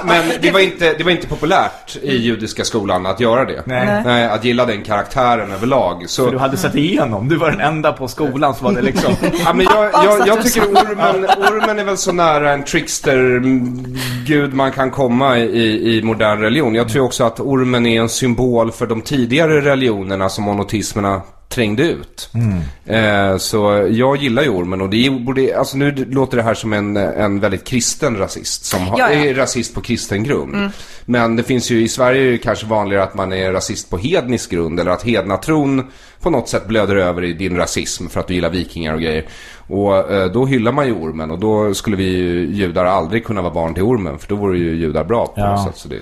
men 0.04 0.22
det 0.42 0.50
var, 0.50 0.60
inte, 0.60 0.94
det 0.98 1.04
var 1.04 1.10
inte 1.10 1.26
populärt 1.26 1.96
i 2.02 2.16
judiska 2.16 2.64
skolan 2.64 3.06
att 3.06 3.20
göra 3.20 3.44
det. 3.44 3.62
Nej. 3.66 4.02
Nej, 4.04 4.24
att 4.26 4.44
gilla 4.44 4.66
den 4.66 4.82
karaktären 4.82 5.52
överlag. 5.52 6.04
Så, 6.08 6.24
För 6.24 6.32
du 6.32 6.38
hade 6.38 6.56
sett 6.56 6.74
igenom. 6.74 7.28
Du 7.28 7.36
var 7.36 7.50
den 7.50 7.60
enda 7.60 7.92
på 7.92 8.08
skolan 8.08 8.54
som 8.54 8.66
hade 8.66 8.82
liksom... 8.82 9.12
Ja, 9.44 9.52
men 9.52 9.66
jag, 9.70 9.90
jag, 10.04 10.28
jag 10.28 10.42
tycker 10.42 10.62
ormen, 10.62 11.24
ormen 11.24 11.78
är 11.78 11.84
väl 11.84 11.96
så 11.96 12.12
nära 12.12 12.52
en 12.52 12.64
trickster-gud 12.64 14.54
man 14.54 14.72
kan 14.72 14.90
komma 14.90 15.38
i, 15.38 15.96
i 15.98 16.02
modern 16.02 16.40
religion. 16.40 16.74
Jag 16.74 16.88
tror 16.88 17.04
också 17.04 17.24
att 17.24 17.40
ormen 17.40 17.86
är 17.86 18.00
en 18.00 18.08
symbol 18.08 18.72
för 18.72 18.86
de 18.86 19.00
tidigare 19.00 19.60
religionerna 19.60 20.28
som 20.28 20.44
monotismerna 20.44 21.22
trängde 21.54 21.82
ut. 21.82 22.30
Mm. 22.34 23.32
Eh, 23.32 23.36
så 23.38 23.88
jag 23.90 24.16
gillar 24.16 24.42
ju 24.42 24.48
ormen 24.48 24.80
och 24.80 24.90
det 24.90 25.06
är- 25.06 25.10
borde, 25.10 25.58
alltså 25.58 25.76
nu 25.76 25.90
låter 26.10 26.36
det 26.36 26.42
här 26.42 26.54
som 26.54 26.72
en, 26.72 26.96
en 26.96 27.40
väldigt 27.40 27.64
kristen 27.64 28.16
rasist 28.18 28.64
som 28.64 28.86
har, 28.86 28.98
Ja, 28.98 29.12
ja. 29.12 29.24
är 29.24 29.34
rasist 29.34 29.74
på 29.74 29.80
kristen 29.80 30.24
grund. 30.24 30.54
Mm. 30.54 30.70
Men 31.04 31.36
det 31.36 31.42
finns 31.42 31.70
ju 31.70 31.82
i 31.82 31.88
Sverige 31.88 32.22
är 32.28 32.30
det 32.32 32.38
kanske 32.38 32.66
vanligare 32.66 33.02
att 33.02 33.14
man 33.14 33.32
är 33.32 33.52
rasist 33.52 33.90
på 33.90 33.96
hednisk 33.98 34.50
grund 34.50 34.80
eller 34.80 34.90
att 34.90 35.02
hednatron 35.02 35.86
på 36.22 36.30
något 36.30 36.48
sätt 36.48 36.66
blöder 36.66 36.96
över 36.96 37.24
i 37.24 37.32
din 37.32 37.56
rasism 37.56 38.06
för 38.08 38.20
att 38.20 38.26
du 38.26 38.34
gillar 38.34 38.50
vikingar 38.50 38.94
och 38.94 39.00
grejer. 39.00 39.24
Och 39.68 40.12
eh, 40.12 40.32
då 40.32 40.46
hyllar 40.46 40.72
man 40.72 40.86
ju 40.86 40.92
ormen 40.92 41.30
och 41.30 41.38
då 41.38 41.74
skulle 41.74 41.96
vi 41.96 42.04
ju, 42.16 42.46
judar 42.46 42.84
aldrig 42.84 43.24
kunna 43.24 43.42
vara 43.42 43.54
barn 43.54 43.74
till 43.74 43.82
ormen 43.82 44.18
för 44.18 44.28
då 44.28 44.34
vore 44.36 44.58
ju 44.58 44.74
judar 44.76 45.04
bra 45.04 45.26
på 45.26 45.32
Ja. 45.40 45.50
något 45.56 45.64
sätt. 45.66 45.76
Så 45.76 45.88
det, 45.88 45.96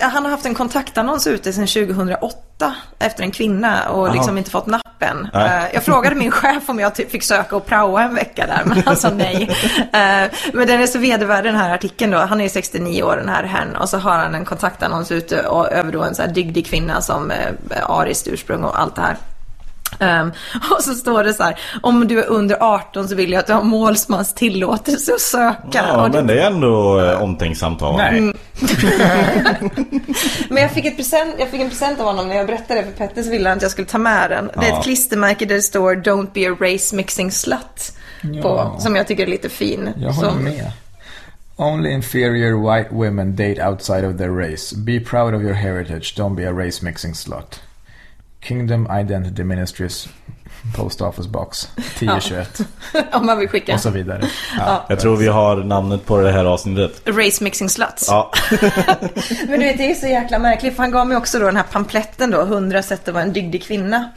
Han 0.00 0.24
har 0.24 0.30
haft 0.30 0.46
en 0.46 0.54
kontaktannons 0.54 1.26
ute 1.26 1.52
sedan 1.52 1.66
2008 1.66 2.74
efter 2.98 3.22
en 3.22 3.30
kvinna 3.30 3.88
och 3.88 4.06
Jaha. 4.08 4.14
liksom 4.14 4.38
inte 4.38 4.50
fått 4.50 4.66
nappen. 4.66 5.28
Nej. 5.34 5.64
Eh, 5.68 5.74
Jag 5.74 5.82
frågade 5.84 6.16
min 6.16 6.30
chef 6.30 6.68
om 6.68 6.78
jag 6.78 6.94
typ 6.94 7.10
fick 7.10 7.22
söka 7.22 7.56
och 7.56 7.66
praoa 7.66 8.02
en 8.02 8.14
vecka 8.14 8.46
där, 8.46 8.62
men 8.64 8.82
han 8.86 8.96
sa 8.96 9.10
nej. 9.10 9.50
Eh, 9.92 10.30
Men 10.52 10.66
den 10.66 10.80
är 10.82 10.86
så 10.86 10.98
vedervärdig 10.98 11.52
den 11.52 11.60
här 11.60 11.74
artikeln 11.74 12.10
då. 12.12 12.18
Han 12.18 12.40
är 12.40 12.48
69 12.48 13.02
år 13.02 13.16
den 13.16 13.28
här 13.28 13.42
herrn 13.44 13.76
och 13.76 13.88
så 13.88 13.98
har 13.98 14.18
han 14.18 14.34
en 14.34 14.44
kontaktannons 14.44 15.12
ute 15.12 15.42
och, 15.46 15.72
över 15.72 15.92
då 15.92 16.02
en 16.02 16.14
så 16.14 16.22
här 16.22 16.28
dygdig 16.28 16.66
kvinna 16.66 17.00
som 17.00 17.30
eh, 17.30 17.36
ariskt 17.86 18.28
ursprung 18.28 18.64
och 18.64 18.80
allt 18.80 18.94
det 18.96 19.02
här. 19.02 19.16
Ehm, 20.00 20.32
och 20.76 20.82
så 20.84 20.94
står 20.94 21.24
det 21.24 21.34
så 21.34 21.42
här, 21.42 21.60
om 21.82 22.08
du 22.08 22.18
är 22.22 22.26
under 22.26 22.56
18 22.60 23.08
så 23.08 23.14
vill 23.14 23.32
jag 23.32 23.40
att 23.40 23.46
du 23.46 23.52
har 23.52 23.62
målsmans 23.62 24.34
tillåtelse 24.34 25.12
att 25.14 25.20
söka. 25.20 25.84
Ja, 25.88 26.08
men 26.12 26.26
det 26.26 26.42
är 26.42 26.46
ändå 26.46 27.00
eh, 27.00 27.22
omtänksamt 27.22 27.82
av 27.82 27.92
honom. 27.92 28.06
Mm. 28.06 28.36
Men 30.48 30.62
jag 30.62 30.70
fick, 30.70 30.84
ett 30.84 30.96
present, 30.96 31.34
jag 31.38 31.48
fick 31.48 31.60
en 31.60 31.68
present 31.68 32.00
av 32.00 32.06
honom 32.06 32.28
när 32.28 32.36
jag 32.36 32.46
berättade 32.46 32.82
för 32.84 32.92
Petter 32.92 33.22
så 33.22 33.30
ville 33.30 33.48
han 33.48 33.56
att 33.56 33.62
jag 33.62 33.70
skulle 33.70 33.86
ta 33.86 33.98
med 33.98 34.30
den. 34.30 34.50
Det 34.54 34.66
är 34.66 34.70
Ja. 34.70 34.78
ett 34.78 34.84
klistermärke 34.84 35.44
där 35.46 35.54
det 35.54 35.62
står 35.62 35.94
Don't 35.94 36.28
be 36.34 36.50
a 36.50 36.56
race 36.72 36.96
mixing 36.96 37.30
slut. 37.32 37.92
På, 38.22 38.28
Ja. 38.48 38.76
som 38.78 38.96
jag 38.96 39.06
tycker 39.06 39.22
är 39.22 39.26
lite 39.30 39.48
fin. 39.48 39.90
Jag 39.96 40.12
håller 40.12 40.30
Som- 40.30 40.44
med. 40.44 40.70
Only 41.56 41.90
inferior 41.90 42.72
white 42.76 42.88
women 42.94 43.36
date 43.36 43.66
outside 43.68 44.04
of 44.04 44.16
their 44.18 44.30
race. 44.30 44.76
Be 44.76 45.00
proud 45.00 45.34
of 45.34 45.42
your 45.42 45.52
heritage. 45.54 46.14
Don't 46.16 46.34
be 46.36 46.48
a 46.48 46.52
race 46.52 46.84
mixing 46.84 47.14
slut. 47.14 47.60
Kingdom 48.40 48.88
Identity 49.00 49.44
Ministries 49.44 50.08
Post 50.76 51.00
Office 51.00 51.28
Box 51.28 51.68
1021. 51.76 52.60
Om 53.12 53.26
man 53.26 53.38
vill 53.38 53.48
skicka. 53.48 53.74
Och 53.74 53.80
så 53.80 53.90
vidare. 53.90 54.28
Ja. 54.58 54.84
Jag 54.88 55.00
tror 55.00 55.16
vi 55.16 55.26
har 55.26 55.56
namnet 55.56 56.06
på 56.06 56.20
det 56.20 56.32
här 56.32 56.44
avsnittet. 56.44 57.02
Race 57.04 57.44
mixing 57.44 57.68
sluts. 57.68 58.08
Ja. 58.08 58.32
Men 59.48 59.60
du 59.60 59.66
vet, 59.66 59.78
det 59.78 59.90
är 59.90 59.94
så 59.94 60.06
jäkla 60.06 60.38
märkligt 60.38 60.76
för 60.76 60.82
han 60.82 60.90
gav 60.90 61.06
mig 61.06 61.16
också 61.16 61.38
då 61.38 61.46
den 61.46 61.56
här 61.56 61.64
pamfletten 61.72 62.30
då, 62.30 62.40
100 62.40 62.82
sätt 62.82 63.08
att 63.08 63.14
vara 63.14 63.24
en 63.24 63.32
dygdig 63.32 63.62
kvinna. 63.62 64.10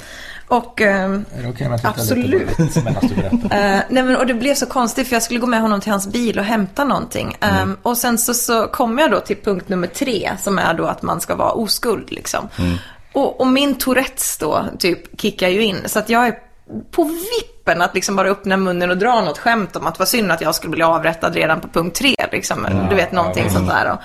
Och... 0.48 0.82
Är 0.82 1.08
det 1.42 1.50
okej 1.50 1.68
om 1.68 1.72
jag 1.72 1.80
tittar 1.80 1.90
Absolut. 1.90 2.50
Eh, 3.52 3.80
nej 3.90 4.04
men, 4.04 4.16
och 4.16 4.28
det 4.28 4.34
blev 4.34 4.56
så 4.56 4.66
konstigt 4.66 5.08
för 5.08 5.16
jag 5.16 5.24
skulle 5.24 5.40
gå 5.40 5.48
med 5.48 5.62
honom 5.62 5.82
till 5.82 5.92
hans 5.92 6.08
bil 6.08 6.40
och 6.40 6.46
hämta 6.46 6.84
någonting. 6.84 7.38
Ehm, 7.40 7.78
och 7.82 7.98
sen 7.98 8.18
så, 8.18 8.34
så 8.34 8.68
kom 8.68 8.98
jag 8.98 9.12
då 9.12 9.20
till 9.20 9.38
punkt 9.44 9.70
nummer 9.70 9.88
tre 9.88 10.32
som 10.40 10.60
är 10.60 10.74
då 10.74 10.86
att 10.86 11.02
man 11.02 11.22
ska 11.22 11.36
vara 11.36 11.52
oskuld 11.52 12.12
liksom. 12.12 12.50
Och, 13.14 13.42
och 13.42 13.48
min 13.48 13.76
Tourettes 13.76 14.38
då 14.38 14.66
typ 14.80 15.22
kickar 15.22 15.48
ju 15.50 15.64
in. 15.64 15.78
Så 15.86 16.00
att 16.00 16.10
jag 16.10 16.28
är 16.28 16.40
på 16.92 17.04
vippen 17.04 17.82
att 17.82 17.96
liksom 17.96 18.16
bara 18.16 18.30
öppna 18.30 18.58
munnen 18.58 18.90
och 18.92 18.98
dra 18.98 19.22
något 19.22 19.38
skämt 19.38 19.76
om 19.76 19.88
att 19.88 20.00
vad 20.00 20.08
synd 20.08 20.32
att 20.32 20.42
jag 20.42 20.56
skulle 20.56 20.72
bli 20.72 20.84
avrättad 20.84 21.36
redan 21.36 21.62
på 21.62 21.68
punkt 21.68 21.96
tre. 21.96 22.16
Liksom. 22.32 22.68
Du 22.90 22.96
vet 22.96 23.12
någonting 23.12 23.44
Mm. 23.44 23.54
sånt 23.54 23.68
där. 23.70 23.98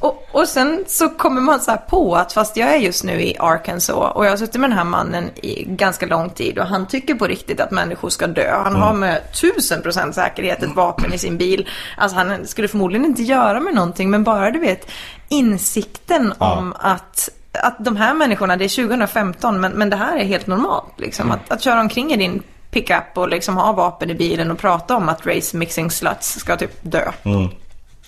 Och, 0.00 0.26
och 0.32 0.48
sen 0.48 0.84
så 0.86 1.08
kommer 1.08 1.40
man 1.40 1.60
så 1.60 1.70
här 1.70 1.78
på 1.78 2.16
att 2.16 2.32
fast 2.32 2.56
jag 2.56 2.68
är 2.74 2.78
just 2.78 3.04
nu 3.04 3.20
i 3.22 3.36
Arkansas 3.38 3.96
och 4.14 4.26
jag 4.26 4.30
har 4.30 4.36
suttit 4.36 4.60
med 4.60 4.70
den 4.70 4.78
här 4.78 4.84
mannen 4.84 5.30
i 5.36 5.64
ganska 5.64 6.06
lång 6.06 6.30
tid 6.30 6.58
och 6.58 6.66
han 6.66 6.86
tycker 6.88 7.14
på 7.14 7.26
riktigt 7.26 7.60
att 7.60 7.70
människor 7.70 8.08
ska 8.08 8.26
dö. 8.26 8.60
Han 8.64 8.76
har 8.76 8.92
med 8.94 9.32
tusen 9.32 9.82
procent 9.82 10.14
säkerhet 10.14 10.62
ett 10.62 10.74
vapen 10.74 11.12
i 11.12 11.18
sin 11.18 11.36
bil. 11.38 11.68
Alltså 11.96 12.16
han 12.16 12.46
skulle 12.46 12.68
förmodligen 12.68 13.06
inte 13.06 13.22
göra 13.22 13.60
med 13.60 13.74
någonting 13.74 14.10
men 14.10 14.24
bara 14.24 14.50
du 14.50 14.58
vet 14.58 14.86
insikten 15.28 16.34
Ja. 16.38 16.56
om 16.56 16.74
att 16.78 17.28
att 17.52 17.76
de 17.78 17.96
här 17.96 18.14
människorna, 18.14 18.56
det 18.56 18.64
är 18.64 18.82
2015 18.88 19.60
men, 19.60 19.72
men 19.72 19.90
det 19.90 19.96
här 19.96 20.16
är 20.16 20.24
helt 20.24 20.46
normalt. 20.46 20.94
Liksom. 20.96 21.26
Mm. 21.26 21.38
Att, 21.38 21.52
att 21.52 21.62
köra 21.62 21.80
omkring 21.80 22.12
i 22.12 22.16
din 22.16 22.42
pickup 22.70 23.04
och 23.14 23.28
liksom 23.28 23.56
ha 23.56 23.72
vapen 23.72 24.10
i 24.10 24.14
bilen 24.14 24.50
och 24.50 24.58
prata 24.58 24.96
om 24.96 25.08
att 25.08 25.26
race 25.26 25.56
mixing 25.56 25.90
sluts 25.90 26.38
ska 26.38 26.56
typ 26.56 26.78
dö. 26.82 27.12
Mm. 27.22 27.48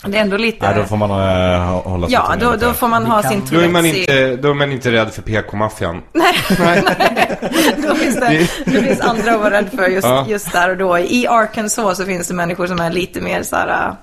Det 0.06 0.18
är 0.18 0.22
ändå 0.22 0.36
lite... 0.36 0.66
Nej, 0.66 0.74
då 0.76 0.84
får 0.84 0.96
man 0.96 1.10
eh, 1.10 1.80
hålla 1.80 2.06
sig 2.06 2.14
Ja, 2.14 2.34
då, 2.40 2.56
då 2.56 2.72
får 2.72 2.88
man 2.88 3.06
ha 3.06 3.22
sin 3.22 3.42
då, 3.50 3.60
är 3.60 3.68
man 3.68 3.86
inte, 3.86 4.36
då 4.36 4.50
är 4.50 4.54
man 4.54 4.72
inte 4.72 4.92
rädd 4.92 5.12
för 5.12 5.22
PK-maffian. 5.22 6.02
då 7.88 7.94
finns 7.94 8.20
det, 8.20 8.48
det 8.64 8.82
finns 8.82 9.00
andra 9.00 9.34
att 9.34 9.40
vara 9.40 9.50
rädd 9.50 9.70
för 9.76 9.86
just, 9.88 10.06
Ja. 10.06 10.26
just 10.28 10.52
där 10.52 10.70
och 10.70 10.76
då. 10.76 10.98
I 10.98 11.26
Arkansas 11.26 11.96
så 11.96 12.04
finns 12.04 12.28
det 12.28 12.34
människor 12.34 12.66
som 12.66 12.80
är 12.80 12.90
lite 12.90 13.20
mer 13.20 13.42
så 13.42 13.56
här... 13.56 13.94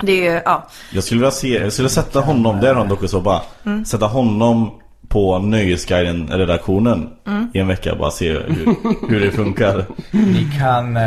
Det 0.00 0.12
är 0.26 0.32
ju, 0.34 0.40
ja. 0.44 0.66
Jag 0.92 1.04
skulle 1.04 1.18
vilja 1.20 1.30
se, 1.30 1.48
jag 1.58 1.72
skulle 1.72 1.88
sätta 1.88 2.20
honom, 2.20 2.60
där 2.60 2.74
har 2.74 2.82
en 2.82 2.88
dokusåpa 2.88 3.42
Mm. 3.66 3.84
Sätta 3.84 4.06
honom 4.06 4.70
på 5.08 5.38
Nöjesguiden-redaktionen 5.38 7.08
Mm. 7.26 7.50
i 7.54 7.58
en 7.58 7.68
vecka 7.68 7.94
bara 7.94 8.10
se 8.10 8.32
hur, 8.32 8.74
hur 9.10 9.20
det 9.20 9.30
funkar. 9.30 9.84
Ni 10.10 10.46
kan, 10.58 10.96
eh, 10.96 11.02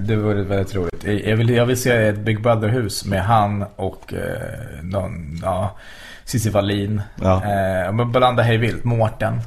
det 0.00 0.16
vore 0.16 0.42
väldigt 0.42 0.74
roligt. 0.74 1.24
Jag 1.26 1.36
vill, 1.36 1.50
jag 1.50 1.66
vill 1.66 1.82
se 1.82 1.90
ett 1.92 2.18
Big 2.18 2.42
Brother-hus 2.42 3.04
med 3.04 3.22
han 3.24 3.64
och 3.76 4.12
eh, 4.14 4.82
någon, 4.82 5.40
ja, 5.42 5.76
Cissi 6.24 6.50
Wallin. 6.50 7.02
Ja. 7.22 7.34
Eh, 7.36 7.92
men 7.92 8.12
blanda 8.12 8.42
hej 8.42 8.56
vilt, 8.56 8.84
Mårten. 8.84 9.40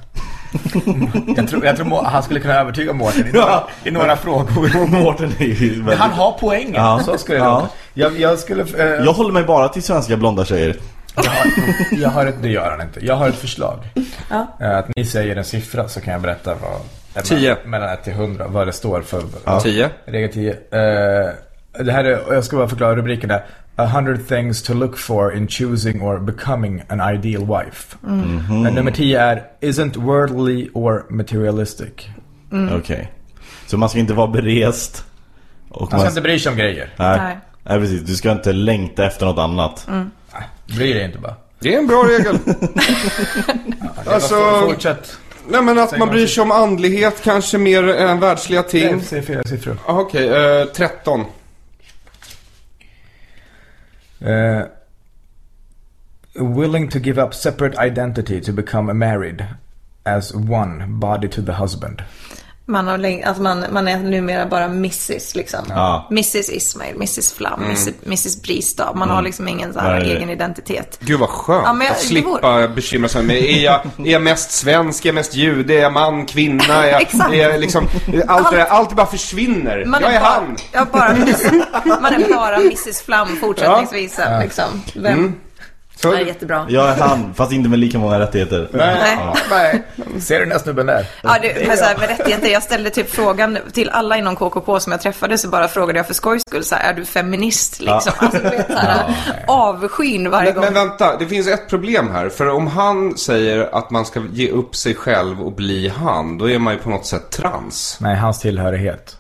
jag 1.37 1.47
tror, 1.49 1.65
jag 1.65 1.77
tror 1.77 2.03
han 2.05 2.23
skulle 2.23 2.39
kunna 2.39 2.53
övertyga 2.53 2.93
Mårten 2.93 3.27
i 3.27 3.31
några, 3.31 3.63
i 3.83 3.91
några 3.91 4.15
frågor. 4.15 4.87
Mårten 5.03 5.31
är 5.39 5.43
ju 5.45 5.69
Men 5.75 5.85
väldigt... 5.85 5.99
han 5.99 6.11
har 6.11 6.37
poängen, 6.39 6.73
Ja. 6.75 6.99
så 7.05 7.17
skulle 7.17 7.37
det 7.37 7.43
Ja. 7.45 7.67
Jag, 7.99 8.19
jag 8.19 8.39
skulle... 8.39 8.63
Eh, 8.63 9.05
Jag 9.05 9.13
håller 9.13 9.31
mig 9.33 9.43
bara 9.43 9.67
till 9.69 9.83
svenska 9.83 10.17
blonda 10.17 10.45
tjejer. 10.45 10.75
jag 11.15 11.23
har, 11.23 11.47
jag 12.01 12.09
har 12.09 12.25
ett, 12.25 12.35
det 12.41 12.49
gör 12.49 12.71
han 12.71 12.81
inte. 12.81 13.05
Jag 13.05 13.15
har 13.15 13.29
ett 13.29 13.35
förslag. 13.35 13.79
Ja. 14.29 14.47
Eh, 14.61 14.77
Att 14.77 14.95
ni 14.95 15.05
säger 15.05 15.35
en 15.35 15.43
siffra 15.43 15.87
så 15.87 16.01
kan 16.01 16.13
jag 16.13 16.21
berätta 16.21 16.55
vad... 16.55 17.23
Tio. 17.23 17.57
Mellan 17.65 17.89
1 17.89 18.03
till 18.03 18.13
100, 18.13 18.47
vad 18.47 18.67
det 18.67 18.71
står 18.73 19.01
för. 19.01 19.23
Ja. 19.45 19.59
Tio. 19.59 19.89
Regel 20.05 20.33
10. 20.33 20.51
Eh, 20.51 21.29
det 21.85 21.91
här 21.91 22.03
är, 22.03 22.33
jag 22.33 22.43
ska 22.43 22.57
bara 22.57 22.67
förklara 22.67 22.95
rubriken 22.95 23.29
där. 23.29 23.45
A 23.75 23.85
hundred 23.85 24.27
things 24.27 24.63
to 24.63 24.73
look 24.73 24.97
for 24.97 25.35
in 25.37 25.47
choosing 25.47 26.01
or 26.01 26.19
becoming 26.19 26.83
an 26.89 27.13
ideal 27.15 27.47
wife. 27.65 27.97
Mm. 28.07 28.35
Mhm. 28.35 28.65
Eh, 28.65 28.73
Nummer 28.73 28.91
10 28.91 29.19
är 29.21 29.43
Isn't 29.61 29.97
worldly 29.97 30.69
or 30.73 31.05
materialistic. 31.09 32.07
Mm. 32.51 32.75
Okej. 32.77 33.11
Så 33.67 33.77
man 33.77 33.89
ska 33.89 33.99
inte 33.99 34.13
vara 34.13 34.27
berest. 34.27 35.05
Och 35.69 35.91
Man 35.91 35.99
ska 35.99 36.09
inte 36.09 36.21
bry 36.21 36.39
sig 36.39 36.51
om 36.51 36.57
grejer. 36.57 36.93
Nej. 36.97 37.17
Nej. 37.17 37.37
Nej. 37.69 37.79
precis. 37.79 38.01
Du 38.01 38.15
ska 38.15 38.31
inte 38.31 38.53
längta 38.53 39.05
efter 39.05 39.25
något 39.25 39.39
annat. 39.39 39.87
Mm. 39.87 40.11
Bry 40.65 40.93
dig 40.93 41.05
inte 41.05 41.19
bara. 41.19 41.35
Det 41.59 41.73
är 41.73 41.79
en 41.79 41.87
bra 41.87 42.03
regel. 42.03 42.37
alltså, 44.05 44.61
Fortsätt. 44.61 45.17
nej 45.47 45.61
men 45.61 45.79
att 45.79 45.97
man 45.97 46.07
bryr 46.07 46.27
sig 46.27 46.41
om 46.41 46.51
andlighet 46.51 47.21
kanske 47.23 47.57
mer 47.57 47.87
än 47.87 48.19
världsliga 48.19 48.63
ting. 48.63 49.01
Säg 49.01 49.21
fyra 49.21 49.43
siffror. 49.43 49.77
Ah, 49.85 49.99
Okej, 49.99 50.27
eh, 50.27 50.65
13. 50.65 51.25
Eh, 54.19 54.61
willing 56.33 56.89
to 56.89 56.99
give 56.99 57.23
up 57.23 57.33
separate 57.33 57.85
identity 57.87 58.41
to 58.41 58.51
become 58.51 58.93
married 58.93 59.45
as 60.03 60.33
one 60.33 60.85
body 60.87 61.27
to 61.27 61.41
the 61.41 61.53
husband. 61.53 62.01
Man, 62.69 62.87
har 62.87 62.97
länge, 62.97 63.25
alltså 63.27 63.43
man, 63.43 63.65
man 63.71 63.87
är 63.87 63.97
numera 63.97 64.45
bara 64.45 64.63
Mrs 64.65 65.35
liksom. 65.35 65.59
Ja. 65.69 66.07
Mrs 66.11 66.49
Ismail, 66.49 66.95
Mrs 66.95 67.33
Flam, 67.33 67.53
Mm. 67.53 67.65
Mrs, 67.69 67.89
Mrs 68.05 68.41
Bristav. 68.41 68.95
Man 68.95 69.03
Mm. 69.07 69.15
har 69.15 69.21
liksom 69.23 69.47
ingen 69.47 69.73
så 69.73 69.79
här 69.79 69.99
Nej. 69.99 70.11
egen 70.11 70.29
identitet. 70.29 70.97
Gud 71.01 71.19
vad 71.19 71.29
skönt 71.29 71.63
Ja, 71.65 71.83
jag- 71.83 71.91
att 71.91 71.99
slippa 72.01 72.67
bekymra 72.67 73.09
sig 73.09 73.23
med 73.23 73.35
är 73.37 73.63
jag, 73.63 73.75
är 73.97 74.11
jag 74.11 74.21
mest 74.21 74.51
svensk, 74.51 75.05
är 75.05 75.09
jag 75.09 75.15
mest 75.15 75.35
jude, 75.35 75.73
är 75.73 75.81
jag 75.81 75.93
man, 75.93 76.25
kvinna, 76.25 76.63
är 76.85 76.87
jag, 76.91 77.01
Exakt. 77.01 77.33
är 77.33 77.49
jag 77.49 77.59
liksom, 77.59 77.87
allt 78.27 78.51
där, 78.51 78.65
allt 78.65 78.95
bara 78.95 79.05
försvinner. 79.05 79.85
Man 79.85 80.01
jag 80.01 80.13
är 80.13 80.19
bara, 80.19 80.29
han. 80.29 80.57
Ja, 80.71 80.85
bara, 80.91 81.15
man 82.01 82.13
är 82.13 82.35
bara 82.35 82.55
Mrs 82.55 83.01
Flam 83.01 83.27
fortsättningsvis. 83.41 84.15
Ja. 84.17 84.39
Liksom. 84.39 84.63
Vem? 84.95 85.13
Mm. 85.13 85.33
Det 86.01 86.07
är 86.07 86.19
jättebra. 86.19 86.65
Jag 86.69 86.89
är 86.89 86.95
han, 86.95 87.33
fast 87.33 87.51
inte 87.51 87.69
med 87.69 87.79
lika 87.79 87.97
många 87.99 88.19
rättigheter. 88.19 88.67
Nej. 88.71 89.17
Ja. 89.17 89.35
Nej. 89.49 89.83
Ser 90.21 90.39
du 90.39 90.45
den 90.45 90.51
här 90.51 90.59
snubben 90.59 90.85
där? 90.85 91.05
Ja, 91.23 91.37
det, 91.41 91.67
men 91.67 91.77
så 91.77 91.83
här, 91.83 91.97
med 91.97 92.09
rättigheter, 92.09 92.47
jag 92.47 92.63
ställde 92.63 92.89
typ 92.89 93.09
frågan 93.09 93.57
till 93.73 93.89
alla 93.89 94.17
inom 94.17 94.35
KKK 94.35 94.79
som 94.79 94.91
jag 94.91 95.01
träffade 95.01 95.37
så 95.37 95.47
bara 95.49 95.67
frågade 95.67 95.99
jag 95.99 96.07
för 96.07 96.13
skojs 96.13 96.41
skull 96.47 96.63
så 96.63 96.75
här, 96.75 96.89
är 96.89 96.93
du 96.93 97.05
feminist 97.05 97.79
liksom? 97.79 98.13
Ja. 98.19 98.25
Alltså, 98.25 98.41
vet, 98.43 98.67
så 98.67 98.73
här, 98.77 99.15
avskyn 99.47 100.29
varje 100.29 100.45
Men, 100.45 100.55
gång. 100.55 100.63
men 100.63 100.73
vänta, 100.73 101.17
det 101.17 101.25
finns 101.25 101.47
ett 101.47 101.69
problem 101.69 102.09
här. 102.11 102.29
För 102.29 102.47
om 102.49 102.67
han 102.67 103.17
säger 103.17 103.69
att 103.75 103.89
man 103.89 104.05
ska 104.05 104.21
ge 104.33 104.49
upp 104.51 104.75
sig 104.75 104.95
själv 104.95 105.41
och 105.41 105.51
bli 105.51 105.89
han, 105.89 106.37
då 106.37 106.49
är 106.49 106.59
man 106.59 106.73
ju 106.73 106.79
på 106.79 106.89
något 106.89 107.05
sätt 107.05 107.29
trans. 107.31 107.97
Nej, 108.01 108.15
hans 108.15 108.39
tillhörighet. 108.39 109.15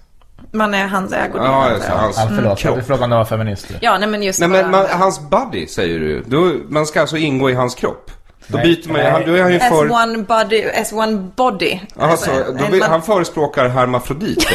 Man 0.51 0.73
är 0.73 0.87
hans 0.87 1.13
ägo. 1.13 1.33
Ja, 1.37 1.69
det, 1.69 1.91
hans 1.93 2.17
Ja, 2.17 2.29
förlåt, 2.35 2.59
kropp. 2.59 2.75
jag 2.77 2.87
frågade 2.87 3.03
om 3.03 3.09
du 3.09 3.15
var 3.15 3.25
feminist. 3.25 3.67
Ja, 3.81 3.97
nej 3.97 4.09
men 4.09 4.23
just 4.23 4.39
Nej 4.39 4.49
bara... 4.49 4.61
men 4.61 4.71
man, 4.71 4.85
hans 4.89 5.29
buddy 5.29 5.67
säger 5.67 5.99
du. 5.99 6.23
Då, 6.27 6.51
man 6.69 6.85
ska 6.85 7.01
alltså 7.01 7.17
ingå 7.17 7.49
i 7.49 7.53
hans 7.53 7.75
kropp. 7.75 8.11
Då 8.51 8.57
byter 8.57 8.89
man 8.89 9.01
ju, 9.01 9.07
han, 9.07 9.25
då 9.25 9.33
är 9.33 9.41
han 9.41 9.51
ju 9.51 9.59
As 9.59 9.69
för... 9.69 9.91
one 9.91 10.17
body, 10.17 10.63
as 10.81 10.91
one 10.93 11.17
body. 11.35 11.79
Alltså, 11.99 12.31
då 12.59 12.65
en 12.65 12.71
vill, 12.71 12.79
man- 12.79 12.89
han 12.89 13.01
förespråkar 13.01 13.69
hermafroditer. 13.69 14.53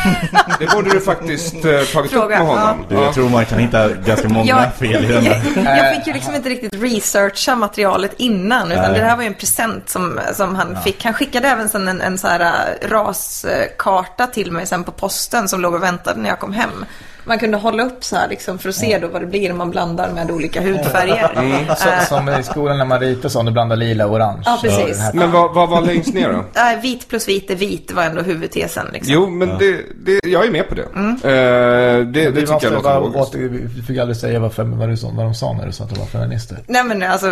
det 0.58 0.70
borde 0.74 0.90
du 0.90 1.00
faktiskt 1.00 1.54
eh, 1.54 1.60
tagit 1.62 2.10
Fråga, 2.10 2.24
upp 2.24 2.28
med 2.30 2.38
honom. 2.38 2.84
Du, 2.88 2.94
jag 2.94 3.14
tror 3.14 3.28
man 3.28 3.44
kan 3.44 3.58
hitta 3.58 3.88
ganska 3.88 4.28
många 4.28 4.46
Jag- 4.46 4.74
fel 4.74 5.04
i 5.04 5.08
den 5.12 5.24
där. 5.24 5.42
Jag 5.76 5.94
fick 5.96 6.06
ju 6.06 6.12
liksom 6.12 6.34
inte 6.34 6.48
riktigt 6.48 6.74
researcha 6.82 7.56
materialet 7.56 8.12
innan. 8.16 8.72
Utan 8.72 8.90
Nej. 8.92 9.00
det 9.00 9.06
här 9.06 9.16
var 9.16 9.22
ju 9.22 9.26
en 9.28 9.34
present 9.34 9.88
som, 9.88 10.20
som 10.34 10.54
han 10.54 10.76
fick. 10.84 11.04
Han 11.04 11.14
skickade 11.14 11.48
även 11.48 11.68
sen 11.68 11.88
en, 11.88 12.00
en 12.00 12.18
så 12.18 12.28
här 12.28 12.40
äh, 12.40 12.88
raskarta 12.88 14.26
till 14.26 14.52
mig 14.52 14.66
sen 14.66 14.84
på 14.84 14.92
posten 14.92 15.48
som 15.48 15.60
låg 15.60 15.74
och 15.74 15.82
väntade 15.82 16.20
när 16.20 16.28
jag 16.28 16.38
kom 16.38 16.52
hem. 16.52 16.84
Man 17.26 17.38
kunde 17.38 17.56
hålla 17.56 17.82
upp 17.82 18.04
så 18.04 18.16
här 18.16 18.28
liksom 18.28 18.58
för 18.58 18.68
att 18.68 18.74
se 18.74 18.98
då 18.98 19.08
vad 19.08 19.22
det 19.22 19.26
blir 19.26 19.52
om 19.52 19.58
man 19.58 19.70
blandar 19.70 20.10
med 20.12 20.30
olika 20.30 20.60
hudfärger. 20.60 21.30
Mm. 21.36 21.66
Så, 21.76 21.88
Eh, 21.88 22.00
som 22.08 22.28
i 22.28 22.42
skolan 22.42 22.78
när 22.78 22.84
man 22.84 23.00
ritar 23.00 23.28
så, 23.28 23.38
om 23.40 23.46
du 23.46 23.52
blandar 23.52 23.76
lila 23.76 24.06
och 24.06 24.12
orange. 24.14 24.42
Ja, 24.44 24.58
precis. 24.62 25.10
Men 25.14 25.32
vad, 25.32 25.54
vad 25.54 25.68
var 25.68 25.80
längst 25.80 26.14
ner 26.14 26.28
då? 26.32 26.60
äh, 26.60 26.80
vit 26.82 27.08
plus 27.08 27.28
vit 27.28 27.50
är 27.50 27.54
vit 27.56 27.92
var 27.92 28.02
ändå 28.02 28.22
huvudtesen. 28.22 28.86
Liksom. 28.92 29.14
Jo, 29.14 29.26
men 29.30 29.48
det, 29.58 29.80
det, 30.04 30.28
jag 30.28 30.46
är 30.46 30.50
med 30.50 30.68
på 30.68 30.74
det. 30.74 30.86
Mm. 30.94 31.10
Eh, 31.10 31.20
det, 31.22 32.04
det 32.04 32.30
Vi 32.30 32.40
tycker 32.40 32.58
jag 32.62 32.72
låter 32.72 33.00
logiskt. 33.00 33.16
åter, 33.34 33.38
vi 33.76 33.82
fick 33.82 33.98
aldrig 33.98 34.16
säga 34.16 34.38
vad, 34.40 34.52
fem, 34.54 34.78
vad, 34.78 34.88
du, 34.88 34.96
vad 35.02 35.24
de 35.26 35.34
sa 35.34 35.52
när 35.52 35.66
du 35.66 35.72
sa 35.72 35.84
att 35.84 35.90
de 35.90 35.98
var 35.98 36.06
feminister. 36.06 36.58
Nej 36.66 36.84
men 36.84 37.02
alltså, 37.02 37.26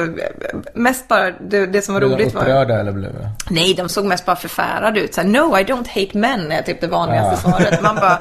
mest 0.74 1.08
bara 1.08 1.30
det, 1.30 1.66
det 1.66 1.82
som 1.82 1.94
var 1.94 2.00
Blev 2.00 2.10
de 2.10 2.16
roligt 2.16 2.34
var... 2.34 2.42
upprörda 2.42 2.80
eller 2.80 2.92
blev 2.92 3.12
det? 3.12 3.30
Nej, 3.50 3.74
de 3.74 3.88
såg 3.88 4.04
mest 4.04 4.26
bara 4.26 4.36
förfärade 4.36 5.00
ut. 5.00 5.14
Så 5.14 5.20
här, 5.20 5.28
no, 5.28 5.58
I 5.58 5.62
don't 5.64 5.88
hate 5.88 6.18
men 6.18 6.52
är 6.52 6.62
typ 6.62 6.80
det 6.80 6.86
vanligaste 6.86 7.40
Ja. 7.44 7.50
svaret. 7.58 7.82
Man 7.82 7.96
bara, 7.96 8.18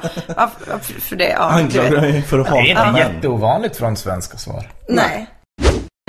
för 1.00 1.16
det? 1.16 1.28
Ja, 1.38 1.60
vet. 1.72 1.90
dig 1.90 2.22
för 2.22 2.38
att 2.38 2.46
Det 2.46 2.70
är 2.70 2.74
hata 2.76 2.88
inte 2.88 3.00
jätteovanligt 3.00 3.76
från 3.76 3.96
svenska 3.96 4.38
svar. 4.38 4.70
Nej. 4.88 5.26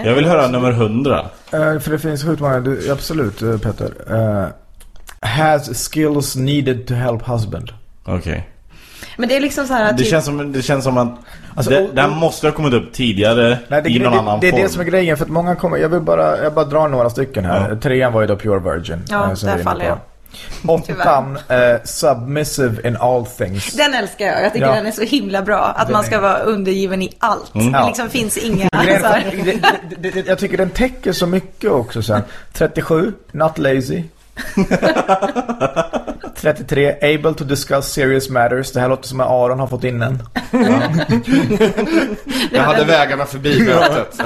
Jag 0.03 0.13
vill 0.13 0.25
höra 0.25 0.47
nummer 0.47 0.71
100. 0.71 1.19
Eh, 1.53 1.79
för 1.79 1.91
det 1.91 1.99
finns 1.99 2.23
sjukt 2.23 2.41
många, 2.41 2.59
du, 2.59 2.91
absolut 2.91 3.41
eh, 3.41 3.57
Peter. 3.57 3.91
Eh, 4.09 4.47
has 5.29 5.89
skills 5.91 6.35
needed 6.35 6.87
to 6.87 6.93
help 6.93 7.27
husband. 7.27 7.71
Okej. 8.05 8.49
Men 9.17 9.29
det 9.29 9.37
är 9.37 9.41
liksom 9.41 9.67
så 9.67 9.73
här 9.73 9.91
Det 9.91 9.97
typ, 9.97 10.07
känns 10.07 10.25
som, 10.25 10.51
det 10.51 10.61
känns 10.61 10.83
som 10.83 10.97
att 10.97 11.13
Alltså, 11.55 11.71
det, 11.71 11.81
och- 11.83 11.95
den 11.95 12.09
måste 12.11 12.47
ha 12.47 12.51
kommit 12.51 12.73
upp 12.73 12.93
tidigare 12.93 13.57
Nej, 13.67 13.81
det, 13.81 13.89
i 13.89 13.99
någon 13.99 14.11
det, 14.13 14.19
annan 14.19 14.39
det 14.39 14.47
är 14.47 14.51
form. 14.51 14.61
det 14.61 14.69
som 14.69 14.81
är 14.81 14.85
grejen, 14.85 15.17
för 15.17 15.25
att 15.25 15.31
många 15.31 15.55
kommer, 15.55 15.77
jag 15.77 15.89
vill 15.89 16.01
bara, 16.01 16.43
jag 16.43 16.53
bara 16.53 16.65
drar 16.65 16.87
några 16.87 17.09
stycken 17.09 17.45
här. 17.45 17.69
Ja. 17.69 17.75
Trean 17.75 18.13
var 18.13 18.21
ju 18.21 18.27
då 18.27 18.35
Pure 18.35 18.59
Virgin. 18.59 19.03
Ja, 19.09 19.35
som 19.35 19.49
där 19.49 19.57
är 19.57 19.63
faller 19.63 19.79
på. 19.85 19.89
jag. 19.89 19.97
Åttan, 20.67 21.37
eh, 21.49 21.57
Submissive 21.83 22.87
in 22.87 22.97
all 22.97 23.25
things. 23.25 23.73
Den 23.73 23.93
älskar 23.93 24.25
jag. 24.25 24.43
Jag 24.43 24.53
tycker 24.53 24.65
Ja. 24.67 24.73
den 24.75 24.85
är 24.85 24.91
så 24.91 25.01
himla 25.03 25.41
bra. 25.41 25.59
Att 25.63 25.87
Den 25.87 25.93
man 25.93 26.03
är- 26.03 26.07
ska 26.07 26.19
vara 26.19 26.37
undergiven 26.39 27.01
i 27.01 27.15
allt. 27.19 27.53
Det 27.53 27.63
Ja. 27.63 27.87
liksom 27.87 28.09
finns 28.09 28.37
inga... 28.37 28.69
Grejen 28.83 29.01
så 29.01 29.07
är 29.07 29.11
här. 29.11 29.21
för 29.31 29.67
att 29.67 29.73
det, 29.89 29.95
det, 29.99 30.11
det, 30.11 30.27
jag 30.27 30.39
tycker 30.39 30.57
den 30.57 30.69
täcker 30.69 31.13
så 31.13 31.27
mycket 31.27 31.71
också 31.71 32.01
sen. 32.01 32.21
37, 32.53 33.13
not 33.31 33.57
lazy. 33.57 34.03
33, 36.35 36.97
able 37.01 37.33
to 37.33 37.43
discuss 37.43 37.93
serious 37.93 38.29
matters. 38.29 38.71
Det 38.71 38.79
här 38.79 38.89
låter 38.89 39.07
som 39.07 39.19
att 39.19 39.27
Aron 39.27 39.59
har 39.59 39.67
fått 39.67 39.83
in 39.83 40.01
en. 40.01 40.23
Jag 42.51 42.63
hade 42.63 42.83
vägarna 42.83 43.25
förbi 43.25 43.59
mötet. 43.59 44.17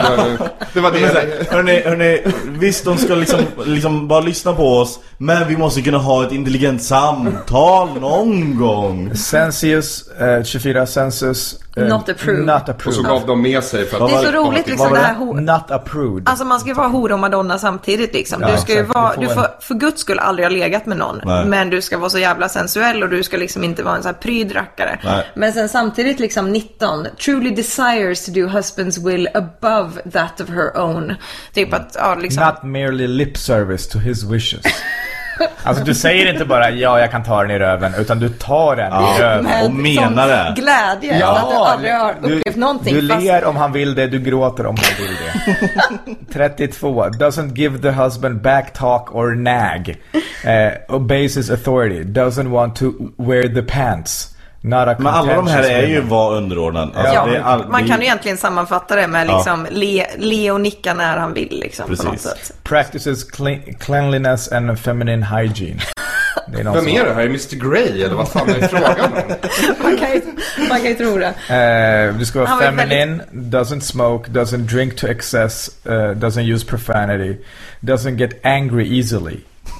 Det 0.74 0.80
var 0.80 0.92
det. 0.92 0.98
här, 0.98 1.48
hörni, 1.52 1.82
hörni, 1.82 2.22
visst 2.46 2.86
de 2.86 2.98
ska 2.98 3.16
liksom, 3.16 3.40
liksom 3.66 4.08
bara 4.08 4.22
lyssna 4.22 4.54
på 4.54 4.78
oss 4.78 5.00
Men 5.18 5.48
vi 5.48 5.58
måste 5.58 5.82
kunna 5.82 5.98
ha 5.98 6.26
ett 6.26 6.32
intelligent 6.32 6.84
samtal 6.84 8.00
någon 8.00 8.58
gång 8.58 9.16
Censius, 9.16 10.08
eh, 10.08 10.44
24 10.44 10.86
census. 10.86 11.60
Eh, 11.82 11.88
Not 11.88 12.10
approved. 12.10 12.46
Not 12.46 12.62
Och 12.62 12.66
så 12.66 12.72
approved. 12.72 13.06
gav 13.06 13.26
de 13.28 13.42
med 13.42 13.64
sig 13.64 13.86
för 13.86 14.04
att... 14.06 14.10
Det 14.12 14.16
är 14.18 14.24
så 14.24 14.32
roligt 14.32 14.68
liksom 14.68 14.94
det 14.94 15.00
här 15.00 15.16
ho- 15.16 15.40
Not 15.42 15.72
approved. 15.72 16.30
Alltså 16.30 16.46
man 16.46 16.60
ska 16.60 16.70
ju 16.70 16.76
vara 16.76 16.88
hora 16.88 17.14
och 17.14 17.20
madonna 17.20 17.60
samtidigt 17.60 18.14
liksom. 18.14 18.42
Ja, 18.42 18.52
Du 18.52 18.58
ska 18.58 18.74
ju 18.74 18.80
exakt. 18.80 18.96
vara, 18.96 19.16
Du 19.16 19.28
får 19.28 19.48
för 19.62 19.76
guds 19.76 20.02
skull 20.02 20.20
aldrig 20.20 20.46
ha 20.46 20.50
legat 20.50 20.86
med 20.86 20.98
någon. 20.98 21.22
Nej. 21.26 21.46
Men 21.46 21.70
du 21.70 21.82
ska 21.82 21.98
vara 21.98 22.10
så 22.10 22.20
jävla 22.20 22.50
sensuell 22.50 23.04
och 23.04 23.10
du 23.10 23.24
ska 23.24 23.38
liksom 23.38 23.64
inte 23.64 23.84
vara 23.84 23.96
en 23.96 24.04
sån 24.04 24.14
här 24.14 24.22
pryd 24.22 24.56
rackare. 24.56 25.00
Nej. 25.04 25.26
Men 25.36 25.54
sen 25.54 25.70
samtidigt 25.70 26.20
liksom 26.20 26.52
19. 26.52 27.08
Truly 27.26 27.50
desires 27.56 28.26
to 28.26 28.32
do 28.32 28.48
husband's 28.48 29.06
will 29.06 29.30
above 29.34 29.92
that 30.12 30.42
of 30.42 30.50
her 30.50 30.78
own. 30.78 31.14
Typ 31.54 31.74
att, 31.74 31.96
ja 32.00 32.16
liksom. 32.16 32.44
Not 32.46 32.64
merely 32.64 33.08
lip 33.08 33.38
service 33.38 33.88
to 33.90 33.98
his 34.00 34.24
wishes. 34.24 34.62
Alltså 35.64 35.84
du 35.84 35.94
säger 35.96 36.32
inte 36.34 36.46
bara 36.46 36.70
ja 36.70 37.00
jag 37.00 37.12
kan 37.12 37.24
ta 37.24 37.42
den 37.42 37.52
i 37.52 37.60
röven 37.60 37.94
utan 37.98 38.20
du 38.20 38.30
tar 38.30 38.76
den 38.76 38.94
i 38.94 39.20
röven. 39.22 39.44
med 39.44 39.66
och 39.66 39.72
menar 39.74 40.28
det. 40.28 40.54
Glädje. 40.56 41.20
Ja, 41.20 41.38
att 41.38 41.50
du 41.50 41.56
aldrig 41.56 41.94
har 41.94 42.12
upplevt 42.22 42.54
du, 42.54 42.60
någonting. 42.60 42.96
Du 42.96 43.08
fast- 43.08 43.22
ler 43.24 43.46
om 43.46 43.56
han 43.56 43.72
vill 43.72 43.96
det, 43.96 44.08
du 44.08 44.20
gråter 44.20 44.66
om 44.66 44.76
han 44.78 45.06
vill 45.06 45.16
det. 45.16 46.16
32. 46.34 47.06
Doesn't 47.10 47.56
give 47.58 47.80
the 47.82 47.92
husband 47.92 48.42
back 48.42 48.74
talk 48.74 49.16
or 49.16 49.36
nag. 49.36 49.96
Eh, 50.44 50.72
obeys 50.96 51.38
his 51.38 51.50
authority. 51.50 52.04
Doesn't 52.04 52.48
want 52.50 52.76
to 52.76 52.92
wear 53.18 53.44
the 53.54 53.62
pants. 53.62 54.36
Not 54.62 54.88
a 54.88 54.96
Men 54.98 55.08
alla 55.08 55.36
de 55.36 55.48
här 55.48 55.64
är 55.64 55.88
ju 55.88 56.02
var 56.02 56.36
underordnad 56.36 56.92
alltså, 56.96 57.14
Ja, 57.14 57.26
det 57.26 57.38
är 57.38 57.42
all, 57.42 57.68
man 57.68 57.88
kan 57.88 58.00
ju 58.00 58.06
egentligen 58.06 58.38
sammanfatta 58.38 58.96
det 58.96 59.08
med 59.08 59.28
Ja. 59.28 59.36
liksom 59.38 59.68
le, 59.72 60.06
le 60.18 60.52
och 60.52 60.62
nicka 60.62 60.94
när 60.94 61.18
han 61.18 61.34
vill 61.34 61.60
liksom 61.64 61.86
på 61.86 61.92
något 62.04 62.12
Precis. 62.12 62.22
sätt. 62.30 62.54
Practices 62.64 63.32
cle- 63.32 63.74
cleanliness 63.80 64.52
and 64.52 64.80
feminine 64.80 65.24
hygiene. 65.26 65.80
Det 66.54 66.60
är 66.60 66.64
Vem 66.64 66.88
är 66.88 67.04
det 67.06 67.14
här? 67.14 67.22
Är 67.22 67.26
Mr 67.26 67.56
Grey 67.70 68.04
eller 68.04 68.16
vad 68.16 68.28
fan 68.30 68.50
är 68.50 68.68
frågan 68.68 68.96
om? 69.00 69.12
Man 69.84 69.98
kan 69.98 70.12
ju, 70.14 70.22
man 70.70 70.78
kan 70.78 70.88
ju 70.88 70.94
tro 70.96 71.18
det. 71.18 71.34
Eh, 72.10 72.16
du 72.20 72.26
ska 72.26 72.40
vara 72.40 72.50
Han 72.50 72.60
feminine, 72.60 73.24
doesn't 73.32 73.80
smoke, 73.80 74.32
doesn't 74.32 74.58
drink 74.68 74.96
to 74.96 75.08
excess, 75.08 75.70
eh, 75.86 75.92
doesn't 75.92 76.54
use 76.54 76.66
profanity, 76.66 77.38
doesn't 77.82 78.16
get 78.18 78.46
angry 78.46 79.00
easily. 79.00 79.38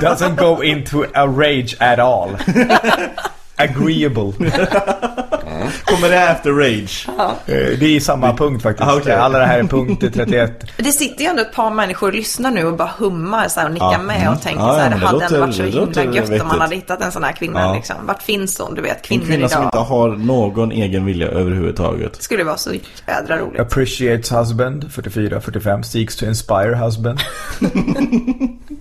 doesn't 0.00 0.36
go 0.36 0.62
into 0.62 1.04
a 1.14 1.26
rage 1.28 1.76
at 1.80 1.98
all. 1.98 2.30
Agreeable. 3.58 4.34
Kommer 5.84 6.08
det 6.08 6.16
efter 6.16 6.52
Rage? 6.52 7.06
Eh, 7.46 7.78
det 7.78 7.96
är 7.96 8.00
samma 8.00 8.36
punkt 8.36 8.62
faktiskt. 8.62 8.88
Ah, 8.88 8.96
okej. 8.96 9.14
Alla 9.14 9.38
det 9.38 9.44
här 9.46 9.58
är 9.58 9.64
punkt 9.64 10.04
31. 10.14 10.64
Det 10.76 10.92
sitter 10.92 11.24
ju 11.24 11.30
ändå 11.30 11.42
ett 11.42 11.52
par 11.52 11.70
människor 11.70 12.06
och 12.08 12.14
lyssnar 12.14 12.50
nu 12.50 12.64
och 12.66 12.76
bara 12.76 12.90
hummar 12.98 13.48
så 13.48 13.60
här, 13.60 13.66
och 13.66 13.72
nickar 13.72 13.92
Ja. 13.92 13.98
med 13.98 14.16
Mm. 14.20 14.32
och 14.32 14.42
tänker 14.42 14.60
Ja, 14.60 14.72
så 14.72 14.78
ja, 14.78 14.82
här, 14.82 14.90
det 14.90 14.96
det 14.96 15.06
hade 15.06 15.12
låter- 15.18 15.26
ändå 15.26 15.40
varit 15.46 15.54
så 15.54 15.62
himla 15.62 15.80
gött 15.80 15.96
om 15.96 16.12
vettigt. 16.30 16.46
man 16.46 16.60
hade 16.60 16.74
hittat 16.76 17.02
en 17.02 17.12
sån 17.12 17.24
här 17.24 17.32
kvinna 17.32 17.60
Ja. 17.60 17.74
liksom. 17.74 17.96
Vart 18.06 18.22
finns 18.22 18.58
hon? 18.58 18.74
Du 18.74 18.82
vet, 18.82 18.96
En 18.96 19.02
kvinnor 19.02 19.24
kvinna 19.24 19.48
som 19.48 19.58
idag. 19.62 19.66
inte 19.68 19.78
har 19.78 20.08
någon 20.08 20.72
egen 20.72 21.04
vilja 21.04 21.28
överhuvudtaget 21.28 22.22
skulle 22.22 22.44
vara 22.44 22.56
så 22.56 22.70
jädra 23.08 23.38
roligt. 23.38 23.60
Appreciates 23.60 24.32
husband, 24.32 24.92
44, 24.92 25.40
45. 25.40 25.82
Seeks 25.82 26.16
to 26.16 26.26
inspire 26.26 26.74
husband. 26.76 27.20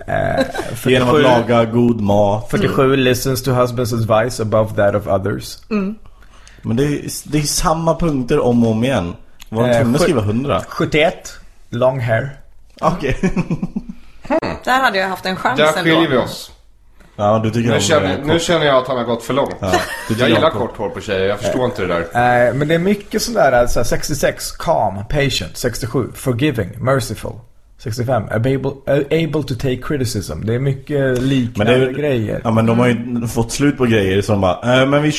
eh, 0.08 0.46
Genom 0.86 1.10
att 1.10 1.16
47. 1.16 1.22
laga 1.22 1.66
god 1.66 2.02
mat 2.02 2.48
47. 2.52 2.96
Listens 2.96 3.44
to 3.44 3.52
husband's 3.52 3.94
advice 3.94 4.40
above 4.42 4.76
that 4.76 4.96
of 4.96 5.08
others. 5.08 5.58
Men 6.66 6.76
det 6.78 6.84
är, 6.84 7.02
det 7.32 7.38
är 7.38 7.42
samma 7.42 7.96
punkter 7.96 8.40
om 8.40 8.64
och 8.64 8.72
om 8.72 8.84
igen 8.84 9.16
Var 9.50 9.64
de 9.64 9.70
Eh, 9.70 9.78
tvungna 9.82 9.96
att 9.96 10.02
skriva 10.02 10.22
100? 10.22 10.62
71. 10.68 11.34
Long 11.70 12.00
hair. 12.00 12.40
Okej 12.82 13.18
Där 14.64 14.82
hade 14.82 14.98
jag 14.98 15.08
haft 15.10 15.26
en 15.26 15.36
chans 15.36 15.58
Där 15.60 15.68
ändå. 15.68 15.80
skiljer 15.82 16.10
vi 16.10 16.18
oss. 16.18 16.52
Ja 17.16 17.40
du 17.44 17.50
tycker 17.52 17.70
Nu 17.70 17.76
om 17.76 17.82
känner, 17.82 18.18
det 18.18 18.24
nu 18.24 18.40
känner 18.40 18.66
jag 18.66 18.76
att 18.78 18.88
han 18.88 18.98
har 18.98 19.04
gått 19.04 19.24
för 19.24 19.34
långt. 19.34 19.56
Ja, 19.60 19.72
jag 20.20 20.30
gillar 20.30 20.52
om- 20.52 20.58
kort 20.60 20.78
hår 20.78 20.90
på 20.90 21.02
tjejer, 21.02 21.26
jag 21.28 21.40
förstår 21.40 21.66
inte 21.66 21.82
det 21.82 21.88
där. 21.88 22.48
Eh, 22.48 22.54
men 22.54 22.68
det 22.68 22.76
är 22.76 22.80
mycket 22.80 23.22
sådär, 23.22 23.52
alltså 23.52 23.84
66, 23.84 24.52
calm, 24.52 24.96
patient. 25.10 25.58
67, 25.58 26.08
forgiving, 26.16 26.70
merciful. 26.84 27.32
65, 27.86 28.24
able, 28.32 28.72
able 29.12 29.44
to 29.44 29.56
take 29.56 29.78
criticism. 29.78 30.42
Det 30.46 30.54
är 30.56 30.60
mycket 30.60 31.00
Men 31.00 31.16
liknande 31.30 31.74
är, 31.74 31.92
grejer. 31.92 32.42
Ja 32.44 32.52
men 32.52 32.66
de 32.66 32.80
har 32.80 32.88
ju 32.88 33.28
fått 33.28 33.52
slut 33.52 33.78
på 33.78 33.86
grejer 33.86 34.22
som 34.22 34.42
bara 34.42 34.82
äh, 34.82 34.88
Men 34.88 35.04
vi, 35.04 35.12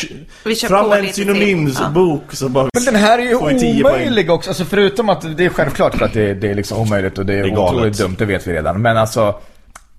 Vi 0.45 0.55
fram 0.55 0.93
en 0.93 1.13
synonymsbok 1.13 2.33
så 2.33 2.49
bara 2.49 2.69
Men 2.75 2.85
den 2.85 2.95
här 2.95 3.19
är 3.19 3.23
ju 3.23 3.39
får 3.39 3.49
vi 3.49 3.61
10 3.61 3.83
poäng. 3.83 3.95
omöjlig 3.95 4.31
också. 4.31 4.51
Alltså 4.51 4.65
förutom 4.65 5.09
att 5.09 5.37
det 5.37 5.45
är 5.45 5.49
självklart 5.49 5.95
för 5.95 6.05
att 6.05 6.13
det, 6.13 6.35
det 6.35 6.51
är 6.51 6.55
liksom 6.55 6.79
omöjligt 6.79 7.19
och 7.19 7.27
det 7.27 7.35
är, 7.35 7.43
Det 7.43 7.49
är 7.51 7.59
otroligt 7.59 7.99
dumt, 7.99 8.15
det 8.19 8.25
vet 8.25 8.47
vi 8.47 8.53
redan. 8.53 8.83
Men 8.83 8.97
alltså, 8.97 9.35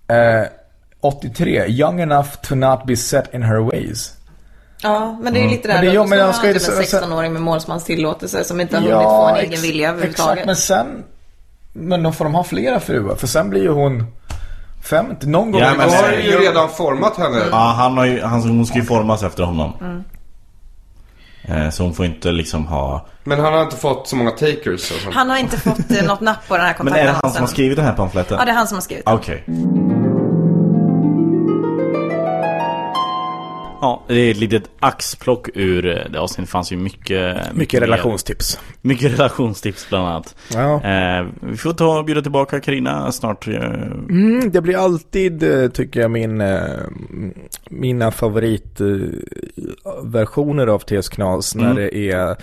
eh, 0.07 0.47
83, 1.01 1.65
young 1.67 1.99
enough 2.01 2.29
to 2.43 2.55
not 2.55 2.85
be 2.85 2.95
set 2.95 3.33
in 3.33 3.43
her 3.43 3.59
ways. 3.59 4.13
Ja, 4.81 5.19
men 5.21 5.33
det 5.33 5.39
är 5.39 5.43
ju 5.43 5.49
lite 5.49 5.67
Men 5.67 5.75
där 5.77 5.81
det- 5.83 5.89
då. 5.89 5.93
ja, 5.95 6.05
men 6.05 6.19
jag 6.19 6.35
ska 6.35 6.47
ju- 6.47 6.53
typ 6.53 6.61
en 6.61 6.65
så- 6.75 6.83
så- 6.83 6.97
16-åring 6.97 7.33
med 7.33 7.41
målsmans 7.41 7.83
tillåtelse 7.83 8.43
som 8.43 8.61
inte 8.61 8.77
har 8.77 8.81
hunnit 8.83 8.97
få 9.03 9.27
en 9.27 9.35
egen 9.45 9.61
vilja 9.61 9.89
överhuvudtaget. 9.89 10.31
Exakt, 10.33 10.45
men 10.45 10.55
sen... 10.55 11.03
Men 11.73 12.03
då 12.03 12.11
får 12.11 12.25
de 12.25 12.33
ha 12.35 12.43
flera 12.43 12.79
fruar, 12.79 13.15
för 13.15 13.27
sen 13.27 13.49
blir 13.49 13.61
ju 13.61 13.69
hon 13.71 14.05
50. 14.83 15.27
Någon 15.27 15.51
gång... 15.51 15.61
Ja, 15.61 15.73
men- 15.77 15.89
har 15.89 16.11
ju 16.11 16.31
redan 16.39 16.69
format 16.69 17.17
henne. 17.17 17.37
Ja 17.51 17.57
han 17.77 17.97
har 17.97 18.05
ju, 18.05 18.21
han, 18.21 18.41
hon 18.41 18.65
ska 18.65 18.75
ju 18.77 18.83
formas 18.85 19.23
efter 19.23 19.43
honom 19.43 19.73
Mm. 19.81 20.03
eh, 21.65 21.69
Så 21.69 21.83
hon 21.83 21.93
får 21.93 22.05
inte 22.05 22.31
liksom 22.31 22.65
ha 22.67 23.05
Men 23.23 23.39
han 23.39 23.53
har 23.53 23.63
inte 23.63 23.75
fått 23.75 24.07
så 24.07 24.15
många 24.15 24.31
takers. 24.31 24.93
Han 25.13 25.29
har 25.29 25.37
inte 25.37 25.57
fått 25.59 25.91
eh, 25.91 26.07
något 26.07 26.21
napp 26.21 26.47
på 26.47 26.57
den 26.57 26.65
här 26.65 26.75
Men 26.79 26.93
är 26.93 26.97
det 26.97 26.99
han 27.03 27.05
som 27.05 27.13
kontaktannonsen. 27.13 27.41
har 27.43 27.47
skrivit 27.47 27.75
den 27.77 27.85
här 27.85 27.93
pamfletten? 27.93 28.37
Ja, 28.39 28.45
det 28.45 28.51
är 28.51 28.55
han 28.55 28.67
som 28.67 28.75
har 28.75 28.81
skrivit 28.81 29.05
den. 29.05 29.15
Okej 29.15 29.43
Ja, 33.81 34.03
det 34.07 34.13
är 34.15 34.31
ett 34.31 34.37
litet 34.37 34.63
axplock 34.79 35.49
ur 35.53 35.85
eh, 35.85 35.97
det 36.11 36.19
avsnittet. 36.19 36.49
fanns 36.51 36.71
ju 36.71 36.77
mycket... 36.77 37.37
Mycket 37.55 37.81
mer. 37.81 37.87
relationstips. 37.87 38.59
Mycket 38.81 39.11
relationstips 39.11 39.89
bland 39.89 40.07
annat. 40.07 40.35
Ja. 40.53 40.83
Eh, 40.83 41.25
vi 41.41 41.57
får 41.57 41.73
ta 41.73 41.99
och 41.99 42.05
bjuda 42.05 42.21
tillbaka 42.21 42.59
Karina 42.59 43.11
snart. 43.11 43.47
eh, 43.47 43.53
Mm, 43.55 44.51
det 44.51 44.61
blir 44.61 44.77
alltid, 44.77 45.43
eh, 45.63 45.69
tycker 45.69 45.99
jag, 45.99 46.11
min, 46.11 46.43
mina 47.69 48.11
favoritversioner 48.11 50.67
av 50.67 50.79
TS 50.79 51.09
Knas 51.09 51.55
när 51.55 51.71
Mm. 51.71 51.75
det 51.75 51.97
är, 52.11 52.35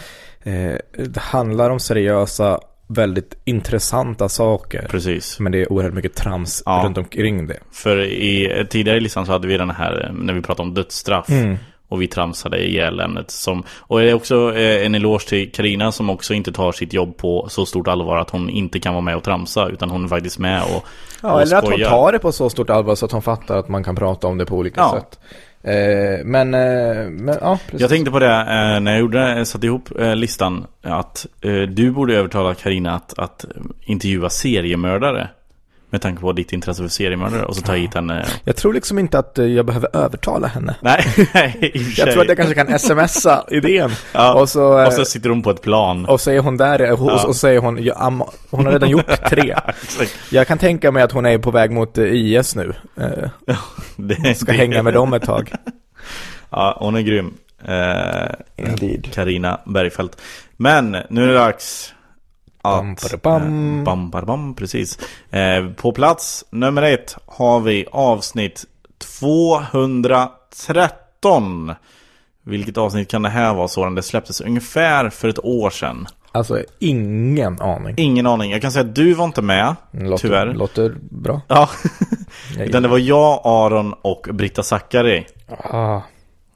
det 1.06 1.18
handlar 1.20 1.70
om 1.70 1.80
seriösa, 1.80 2.60
väldigt 2.86 3.34
intressanta 3.44 4.28
saker. 4.28 4.86
Precis. 4.90 5.40
Men 5.40 5.52
det 5.52 5.58
är 5.62 5.72
oerhört 5.72 5.94
mycket 5.94 6.14
trams 6.14 6.62
Ja. 6.66 6.82
runt 6.84 6.98
omkring 6.98 7.46
det. 7.46 7.58
För 7.72 8.00
i 8.04 8.66
tidigare 8.70 9.00
listan 9.00 9.26
så 9.26 9.32
hade 9.32 9.48
vi 9.48 9.56
den 9.56 9.70
här 9.70 10.04
eh, 10.06 10.12
när 10.14 10.34
vi 10.34 10.42
pratade 10.42 10.68
om 10.68 10.74
dödsstraff. 10.74 11.28
Mm. 11.30 11.56
Och 11.88 12.02
vi 12.02 12.08
tramsade 12.08 12.64
ihjäl 12.68 13.00
ämnet 13.00 13.30
som 13.30 13.62
Och 13.78 14.00
det 14.00 14.10
är 14.10 14.14
också 14.14 14.54
eh, 14.56 14.86
en 14.86 14.94
eloge 14.94 15.28
till 15.28 15.52
Karina 15.52 15.92
som 15.92 16.10
också 16.10 16.34
inte 16.34 16.52
tar 16.52 16.72
sitt 16.72 16.92
jobb 16.92 17.16
på 17.16 17.46
så 17.50 17.66
stort 17.66 17.88
allvar 17.88 18.16
att 18.16 18.30
hon 18.30 18.50
inte 18.50 18.80
kan 18.80 18.94
vara 18.94 19.02
med 19.02 19.16
och 19.16 19.22
tramsa 19.22 19.68
utan 19.68 19.90
hon 19.90 20.04
är 20.04 20.08
faktiskt 20.08 20.38
med 20.38 20.62
och, 20.62 20.84
Ja, 21.22 21.32
och 21.32 21.42
eller 21.42 21.56
att 21.56 21.64
hon 21.64 21.72
skojar. 21.72 21.90
tar 21.90 22.12
det 22.12 22.18
på 22.18 22.32
så 22.32 22.50
stort 22.50 22.70
allvar 22.70 22.94
så 22.94 23.06
att 23.06 23.12
hon 23.12 23.22
fattar 23.22 23.56
att 23.56 23.68
man 23.68 23.84
kan 23.84 23.96
prata 23.96 24.26
om 24.26 24.38
det 24.38 24.46
på 24.46 24.56
olika 24.56 24.80
Ja. 24.80 24.90
sätt. 25.00 25.18
Eh, 25.64 26.24
men, 26.24 26.54
eh, 26.54 27.10
men 27.10 27.38
ja, 27.40 27.58
precis. 27.64 27.80
Jag 27.80 27.90
tänkte 27.90 28.10
på 28.10 28.18
det 28.18 28.26
eh, 28.26 28.80
när 28.80 28.90
jag 28.90 29.00
gjorde, 29.00 29.46
satte 29.46 29.66
ihop 29.66 29.88
listan 30.14 30.66
att 30.82 31.26
du 31.68 31.90
borde 31.90 32.16
övertala 32.16 32.54
Karina 32.54 32.94
att, 32.94 33.18
att 33.18 33.44
intervjua 33.80 34.30
seriemördare. 34.30 35.28
Med 35.94 36.02
tanke 36.02 36.20
på 36.20 36.32
ditt 36.32 36.52
intresse 36.52 36.82
för 36.82 36.88
seriemördare 36.88 37.44
och 37.44 37.56
så 37.56 37.62
ta 37.62 37.72
hit 37.72 37.94
henne. 37.94 38.26
Jag 38.44 38.56
tror 38.56 38.74
liksom 38.74 38.98
inte 38.98 39.18
att 39.18 39.38
eh, 39.38 39.46
jag 39.46 39.66
behöver 39.66 39.96
övertala 39.96 40.46
henne. 40.46 40.74
Nej, 40.80 41.04
nej 41.34 41.72
Jag 41.96 42.10
tror 42.12 42.22
att 42.22 42.28
jag 42.28 42.36
kanske 42.36 42.54
kan 42.54 42.78
smsa 42.78 43.44
idén. 43.50 43.90
Ja, 44.12 44.34
och, 44.34 44.48
så, 44.48 44.78
eh, 44.80 44.86
och 44.86 44.92
så 44.92 45.04
sitter 45.04 45.28
hon 45.30 45.42
på 45.42 45.50
ett 45.50 45.62
plan. 45.62 46.06
och 46.06 46.20
säger 46.20 46.40
hon 46.40 46.56
där, 46.56 46.92
och, 46.92 47.10
Ja. 47.10 47.26
och 47.26 47.36
säger 47.36 47.60
hon, 47.60 47.84
ja, 47.84 48.12
hon 48.50 48.66
har 48.66 48.72
redan 48.72 48.90
gjort 48.90 49.06
tre. 49.30 49.54
Jag 50.30 50.46
kan 50.46 50.58
tänka 50.58 50.90
mig 50.92 51.02
att 51.02 51.12
hon 51.12 51.26
är 51.26 51.38
på 51.38 51.50
väg 51.50 51.70
mot 51.70 51.98
eh, 51.98 52.04
IS 52.04 52.56
nu. 52.56 52.72
Eh, 52.96 53.54
Det- 53.96 54.34
ska 54.38 54.52
hänga 54.52 54.82
med 54.82 54.94
dem 54.94 55.12
ett 55.14 55.22
tag. 55.24 55.52
Ja, 56.50 56.76
hon 56.80 56.96
är 56.96 57.00
grym. 57.00 57.34
Eh. 57.64 58.34
Karina 59.12 59.60
Bergfeldt. 59.66 60.20
Men 60.56 60.96
nu 61.10 61.22
är 61.22 61.26
det 61.28 61.34
dags 61.34 61.93
att... 62.64 63.22
Bam, 63.22 63.22
bam. 63.22 63.78
eh, 63.78 63.84
bam, 64.10 64.26
bam, 64.26 64.54
precis. 64.54 64.98
Eh, 65.30 65.66
på 65.76 65.92
plats 65.92 66.44
nummer 66.50 66.82
ett 66.82 67.16
har 67.26 67.60
vi 67.60 67.86
avsnitt 67.92 68.64
213. 69.18 71.72
Vilket 72.42 72.78
avsnitt 72.78 73.10
kan 73.10 73.22
det 73.22 73.28
här 73.28 73.54
vara 73.54 73.68
Soran? 73.68 73.94
Det 73.94 74.02
släpptes 74.02 74.40
ungefär 74.40 75.10
för 75.10 75.28
ett 75.28 75.44
år 75.44 75.70
sedan. 75.70 76.06
Alltså, 76.32 76.62
ingen 76.78 77.60
aning. 77.60 77.94
Ingen 77.96 78.26
aning. 78.26 78.50
Jag 78.50 78.62
kan 78.62 78.72
säga 78.72 78.84
att 78.84 78.94
du 78.94 79.14
var 79.14 79.24
inte 79.24 79.42
med, 79.42 79.74
Låter, 79.90 80.22
tyvärr. 80.22 80.54
Låter 80.54 80.94
bra. 81.10 81.40
Ja. 81.48 81.68
Utan 82.58 82.82
det 82.82 82.88
var 82.88 82.98
jag, 82.98 83.40
Aron 83.44 83.94
och 84.02 84.26
Britta 84.32 84.62
Zackari. 84.62 85.26
Ah, 85.48 86.00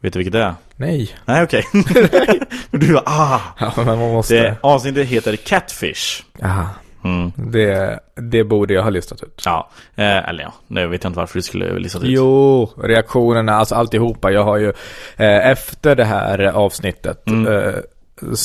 Vet 0.01 0.13
du 0.13 0.19
vilket 0.19 0.33
det 0.33 0.43
är? 0.43 0.55
nej. 0.77 1.11
Nej, 1.25 1.43
okej. 1.43 1.65
Men 2.71 2.81
du 2.81 2.93
var 2.93 3.03
ah. 3.07 3.41
Ja, 3.61 3.73
men 3.77 3.87
man 3.87 3.99
måste... 3.99 4.35
Det 4.35 4.57
avsnittet 4.61 5.07
heter 5.07 5.37
Catfish. 5.37 6.23
Aha. 6.43 6.67
Mm. 7.05 7.33
Det, 7.37 8.01
det 8.15 8.45
borde 8.45 8.75
jag 8.75 8.83
ha 8.83 8.91
listat 8.91 9.23
ut. 9.23 9.43
Ja, 9.45 9.71
eh, 9.97 10.29
eller 10.29 10.43
ja, 10.43 10.53
nu 10.67 10.87
vet 10.87 11.05
jag 11.05 11.11
inte 11.11 11.19
varför 11.19 11.39
du 11.39 11.43
skulle 11.43 11.79
listat 11.79 12.03
ut. 12.03 12.09
Jo, 12.11 12.71
reaktionerna, 12.83 13.55
alltså 13.55 13.75
alltihopa. 13.75 14.31
Jag 14.31 14.45
har 14.45 14.57
ju, 14.57 14.69
eh, 15.17 15.49
efter 15.51 15.97
det 15.97 16.05
här 16.05 16.39
avsnittet 16.39 17.27
Mm. 17.29 17.47
eh, 17.53 17.75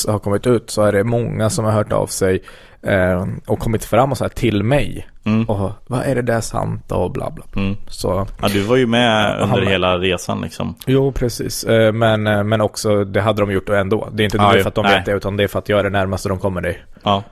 har 0.08 0.18
kommit 0.18 0.46
ut 0.46 0.70
så 0.70 0.82
är 0.82 0.92
det 0.92 1.04
många 1.04 1.50
som 1.50 1.64
har 1.64 1.72
hört 1.72 1.92
av 1.92 2.06
sig 2.06 2.42
eh, 2.82 3.26
och 3.46 3.58
kommit 3.58 3.84
fram 3.84 4.10
och 4.10 4.18
så 4.18 4.24
här 4.24 4.28
till 4.28 4.62
mig. 4.62 5.08
Mm. 5.24 5.44
Och 5.48 5.70
vad 5.86 6.02
är 6.02 6.14
det 6.14 6.22
där 6.22 6.40
sant 6.40 6.92
och 6.92 7.10
bla 7.12 7.30
bla. 7.30 7.44
bla. 7.52 7.62
Mm. 7.62 7.76
Så, 7.88 8.26
Ja, 8.42 8.48
du 8.48 8.60
var 8.62 8.76
ju 8.76 8.86
med 8.86 9.40
under 9.42 9.60
med. 9.60 9.68
hela 9.68 9.98
resan 9.98 10.40
liksom. 10.40 10.74
jo 10.86 11.12
precis. 11.12 11.64
Eh, 11.64 11.92
men, 11.92 12.26
eh, 12.26 12.44
men 12.44 12.60
också, 12.60 13.04
det 13.04 13.20
hade 13.20 13.42
de 13.42 13.52
gjort 13.52 13.68
ändå. 13.68 14.08
Det 14.12 14.22
är 14.22 14.24
inte 14.24 14.36
ju. 14.54 14.62
för 14.62 14.68
att 14.68 14.74
de 14.74 14.82
Nej. 14.82 14.96
vet 14.96 15.04
det, 15.06 15.12
utan 15.12 15.36
det 15.36 15.44
är 15.44 15.48
för 15.48 15.58
att 15.58 15.68
jag 15.68 15.78
är 15.78 15.84
det 15.84 15.90
närmaste 15.90 16.28
de 16.28 16.38
kommer 16.38 16.60
dig. 16.60 16.84
Ja. 17.02 17.22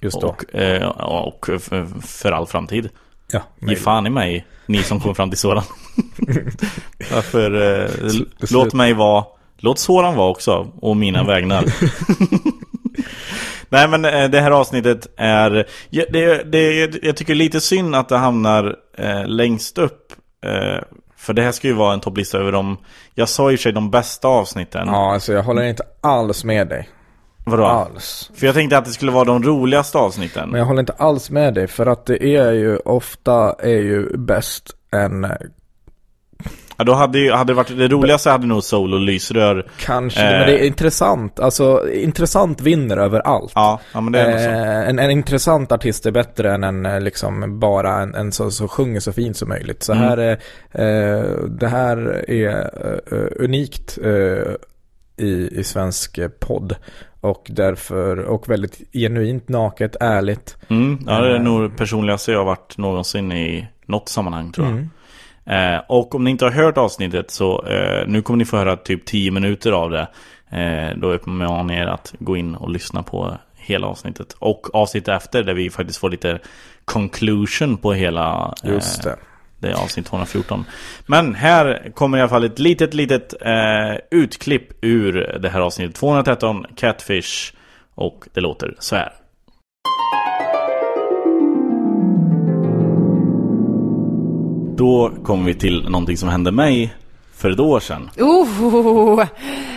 Just 0.00 0.20
då. 0.20 0.26
Och, 0.28 0.54
eh, 0.54 0.88
och 0.88 1.48
för, 2.02 2.32
all 2.32 2.46
framtid. 2.46 2.88
Ja, 3.32 3.40
Ge 3.58 3.76
fan 3.76 4.06
i 4.06 4.10
mig, 4.10 4.46
ni 4.66 4.82
som 4.82 5.00
kommer 5.00 5.14
fram 5.14 5.30
till 5.30 5.38
Soran. 5.38 5.62
Varför, 7.14 7.80
eh, 7.82 7.90
låt 8.50 8.74
mig 8.74 8.92
vara, 8.92 9.24
låt 9.64 9.78
Soran 9.78 10.16
vara 10.16 10.30
också, 10.30 10.72
och 10.80 10.96
mina 10.96 11.24
vägnar. 11.24 11.64
Nej 13.68 13.88
men 13.88 14.04
eh, 14.04 14.30
det 14.30 14.40
här 14.40 14.50
avsnittet 14.50 15.08
är, 15.16 15.66
det, 15.90 16.52
det, 16.52 17.04
jag 17.04 17.16
tycker 17.16 17.34
lite 17.34 17.60
synd 17.60 17.96
att 17.96 18.08
det 18.08 18.16
hamnar 18.16 18.76
eh, 18.98 19.26
längst 19.26 19.78
upp. 19.78 20.12
Eh, 20.46 20.82
för 21.16 21.32
det 21.32 21.42
här 21.42 21.52
ska 21.52 21.68
ju 21.68 21.74
vara 21.74 21.94
en 21.94 22.00
topplista 22.00 22.38
över 22.38 22.52
de, 22.52 22.76
jag 23.14 23.28
sa 23.28 23.50
i 23.50 23.54
och 23.54 23.58
för 23.58 23.62
sig 23.62 23.72
de 23.72 23.90
bästa 23.90 24.28
avsnitten. 24.28 24.88
Ja, 24.88 25.12
alltså 25.12 25.32
jag 25.32 25.42
håller 25.42 25.62
inte 25.62 25.82
alls 26.00 26.44
med 26.44 26.68
dig. 26.68 26.88
Vadå? 27.46 27.64
Alls. 27.64 28.30
För 28.34 28.46
jag 28.46 28.54
tänkte 28.54 28.78
att 28.78 28.84
det 28.84 28.90
skulle 28.90 29.12
vara 29.12 29.24
de 29.24 29.42
roligaste 29.42 29.98
avsnitten. 29.98 30.48
Men 30.50 30.58
jag 30.58 30.66
håller 30.66 30.80
inte 30.80 30.92
alls 30.92 31.30
med 31.30 31.54
dig 31.54 31.66
för 31.66 31.86
att 31.86 32.06
det 32.06 32.36
är 32.36 32.52
ju 32.52 32.76
ofta 32.76 33.52
är 33.58 33.80
ju 33.80 34.16
bäst 34.16 34.70
en 34.92 35.26
Ja, 36.76 36.84
då 36.84 36.92
hade, 36.92 37.18
ju, 37.18 37.32
hade 37.32 37.52
det 37.52 37.56
varit 37.56 37.78
det 37.78 37.88
roligaste 37.88 38.30
hade 38.30 38.46
nog 38.46 38.64
Sol 38.64 38.94
och 38.94 39.00
Lysrör. 39.00 39.66
Kanske, 39.80 40.20
Eh. 40.22 40.30
men 40.38 40.46
det 40.48 40.58
är 40.62 40.66
intressant. 40.66 41.40
Alltså, 41.40 41.92
intressant 41.92 42.60
vinner 42.60 42.96
över 42.96 43.20
allt. 43.20 43.52
Ja, 43.54 43.80
ja 43.92 44.00
men 44.00 44.12
det 44.12 44.20
är. 44.20 44.82
Eh, 44.82 44.88
en, 44.88 44.98
en 44.98 45.10
intressant 45.10 45.72
artist 45.72 46.06
är 46.06 46.10
bättre 46.10 46.54
än 46.54 46.64
en 46.64 46.86
eh, 46.86 47.00
liksom 47.00 47.58
bara 47.60 48.00
en, 48.00 48.14
en 48.14 48.32
som 48.32 48.50
så 48.50 48.68
sjunger 48.68 49.00
så 49.00 49.12
fint 49.12 49.36
som 49.36 49.48
möjligt. 49.48 49.82
Så 49.82 49.92
Mm. 49.92 50.04
här 50.04 50.16
är, 50.16 50.32
eh, 50.72 51.24
det 51.48 51.68
här 51.68 52.30
är 52.30 52.70
eh, 53.12 53.44
unikt 53.44 53.98
eh, 54.04 54.52
i, 55.26 55.48
i 55.52 55.64
svensk 55.64 56.18
eh, 56.18 56.28
podd. 56.28 56.76
Och 57.20 57.46
därför, 57.50 58.18
och 58.18 58.48
väldigt 58.50 58.80
genuint, 58.92 59.48
naket, 59.48 59.96
ärligt. 60.00 60.56
Mm, 60.68 60.98
ja, 61.06 61.20
det 61.20 61.30
är 61.30 61.34
Eh. 61.34 61.42
nog 61.42 61.62
det 61.70 61.76
personligaste 61.76 62.32
jag 62.32 62.38
har 62.38 62.44
varit 62.44 62.78
någonsin 62.78 63.32
i 63.32 63.68
något 63.86 64.08
sammanhang 64.08 64.52
tror 64.52 64.66
jag. 64.66 64.72
Mm. 64.76 64.90
Eh, 65.46 65.80
och 65.86 66.14
om 66.14 66.24
ni 66.24 66.30
inte 66.30 66.44
har 66.44 66.52
hört 66.52 66.78
avsnittet 66.78 67.30
så 67.30 67.66
eh, 67.66 68.06
nu 68.06 68.22
kommer 68.22 68.36
ni 68.36 68.44
få 68.44 68.56
höra 68.56 68.76
typ 68.76 69.04
10 69.04 69.30
minuter 69.30 69.72
av 69.72 69.90
det. 69.90 70.08
Eh, 70.50 70.96
då 70.96 71.12
uppmanar 71.12 71.70
jag 71.70 71.78
er 71.78 71.86
att 71.86 72.14
gå 72.18 72.36
in 72.36 72.54
och 72.54 72.70
lyssna 72.70 73.02
på 73.02 73.38
hela 73.54 73.86
avsnittet. 73.86 74.36
Och 74.38 74.74
avsnittet 74.74 75.08
efter 75.08 75.42
där 75.42 75.54
vi 75.54 75.70
faktiskt 75.70 75.98
får 75.98 76.10
lite 76.10 76.38
conclusion 76.84 77.76
på 77.76 77.92
hela 77.92 78.54
eh, 78.64 78.70
Just 78.70 79.02
det. 79.02 79.16
det 79.58 79.68
är 79.68 79.74
avsnitt 79.74 80.06
214. 80.06 80.64
Men 81.06 81.34
här 81.34 81.92
kommer 81.94 82.18
i 82.18 82.20
alla 82.20 82.28
fall 82.28 82.44
ett 82.44 82.58
litet, 82.58 82.94
litet 82.94 83.34
eh, 83.42 83.94
utklipp 84.10 84.68
ur 84.80 85.38
det 85.42 85.48
här 85.48 85.60
avsnittet 85.60 85.96
213 85.96 86.66
Catfish. 86.76 87.52
Och 87.94 88.24
det 88.32 88.40
låter 88.40 88.74
så 88.78 88.96
här. 88.96 89.12
Då 94.76 95.10
kommer 95.24 95.44
vi 95.44 95.54
till 95.54 95.88
någonting 95.88 96.16
som 96.16 96.28
hände 96.28 96.52
mig 96.52 96.94
för 97.34 97.50
ett 97.50 97.60
år 97.60 97.80
sedan. 97.80 98.10
Oh! 98.18 99.24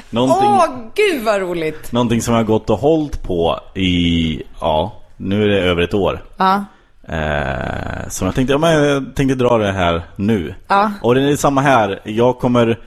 Någonting, 0.10 0.49
Åh, 0.49 0.65
gud 0.95 1.24
vad 1.24 1.41
roligt! 1.41 1.91
någonting 1.91 2.22
som 2.22 2.34
jag 2.34 2.40
har 2.40 2.45
gått 2.45 2.69
och 2.69 2.78
hållit 2.78 3.24
på 3.24 3.60
i, 3.76 4.41
ja, 4.61 5.02
nu 5.18 5.44
är 5.44 5.48
det 5.48 5.60
över 5.60 5.82
ett 5.82 5.94
år. 5.94 6.24
Ja. 6.38 6.64
Eh, 7.07 8.07
så 8.10 8.26
jag 8.26 8.36
tänkte, 8.36 8.53
ja, 8.53 8.57
men 8.57 8.84
jag 8.84 9.15
tänkte 9.15 9.36
dra 9.36 9.57
det 9.57 9.72
här 9.72 10.02
nu. 10.15 10.56
Ja. 10.68 10.91
Och 11.02 11.15
det 11.15 11.22
är 11.22 11.36
samma 11.36 11.61
här. 11.61 11.99
Jag 12.03 12.40
kommer 12.40 12.80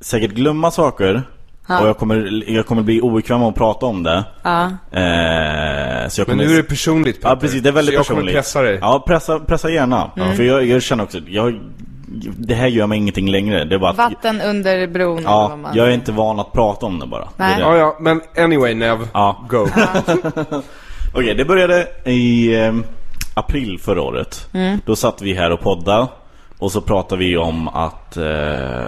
säkert 0.00 0.30
glömma 0.30 0.70
saker. 0.70 1.22
Ja. 1.66 1.80
Och 1.80 1.88
jag 1.88 1.98
kommer, 1.98 2.44
jag 2.50 2.66
kommer 2.66 2.82
bli 2.82 3.00
obekväm 3.00 3.42
att 3.42 3.54
prata 3.54 3.86
om 3.86 4.02
det. 4.02 4.24
Ja. 4.42 4.64
Eh, 4.64 6.08
så 6.08 6.20
jag 6.20 6.28
Men 6.28 6.36
kommer... 6.36 6.44
nu 6.44 6.52
är 6.52 6.56
det 6.56 6.62
personligt 6.62 7.16
Peter. 7.16 7.28
Ja 7.28 7.36
precis, 7.36 7.62
det 7.62 7.68
är 7.68 7.72
väldigt 7.72 7.94
Så 7.94 7.98
jag 7.98 8.06
kommer 8.06 8.32
pressa 8.32 8.62
dig. 8.62 8.78
Ja, 8.80 9.04
pressa, 9.06 9.38
pressa 9.38 9.70
gärna. 9.70 10.10
Mm. 10.16 10.36
För 10.36 10.42
jag, 10.42 10.64
jag 10.66 10.82
känner 10.82 11.04
också, 11.04 11.18
jag, 11.26 11.60
det 12.36 12.54
här 12.54 12.66
gör 12.66 12.86
mig 12.86 12.98
ingenting 12.98 13.30
längre. 13.30 13.64
Det 13.64 13.74
är 13.74 13.78
bara 13.78 13.90
att, 13.90 13.96
Vatten 13.96 14.40
under 14.40 14.86
bron 14.86 15.22
ja, 15.22 15.56
man 15.56 15.76
jag 15.76 15.88
är 15.88 15.92
inte 15.92 16.12
van 16.12 16.40
att 16.40 16.52
prata 16.52 16.86
om 16.86 16.98
det 16.98 17.06
bara. 17.06 17.24
Det 17.24 17.30
Nej. 17.36 17.54
det. 17.56 17.60
Ja, 17.60 17.76
ja, 17.76 17.96
men 18.00 18.20
anyway 18.38 18.74
Nev, 18.74 19.08
Ja. 19.12 19.46
go. 19.48 19.68
Okej, 21.14 21.34
det 21.34 21.44
började 21.44 21.88
i 22.04 22.54
eh, 22.60 22.74
april 23.34 23.78
förra 23.78 24.02
året. 24.02 24.48
Mm. 24.52 24.78
Då 24.86 24.96
satt 24.96 25.22
vi 25.22 25.34
här 25.34 25.50
och 25.52 25.60
poddade. 25.60 26.06
Och 26.62 26.72
så 26.72 26.80
pratade 26.80 27.18
vi 27.24 27.36
om 27.36 27.68
att... 27.68 28.16
Eh, 28.16 28.24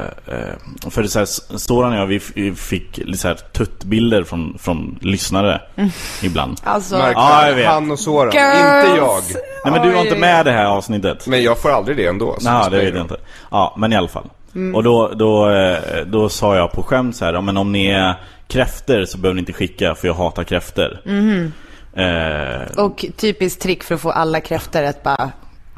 eh, 0.05 0.91
för 0.91 1.03
det 1.03 1.09
så 1.09 1.19
här, 1.19 1.27
Soran 1.59 1.93
och 1.93 1.99
jag, 1.99 2.07
vi 2.07 2.21
fick 2.55 2.99
lite 2.99 3.19
så 3.19 3.29
här 3.29 3.35
tuttbilder 3.35 4.23
från, 4.23 4.59
från 4.59 4.99
lyssnare. 5.01 5.61
Mm. 5.77 5.91
Ibland. 6.23 6.61
Alltså, 6.65 6.97
Ja, 6.97 7.47
jag 7.49 7.55
vet. 7.55 7.67
han 7.67 7.91
och 7.91 7.99
Soran, 7.99 8.33
Girls. 8.33 8.85
inte 8.87 8.97
jag. 8.97 9.21
Nej 9.65 9.73
men 9.73 9.83
du 9.89 9.95
var 9.95 10.01
inte 10.05 10.19
med 10.19 10.41
i 10.41 10.45
det 10.45 10.57
här 10.57 10.65
avsnittet. 10.67 11.27
Men 11.27 11.43
jag 11.43 11.59
får 11.59 11.71
aldrig 11.71 11.97
det 11.97 12.07
ändå. 12.07 12.37
Nej, 12.41 12.71
det 12.71 12.77
vet 12.79 12.95
jag 12.95 13.03
inte. 13.05 13.17
Ja, 13.51 13.75
men 13.79 13.93
i 13.93 13.97
alla 13.97 14.09
fall. 14.09 14.31
Mm. 14.55 14.75
Och 14.75 14.83
då, 14.83 15.09
då, 15.09 15.51
eh, 15.51 15.79
då 16.07 16.29
sa 16.29 16.57
jag 16.57 16.73
på 16.73 16.83
skämt 16.83 17.17
så 17.17 17.25
här, 17.25 17.33
"Ja, 17.33 17.41
men 17.41 17.57
om 17.57 17.73
ni 17.73 17.87
är 17.87 18.15
kräfter 18.49 19.05
så 19.05 19.19
behöver 19.19 19.35
ni 19.35 19.41
inte 19.41 19.53
skicka 19.53 19.95
för 19.95 20.07
jag 20.09 20.15
hatar 20.15 20.45
kräfter. 20.45 21.01
Mhm. 21.05 21.53
Eh, 21.97 22.85
Och 22.85 23.05
typiskt 23.17 23.63
trick 23.63 23.83
för 23.83 23.95
att 23.95 24.01
få 24.01 24.11
alla 24.11 24.41
kräftor 24.41 24.83
att 24.83 25.03
bara, 25.03 25.31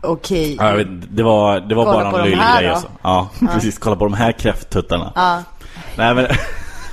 okej. 0.07 0.57
ja, 0.61 0.69
jag 0.70 0.77
vet, 0.77 0.89
det 1.16 1.23
var, 1.23 1.61
det 1.61 1.74
var 1.74 1.85
Kolla 1.85 1.97
bara 1.99 2.09
en 2.09 2.15
löjlig 2.24 2.39
grej 2.39 2.69
alltså. 2.69 2.89
Ja, 3.03 3.28
Ja. 3.41 3.47
precis. 3.55 3.78
Kolla 3.78 3.97
på 3.97 4.05
de 4.05 4.15
här 4.15 4.33
kräfttuttarna. 4.33 5.12
Ja. 5.15 5.43
Nej 5.97 6.15
men... 6.15 6.27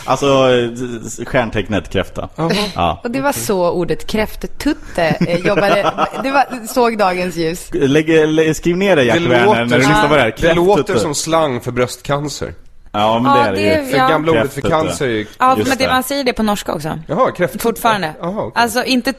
alltså 0.05 0.27
eh, 0.27 1.25
stjärntecknet 1.27 1.89
kräfta. 1.91 2.29
Ja. 2.75 3.01
Och 3.05 3.11
det 3.11 3.21
var 3.21 3.33
så 3.33 3.71
ordet 3.71 4.07
kräftetutte 4.07 5.03
eh, 5.29 5.39
jobbade, 5.47 5.93
det 6.23 6.31
var, 6.31 6.67
såg 6.67 6.99
dagens 6.99 7.37
ljus. 7.37 7.69
Lägg, 7.73 8.09
lä- 8.29 8.55
skriv 8.55 8.77
ner 8.77 8.97
det 8.97 9.05
Jack 9.05 9.19
Det 9.19 9.29
Werner 9.29 9.47
låter, 9.47 9.65
när 9.65 9.71
du 9.71 9.77
lyssnar 9.79 10.09
på 10.09 10.15
det 10.15 10.21
här. 10.21 10.35
det 10.41 10.55
låter 10.55 10.75
Kräfttutte. 10.77 11.01
som 11.01 11.15
slang 11.15 11.61
för 11.61 11.73
bröstcancer. 11.73 12.55
Ja 12.93 13.19
men 13.19 13.33
Ja, 13.37 13.43
det 13.43 13.49
är 13.49 13.53
det, 13.53 13.61
det- 13.61 13.91
ju. 13.91 13.97
ja. 13.97 14.07
För 14.07 14.13
gamla 14.13 14.33
ordet 14.33 14.53
för 14.53 14.61
Kräfttutte. 14.61 14.71
cancer 14.71 15.07
är 15.07 15.11
ju... 15.11 15.27
Ja, 15.39 15.57
men 15.69 15.79
det, 15.79 15.89
man 15.89 16.03
säger 16.03 16.25
det 16.25 16.33
på 16.33 16.43
norska 16.43 16.73
också. 16.75 16.99
Jaha, 17.09 17.31
kräft... 17.31 17.63
Fortfarande. 17.63 18.15
Jaha, 18.21 18.43
okej. 18.43 18.63
Alltså 18.63 18.85
inte. 18.85 19.15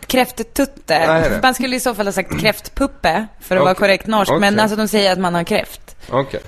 Nej, 0.87 1.07
nej. 1.07 1.39
Man 1.43 1.53
skulle 1.53 1.75
i 1.75 1.79
så 1.79 1.93
fall 1.93 2.07
ha 2.07 2.11
sagt 2.11 2.39
kräftpuppe 2.41 3.25
för 3.39 3.55
att 3.55 3.61
vara 3.61 3.71
Okej. 3.71 3.79
korrekt 3.79 4.07
norsk. 4.07 4.31
Men 4.39 4.53
Okej. 4.53 4.61
alltså 4.61 4.77
de 4.77 4.87
säger 4.87 5.11
att 5.11 5.19
man 5.19 5.35
har 5.35 5.43
kräft. 5.43 5.95
Okej. 6.09 6.39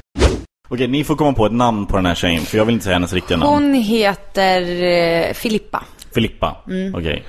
Okej, 0.70 0.88
ni 0.88 1.04
får 1.04 1.16
komma 1.16 1.34
på 1.34 1.46
ett 1.46 1.52
namn 1.52 1.86
på 1.86 1.96
den 1.96 2.06
här 2.06 2.16
tjejen 2.16 2.42
för 2.42 2.58
jag 2.58 2.66
vill 2.66 2.74
inte 2.74 2.84
säga 2.84 2.94
hennes 2.96 3.14
riktiga 3.14 3.38
namn. 3.38 3.50
Hon 3.54 3.74
heter 3.74 4.84
eh, 4.84 5.34
Filippa. 5.34 5.84
Filippa. 6.14 6.58
Mm. 6.68 6.96
Okej. 6.96 7.24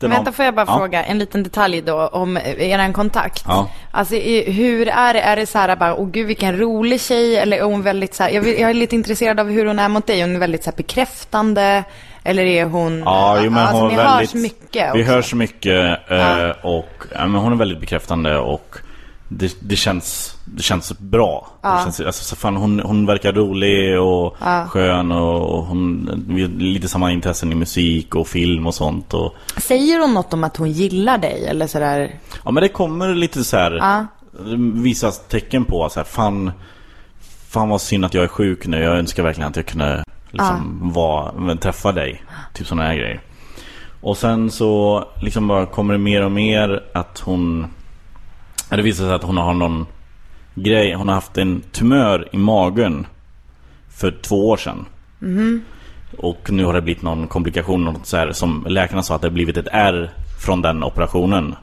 Vänta, 0.00 0.32
får 0.32 0.44
jag 0.44 0.54
bara 0.54 0.66
ja. 0.68 0.78
fråga 0.78 1.04
en 1.04 1.18
liten 1.18 1.42
detalj 1.42 1.82
då 1.82 2.06
om 2.06 2.36
eh, 2.36 2.70
eran 2.70 2.92
kontakt. 2.92 3.44
Ja. 3.48 3.70
Alltså 3.90 4.14
hur 4.46 4.88
är 4.88 5.14
det? 5.14 5.20
Är 5.20 5.36
det 5.36 5.46
så 5.46 5.58
här 5.58 5.76
bara, 5.76 5.94
åh 5.94 6.08
gud 6.08 6.26
vilken 6.26 6.58
rolig 6.58 7.00
tjej? 7.00 7.36
Eller 7.36 7.56
är 7.56 7.62
hon 7.62 7.82
väldigt 7.82 8.14
så 8.14 8.22
här, 8.22 8.30
jag, 8.30 8.48
jag 8.48 8.70
är 8.70 8.74
lite 8.74 8.94
intresserad 8.94 9.40
av 9.40 9.50
hur 9.50 9.66
hon 9.66 9.78
är 9.78 9.88
mot 9.88 10.06
dig. 10.06 10.20
Hon 10.20 10.34
är 10.34 10.38
väldigt 10.40 10.64
så 10.64 10.70
här 10.70 10.76
bekräftande. 10.76 11.84
Eller 12.24 12.42
är 12.42 12.64
hon, 12.64 13.02
Ja, 13.04 13.40
jo, 13.44 13.50
men 13.50 13.62
alltså 13.62 13.80
hon 13.80 13.88
ni 13.88 13.96
väldigt, 13.96 14.32
hörs 14.32 14.42
mycket 14.42 14.94
Vi 14.94 15.02
också. 15.02 15.12
hörs 15.12 15.34
mycket 15.34 16.10
eh, 16.10 16.50
och 16.62 17.04
ja, 17.14 17.26
men 17.26 17.34
hon 17.34 17.52
är 17.52 17.56
väldigt 17.56 17.80
bekräftande 17.80 18.38
och 18.38 18.76
det, 19.28 19.56
det, 19.60 19.76
känns, 19.76 20.36
det 20.44 20.62
känns 20.62 20.98
bra. 20.98 21.46
Ja. 21.62 21.74
Det 21.76 21.82
känns, 21.82 22.00
alltså, 22.00 22.24
så 22.24 22.36
fan, 22.36 22.56
hon, 22.56 22.80
hon 22.80 23.06
verkar 23.06 23.32
rolig 23.32 24.00
och 24.00 24.36
Ja. 24.40 24.66
skön 24.70 25.12
och, 25.12 25.54
och 25.58 25.64
hon, 25.64 26.10
vi 26.28 26.42
har 26.42 26.48
lite 26.48 26.88
samma 26.88 27.12
intressen 27.12 27.52
i 27.52 27.54
musik 27.54 28.14
och 28.14 28.28
film 28.28 28.66
och 28.66 28.74
sånt. 28.74 29.14
Och, 29.14 29.34
Säger 29.56 30.00
hon 30.00 30.14
något 30.14 30.32
om 30.32 30.44
att 30.44 30.56
hon 30.56 30.70
gillar 30.72 31.18
dig? 31.18 31.46
Eller 31.46 31.66
sådär? 31.66 32.14
ja 32.44 32.50
men 32.50 32.62
det 32.62 32.68
kommer 32.68 33.14
lite 33.14 33.44
så 33.44 33.56
här 33.56 33.72
Ja. 33.72 34.06
vissa 34.74 35.10
tecken 35.10 35.64
på 35.64 35.88
så 35.88 36.00
här, 36.00 36.04
fan, 36.04 36.50
fan 37.48 37.68
vad 37.68 37.80
synd 37.80 38.04
att 38.04 38.14
jag 38.14 38.24
är 38.24 38.28
sjuk 38.28 38.66
nu. 38.66 38.82
Jag 38.82 38.98
önskar 38.98 39.22
verkligen 39.22 39.48
att 39.50 39.56
jag 39.56 39.66
kunde 39.66 40.04
liksom 40.30 40.80
vara, 40.92 41.32
men, 41.32 41.58
träffa 41.58 41.92
dig. 41.92 42.22
Typ 42.54 42.66
sådana 42.66 42.82
här 42.86 42.94
grejer. 42.94 43.20
Och 44.00 44.16
sen 44.16 44.50
så 44.50 45.04
liksom 45.22 45.48
bara 45.48 45.66
kommer 45.66 45.94
det 45.94 45.98
mer 45.98 46.24
och 46.24 46.32
mer 46.32 46.82
att 46.94 47.18
hon 47.24 47.60
ja, 47.60 47.68
Det 48.70 48.82
visar 48.82 49.04
sig 49.04 49.14
att 49.14 49.22
hon 49.22 49.36
har 49.36 49.54
någon 49.54 49.86
grej 50.54 50.94
Hon 50.94 51.08
har 51.08 51.14
haft 51.14 51.38
en 51.38 51.60
tumör 51.72 52.28
i 52.32 52.36
magen 52.38 53.06
För 53.88 54.10
två 54.22 54.48
år 54.48 54.56
sedan. 54.56 54.84
Mhm. 55.18 55.62
Och 56.16 56.50
nu 56.52 56.64
har 56.64 56.74
det 56.74 56.82
blivit 56.82 57.02
någon 57.02 57.26
komplikation 57.28 57.84
något 57.84 58.06
så 58.06 58.16
här, 58.16 58.32
Som 58.32 58.66
läkarna 58.68 59.02
sa 59.02 59.14
att 59.14 59.20
det 59.20 59.28
har 59.28 59.32
blivit 59.32 59.56
ett 59.56 59.68
R 59.72 60.10
Från 60.44 60.62
den 60.62 60.82
operationen. 60.84 61.54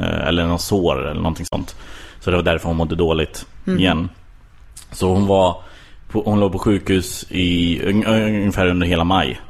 Eh, 0.00 0.28
Eller 0.28 0.46
någon 0.46 0.58
sår 0.58 1.06
eller 1.08 1.20
någonting 1.20 1.46
sånt. 1.46 1.76
Så 2.20 2.30
det 2.30 2.36
var 2.36 2.44
därför 2.44 2.68
hon 2.68 2.76
mådde 2.76 2.96
dåligt 2.96 3.46
Mhm. 3.64 3.78
igen. 3.78 4.08
Så 4.92 5.14
hon 5.14 5.26
var 5.26 5.56
på, 6.08 6.22
Hon 6.24 6.40
låg 6.40 6.52
på 6.52 6.58
sjukhus 6.58 7.26
i 7.30 7.80
un, 7.84 8.04
ungefär 8.04 8.66
under 8.66 8.86
hela 8.86 9.04
maj 9.04 9.40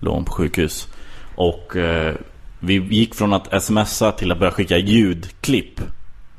Låg 0.00 0.14
hon 0.14 0.24
på 0.24 0.32
sjukhus. 0.32 0.88
Och 1.34 1.76
eh, 1.76 2.14
vi 2.60 2.74
gick 2.74 3.14
från 3.14 3.32
att 3.32 3.62
smsa 3.62 4.12
till 4.12 4.32
att 4.32 4.38
börja 4.38 4.52
skicka 4.52 4.78
ljudklipp 4.78 5.80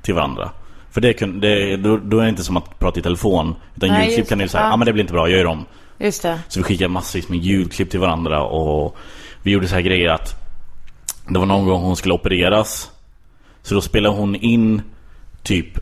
till 0.03 0.13
varandra. 0.13 0.51
För 0.91 1.01
det, 1.01 1.13
det 1.13 1.77
då, 1.77 1.97
då 1.97 2.19
är 2.19 2.23
det 2.23 2.29
inte 2.29 2.43
som 2.43 2.57
att 2.57 2.79
prata 2.79 2.99
i 2.99 3.03
telefon. 3.03 3.55
Utan 3.75 3.89
Nej, 3.89 4.05
ljudklipp 4.05 4.29
kan 4.29 4.37
du 4.37 4.47
säga, 4.47 4.63
ja 4.63 4.73
ah, 4.73 4.77
men 4.77 4.85
det 4.85 4.93
blir 4.93 5.03
inte 5.03 5.13
bra, 5.13 5.29
jag 5.29 5.39
gör 5.39 5.45
om. 5.45 5.65
Just 5.99 6.21
det. 6.21 6.39
Så 6.47 6.59
vi 6.59 6.63
skickade 6.63 6.87
massvis 6.87 7.29
med 7.29 7.39
ljudklipp 7.39 7.89
till 7.89 7.99
varandra 7.99 8.43
och 8.43 8.97
vi 9.43 9.51
gjorde 9.51 9.67
så 9.67 9.75
här 9.75 9.81
grejer 9.81 10.09
att 10.09 10.35
det 11.27 11.39
var 11.39 11.45
någon 11.45 11.65
gång 11.65 11.81
hon 11.81 11.95
skulle 11.95 12.13
opereras. 12.13 12.91
Så 13.61 13.75
då 13.75 13.81
spelade 13.81 14.15
hon 14.15 14.35
in 14.35 14.81
typ 15.43 15.79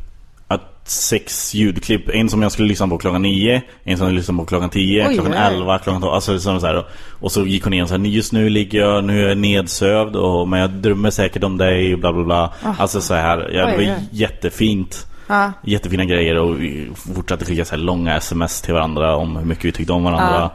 sex 0.83 1.53
ljudklipp. 1.53 2.09
En 2.09 2.29
som 2.29 2.41
jag 2.41 2.51
skulle 2.51 2.67
lyssna 2.67 2.87
på 2.87 2.97
klockan 2.97 3.21
nio, 3.21 3.61
en 3.83 3.97
som 3.97 4.07
jag 4.07 4.13
lyssnade 4.15 4.37
på 4.39 4.45
klockan 4.45 4.69
tio, 4.69 5.07
Oj, 5.07 5.13
klockan 5.13 5.33
oj. 5.33 5.37
elva, 5.39 5.79
klockan 5.79 6.01
tolv. 6.01 6.13
Alltså 6.13 6.39
som 6.39 6.59
så 6.59 6.67
här. 6.67 6.85
Och 7.19 7.31
så 7.31 7.45
gick 7.45 7.63
hon 7.63 7.73
igenom 7.73 7.87
så 7.87 7.97
här, 7.97 8.05
just 8.05 8.33
nu 8.33 8.49
ligger 8.49 8.79
jag, 8.79 9.03
nu 9.03 9.23
är 9.23 9.27
jag 9.27 9.37
nedsövd 9.37 10.15
och, 10.15 10.47
men 10.47 10.59
jag 10.59 10.69
drömmer 10.69 11.09
säkert 11.09 11.43
om 11.43 11.57
dig 11.57 11.95
bla 11.95 12.13
bla 12.13 12.23
bla. 12.23 12.53
Ah. 12.63 12.73
Alltså 12.79 13.01
så 13.01 13.13
här, 13.13 13.49
ja, 13.53 13.65
det 13.65 13.71
var 13.71 13.79
oj. 13.79 13.95
jättefint. 14.11 15.07
Ja. 15.27 15.51
Jättefina 15.63 16.05
grejer 16.05 16.35
och 16.37 16.61
vi 16.61 16.89
fortsatte 17.15 17.45
skicka 17.45 17.65
så 17.65 17.75
här 17.75 17.81
långa 17.81 18.17
sms 18.17 18.61
till 18.61 18.73
varandra 18.73 19.15
om 19.15 19.35
hur 19.35 19.45
mycket 19.45 19.65
vi 19.65 19.71
tyckte 19.71 19.93
om 19.93 20.03
varandra. 20.03 20.35
Ja. 20.39 20.51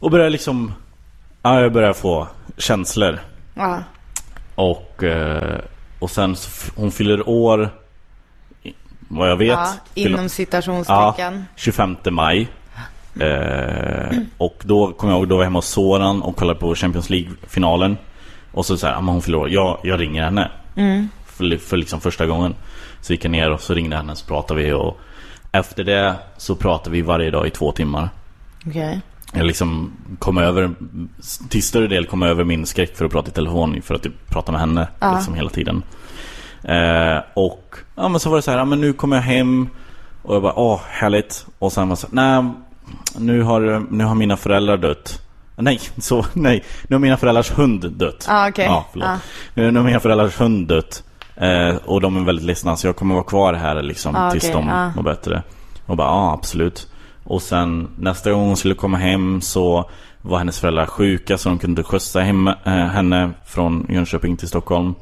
Och 0.00 0.10
började 0.10 0.30
liksom, 0.30 0.72
ja 1.42 1.60
jag 1.60 1.72
började 1.72 1.94
få 1.94 2.28
känslor. 2.58 3.18
Ja. 3.54 3.82
Och, 4.54 5.02
eh, 5.04 5.60
och 5.98 6.10
sen 6.10 6.36
hon 6.76 6.90
fyller 6.90 7.28
år, 7.28 7.70
vad 9.16 9.30
jag 9.30 9.36
vet. 9.36 9.48
Ja, 9.48 9.74
inom 9.94 10.28
citationstecken. 10.28 11.34
Ja, 11.34 11.42
25 11.56 11.96
maj. 12.10 12.48
Eh, 13.20 14.18
och 14.38 14.62
då 14.64 14.92
kommer 14.92 15.12
jag 15.12 15.18
ihåg, 15.20 15.28
då 15.28 15.34
var 15.36 15.42
jag 15.42 15.46
hemma 15.46 15.58
hos 15.58 15.68
Soran 15.68 16.22
och 16.22 16.36
kollade 16.36 16.60
på 16.60 16.74
Champions 16.74 17.10
League-finalen. 17.10 17.96
Och 18.52 18.66
så 18.66 18.76
säger 18.76 18.94
han, 18.94 19.08
hon 19.08 19.22
fyller 19.22 19.38
år. 19.38 19.50
Jag, 19.50 19.78
jag 19.82 20.00
ringer 20.00 20.22
henne. 20.22 20.50
Mm. 20.76 21.08
För, 21.26 21.56
för 21.58 21.76
liksom 21.76 22.00
första 22.00 22.26
gången. 22.26 22.54
Så 23.00 23.12
gick 23.12 23.24
jag 23.24 23.30
ner 23.30 23.50
och 23.50 23.60
så 23.60 23.74
ringde 23.74 23.96
henne 23.96 24.16
så 24.16 24.26
pratade 24.26 24.62
vi 24.62 24.72
och 24.72 25.00
efter 25.52 25.84
det 25.84 26.14
så 26.36 26.56
pratade 26.56 26.90
vi 26.90 27.02
varje 27.02 27.30
dag 27.30 27.46
i 27.46 27.50
två 27.50 27.72
timmar. 27.72 28.08
Okej. 28.66 29.00
Jag 29.32 29.46
liksom 29.46 29.92
kom 30.18 30.38
över, 30.38 30.70
till 31.48 31.62
större 31.62 31.86
del 31.86 32.06
kom 32.06 32.22
över 32.22 32.44
min 32.44 32.66
skräck 32.66 32.96
för 32.96 33.04
att 33.04 33.12
prata 33.12 33.28
i 33.28 33.32
telefon 33.32 33.82
för 33.82 33.94
att 33.94 34.02
typ 34.02 34.28
prata 34.30 34.52
med 34.52 34.60
henne 34.60 34.88
Ja. 35.00 35.14
liksom 35.14 35.34
hela 35.34 35.50
tiden. 35.50 35.82
Eh, 36.64 37.22
och 37.34 37.76
ja 37.94 38.08
men 38.08 38.20
så 38.20 38.30
var 38.30 38.36
det 38.36 38.42
så 38.42 38.50
här, 38.50 38.58
ja, 38.58 38.64
men 38.64 38.80
nu 38.80 38.92
kommer 38.92 39.16
jag 39.16 39.22
hem 39.22 39.68
och 40.22 40.34
jag 40.34 40.42
bara, 40.42 40.58
åh 40.58 40.80
härligt. 40.88 41.46
Och 41.58 41.72
sen 41.72 41.88
var 41.88 41.96
det 41.96 42.00
så 42.00 42.08
nej 42.10 42.44
nu 43.18 43.42
har, 43.42 43.86
nu 43.90 44.04
har 44.04 44.14
mina 44.14 44.36
föräldrar 44.36 44.76
dött. 44.76 45.22
Nej, 45.56 45.80
så, 45.98 46.24
nej. 46.32 46.64
Nu 46.88 46.96
har 46.96 47.00
mina 47.00 47.16
föräldrars 47.16 47.50
hund 47.50 47.92
dött. 47.92 48.26
Ah, 48.28 48.48
okej. 48.48 48.64
Ja, 48.64 48.86
förlåt. 48.92 49.08
Ah. 49.08 49.18
Nu, 49.54 49.70
nu 49.70 49.78
har 49.78 49.86
mina 49.86 50.00
föräldrars 50.00 50.40
hund 50.40 50.68
dött. 50.68 51.04
Eh, 51.36 51.76
och 51.84 52.00
de 52.00 52.16
är 52.16 52.24
väldigt 52.24 52.44
ledsna 52.44 52.76
så 52.76 52.86
jag 52.86 52.96
kommer 52.96 53.14
vara 53.14 53.24
kvar 53.24 53.54
här 53.54 53.82
liksom 53.82 54.16
Ah, 54.16 54.30
tills 54.30 54.44
okej, 54.44 54.54
de 54.54 54.68
ah. 54.68 54.90
mår 54.96 55.02
bättre. 55.02 55.42
Och 55.86 55.96
bara, 55.96 56.08
ja 56.08 56.32
absolut. 56.32 56.90
Och 57.24 57.42
sen 57.42 57.88
nästa 57.98 58.32
gång 58.32 58.46
hon 58.46 58.56
skulle 58.56 58.74
komma 58.74 58.96
hem 58.96 59.40
så 59.40 59.90
var 60.22 60.38
hennes 60.38 60.60
föräldrar 60.60 60.86
sjuka 60.86 61.38
så 61.38 61.48
de 61.48 61.58
kunde 61.58 61.82
skjutsa 61.82 62.20
hem, 62.20 62.48
eh, 62.48 62.72
henne 62.72 63.30
från 63.46 63.86
Jönköping 63.88 64.36
till 64.36 64.48
Stockholm. 64.48 64.94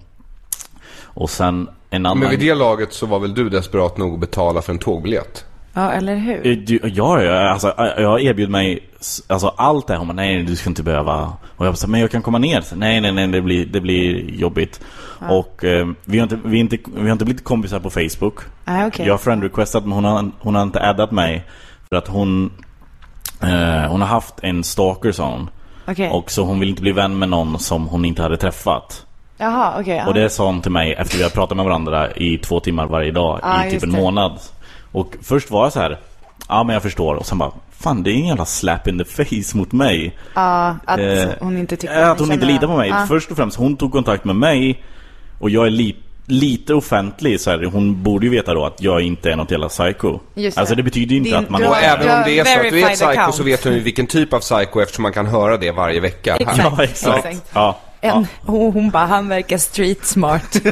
Och 1.15 1.31
sen 1.31 1.69
en 1.91 2.07
annan... 2.07 2.19
Men 2.19 2.31
vid 2.31 2.41
det 2.41 2.55
laget 2.55 2.93
så 2.93 3.07
var 3.07 3.19
väl 3.19 3.35
du 3.35 3.49
desperat 3.49 3.97
nog 3.99 4.15
att 4.15 4.21
betala 4.21 4.63
för 4.63 4.73
en 4.73 4.79
tågbiljett? 4.79 5.45
Ja, 5.75 5.93
eller 5.93 6.17
hur? 6.17 6.47
Eh, 6.47 6.57
du- 6.57 6.81
Ja, 6.83 7.23
ja, 7.23 7.49
alltså, 7.51 7.75
jag 7.77 8.23
erbjöd 8.23 8.51
mig 8.51 8.89
alltså, 9.27 9.49
allt 9.57 9.87
det 9.87 9.93
här. 9.93 9.99
Hon 9.99 10.09
bara, 10.09 10.13
nej, 10.15 10.43
du 10.43 10.57
ska 10.57 10.71
inte 10.71 10.83
behöva. 10.83 11.33
Och 11.57 11.67
jag 11.67 11.75
bara, 11.75 11.87
men 11.87 12.01
jag 12.01 12.11
kan 12.11 12.23
komma 12.23 12.39
ner. 12.39 12.61
Så, 12.61 12.77
nej, 12.77 13.01
nej, 13.01 13.13
nej, 13.13 13.29
det 13.29 13.41
blir, 13.43 13.67
det 13.67 13.81
blir 13.81 14.31
jobbigt. 14.31 14.81
Ja. 15.21 15.31
Och 15.35 15.65
eh, 15.65 15.87
vi, 16.05 16.19
har 16.19 16.23
inte, 16.23 16.39
vi, 16.45 16.59
inte, 16.59 16.79
vi 16.95 17.03
har 17.03 17.13
inte 17.13 17.25
blivit 17.25 17.45
kompisar 17.45 17.81
på 17.81 17.91
Facebook. 17.91 18.35
Ah, 18.65 18.87
okej. 18.87 19.07
Jag 19.07 19.13
har 19.13 19.19
friend-requestat, 19.19 19.81
men 19.85 19.93
hon 19.93 20.05
har, 20.05 20.31
hon 20.41 20.55
har 20.55 20.63
inte 20.63 20.89
addat 20.89 21.11
mig. 21.11 21.45
För 21.89 21.97
att 21.97 22.09
hon, 22.09 22.53
eh, 23.43 23.91
hon 23.91 24.01
har 24.01 24.09
haft 24.09 24.35
en 24.43 24.65
stalker, 24.65 25.13
sa 25.13 25.31
hon. 25.31 25.51
Okej. 25.87 26.11
Och 26.11 26.31
så 26.31 26.43
hon 26.45 26.61
vill 26.61 26.69
inte 26.69 26.83
bli 26.83 26.93
vän 26.93 27.19
med 27.19 27.29
någon 27.29 27.59
som 27.59 27.87
hon 27.89 28.05
inte 28.05 28.23
hade 28.23 28.37
träffat. 28.37 29.07
Jaha, 29.43 29.75
okej. 29.81 29.97
ja. 29.97 30.07
Och 30.07 30.15
det 30.15 30.31
sa 30.31 30.47
hon 30.47 30.61
till 30.63 30.71
mig 30.73 30.93
efter 30.93 31.17
vi 31.17 31.23
har 31.23 31.31
pratat 31.31 31.57
med 31.57 31.65
varandra 31.67 32.13
i 32.13 32.39
två 32.39 32.61
timmar 32.61 32.87
varje 32.87 33.11
dag 33.13 33.41
Ja, 33.43 33.67
i 33.67 33.71
typ 33.71 33.83
en 33.83 33.93
det. 33.93 33.97
månad. 34.01 34.39
Och 34.93 35.15
först 35.23 35.51
var 35.51 35.63
jag 35.65 35.73
så 35.73 35.81
här, 35.81 35.99
ja 36.49 36.65
men 36.65 36.75
jag 36.75 36.83
förstår. 36.83 37.15
Och 37.15 37.27
sen 37.27 37.39
bara, 37.39 37.51
fan 37.81 38.03
det 38.03 38.11
är 38.11 38.15
en 38.15 38.27
jävla 38.27 38.45
slap 38.45 38.89
in 38.89 38.99
the 38.99 39.05
face 39.05 39.57
mot 39.57 39.73
mig. 39.73 40.17
Ja, 40.35 40.77
att 40.85 40.99
Eh, 41.01 41.29
hon 41.41 41.59
inte 41.59 41.77
tycker 41.77 42.01
Ja, 42.01 42.13
att 42.13 42.19
hon 42.21 42.33
inte 42.33 42.47
litar 42.47 42.67
på 42.67 42.77
mig. 42.77 42.89
Ja. 42.89 43.05
Först 43.09 43.31
och 43.31 43.37
främst, 43.37 43.57
hon 43.57 43.77
tog 43.77 43.93
kontakt 43.93 44.25
med 44.25 44.37
mig 44.37 44.83
och 45.41 45.51
jag 45.51 45.67
är 45.67 45.71
li 45.71 45.97
lite 46.27 46.75
offentlig. 46.75 47.41
Så 47.41 47.51
här, 47.51 47.65
hon 47.65 48.03
borde 48.03 48.27
ju 48.27 48.33
veta 48.33 48.55
då 48.55 48.65
att 48.67 48.83
jag 48.83 49.01
inte 49.01 49.33
är 49.33 49.37
något 49.37 49.51
jävla 49.51 49.69
psycho. 49.69 50.19
Just 50.35 50.57
det. 50.57 50.61
Alltså 50.61 50.75
det 50.75 50.83
betyder 50.83 51.11
ju 51.13 51.17
inte 51.17 51.31
Din- 51.31 51.39
att 51.39 51.49
man... 51.51 51.65
Och 51.65 51.77
även 51.77 52.17
om 52.17 52.23
det 52.25 52.39
är 52.39 52.45
så 52.45 52.61
att 52.61 52.71
du 52.71 52.81
är 52.83 52.87
ett 52.87 52.93
psycho 52.95 53.11
account. 53.11 53.35
så 53.35 53.43
vet 53.43 53.65
hon 53.65 53.73
ju 53.73 53.81
vilken 53.81 54.07
typ 54.07 54.33
av 54.33 54.39
psycho 54.41 54.81
eftersom 54.81 55.03
man 55.03 55.13
kan 55.13 55.27
höra 55.27 55.57
det 55.57 55.71
varje 55.71 56.01
vecka. 56.01 56.37
Exakt. 56.37 56.59
Ja, 56.77 56.83
exakt. 56.85 57.25
Exakt. 57.27 57.51
Ja. 57.55 57.79
En, 58.05 58.27
hon, 58.43 58.73
hon 58.73 58.91
bara, 58.91 59.07
han 59.07 59.29
verkar 59.29 59.59
street 59.59 60.05
smart. 60.05 60.61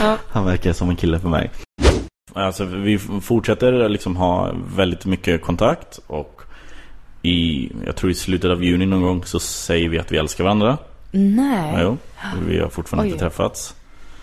ja. 0.00 0.16
Han 0.28 0.44
verkar 0.44 0.72
som 0.72 0.90
en 0.90 0.96
kille 0.96 1.18
för 1.18 1.28
mig. 1.28 1.50
alltså 2.32 2.64
vi 2.64 2.98
fortsätter 2.98 3.88
liksom 3.88 4.16
ha 4.16 4.52
väldigt 4.76 5.06
mycket 5.06 5.42
kontakt 5.42 6.00
och 6.06 6.42
i, 7.22 7.72
jag 7.86 7.96
tror 7.96 8.10
i 8.10 8.14
slutet 8.14 8.50
av 8.50 8.64
juni 8.64 8.86
någon 8.86 9.02
gång 9.02 9.24
så 9.24 9.40
säger 9.40 9.88
vi 9.88 9.98
att 9.98 10.12
vi 10.12 10.16
älskar 10.16 10.44
varandra. 10.44 10.78
Nej. 11.10 11.72
Ja, 11.72 11.80
jo, 11.82 11.96
vi 12.46 12.58
har 12.58 12.68
fortfarande 12.68 13.04
Oj. 13.04 13.12
inte 13.12 13.24
träffats. 13.24 13.74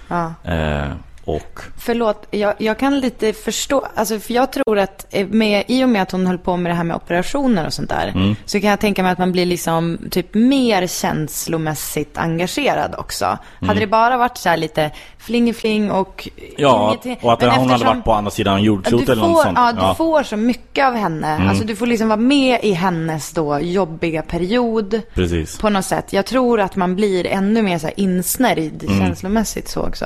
Ja. 0.07 0.33
Eh, 0.43 0.91
och 1.25 1.59
Förlåt, 1.77 2.27
jag, 2.31 2.53
jag 2.57 2.79
kan 2.79 2.99
lite 2.99 3.33
förstå, 3.33 3.87
alltså 3.95 4.19
för 4.19 4.33
jag 4.33 4.51
tror 4.51 4.79
att 4.79 5.05
eh, 5.09 5.27
med, 5.27 5.63
i 5.67 5.83
och 5.83 5.89
med 5.89 6.01
att 6.01 6.11
hon 6.11 6.27
höll 6.27 6.37
på 6.37 6.57
med 6.57 6.71
det 6.71 6.75
här 6.75 6.83
med 6.83 6.95
operationer 6.95 7.65
och 7.65 7.73
sånt 7.73 7.89
där, 7.89 8.07
Mm. 8.15 8.35
så 8.45 8.59
kan 8.61 8.69
jag 8.69 8.79
tänka 8.79 9.03
mig 9.03 9.11
att 9.11 9.17
man 9.17 9.31
blir 9.31 9.45
liksom 9.45 9.97
typ 10.11 10.33
mer 10.33 10.87
känslomässigt 10.87 12.17
engagerad 12.17 12.95
också. 12.97 13.25
Mm. 13.25 13.67
Hade 13.67 13.79
det 13.79 13.87
bara 13.87 14.17
varit 14.17 14.37
så 14.37 14.49
här 14.49 14.57
lite 14.57 14.91
fling-fling 15.17 15.91
och 15.91 16.29
Ja, 16.57 16.87
ingenting- 16.87 17.17
och 17.27 17.33
att 17.33 17.41
hon 17.41 17.49
hade 17.51 17.63
eftersom- 17.73 17.87
varit 17.95 18.03
på 18.05 18.13
andra 18.13 18.31
sidan 18.31 18.63
jordklotet 18.63 19.09
eller 19.09 19.21
något 19.21 19.43
sånt. 19.43 19.57
Ja, 19.57 19.89
du 19.89 19.95
får 19.95 20.23
så 20.23 20.37
mycket 20.37 20.85
av 20.85 20.93
henne. 20.95 21.27
Mm. 21.35 21.49
Alltså 21.49 21.63
du 21.63 21.75
får 21.75 21.87
liksom 21.87 22.07
vara 22.07 22.19
med 22.19 22.59
i 22.63 22.71
hennes 22.71 23.31
då 23.31 23.59
jobbiga 23.59 24.21
period. 24.21 25.01
Precis. 25.13 25.57
På 25.57 25.69
något 25.69 25.85
sätt. 25.85 26.13
Jag 26.13 26.25
tror 26.25 26.59
att 26.61 26.75
man 26.75 26.95
blir 26.95 27.27
ännu 27.27 27.61
mer 27.61 27.77
så 27.79 27.87
här 27.87 27.99
insnärjd 27.99 28.83
Mm. 28.83 28.99
känslomässigt 29.05 29.67
så 29.69 29.81
också. 29.81 30.05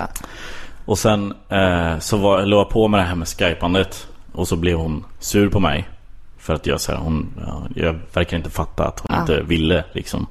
Och 0.89 0.99
sen 0.99 1.33
eh, 1.49 1.99
så 1.99 2.17
var, 2.17 2.45
låg 2.45 2.59
jag 2.59 2.69
på 2.69 2.87
med 2.87 2.99
det 2.99 3.03
här 3.03 3.15
med 3.15 3.27
skypandet 3.27 4.07
Och 4.31 4.47
så 4.47 4.55
blev 4.55 4.77
hon 4.77 5.05
sur 5.19 5.49
på 5.49 5.59
mig 5.59 5.89
För 6.37 6.53
att 6.53 6.65
jag 6.65 6.81
så 6.81 6.91
här, 6.91 6.99
hon, 6.99 7.27
ja, 7.47 7.63
jag 7.75 7.99
verkar 8.13 8.37
inte 8.37 8.49
fatta 8.49 8.87
att 8.87 8.99
hon 8.99 9.15
Ja. 9.15 9.21
inte 9.21 9.41
ville 9.41 9.83
liksom 9.93 10.27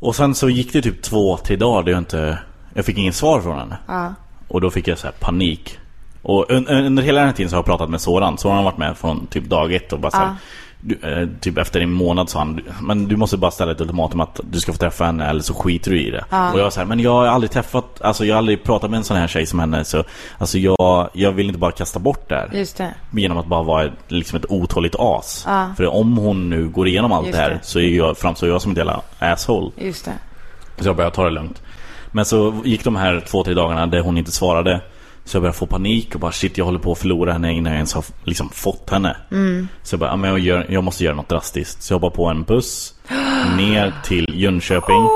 Och 0.00 0.16
sen 0.16 0.34
så 0.34 0.48
gick 0.48 0.72
det 0.72 0.82
typ 0.82 1.02
två, 1.02 1.36
tre 1.36 1.56
dagar 1.56 1.82
där 1.82 1.92
jag 1.92 1.98
inte 2.00 2.38
Jag 2.74 2.84
fick 2.84 2.98
ingen 2.98 3.12
svar 3.12 3.40
från 3.40 3.58
henne 3.58 3.78
Ja. 3.88 4.14
Och 4.48 4.60
då 4.60 4.70
fick 4.70 4.88
jag 4.88 4.98
så 4.98 5.06
här 5.06 5.14
panik 5.20 5.78
Och 6.22 6.50
un, 6.50 6.66
under 6.66 7.02
hela 7.02 7.18
den 7.20 7.28
här 7.28 7.34
tiden 7.36 7.50
så 7.50 7.56
har 7.56 7.58
jag 7.58 7.66
pratat 7.66 7.90
med 7.90 8.00
Soran 8.00 8.38
Soran 8.38 8.56
har 8.56 8.64
varit 8.64 8.78
med 8.78 8.96
från 8.96 9.26
typ 9.26 9.44
dag 9.44 9.72
ett 9.72 9.92
och 9.92 10.00
bara 10.00 10.10
så 10.10 10.16
här. 10.16 10.34
Du, 10.80 10.98
eh, 11.02 11.28
Typ 11.40 11.58
efter 11.58 11.80
en 11.80 11.92
månad 11.92 12.30
sa 12.30 12.38
han 12.38 12.60
Men 12.82 13.08
du 13.08 13.16
måste 13.16 13.36
bara 13.36 13.50
ställa 13.50 13.72
ett 13.72 13.80
ultimatum 13.80 14.20
att 14.20 14.40
du 14.50 14.60
ska 14.60 14.72
få 14.72 14.78
träffa 14.78 15.04
henne 15.04 15.26
eller 15.26 15.40
så 15.40 15.54
skiter 15.54 15.90
du 15.90 16.00
i 16.00 16.10
det 16.10 16.24
Ja. 16.30 16.52
Och 16.52 16.58
jag 16.60 16.72
sa 16.72 16.84
men 16.84 17.00
jag 17.00 17.10
har 17.12 17.26
aldrig 17.26 17.50
träffat 17.50 18.02
Alltså 18.02 18.24
jag 18.24 18.34
har 18.34 18.38
aldrig 18.38 18.64
pratat 18.64 18.90
med 18.90 18.98
en 18.98 19.04
sån 19.04 19.16
här 19.16 19.26
tjej 19.28 19.46
som 19.46 19.58
henne 19.58 19.84
Så 19.84 20.04
Alltså 20.38 20.58
jag, 20.58 21.08
jag 21.12 21.32
vill 21.32 21.46
inte 21.46 21.58
bara 21.58 21.72
kasta 21.72 21.98
bort 21.98 22.28
det 22.28 22.34
här 22.34 22.50
Just 22.52 22.76
det. 22.76 22.94
Genom 23.10 23.38
att 23.38 23.46
bara 23.46 23.62
vara 23.62 23.90
liksom 24.08 24.38
ett 24.38 24.46
otåligt 24.48 24.94
as 24.98 25.44
Ja. 25.46 25.70
För 25.76 25.86
om 25.86 26.16
hon 26.18 26.50
nu 26.50 26.68
går 26.68 26.88
igenom 26.88 27.12
allt 27.12 27.26
Just 27.26 27.36
det 27.38 27.42
här 27.42 27.50
det. 27.50 27.58
Så 27.62 27.78
är 27.78 27.96
jag, 27.96 28.18
framstår 28.18 28.48
jag 28.48 28.62
som 28.62 28.72
ett 28.72 28.78
jävla 28.78 29.00
asshole 29.18 29.70
Just 29.76 30.04
det. 30.04 30.12
så 30.78 30.88
jag 30.88 30.96
började 30.96 31.16
ta 31.16 31.24
det 31.24 31.30
lugnt 31.30 31.62
Men 32.12 32.24
så 32.24 32.54
gick 32.64 32.84
de 32.84 32.96
här 32.96 33.20
två, 33.28 33.44
tre 33.44 33.54
dagarna 33.54 33.86
där 33.86 34.00
hon 34.00 34.18
inte 34.18 34.32
svarade 34.32 34.80
Så 35.28 35.36
jag 35.36 35.42
började 35.42 35.58
få 35.58 35.66
panik 35.66 36.14
och 36.14 36.20
bara 36.20 36.32
shit 36.32 36.58
jag 36.58 36.64
håller 36.64 36.78
på 36.78 36.92
att 36.92 36.98
förlora 36.98 37.32
henne 37.32 37.52
innan 37.52 37.72
jag 37.72 37.76
ens 37.76 37.94
har 37.94 38.04
liksom 38.24 38.48
fått 38.50 38.90
henne 38.90 39.16
Mm. 39.30 39.68
Så 39.82 39.94
jag 39.94 40.00
bara, 40.00 40.16
men 40.16 40.30
jag, 40.30 40.38
gör, 40.38 40.66
jag 40.68 40.84
måste 40.84 41.04
göra 41.04 41.14
något 41.14 41.28
drastiskt 41.28 41.82
Så 41.82 41.94
jag 41.94 41.98
hoppar 41.98 42.16
på 42.16 42.26
en 42.26 42.42
buss 42.42 42.94
Ner 43.56 43.94
till 44.04 44.26
Jönköping 44.34 45.06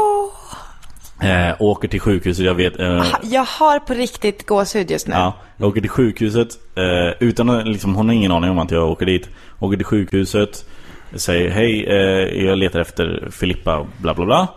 eh, 1.23 1.55
Åker 1.59 1.89
till 1.89 2.01
sjukhuset, 2.01 2.45
jag 2.47 2.55
vet 2.55 2.81
eh, 2.81 2.87
Ha- 2.97 3.19
Jag 3.23 3.45
har 3.45 3.79
på 3.79 3.95
riktigt 3.95 4.47
gåshud 4.47 4.91
just 4.91 5.07
nu. 5.09 5.15
Ja, 5.15 5.35
jag 5.57 5.69
åker 5.69 5.81
till 5.81 5.91
sjukhuset 5.91 6.49
eh, 6.77 7.23
utan 7.29 7.65
liksom, 7.65 7.95
hon 7.95 8.09
har 8.09 8.15
ingen 8.15 8.33
aning 8.33 8.51
om 8.51 8.59
att 8.59 8.71
jag 8.71 8.91
åker 8.91 9.07
dit. 9.07 9.29
Åker 9.59 9.77
till 9.77 9.87
sjukhuset, 9.87 10.65
säger 11.15 11.51
hej, 11.51 11.87
eh, 11.87 12.45
jag 12.45 12.59
letar 12.59 12.81
efter 12.81 13.29
Filippa, 13.31 13.87
bla 13.99 14.15
bla 14.15 14.25
bla. 14.25 14.49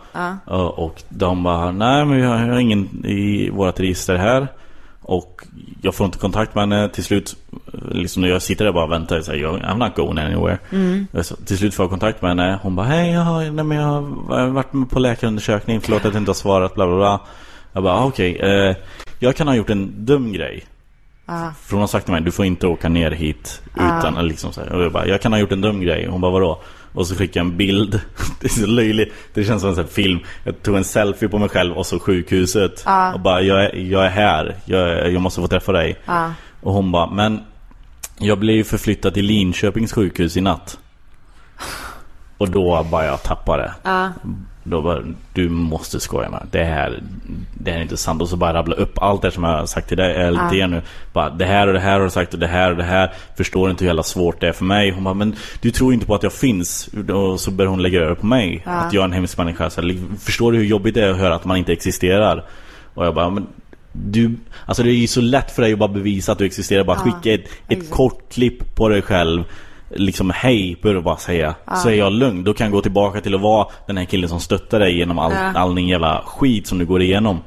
Och, 0.46 0.78
och 0.78 1.02
de 1.08 1.42
bara, 1.42 1.72
nej 1.72 2.04
men 2.04 2.18
jag 2.18 2.28
har 2.30 2.58
ingen 2.58 3.04
i 3.06 3.50
vårt 3.50 3.80
register 3.80 4.16
här. 4.16 4.48
Och 5.08 5.42
jag 5.82 5.94
får 5.94 6.04
inte 6.06 6.18
kontakt 6.18 6.54
med 6.54 6.62
henne 6.62 6.88
till 6.88 7.04
slut. 7.04 7.36
Liksom 7.90 8.22
när 8.22 8.28
jag 8.28 8.42
sitter 8.42 8.64
där 8.64 8.68
och 8.68 8.74
bara 8.74 8.86
väntar, 8.86 9.20
så 9.20 9.30
här, 9.32 9.38
jag, 9.38 9.60
I'm 9.60 9.78
not 9.78 9.96
going 9.96 10.18
anywhere. 10.18 10.58
Mm. 10.72 11.06
Så, 11.22 11.36
till 11.36 11.58
slut 11.58 11.74
får 11.74 11.82
jag 11.84 11.90
kontakt 11.90 12.22
med 12.22 12.30
henne. 12.30 12.58
Hon 12.62 12.76
bara, 12.76 12.86
hej, 12.86 13.12
jag 13.12 13.20
har, 13.20 13.40
nej, 13.50 13.64
men 13.64 13.78
jag 13.78 13.86
har 13.86 14.46
varit 14.48 14.90
på 14.90 14.98
läkarundersökning. 14.98 15.80
Förlåt 15.80 16.04
att 16.04 16.12
jag 16.14 16.20
inte 16.20 16.28
har 16.30 16.34
svarat, 16.34 16.74
bla 16.74 16.86
bla 16.86 16.96
bla. 16.96 17.20
Jag 17.72 17.82
bara, 17.82 17.94
ah, 17.94 18.04
okej. 18.04 18.36
eh, 18.36 18.76
jag 19.18 19.36
kan 19.36 19.48
ha 19.48 19.54
gjort 19.54 19.70
en 19.70 20.04
dum 20.06 20.32
grej. 20.32 20.64
Ja. 21.26 21.52
För 21.62 21.70
hon 21.72 21.80
har 21.80 21.86
sagt 21.86 22.04
till 22.06 22.12
mig, 22.12 22.22
du 22.22 22.32
får 22.32 22.44
inte 22.44 22.66
åka 22.66 22.88
ner 22.88 23.10
hit 23.10 23.62
Ja. 23.76 23.98
utan, 23.98 24.16
eller 24.16 24.28
liksom 24.28 24.52
så 24.52 24.60
här. 24.60 24.72
Och 24.72 24.82
jag 24.84 24.92
bara, 24.92 25.06
jag 25.06 25.20
kan 25.20 25.32
ha 25.32 25.40
gjort 25.40 25.52
en 25.52 25.60
dum 25.60 25.80
grej. 25.80 26.06
Hon 26.06 26.20
bara, 26.20 26.32
vadå? 26.32 26.60
Och 26.96 27.06
så 27.06 27.14
skickade 27.14 27.38
jag 27.38 27.50
en 27.50 27.56
bild. 27.56 28.00
Det 28.40 28.46
är 28.46 28.50
så 28.50 28.66
löjligt. 28.66 29.12
Det 29.34 29.44
känns 29.44 29.60
som 29.60 29.70
en 29.70 29.76
sån 29.76 29.88
film. 29.88 30.18
Jag 30.44 30.62
tog 30.62 30.76
en 30.76 30.84
selfie 30.84 31.28
på 31.28 31.38
mig 31.38 31.48
själv 31.48 31.74
och 31.74 31.86
så 31.86 31.98
sjukhuset. 31.98 32.82
Ja. 32.86 33.14
Och 33.14 33.20
bara, 33.20 33.42
jag 33.42 33.64
är, 33.64 33.76
jag 33.76 34.04
är 34.04 34.10
här. 34.10 34.56
Jag, 34.64 35.12
jag 35.12 35.22
måste 35.22 35.40
få 35.40 35.48
träffa 35.48 35.72
dig. 35.72 35.96
Ja. 36.04 36.32
Och 36.60 36.72
hon 36.72 36.92
bara, 36.92 37.10
men 37.10 37.40
jag 38.18 38.38
blev 38.38 38.56
ju 38.56 38.64
förflyttad 38.64 39.14
till 39.14 39.24
Linköpings 39.24 39.92
sjukhus 39.92 40.36
i 40.36 40.40
natt. 40.40 40.78
Och 42.38 42.50
då 42.50 42.86
bara 42.90 43.06
jag 43.06 43.22
tappade. 43.22 43.74
Ja. 43.82 44.12
Då 44.68 44.82
bara, 44.82 45.02
du 45.32 45.48
måste 45.48 46.00
skoja 46.00 46.30
med. 46.30 46.46
Det 46.50 46.64
här, 46.64 47.02
det 47.54 47.70
här 47.70 47.78
är 47.78 47.82
inte 47.82 47.96
sant. 47.96 48.22
Och 48.22 48.28
så 48.28 48.36
bara 48.36 48.54
rabbla 48.54 48.74
upp 48.74 48.98
allt 49.02 49.22
det 49.22 49.30
som 49.30 49.44
jag 49.44 49.50
har 49.58 49.66
sagt 49.66 49.88
till 49.88 49.96
dig, 49.96 50.14
eller 50.16 50.40
Ja. 50.42 50.50
till 50.50 50.58
er 50.58 50.66
nu. 50.66 50.82
Bara, 51.12 51.30
det 51.30 51.44
här 51.44 51.66
och 51.66 51.72
det 51.72 51.80
här 51.80 51.92
har 51.98 52.04
du 52.04 52.10
sagt 52.10 52.34
och 52.34 52.40
det 52.40 52.46
här 52.46 52.70
och 52.70 52.76
det 52.76 52.82
här. 52.84 53.12
Förstår 53.36 53.70
inte 53.70 53.84
hur 53.84 53.88
jävla 53.88 54.02
svårt 54.02 54.40
det 54.40 54.48
är 54.48 54.52
för 54.52 54.64
mig. 54.64 54.90
Hon 54.90 55.04
bara, 55.04 55.14
men 55.14 55.34
du 55.60 55.70
tror 55.70 55.94
inte 55.94 56.06
på 56.06 56.14
att 56.14 56.22
jag 56.22 56.32
finns. 56.32 56.88
Och 57.12 57.40
så 57.40 57.50
börjar 57.50 57.70
hon 57.70 57.82
lägga 57.82 58.00
över 58.00 58.14
på 58.14 58.26
mig. 58.26 58.62
Ja. 58.66 58.72
Att 58.72 58.92
jag 58.92 59.00
är 59.00 59.04
en 59.04 59.12
hemsk 59.12 59.38
människa. 59.38 59.70
Så, 59.70 59.82
förstår 60.20 60.52
du 60.52 60.58
hur 60.58 60.64
jobbigt 60.64 60.94
det 60.94 61.04
är 61.04 61.10
att 61.10 61.18
höra 61.18 61.34
att 61.34 61.44
man 61.44 61.56
inte 61.56 61.72
existerar? 61.72 62.44
Och 62.94 63.06
jag 63.06 63.14
bara, 63.14 63.30
men 63.30 63.46
du, 63.92 64.34
alltså 64.66 64.82
det 64.82 64.90
är 64.90 64.94
ju 64.94 65.06
så 65.06 65.20
lätt 65.20 65.50
för 65.50 65.62
dig 65.62 65.72
att 65.72 65.78
bara 65.78 65.88
bevisa 65.88 66.32
att 66.32 66.38
du 66.38 66.44
existerar. 66.46 66.84
Bara 66.84 66.98
Ja, 67.04 67.12
skicka 67.12 67.42
ett, 67.42 67.50
ett 67.68 67.90
kort 67.90 68.32
klipp 68.32 68.74
på 68.74 68.88
dig 68.88 69.02
själv. 69.02 69.44
Liksom 69.90 70.30
hej, 70.30 70.76
bör 70.82 70.94
du 70.94 71.00
bara 71.00 71.16
säga. 71.16 71.54
Ja. 71.66 71.74
Så 71.76 71.88
är 71.88 71.94
jag 71.94 72.12
lugn. 72.12 72.44
Då 72.44 72.54
kan 72.54 72.64
jag 72.64 72.72
gå 72.72 72.80
tillbaka 72.82 73.20
till 73.20 73.34
att 73.34 73.40
vara 73.40 73.68
den 73.86 73.96
här 73.96 74.04
killen 74.04 74.28
som 74.28 74.40
stöttar 74.40 74.80
dig 74.80 74.96
genom 74.98 75.18
all, 75.18 75.32
Ja. 75.32 75.52
all 75.60 75.74
din 75.74 75.88
jävla 75.88 76.22
skit 76.26 76.66
som 76.66 76.78
du 76.78 76.86
går 76.86 77.02
igenom. 77.02 77.40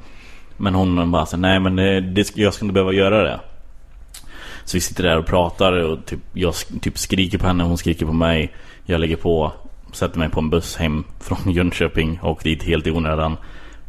Men 0.58 0.76
hon 0.76 1.12
bara 1.12 1.26
så 1.26 1.38
nej 1.38 1.60
men 1.60 1.76
det, 1.76 2.02
det, 2.02 2.38
jag 2.38 2.54
ska 2.54 2.66
inte 2.66 2.74
behöva 2.74 2.94
göra 2.94 3.24
det. 3.24 3.40
Så 4.66 4.78
vi 4.78 4.82
sitter 4.82 5.04
där 5.04 5.18
och 5.18 5.26
pratar 5.26 5.72
och 5.74 6.06
typ, 6.06 6.20
jag 6.34 6.54
typ 6.82 6.98
skriker 6.98 7.38
på 7.38 7.48
henne, 7.48 7.64
hon 7.64 7.78
skriker 7.78 8.06
på 8.06 8.14
mig. 8.14 8.54
Jag 8.86 9.00
lägger 9.02 9.16
på, 9.16 9.52
sätter 9.94 10.20
mig 10.20 10.30
på 10.30 10.40
en 10.40 10.50
buss 10.50 10.76
hem 10.76 11.04
från 11.20 11.52
Jönköping 11.52 12.20
och 12.22 12.40
dit 12.44 12.64
helt 12.64 12.88
i 12.88 12.92
onödan. 12.92 13.38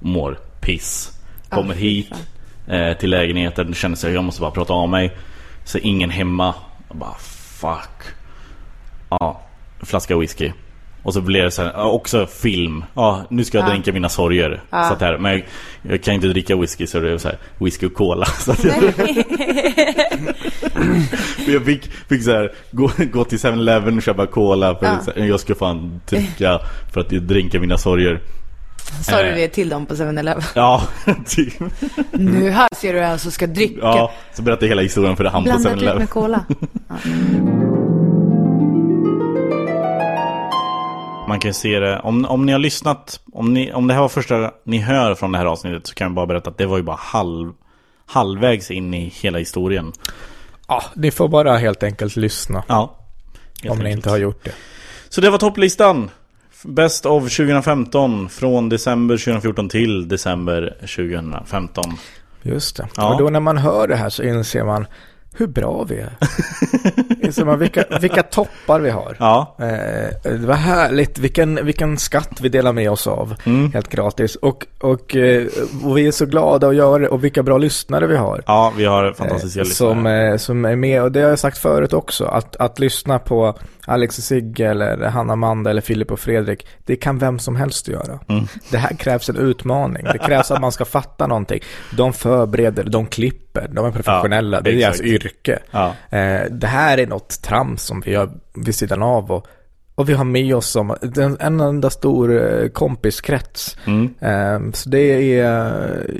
Mår 0.01 0.39
piss. 0.61 1.19
Kommer 1.49 1.75
hit 1.75 2.13
eh, 2.67 2.93
till 2.97 3.11
lägenheten, 3.11 3.75
känner 3.75 3.97
sig 3.97 4.13
jag 4.15 4.25
måste 4.25 4.41
bara 4.41 4.51
prata 4.51 4.73
av 4.73 4.89
mig. 4.89 5.17
Så 5.65 5.79
ingen 5.79 6.11
hemma. 6.11 6.55
Jag 6.89 6.97
bara 6.97 7.15
fuck. 7.61 8.15
Ja, 9.11 9.41
flaska 9.82 10.16
whisky. 10.19 10.53
Och 11.03 11.15
så 11.15 11.20
blir 11.20 11.43
det 11.43 11.51
så 11.51 11.62
här, 11.62 11.73
ja, 11.77 11.85
också 11.85 12.27
film. 12.27 12.85
Ja, 12.95 13.23
nu 13.31 13.45
ska 13.45 13.59
jag 13.59 13.69
Ja. 13.69 13.73
dricka 13.73 13.93
mina 13.93 14.09
sorger. 14.09 14.62
Ja. 14.70 14.97
Så 14.99 15.05
här, 15.05 15.19
men 15.19 15.32
jag, 15.32 15.43
jag 15.82 16.03
kan 16.03 16.15
inte 16.15 16.27
dricka 16.27 16.57
whisky 16.57 16.87
så 16.87 17.01
det 17.01 17.12
är 17.12 17.19
så 17.19 17.28
här, 17.28 17.39
whisky 17.59 17.87
och 17.87 17.95
cola. 17.95 18.24
Så 18.39 18.53
att 18.53 18.65
jag, 18.65 18.74
jag 21.47 21.65
fick, 21.65 21.91
fick 22.09 22.23
så 22.24 22.31
här, 22.31 22.53
gå, 22.73 22.91
gå 23.12 23.24
till 23.24 23.39
7-Eleven 23.39 23.97
och 23.97 24.03
köpa 24.03 24.27
cola 24.27 24.74
för 24.78 24.87
Ja. 24.87 24.99
här, 25.16 25.24
jag 25.24 25.41
ska 25.41 25.55
fan 25.55 26.01
dricka 26.09 26.61
för 26.93 27.01
att 27.01 27.09
dricka 27.09 27.61
mina 27.61 27.78
sorger. 27.78 28.20
Sa 29.03 29.23
du 29.23 29.28
Eh, 29.28 29.35
det 29.37 29.49
till 29.49 29.69
dem 29.69 29.87
på 29.87 29.95
7-Eleven? 29.95 30.43
Ja, 30.55 30.82
typ. 31.27 31.55
Nu 32.12 32.51
här 32.51 32.69
ser 32.77 32.93
du 32.93 33.01
en 33.01 33.19
som 33.19 33.31
ska 33.31 33.47
dricka. 33.47 33.78
Ja, 33.82 34.12
så 34.35 34.43
berättade 34.43 34.66
jag 34.66 34.70
hela 34.70 34.82
historien 34.82 35.16
för 35.16 35.24
han 35.24 35.43
på 35.45 35.51
Blandat 35.51 35.73
ut 35.73 35.78
7-Eleven. 35.78 35.99
med 35.99 36.11
cola. 36.11 36.45
Man 41.31 41.40
kan 41.40 41.55
se 41.55 41.78
det, 41.78 41.98
om, 41.98 42.24
om 42.24 42.47
ni 42.47 42.52
har 42.52 42.59
lyssnat, 42.59 43.20
om, 43.32 43.55
ni, 43.55 43.73
om 43.73 43.86
det 43.86 43.94
här 43.94 44.01
var 44.01 44.09
första 44.09 44.51
ni 44.65 44.78
hör 44.78 45.15
från 45.15 45.32
det 45.32 45.39
här 45.39 45.47
avsnittet 45.47 45.86
så 45.86 45.94
kan 45.94 46.05
jag 46.05 46.15
bara 46.15 46.27
berätta 46.27 46.51
att 46.51 46.59
det 46.59 46.66
var 46.66 46.77
ju 46.77 46.82
bara 46.82 46.97
halv, 46.97 47.52
halvvägs 48.07 48.70
in 48.70 48.94
i 48.94 49.12
hela 49.20 49.39
historien. 49.39 49.93
Ja, 50.69 50.82
ni 50.94 51.11
får 51.11 51.28
bara 51.28 51.57
helt 51.57 51.82
enkelt 51.82 52.16
lyssna. 52.16 52.65
Ja. 52.69 52.97
Om 53.69 53.78
ni 53.78 53.90
inte 53.90 54.11
har 54.11 54.19
gjort 54.19 54.44
det. 54.44 54.52
Så 55.09 55.20
det 55.20 55.31
var 55.31 55.39
topplistan. 55.39 56.11
Best 56.65 57.07
of 57.07 57.23
2015 57.23 58.28
från 58.28 58.69
december 58.69 59.16
2014 59.16 59.69
till 59.69 60.09
december 60.09 60.77
2015. 60.81 61.85
Just 62.43 62.77
det. 62.77 62.89
Ja. 62.97 63.12
Och 63.12 63.20
då 63.20 63.31
när 63.31 63.40
man 63.40 63.59
hör 63.59 63.89
det 63.89 63.97
här 63.97 64.11
så 64.11 64.23
inser 64.23 64.65
man 64.65 64.86
hur 65.35 65.47
bra 65.47 65.85
vi 65.89 65.97
är. 66.01 66.11
inser 67.23 67.44
man 67.44 67.59
vilka, 67.59 67.85
vilka 68.01 68.23
toppar 68.23 68.81
vi 68.81 68.90
har. 68.90 69.16
Ja. 69.19 69.57
Eh, 69.59 70.31
det 70.31 70.47
var 70.47 70.55
härligt, 70.55 71.19
vilken, 71.19 71.66
vilken 71.66 71.98
skatt 71.98 72.40
vi 72.40 72.48
delar 72.48 72.73
med 72.73 72.90
oss 72.90 73.07
av. 73.07 73.35
Mm. 73.44 73.73
Helt 73.73 73.89
gratis. 73.89 74.36
Och, 74.36 74.66
och, 74.81 75.16
eh, 75.16 75.47
och 75.85 75.98
vi 75.98 76.07
är 76.07 76.11
så 76.11 76.27
glada 76.27 76.69
att 76.69 76.74
göra 76.77 76.98
det 76.98 77.09
och 77.09 77.24
vilka 77.24 77.43
bra 77.43 77.59
lyssnare 77.59 78.07
vi 78.07 78.16
har. 78.16 78.43
Ja, 78.47 78.73
vi 78.77 78.85
har 78.85 79.12
fantastiska 79.12 79.61
Eh, 79.61 79.65
lyssnare. 79.66 79.94
som, 79.94 80.07
eh, 80.07 80.36
som 80.36 80.65
är 80.65 80.77
med, 80.77 81.02
och 81.02 81.12
det 81.12 81.20
har 81.23 81.28
jag 81.28 81.39
sagt 81.39 81.59
förut 81.59 81.93
också, 81.93 82.24
att, 82.24 82.57
att 82.57 82.78
lyssna 82.78 83.19
på 83.19 83.59
Alex 83.86 84.19
och 84.19 84.24
Sigge 84.24 84.66
eller 84.70 85.09
Hanna 85.09 85.32
Amanda 85.32 85.70
eller 85.70 85.81
Filip 85.81 86.11
och 86.11 86.20
Fredrik, 86.20 86.66
det 86.85 86.97
kan 86.97 87.19
vem 87.19 87.39
som 87.39 87.57
helst 87.57 87.89
göra. 87.89 88.19
Mm. 88.28 88.44
Det 88.70 88.78
här 88.78 88.94
krävs 88.97 89.28
en 89.28 89.36
utmaning, 89.36 90.05
det 90.12 90.19
krävs 90.19 90.51
att 90.51 90.61
man 90.61 90.73
ska 90.73 90.85
fatta 90.85 91.27
någonting. 91.27 91.61
De 91.97 92.12
förbereder, 92.12 92.85
de 92.85 93.07
klipper 93.07 93.50
klipper, 93.53 93.75
de 93.75 93.87
är 93.87 93.91
professionella, 93.91 94.61
det 94.61 94.71
är 94.71 94.77
deras 94.77 95.01
yrke. 95.01 95.59
Ja. 95.71 95.95
Eh, 96.11 96.51
det 96.51 96.67
här 96.67 96.99
är 96.99 97.07
något 97.07 97.43
trams 97.43 97.83
som 97.83 98.01
vi 98.01 98.11
gör 98.11 98.31
vid 98.55 98.75
sidan 98.75 99.03
av 99.03 99.31
och, 99.31 99.47
och 99.95 100.09
vi 100.09 100.13
har 100.13 100.25
med 100.25 100.55
oss 100.55 100.67
som 100.67 100.97
en, 101.17 101.37
en 101.41 101.61
enda 101.61 101.91
stor 101.91 102.63
eh, 102.63 102.69
kompiskrets. 102.69 103.77
Mm. 103.85 104.15
Eh, 104.21 104.73
så 104.73 104.89
det 104.89 105.39
är, 105.39 105.45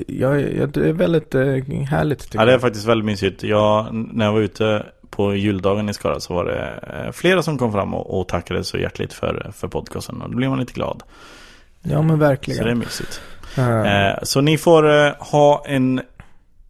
ja, 0.07 0.29
det 0.67 0.89
är 0.89 0.93
väldigt 0.93 1.35
eh, 1.35 1.41
härligt 1.89 2.19
tycker 2.19 2.39
Ja 2.39 2.45
det 2.45 2.53
är 2.53 2.59
faktiskt 2.59 2.85
väldigt 2.85 3.05
mysigt. 3.05 3.43
Jag, 3.43 3.87
när 3.91 4.25
jag 4.25 4.33
var 4.33 4.41
ute 4.41 4.85
på 5.09 5.35
juldagen 5.35 5.89
i 5.89 5.93
Skara 5.93 6.19
så 6.19 6.33
var 6.33 6.45
det 6.45 7.11
flera 7.13 7.43
som 7.43 7.57
kom 7.57 7.71
fram 7.71 7.93
och, 7.93 8.19
och 8.19 8.27
tackade 8.27 8.63
så 8.63 8.77
hjärtligt 8.77 9.13
för, 9.13 9.51
för 9.55 9.67
podcasten 9.67 10.21
och 10.21 10.29
då 10.29 10.35
blir 10.35 10.49
man 10.49 10.59
lite 10.59 10.73
glad. 10.73 11.03
Ja 11.83 12.01
men 12.01 12.19
verkligen. 12.19 12.57
Så 12.57 12.63
det 12.63 12.71
är 12.71 12.75
mysigt. 12.75 13.21
Eh, 13.57 14.23
så 14.23 14.41
ni 14.41 14.57
får 14.57 14.83
ha 15.31 15.63
en, 15.67 16.01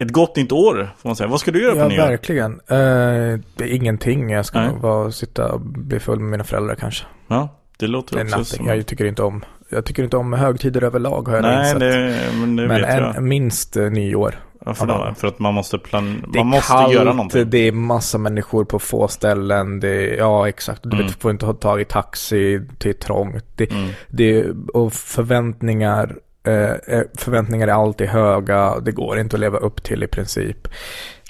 ett 0.02 0.12
gott 0.12 0.36
nytt 0.36 0.52
år 0.52 0.94
får 0.98 1.10
man 1.10 1.16
säga. 1.16 1.28
Vad 1.28 1.40
ska 1.40 1.52
du 1.52 1.64
göra 1.64 1.74
på 1.74 1.80
Ja, 1.80 1.88
nyår? 1.88 1.98
verkligen. 2.08 2.60
Eh, 2.68 3.76
ingenting. 3.76 4.30
Jag 4.30 4.46
ska 4.46 4.60
Nej. 4.62 4.70
bara 4.82 5.12
sitta 5.12 5.52
och 5.54 5.62
bli 5.62 6.00
full 6.00 6.20
med 6.20 6.30
mina 6.32 6.44
föräldrar 6.44 6.76
kanske. 6.76 7.06
Ja, 7.28 7.50
det 7.80 7.88
låter 7.88 8.16
Det 8.16 8.22
är 8.22 8.26
också 8.26 8.38
nothing. 8.38 8.58
som... 8.58 8.68
Jag 8.68 8.86
tycker 8.86 9.06
inte 9.06 9.24
om, 9.24 9.44
jag 9.70 9.86
tycker 9.86 10.04
inte 10.04 10.18
om 10.18 10.34
högtider 10.34 10.84
överlag 10.84 11.28
har 11.28 11.36
jag 11.36 11.42
Nej, 11.44 11.60
insett. 11.60 11.80
det, 11.80 12.20
men 12.40 12.56
det 12.56 12.68
Men 12.68 12.82
vet 12.82 12.90
en, 12.90 13.04
jag. 13.04 13.24
minst 13.24 13.78
eh, 13.78 13.84
nyår. 13.90 14.36
Ja, 14.66 14.74
för, 14.74 14.88
av 14.92 15.08
då, 15.08 15.14
för 15.16 15.28
att 15.28 15.40
man 15.40 15.54
måste 15.54 15.78
plan... 15.78 16.24
Det 16.34 16.40
Man 16.40 16.48
måste 16.48 16.72
kallt, 16.72 16.94
göra 16.94 17.14
någonting. 17.14 17.50
det 17.50 17.58
är 17.68 17.72
massa 17.72 18.18
människor 18.18 18.66
på 18.66 18.80
få 18.80 19.08
ställen. 19.08 19.80
Det 19.80 19.90
är, 19.90 20.18
ja, 20.18 20.48
exakt. 20.50 20.84
Du 20.84 20.90
Mm. 20.96 21.06
vet, 21.06 21.22
får 21.22 21.32
inte 21.32 21.46
ha 21.46 21.54
tag 21.54 21.82
i 21.82 21.86
taxi, 21.86 22.62
det 22.78 22.90
är 22.90 22.94
trångt. 22.94 23.46
Det, 23.56 23.72
Mm. 23.72 23.90
det 24.08 24.40
är, 24.40 24.54
och 24.74 24.94
förväntningar, 24.94 26.16
Eh, 26.44 26.72
eh, 26.72 27.04
förväntningar 27.18 27.68
är 27.68 27.72
alltid 27.72 28.08
höga. 28.08 28.80
Det 28.80 28.92
går 28.92 29.20
inte 29.20 29.36
att 29.36 29.40
leva 29.40 29.58
upp 29.58 29.84
till 29.84 30.04
i 30.04 30.08
princip. 30.08 30.68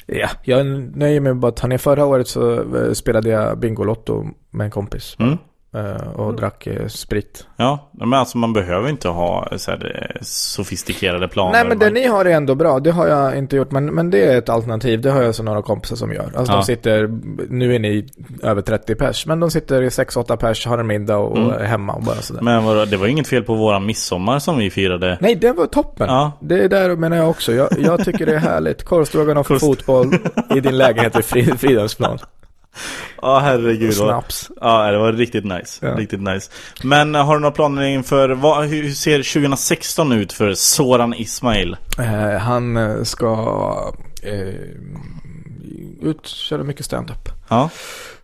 Ja, 0.05 0.29
jag 0.43 0.65
nöjer 0.97 1.19
mig 1.19 1.33
med 1.33 1.45
att 1.45 1.55
ta 1.55 1.67
ner. 1.67 1.77
Förra 1.77 2.05
året 2.05 2.27
så 2.27 2.53
eh, 2.77 2.91
spelade 2.93 3.29
jag 3.29 3.59
Bingolotto 3.59 4.25
med 4.49 4.65
en 4.65 4.71
kompis. 4.71 5.15
Mm. 5.19 5.37
Eh, 5.75 6.07
och 6.19 6.35
drack 6.35 6.67
eh, 6.67 6.87
sprit. 6.87 7.47
Ja, 7.57 7.91
men 7.93 8.13
alltså 8.13 8.37
man 8.37 8.53
behöver 8.53 8.89
inte 8.89 9.07
ha 9.09 9.47
så 9.57 9.71
här, 9.71 10.11
eh, 10.15 10.21
sofistikerade 10.21 11.27
planer. 11.27 11.51
Nej 11.51 11.65
men 11.67 11.79
det 11.79 11.85
Man- 11.85 11.93
ni 11.93 12.07
har 12.07 12.25
är 12.25 12.29
ändå 12.29 12.55
bra. 12.55 12.79
Det 12.79 12.91
har 12.91 13.07
jag 13.07 13.37
inte 13.37 13.55
gjort. 13.55 13.71
Men, 13.71 13.85
men 13.85 14.09
det 14.09 14.25
är 14.25 14.37
ett 14.37 14.49
alternativ. 14.49 15.01
Det 15.01 15.11
har 15.11 15.21
jag 15.21 15.35
så 15.35 15.43
några 15.43 15.61
kompisar 15.61 15.95
som 15.95 16.13
gör. 16.13 16.31
Alltså 16.35 16.53
Ja. 16.53 16.57
de 16.57 16.63
sitter, 16.63 17.07
nu 17.49 17.75
är 17.75 17.79
ni 17.79 18.07
över 18.43 18.61
30 18.61 18.95
pers. 18.95 19.25
Men 19.25 19.39
de 19.39 19.51
sitter 19.51 19.81
i 19.81 19.89
6-8 19.89 20.35
pers, 20.37 20.65
har 20.65 20.77
en 20.77 20.87
middag 20.87 21.17
och 21.17 21.37
Mm. 21.37 21.49
är 21.51 21.63
hemma 21.63 21.93
och 21.93 22.03
bara 22.03 22.15
sådär. 22.15 22.41
Men 22.41 22.63
vadå, 22.63 22.85
det 22.85 22.97
var 22.97 23.07
inget 23.07 23.27
fel 23.27 23.43
på 23.43 23.55
våran 23.55 23.85
midsommar 23.85 24.39
som 24.39 24.57
vi 24.57 24.69
firade. 24.69 25.17
Nej, 25.21 25.35
det 25.35 25.51
var 25.53 25.65
toppen. 25.65 26.07
Ja. 26.09 26.31
Det 26.41 26.63
är 26.63 26.69
där 26.69 26.95
menar 26.95 27.17
jag 27.17 27.29
också. 27.29 27.51
Jag, 27.53 27.67
jag 27.79 28.05
tycker 28.05 28.25
det 28.25 28.35
är 28.35 28.39
härligt. 28.39 28.83
Korvstroganoff 28.83 29.51
och 29.51 29.59
fotboll 29.59 30.07
i 30.55 30.59
din 30.59 30.77
lägenhet 30.77 31.15
i 31.19 31.21
Frid- 31.21 31.55
Fridhemsplan. 31.59 32.19
Ja 33.21 33.39
herregud. 33.39 33.89
Och 33.89 33.95
snaps. 33.95 34.51
Ja 34.61 34.91
det 34.91 34.97
var 34.97 35.13
riktigt 35.13 35.45
nice. 35.45 35.85
Ja. 35.85 35.95
Riktigt 35.95 36.21
nice. 36.21 36.51
Men 36.83 37.15
eh, 37.15 37.25
har 37.25 37.33
du 37.33 37.39
några 37.39 37.55
planer 37.55 37.81
inför, 37.81 38.29
vad, 38.29 38.65
hur 38.65 38.91
ser 38.91 39.33
2016 39.33 40.11
ut 40.11 40.33
för 40.33 40.53
Soran 40.53 41.13
Ismail? 41.13 41.77
Eh, 41.99 42.37
han 42.39 42.77
eh, 42.77 43.03
ska 43.03 43.93
eh, 44.23 44.55
ut, 46.01 46.27
köra 46.27 46.63
mycket 46.63 46.85
stand-up. 46.85 47.40
Ja. 47.51 47.69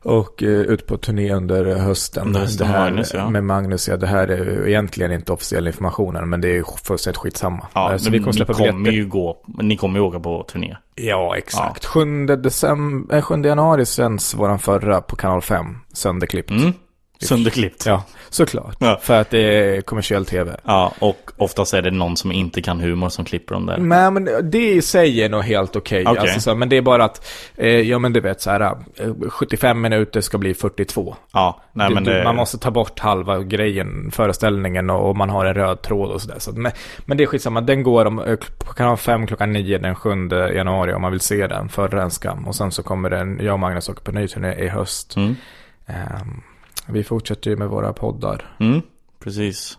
Och 0.04 0.44
eh, 0.44 0.50
ut 0.50 0.86
på 0.86 0.98
turné 0.98 1.34
under 1.34 1.76
hösten. 1.76 2.34
Det 2.34 2.40
med 2.40 2.68
här, 2.68 2.80
Magnus, 2.80 3.14
ja. 3.14 3.30
Med 3.30 3.44
Magnus, 3.44 3.88
ja. 3.88 3.98
Det 3.98 4.08
här 4.08 4.28
är 4.28 4.68
egentligen 4.68 5.12
inte 5.12 5.34
officiell 5.34 5.68
informationen, 5.68 6.30
men 6.30 6.42
det 6.42 6.58
är 6.58 6.64
fullständigt 6.84 7.18
skitsamma. 7.18 7.68
Ja, 7.74 8.00
så 8.00 8.12
vi 8.12 8.20
kommer 8.20 8.32
släppa 8.32 8.54
ni 8.54 8.58
kommer 8.58 8.72
biljetter. 8.72 8.92
ju 8.92 9.06
gå, 9.06 9.38
ni 9.62 9.78
kommer 9.78 10.00
ju 10.00 10.06
åka 10.06 10.20
på 10.20 10.44
turné. 10.44 10.78
Ja, 10.96 11.38
exakt. 11.38 11.86
7, 11.86 12.26
december, 12.26 13.16
eh, 13.16 13.22
7 13.22 13.42
januari 13.44 13.86
sänds 13.86 14.34
våran 14.34 14.60
förra 14.60 15.02
på 15.02 15.16
kanal 15.16 15.42
5, 15.42 15.66
sönderklippt. 15.94 16.50
Mm. 16.50 16.74
Sönderklippt. 17.22 17.86
Ja, 17.86 18.04
såklart. 18.30 18.76
Ja. 18.80 19.00
För 19.02 19.22
att 19.22 19.30
det 19.30 19.40
är 19.40 19.82
kommersiell 19.82 20.26
tv. 20.26 20.58
Ja, 20.64 20.94
och 21.00 21.32
oftast 21.38 21.74
är 21.74 21.82
det 21.82 21.92
någon 21.92 22.18
som 22.18 22.32
inte 22.32 22.62
kan 22.62 22.80
humor 22.80 23.10
som 23.10 23.26
klipper 23.26 23.54
dem 23.54 23.66
där. 23.66 23.78
Nej 23.78 24.12
men 24.12 24.50
det 24.52 24.72
i 24.72 24.82
sig 24.82 25.22
är 25.22 25.30
nog 25.30 25.44
helt 25.44 25.76
okej. 25.76 26.04
Okej. 26.08 26.20
Alltså, 26.22 26.40
så, 26.40 26.56
men 26.56 26.70
det 26.70 26.78
är 26.78 26.82
bara 26.82 27.04
att, 27.06 27.28
eh, 27.56 27.68
ja 27.70 28.00
men 28.00 28.14
du 28.14 28.20
vet 28.20 28.42
så 28.42 28.50
här, 28.50 28.62
eh, 28.62 29.30
75 29.30 29.82
minuter 29.82 30.22
ska 30.22 30.38
bli 30.38 30.54
42. 30.54 31.16
Ja, 31.34 31.62
nej 31.74 31.88
Du- 31.90 31.94
men 31.96 32.04
det... 32.04 32.24
Man 32.24 32.36
måste 32.36 32.58
ta 32.58 32.72
bort 32.72 33.00
halva 33.00 33.40
grejen, 33.44 34.12
föreställningen 34.12 34.90
och, 34.90 35.16
man 35.18 35.30
har 35.30 35.46
en 35.46 35.54
röd 35.54 35.82
tråd 35.82 36.12
och 36.12 36.22
sådär. 36.22 36.40
Så, 36.40 36.52
men, 36.52 36.72
men 37.06 37.18
det 37.18 37.24
är 37.24 37.28
skitsamma, 37.28 37.62
den 37.62 37.84
går 37.84 38.06
om, 38.06 38.20
eh, 38.20 38.38
kanal 38.76 38.98
5 38.98 39.28
klockan 39.28 39.52
9 39.54 39.78
den 39.78 39.96
7 39.96 40.10
januari 40.56 40.94
om 40.94 41.02
man 41.02 41.12
vill 41.12 41.22
se 41.22 41.48
den, 41.48 41.70
en 41.92 42.12
skam. 42.12 42.48
Och 42.48 42.56
sen 42.56 42.72
så 42.72 42.84
kommer 42.84 43.10
den, 43.10 43.40
jag 43.42 43.54
och 43.54 43.60
Magnus 43.60 43.90
åker 43.90 44.02
på 44.02 44.12
ny 44.12 44.28
turné 44.28 44.54
i 44.54 44.68
höst. 44.68 45.16
Mm. 45.16 45.36
Ehm, 45.88 46.42
vi 46.88 47.04
fortsätter 47.04 47.50
ju 47.50 47.58
med 47.58 47.70
våra 47.70 47.94
poddar. 47.94 48.56
Mm, 48.60 48.82
precis. 49.20 49.78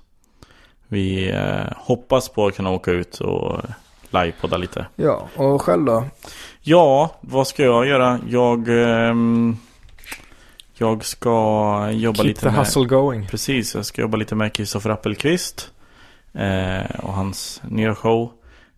Vi 0.88 1.30
eh, 1.30 1.72
hoppas 1.76 2.28
på 2.28 2.46
att 2.46 2.56
kunna 2.56 2.70
åka 2.70 2.90
ut 2.90 3.20
och 3.20 3.60
livepodda 4.10 4.56
lite. 4.56 4.86
Ja, 4.96 5.28
och 5.36 5.62
själv 5.62 5.84
då? 5.84 6.04
Ja, 6.60 7.10
vad 7.20 7.46
ska 7.46 7.62
jag 7.62 7.86
göra? 7.86 8.20
Jag... 8.28 8.68
ehm, 8.68 9.56
jag 10.80 11.04
ska 11.04 11.30
jobba 11.92 12.16
Keep 12.16 12.28
lite 12.28 12.40
the 12.40 12.46
med... 12.46 12.58
hustle 12.58 12.84
going. 12.84 13.26
Precis, 13.26 13.74
jag 13.74 13.86
ska 13.86 14.02
jobba 14.02 14.16
lite 14.16 14.34
med 14.34 14.52
Kristoffer 14.52 14.90
Appelqvist. 14.90 15.72
Eh, 16.32 17.00
och 17.02 17.12
hans 17.12 17.62
nya 17.64 17.94
show. 17.94 18.32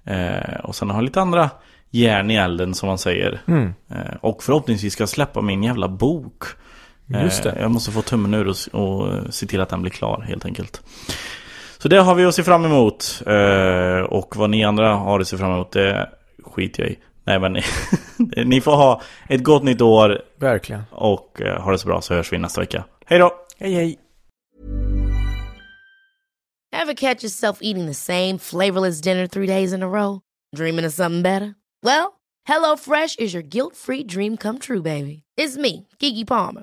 Eh, 0.05 0.61
och 0.65 0.77
sen 0.77 0.90
har 0.90 0.97
jag 0.97 1.05
lite 1.05 1.20
andra 1.20 1.51
järn 1.90 2.31
i 2.31 2.35
elden 2.35 2.74
som 2.74 2.86
man 2.86 2.98
säger. 2.98 3.43
Mm. 3.47 3.74
Eh, 3.89 4.15
och 4.20 4.43
förhoppningsvis 4.43 4.93
ska 4.93 5.02
jag 5.02 5.09
släppa 5.09 5.40
min 5.40 5.62
jävla 5.62 5.89
bok. 5.89 6.44
Just 7.19 7.43
det. 7.43 7.51
Eh, 7.51 7.62
jag 7.62 7.70
måste 7.70 7.91
få 7.91 8.03
tummen 8.03 8.35
ur 8.35 8.49
och, 8.49 8.82
och 8.82 9.35
se 9.35 9.47
till 9.47 9.61
att 9.61 9.69
den 9.69 9.82
blir 9.82 9.93
klar 9.93 10.24
helt 10.28 10.45
enkelt. 10.45 10.82
Så 11.78 11.89
det 11.89 12.01
har 12.01 12.15
vi 12.15 12.24
att 12.24 12.35
se 12.35 12.43
fram 12.43 12.65
emot. 12.65 13.23
Eh, 13.27 14.01
och 14.01 14.37
vad 14.37 14.51
ni 14.51 14.65
andra 14.65 14.95
har 14.95 15.20
att 15.20 15.28
se 15.28 15.37
fram 15.37 15.53
emot, 15.53 15.73
det 15.73 16.11
skiter 16.45 16.82
jag 16.82 16.93
i. 16.93 16.99
Nej 17.24 17.39
men 17.39 17.57
ni 18.49 18.61
får 18.61 18.77
ha 18.77 19.01
ett 19.28 19.43
gott 19.43 19.62
nytt 19.62 19.81
år. 19.81 20.23
Verkligen. 20.41 20.82
Och 20.91 21.41
eh, 21.41 21.62
ha 21.62 21.73
det 21.73 21.78
så 21.78 21.87
bra 21.87 22.01
så 22.01 22.15
hörs 22.15 22.32
vi 22.32 22.39
nästa 22.39 22.61
vecka. 22.61 22.85
Hej 23.07 23.19
då! 23.19 23.32
Hej 23.59 23.74
hej! 23.74 23.99
Ever 26.73 26.95
catch 26.95 27.24
yourself 27.24 27.59
eating 27.61 27.87
the 27.87 27.95
same 27.95 28.39
flavorless 28.39 29.01
dinner 29.01 29.27
three 29.27 29.47
days 29.47 29.73
in 29.73 29.82
a 29.82 29.89
row? 29.89 30.20
Dreaming 30.57 30.87
of 30.87 30.93
something 30.93 31.23
better? 31.23 31.55
Well, 31.82 32.20
HelloFresh 32.49 33.19
is 33.19 33.35
your 33.35 33.43
guilt-free 33.43 34.05
dream 34.05 34.37
come 34.37 34.59
true, 34.59 34.82
baby. 34.82 35.23
It's 35.37 35.57
me, 35.57 35.89
Kiki 35.99 36.24
Palmer. 36.24 36.62